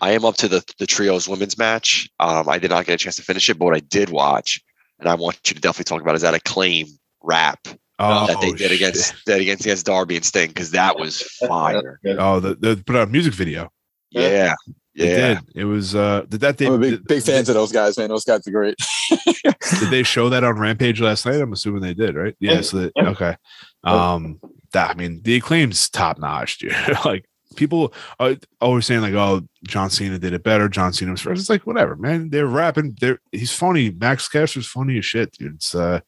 I 0.01 0.13
am 0.13 0.25
up 0.25 0.37
to 0.37 0.49
the 0.49 0.65
the 0.79 0.87
trios 0.87 1.29
women's 1.29 1.59
match. 1.59 2.09
Um, 2.21 2.49
I 2.49 2.59
did 2.59 2.71
not 2.71 2.87
get 2.87 2.95
a 2.95 2.99
chance 2.99 3.17
to 3.17 3.23
finish 3.23 3.49
it, 3.51 3.59
but 3.59 3.65
what 3.65 3.75
I 3.77 3.81
did 3.81 4.11
watch, 4.11 4.61
and 5.01 5.09
I 5.09 5.15
want 5.15 5.39
you 5.49 5.55
to 5.55 5.61
definitely 5.61 5.85
talk 5.91 6.03
about, 6.03 6.15
is 6.15 6.23
that 6.23 6.35
acclaim 6.35 6.87
rap 7.23 7.59
Oh, 7.99 8.27
that 8.27 8.40
they 8.40 8.51
did 8.51 8.59
shit. 8.59 8.73
against 8.73 9.15
that 9.27 9.40
against 9.40 9.65
against 9.65 9.86
Darby 9.86 10.16
and 10.16 10.24
Sting 10.24 10.49
because 10.49 10.73
that 10.73 10.99
was 10.99 11.23
fire. 11.49 12.01
Oh, 12.19 12.40
the, 12.40 12.55
the 12.57 12.82
put 12.85 12.97
out 12.97 13.09
a 13.09 13.11
music 13.11 13.32
video. 13.35 13.70
Yeah, 14.11 14.55
They 14.97 15.09
yeah. 15.11 15.35
did. 15.35 15.39
It 15.55 15.65
was 15.65 15.94
uh 15.94 16.23
did 16.28 16.40
that 16.40 16.59
they 16.59 16.66
I'm 16.66 16.73
a 16.74 16.78
big 16.78 16.90
did, 16.93 17.07
big 17.07 17.23
fans 17.23 17.49
of 17.49 17.55
those 17.55 17.70
guys, 17.70 17.97
man. 17.99 18.09
Those 18.09 18.24
guys 18.24 18.47
are 18.47 18.51
great. 18.51 18.74
did 19.44 19.90
they 19.90 20.03
show 20.03 20.28
that 20.31 20.43
on 20.43 20.59
Rampage 20.59 21.01
last 21.01 21.27
night? 21.27 21.40
I'm 21.40 21.53
assuming 21.53 21.81
they 21.82 21.94
did, 21.94 22.16
right? 22.16 22.35
Yeah, 22.40 22.61
so 22.62 22.78
that, 22.78 22.93
okay. 22.99 23.36
Um 23.85 24.40
that 24.73 24.90
I 24.90 24.94
mean 24.94 25.20
the 25.23 25.36
acclaim's 25.36 25.89
top 25.89 26.19
notch, 26.19 26.59
dude. 26.59 26.74
like 27.05 27.24
people 27.55 27.93
are 28.19 28.36
always 28.61 28.86
saying 28.86 29.03
like, 29.03 29.15
oh, 29.15 29.43
John 29.65 29.90
Cena 29.90 30.19
did 30.19 30.32
it 30.32 30.43
better. 30.43 30.69
John 30.69 30.93
Cena 30.93 31.12
was 31.12 31.20
first. 31.20 31.40
It's 31.40 31.51
like 31.51 31.66
whatever, 31.66 31.94
man. 31.94 32.31
They're 32.31 32.47
rapping. 32.47 32.97
They're 33.01 33.20
he's 33.31 33.53
funny. 33.53 33.90
Max 33.90 34.28
Caster's 34.28 34.66
funny 34.66 34.99
as 34.99 35.05
shit, 35.05 35.31
dude. 35.32 35.55
It's 35.55 35.74
uh 35.74 36.01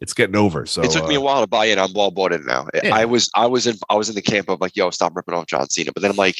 it's 0.00 0.14
getting 0.14 0.36
over. 0.36 0.66
So 0.66 0.82
it 0.82 0.90
took 0.90 1.06
me 1.06 1.16
a 1.16 1.20
uh, 1.20 1.22
while 1.22 1.40
to 1.42 1.46
buy 1.46 1.66
in. 1.66 1.78
I'm 1.78 1.92
well 1.92 2.10
bought 2.10 2.32
in 2.32 2.44
now. 2.46 2.66
Yeah. 2.82 2.94
I 2.94 3.04
was 3.04 3.30
I 3.34 3.46
was 3.46 3.66
in 3.66 3.76
I 3.88 3.94
was 3.94 4.08
in 4.08 4.14
the 4.14 4.22
camp 4.22 4.48
of 4.48 4.60
like, 4.60 4.74
yo, 4.76 4.90
stop 4.90 5.14
ripping 5.14 5.34
off 5.34 5.46
John 5.46 5.68
Cena. 5.68 5.92
But 5.92 6.02
then 6.02 6.10
I'm 6.10 6.16
like, 6.16 6.36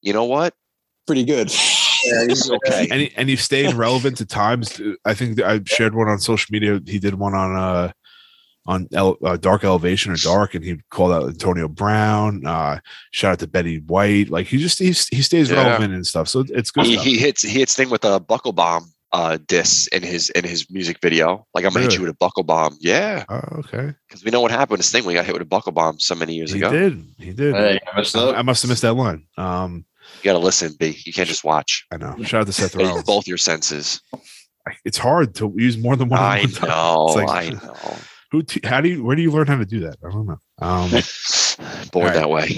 you 0.00 0.12
know 0.12 0.24
what? 0.24 0.54
Pretty 1.06 1.24
good. 1.24 1.48
It's 1.48 2.50
okay. 2.66 2.88
and 2.90 3.00
he, 3.02 3.12
and 3.16 3.28
he 3.28 3.36
stayed 3.36 3.74
relevant 3.74 4.16
to 4.18 4.26
times. 4.26 4.80
I 5.04 5.14
think 5.14 5.40
I 5.40 5.60
shared 5.66 5.94
one 5.94 6.08
on 6.08 6.18
social 6.18 6.52
media. 6.52 6.80
He 6.86 6.98
did 6.98 7.14
one 7.14 7.34
on 7.34 7.56
uh 7.56 7.92
on 8.68 8.88
Ele- 8.92 9.18
uh, 9.22 9.36
Dark 9.36 9.62
Elevation 9.62 10.12
or 10.12 10.16
Dark, 10.16 10.54
and 10.54 10.64
he 10.64 10.80
called 10.90 11.12
out 11.12 11.28
Antonio 11.28 11.68
Brown. 11.68 12.44
Uh, 12.44 12.80
shout 13.12 13.34
out 13.34 13.38
to 13.40 13.46
Betty 13.46 13.78
White. 13.78 14.28
Like 14.28 14.46
he 14.46 14.58
just 14.58 14.78
he, 14.78 14.86
he 14.86 15.22
stays 15.22 15.50
Yeah. 15.50 15.64
relevant 15.64 15.94
and 15.94 16.06
stuff. 16.06 16.28
So 16.28 16.44
it's 16.48 16.70
good. 16.70 16.86
He, 16.86 16.94
stuff. 16.94 17.04
he 17.04 17.18
hits 17.18 17.42
he 17.42 17.60
hits 17.60 17.74
thing 17.74 17.90
with 17.90 18.04
a 18.04 18.18
buckle 18.18 18.52
bomb 18.52 18.92
uh 19.16 19.38
diss 19.46 19.86
in 19.88 20.02
his 20.02 20.28
in 20.30 20.44
his 20.44 20.70
music 20.70 20.98
video. 21.00 21.46
Like 21.54 21.64
I'm 21.64 21.72
gonna 21.72 21.84
hit 21.86 21.94
you 21.94 22.02
with 22.02 22.10
a 22.10 22.16
buckle 22.18 22.42
bomb. 22.42 22.76
Yeah. 22.80 23.24
oh, 23.30 23.40
okay. 23.60 23.94
Because 24.06 24.22
we 24.24 24.30
know 24.30 24.42
what 24.42 24.50
happened 24.50 24.76
to 24.78 24.82
Sting 24.82 25.04
when 25.04 25.14
he 25.14 25.16
got 25.18 25.24
hit 25.24 25.32
with 25.32 25.42
a 25.42 25.46
buckle 25.46 25.72
bomb 25.72 25.98
so 25.98 26.14
many 26.14 26.34
years 26.34 26.52
He 26.52 26.58
ago. 26.58 26.70
He 26.70 26.76
did. 26.78 27.04
He 27.18 27.32
did. 27.32 27.54
Hey, 27.54 27.78
I 27.90 27.96
messed 27.96 28.14
I. 28.16 28.32
I 28.32 28.42
must 28.42 28.62
have 28.62 28.68
missed 28.68 28.82
that 28.82 28.94
one. 28.96 29.24
Um, 29.38 29.84
You 30.22 30.24
gotta 30.24 30.38
listen, 30.38 30.74
B. 30.78 30.96
You 31.06 31.12
can't 31.14 31.28
just 31.28 31.44
watch. 31.44 31.86
I 31.90 31.96
know. 31.96 32.14
Shout 32.24 32.42
out 32.42 32.46
to 32.48 32.52
Seth 32.52 32.74
Use 32.78 32.88
Rollins. 32.88 33.04
both 33.06 33.26
your 33.26 33.38
senses. 33.38 34.00
It's 34.84 34.98
hard 34.98 35.34
to 35.36 35.52
use 35.56 35.78
more 35.78 35.96
than 35.96 36.08
one. 36.08 36.20
I 36.20 36.40
one 36.42 36.52
know, 36.68 37.04
like- 37.06 37.28
I 37.30 37.48
know. 37.50 37.96
Who? 38.32 38.42
T- 38.42 38.60
how 38.64 38.80
do 38.80 38.88
you? 38.88 39.04
Where 39.04 39.14
do 39.16 39.22
you 39.22 39.30
learn 39.30 39.46
how 39.46 39.56
to 39.56 39.64
do 39.64 39.80
that? 39.80 39.96
I 40.04 40.10
don't 40.10 40.26
know. 40.26 40.38
Um, 40.60 40.90
Born 41.92 42.06
All 42.08 42.12
right. 42.12 42.14
that 42.14 42.28
way. 42.28 42.48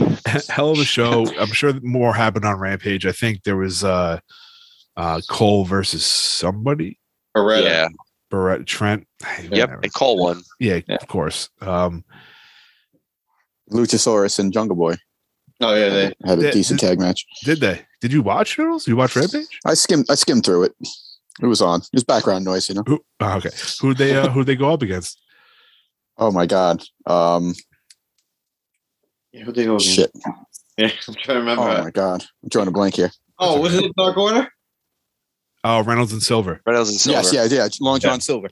hell 0.49 0.71
of 0.71 0.79
a 0.79 0.85
show. 0.85 1.27
I'm 1.39 1.53
sure 1.53 1.75
more 1.83 2.15
happened 2.15 2.47
on 2.47 2.59
Rampage. 2.59 3.05
I 3.07 3.13
think 3.13 3.43
there 3.45 3.57
was 3.57 3.85
uh 3.85 4.19
uh 4.99 5.21
Cole 5.31 5.65
versus 5.65 6.05
somebody. 6.05 6.99
Beretta. 7.35 7.63
Yeah. 7.65 7.89
Barrett 8.31 8.67
Trent. 8.67 9.07
Yep. 9.41 9.51
Whatever. 9.51 9.81
And 9.85 9.95
Cole 9.95 10.19
won. 10.19 10.43
Yeah, 10.61 10.81
Yeah. 10.87 10.97
of 11.01 11.09
course. 11.09 11.49
Um 11.63 12.05
Luchasaurus 13.71 14.39
and 14.39 14.53
Jungle 14.53 14.77
Boy 14.77 14.97
Oh 15.61 15.75
yeah, 15.75 15.89
they. 15.89 16.13
had 16.25 16.39
a 16.39 16.43
Yeah, 16.45 16.51
decent 16.53 16.79
tag 16.81 16.99
match. 17.01 17.25
did 17.45 17.59
they? 17.61 17.83
Did 18.01 18.13
you 18.13 18.23
watch 18.23 18.57
Noodles? 18.59 18.87
You 18.87 18.97
watch 18.97 19.17
Rampage? 19.17 19.59
I 19.67 19.75
skimmed 19.75 20.07
I 20.11 20.15
skimmed 20.15 20.45
through 20.45 20.65
it. 20.65 20.73
It 21.43 21.47
was 21.47 21.61
on. 21.63 21.81
It 21.81 21.89
was 21.95 22.05
background 22.05 22.45
noise, 22.45 22.69
you 22.69 22.75
know. 22.77 22.85
Who 22.87 23.01
oh, 23.21 23.37
okay. 23.39 23.51
Who 23.81 23.95
they 23.95 24.17
uh 24.17 24.29
who 24.31 24.45
they 24.45 24.57
go 24.57 24.73
up 24.73 24.83
against? 24.83 25.21
Oh 26.17 26.31
my 26.31 26.47
god. 26.47 26.83
Um 27.07 27.55
Yeah, 29.33 29.45
who 29.45 29.53
they 29.53 29.65
go 29.65 29.77
against? 29.77 29.95
shit. 29.95 30.11
Yeah, 30.79 30.91
I'm 31.09 31.15
trying 31.15 31.35
to 31.35 31.41
remember. 31.41 31.63
Oh 31.65 31.83
my 31.83 31.91
god. 31.91 32.25
I'm 32.45 32.49
drawing 32.51 32.69
a 32.69 32.71
blank 32.71 32.95
here. 32.95 33.11
oh, 33.41 33.61
was 33.61 33.75
it 33.75 33.91
Dark 33.97 34.17
Order? 34.17 34.49
Oh, 35.65 35.83
Reynolds 35.83 36.13
and 36.13 36.23
Silver. 36.23 36.61
Reynolds 36.67 36.91
and 36.91 36.99
Silver. 37.01 37.19
Yes, 37.21 37.33
yeah, 37.33 37.45
yeah. 37.45 37.69
Long 37.81 37.99
John 38.01 38.21
Silver. 38.21 38.49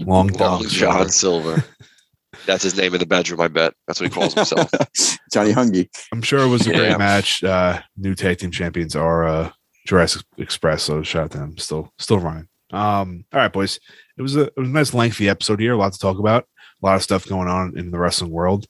Long 0.00 0.28
Long 0.28 0.62
John. 0.62 0.68
John 0.68 1.08
Silver. 1.10 1.56
Silver. 1.60 1.64
That's 2.46 2.62
his 2.62 2.76
name 2.76 2.94
in 2.94 3.00
the 3.00 3.06
bedroom, 3.06 3.40
I 3.40 3.48
bet. 3.48 3.74
That's 3.86 4.00
what 4.00 4.08
he 4.10 4.14
calls 4.18 4.32
himself. 4.34 4.70
Johnny 5.32 5.52
Hungee. 5.52 5.88
I'm 6.12 6.22
sure 6.22 6.40
it 6.40 6.48
was 6.48 6.66
a 6.66 6.70
Yeah. 6.70 6.76
great 6.78 6.98
match. 6.98 7.44
Uh 7.44 7.80
new 7.96 8.14
tag 8.14 8.38
team 8.38 8.50
champions 8.50 8.96
are 8.96 9.26
uh 9.26 9.50
Jurassic 9.86 10.22
Express, 10.38 10.82
so 10.84 11.02
shout 11.02 11.24
out 11.24 11.30
to 11.32 11.38
them. 11.38 11.58
Still 11.58 11.92
still 11.98 12.18
running. 12.18 12.48
Um, 12.72 13.24
all 13.32 13.40
right, 13.40 13.52
boys. 13.52 13.80
It 14.16 14.22
was 14.22 14.36
a 14.36 14.42
it 14.44 14.56
was 14.56 14.68
a 14.68 14.72
nice 14.72 14.94
lengthy 14.94 15.28
episode 15.28 15.60
here, 15.60 15.72
a 15.74 15.76
lot 15.76 15.92
to 15.92 15.98
talk 15.98 16.18
about, 16.18 16.46
a 16.82 16.86
lot 16.86 16.94
of 16.96 17.02
stuff 17.02 17.26
going 17.26 17.48
on 17.48 17.76
in 17.76 17.90
the 17.90 17.98
wrestling 17.98 18.30
world. 18.30 18.66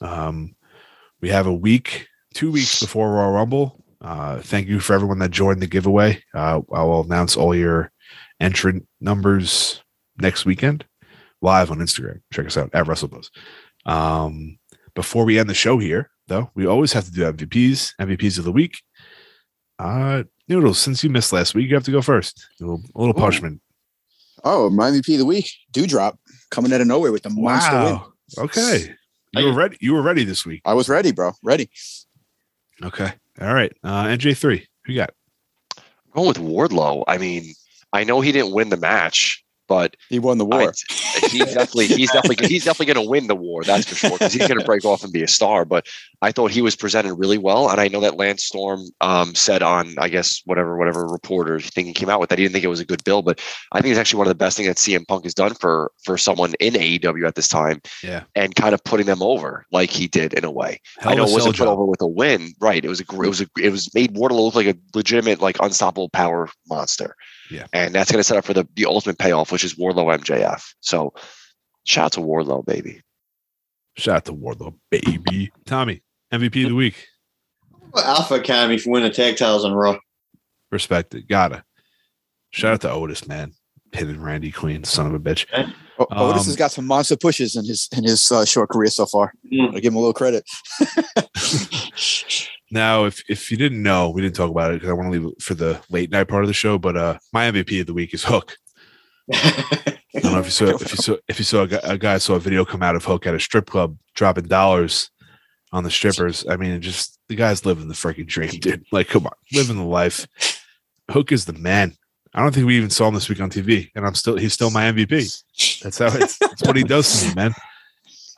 Um, 0.00 0.54
we 1.20 1.30
have 1.30 1.46
a 1.46 1.52
week, 1.52 2.06
two 2.34 2.50
weeks 2.52 2.78
before 2.80 3.10
Royal 3.10 3.32
Rumble. 3.32 3.77
Uh, 4.00 4.40
thank 4.40 4.68
you 4.68 4.80
for 4.80 4.94
everyone 4.94 5.18
that 5.18 5.30
joined 5.30 5.60
the 5.60 5.66
giveaway. 5.66 6.22
Uh, 6.34 6.60
I 6.72 6.82
will 6.82 7.02
announce 7.02 7.36
all 7.36 7.54
your 7.54 7.90
entrant 8.40 8.86
numbers 9.00 9.82
next 10.20 10.44
weekend 10.44 10.84
live 11.40 11.70
on 11.70 11.78
Instagram. 11.78 12.20
Check 12.32 12.46
us 12.46 12.56
out 12.56 12.70
at 12.72 12.86
WrestleBuzz. 12.86 13.30
Um, 13.86 14.58
before 14.94 15.24
we 15.24 15.38
end 15.38 15.48
the 15.48 15.54
show 15.54 15.78
here, 15.78 16.10
though, 16.26 16.50
we 16.54 16.66
always 16.66 16.92
have 16.92 17.04
to 17.06 17.10
do 17.10 17.32
MVPs, 17.32 17.94
MVPs 18.00 18.38
of 18.38 18.44
the 18.44 18.52
week. 18.52 18.76
Uh, 19.78 20.24
Noodles, 20.48 20.78
since 20.78 21.04
you 21.04 21.10
missed 21.10 21.32
last 21.32 21.54
week, 21.54 21.68
you 21.68 21.74
have 21.74 21.84
to 21.84 21.92
go 21.92 22.02
first. 22.02 22.46
A 22.60 22.64
little, 22.64 22.82
a 22.94 22.98
little 22.98 23.14
punishment. 23.14 23.60
Oh, 24.44 24.70
my 24.70 24.90
MVP 24.90 25.14
of 25.14 25.18
the 25.18 25.26
week, 25.26 25.50
Doudrop, 25.72 26.16
coming 26.50 26.72
out 26.72 26.80
of 26.80 26.86
nowhere 26.86 27.12
with 27.12 27.22
the 27.22 27.30
monster 27.30 27.84
win. 27.84 28.00
Okay. 28.44 28.94
You 29.32 29.44
were 29.44 29.52
ready. 29.54 29.76
You 29.80 29.94
were 29.94 30.02
ready 30.02 30.24
this 30.24 30.46
week. 30.46 30.62
I 30.64 30.74
was 30.74 30.88
ready, 30.88 31.12
bro. 31.12 31.32
Ready. 31.42 31.70
Okay. 32.82 33.12
All 33.40 33.54
right. 33.54 33.72
Uh, 33.84 34.04
NJ 34.04 34.36
three. 34.36 34.66
Who 34.84 34.92
you 34.92 34.98
got? 34.98 35.10
I'm 35.76 35.84
going 36.14 36.28
with 36.28 36.38
Wardlow. 36.38 37.04
I 37.06 37.18
mean, 37.18 37.54
I 37.92 38.04
know 38.04 38.20
he 38.20 38.32
didn't 38.32 38.52
win 38.52 38.70
the 38.70 38.76
match, 38.76 39.44
but 39.68 39.96
He 40.08 40.18
won 40.18 40.38
the 40.38 40.44
war. 40.46 40.60
I, 40.62 41.28
he's 41.28 41.44
definitely 41.54 41.86
he's 41.88 42.10
definitely 42.10 42.48
he's 42.48 42.64
definitely 42.64 42.92
going 42.94 43.04
to 43.04 43.10
win 43.10 43.26
the 43.26 43.36
war. 43.36 43.62
That's 43.64 43.86
for 43.86 43.94
sure 43.94 44.10
because 44.12 44.32
he's 44.32 44.48
going 44.48 44.58
to 44.58 44.64
break 44.64 44.84
off 44.84 45.04
and 45.04 45.12
be 45.12 45.22
a 45.22 45.28
star. 45.28 45.64
But 45.64 45.86
I 46.22 46.32
thought 46.32 46.50
he 46.50 46.62
was 46.62 46.74
presented 46.74 47.14
really 47.14 47.38
well, 47.38 47.70
and 47.70 47.80
I 47.80 47.88
know 47.88 48.00
that 48.00 48.16
Lance 48.16 48.44
Storm 48.44 48.80
um, 49.00 49.34
said 49.34 49.62
on 49.62 49.94
I 49.98 50.08
guess 50.08 50.40
whatever 50.46 50.76
whatever 50.76 51.06
reporter 51.06 51.60
thing 51.60 51.86
he 51.86 51.92
came 51.92 52.08
out 52.08 52.18
with 52.20 52.30
that 52.30 52.38
he 52.38 52.44
didn't 52.44 52.54
think 52.54 52.64
it 52.64 52.68
was 52.68 52.80
a 52.80 52.84
good 52.84 53.04
bill, 53.04 53.22
but 53.22 53.40
I 53.72 53.80
think 53.80 53.92
it's 53.92 54.00
actually 54.00 54.18
one 54.18 54.26
of 54.26 54.30
the 54.30 54.34
best 54.44 54.56
things 54.56 54.68
that 54.68 54.76
CM 54.78 55.06
Punk 55.06 55.24
has 55.24 55.34
done 55.34 55.54
for 55.54 55.92
for 56.02 56.16
someone 56.18 56.54
in 56.60 56.74
AEW 56.74 57.26
at 57.26 57.34
this 57.34 57.48
time, 57.48 57.80
Yeah. 58.02 58.24
and 58.34 58.54
kind 58.54 58.74
of 58.74 58.82
putting 58.84 59.06
them 59.06 59.22
over 59.22 59.64
like 59.70 59.90
he 59.90 60.06
did 60.08 60.32
in 60.34 60.44
a 60.44 60.50
way. 60.50 60.80
Hell 60.98 61.12
I 61.12 61.14
know 61.14 61.24
it 61.24 61.32
wasn't 61.32 61.56
put 61.56 61.64
job. 61.64 61.68
over 61.68 61.84
with 61.84 62.00
a 62.02 62.06
win, 62.06 62.52
right? 62.60 62.84
It 62.84 62.88
was 62.88 63.00
a 63.00 63.04
it 63.04 63.28
was 63.28 63.40
a 63.42 63.46
it 63.60 63.70
was 63.70 63.92
made 63.94 64.14
Wardlow 64.14 64.40
look 64.46 64.54
like 64.54 64.66
a 64.66 64.76
legitimate 64.94 65.40
like 65.40 65.56
unstoppable 65.60 66.08
power 66.08 66.48
monster. 66.68 67.14
Yeah. 67.50 67.66
and 67.72 67.94
that's 67.94 68.10
going 68.12 68.20
to 68.20 68.24
set 68.24 68.36
up 68.36 68.44
for 68.44 68.52
the 68.54 68.66
the 68.76 68.84
ultimate 68.86 69.18
payoff, 69.18 69.50
which 69.52 69.64
is 69.64 69.74
Wardlow 69.74 70.18
MJF. 70.20 70.62
So, 70.80 71.12
shout 71.84 72.06
out 72.06 72.12
to 72.12 72.20
Wardlow, 72.20 72.64
baby. 72.66 73.00
Shout 73.96 74.16
out 74.16 74.24
to 74.26 74.32
Wardlow, 74.32 74.74
baby. 74.90 75.50
Tommy, 75.66 76.02
MVP 76.32 76.64
of 76.64 76.68
the 76.70 76.74
week. 76.74 77.06
Alpha 77.96 78.34
Academy 78.34 78.78
for 78.78 78.90
winning 78.90 79.12
tag 79.12 79.36
titles 79.36 79.64
on 79.64 79.72
Raw. 79.72 79.96
Respect 80.70 81.14
it. 81.14 81.26
Gotta. 81.28 81.64
Shout 82.50 82.74
out 82.74 82.80
to 82.82 82.90
Otis, 82.90 83.26
man. 83.26 83.52
Hitting 83.92 84.20
Randy 84.20 84.50
Queen, 84.52 84.84
son 84.84 85.06
of 85.06 85.14
a 85.14 85.18
bitch. 85.18 85.46
O- 85.98 86.06
Otis 86.12 86.40
Um, 86.42 86.46
has 86.46 86.56
got 86.56 86.70
some 86.70 86.86
monster 86.86 87.16
pushes 87.16 87.56
in 87.56 87.64
his 87.64 87.88
in 87.96 88.04
his 88.04 88.30
uh, 88.30 88.44
short 88.44 88.68
career 88.68 88.90
so 88.90 89.06
far. 89.06 89.32
Mm. 89.50 89.74
I 89.74 89.80
give 89.80 89.92
him 89.92 89.96
a 89.96 90.00
little 90.00 90.12
credit. 90.12 90.44
Now, 92.70 93.04
if 93.04 93.22
if 93.28 93.50
you 93.50 93.56
didn't 93.56 93.82
know, 93.82 94.10
we 94.10 94.22
didn't 94.22 94.36
talk 94.36 94.50
about 94.50 94.72
it 94.72 94.74
because 94.74 94.90
I 94.90 94.92
want 94.92 95.12
to 95.12 95.18
leave 95.18 95.32
it 95.32 95.42
for 95.42 95.54
the 95.54 95.80
late 95.90 96.10
night 96.10 96.28
part 96.28 96.44
of 96.44 96.48
the 96.48 96.54
show. 96.54 96.78
But 96.78 96.96
uh, 96.96 97.18
my 97.32 97.50
MVP 97.50 97.80
of 97.80 97.86
the 97.86 97.94
week 97.94 98.12
is 98.12 98.24
Hook. 98.24 98.56
I 99.32 99.98
don't 100.14 100.32
know 100.32 100.40
if 100.40 100.46
you 100.46 100.50
saw 100.50 100.66
if 100.66 100.90
you 100.90 100.96
saw 100.96 101.16
if 101.28 101.38
you 101.38 101.44
saw 101.44 101.62
a 101.62 101.66
guy, 101.66 101.80
a 101.82 101.98
guy 101.98 102.18
saw 102.18 102.34
a 102.34 102.40
video 102.40 102.64
come 102.64 102.82
out 102.82 102.96
of 102.96 103.04
Hook 103.04 103.26
at 103.26 103.34
a 103.34 103.40
strip 103.40 103.66
club 103.66 103.96
dropping 104.14 104.48
dollars 104.48 105.10
on 105.72 105.84
the 105.84 105.90
strippers. 105.90 106.46
I 106.48 106.56
mean, 106.56 106.80
just 106.80 107.18
the 107.28 107.36
guy's 107.36 107.64
living 107.64 107.88
the 107.88 107.94
freaking 107.94 108.26
dream, 108.26 108.50
dude. 108.50 108.84
Like, 108.92 109.08
come 109.08 109.26
on, 109.26 109.32
living 109.52 109.76
the 109.76 109.84
life. 109.84 110.26
Hook 111.10 111.32
is 111.32 111.44
the 111.44 111.52
man. 111.52 111.94
I 112.34 112.42
don't 112.42 112.54
think 112.54 112.66
we 112.66 112.76
even 112.76 112.90
saw 112.90 113.08
him 113.08 113.14
this 113.14 113.28
week 113.28 113.40
on 113.40 113.50
TV, 113.50 113.90
and 113.94 114.06
I'm 114.06 114.14
still 114.14 114.36
he's 114.36 114.52
still 114.52 114.70
my 114.70 114.92
MVP. 114.92 115.80
That's 115.82 115.98
how 115.98 116.06
it's 116.06 116.38
that's 116.38 116.62
what 116.62 116.76
he 116.76 116.84
does 116.84 117.22
to 117.22 117.28
me, 117.28 117.34
man. 117.34 117.54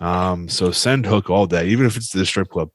Um, 0.01 0.48
so 0.48 0.70
send 0.70 1.07
Hook 1.07 1.31
all 1.31 1.47
day, 1.47 1.69
even 1.69 1.86
if 1.86 1.97
it's 1.97 2.11
to 2.11 2.19
the 2.19 2.27
strip 2.27 2.48
club. 2.48 2.70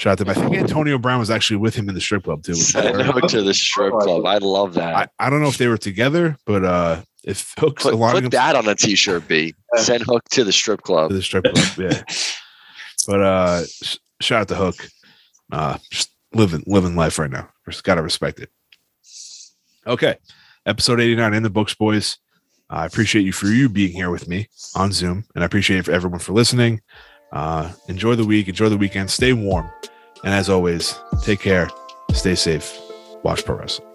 Shout 0.00 0.12
out 0.12 0.18
to 0.18 0.24
him. 0.24 0.30
I 0.30 0.34
think 0.48 0.56
Antonio 0.56 0.96
Brown 0.96 1.20
was 1.20 1.28
actually 1.30 1.58
with 1.58 1.74
him 1.74 1.86
in 1.90 1.94
the 1.94 2.00
strip 2.00 2.24
club 2.24 2.42
too. 2.42 2.54
Send 2.54 2.96
very- 2.96 3.04
Hook 3.04 3.28
to 3.28 3.42
the 3.42 3.52
strip 3.52 3.92
club. 3.92 4.24
I 4.24 4.38
love 4.38 4.72
that. 4.74 4.94
I, 4.96 5.26
I 5.26 5.28
don't 5.28 5.42
know 5.42 5.48
if 5.48 5.58
they 5.58 5.68
were 5.68 5.76
together, 5.76 6.38
but 6.46 6.64
uh 6.64 7.02
if 7.22 7.52
Hook's 7.58 7.82
put, 7.82 7.92
put 7.98 8.30
that 8.30 8.56
on 8.56 8.66
a 8.66 8.74
t-shirt, 8.74 9.28
B. 9.28 9.54
Send 9.76 10.04
Hook 10.04 10.22
to 10.30 10.42
the 10.42 10.52
strip 10.52 10.80
club. 10.80 11.10
to 11.10 11.16
the 11.16 11.22
strip 11.22 11.44
club. 11.44 11.66
Yeah. 11.76 12.02
but 13.06 13.20
uh 13.20 13.62
shout 14.22 14.40
out 14.40 14.48
to 14.48 14.54
Hook. 14.54 14.88
Uh 15.52 15.76
just 15.90 16.10
living 16.32 16.64
living 16.66 16.96
life 16.96 17.18
right 17.18 17.30
now. 17.30 17.50
Just 17.68 17.84
gotta 17.84 18.00
respect 18.00 18.40
it. 18.40 18.48
Okay. 19.86 20.16
Episode 20.64 20.98
89 20.98 21.34
in 21.34 21.42
the 21.42 21.50
books, 21.50 21.74
boys. 21.74 22.16
I 22.70 22.86
appreciate 22.86 23.26
you 23.26 23.32
for 23.32 23.48
you 23.48 23.68
being 23.68 23.92
here 23.92 24.08
with 24.10 24.28
me 24.28 24.48
on 24.74 24.92
Zoom, 24.92 25.24
and 25.34 25.44
I 25.44 25.46
appreciate 25.46 25.80
it 25.80 25.84
for 25.84 25.92
everyone 25.92 26.20
for 26.20 26.32
listening. 26.32 26.80
Uh, 27.32 27.70
enjoy 27.88 28.14
the 28.14 28.24
week, 28.24 28.48
enjoy 28.48 28.68
the 28.68 28.76
weekend, 28.76 29.10
stay 29.10 29.32
warm, 29.32 29.70
and 30.24 30.34
as 30.34 30.48
always, 30.48 30.98
take 31.22 31.40
care, 31.40 31.68
stay 32.12 32.34
safe, 32.34 32.78
watch 33.22 33.44
pro 33.44 33.56
wrestling. 33.56 33.89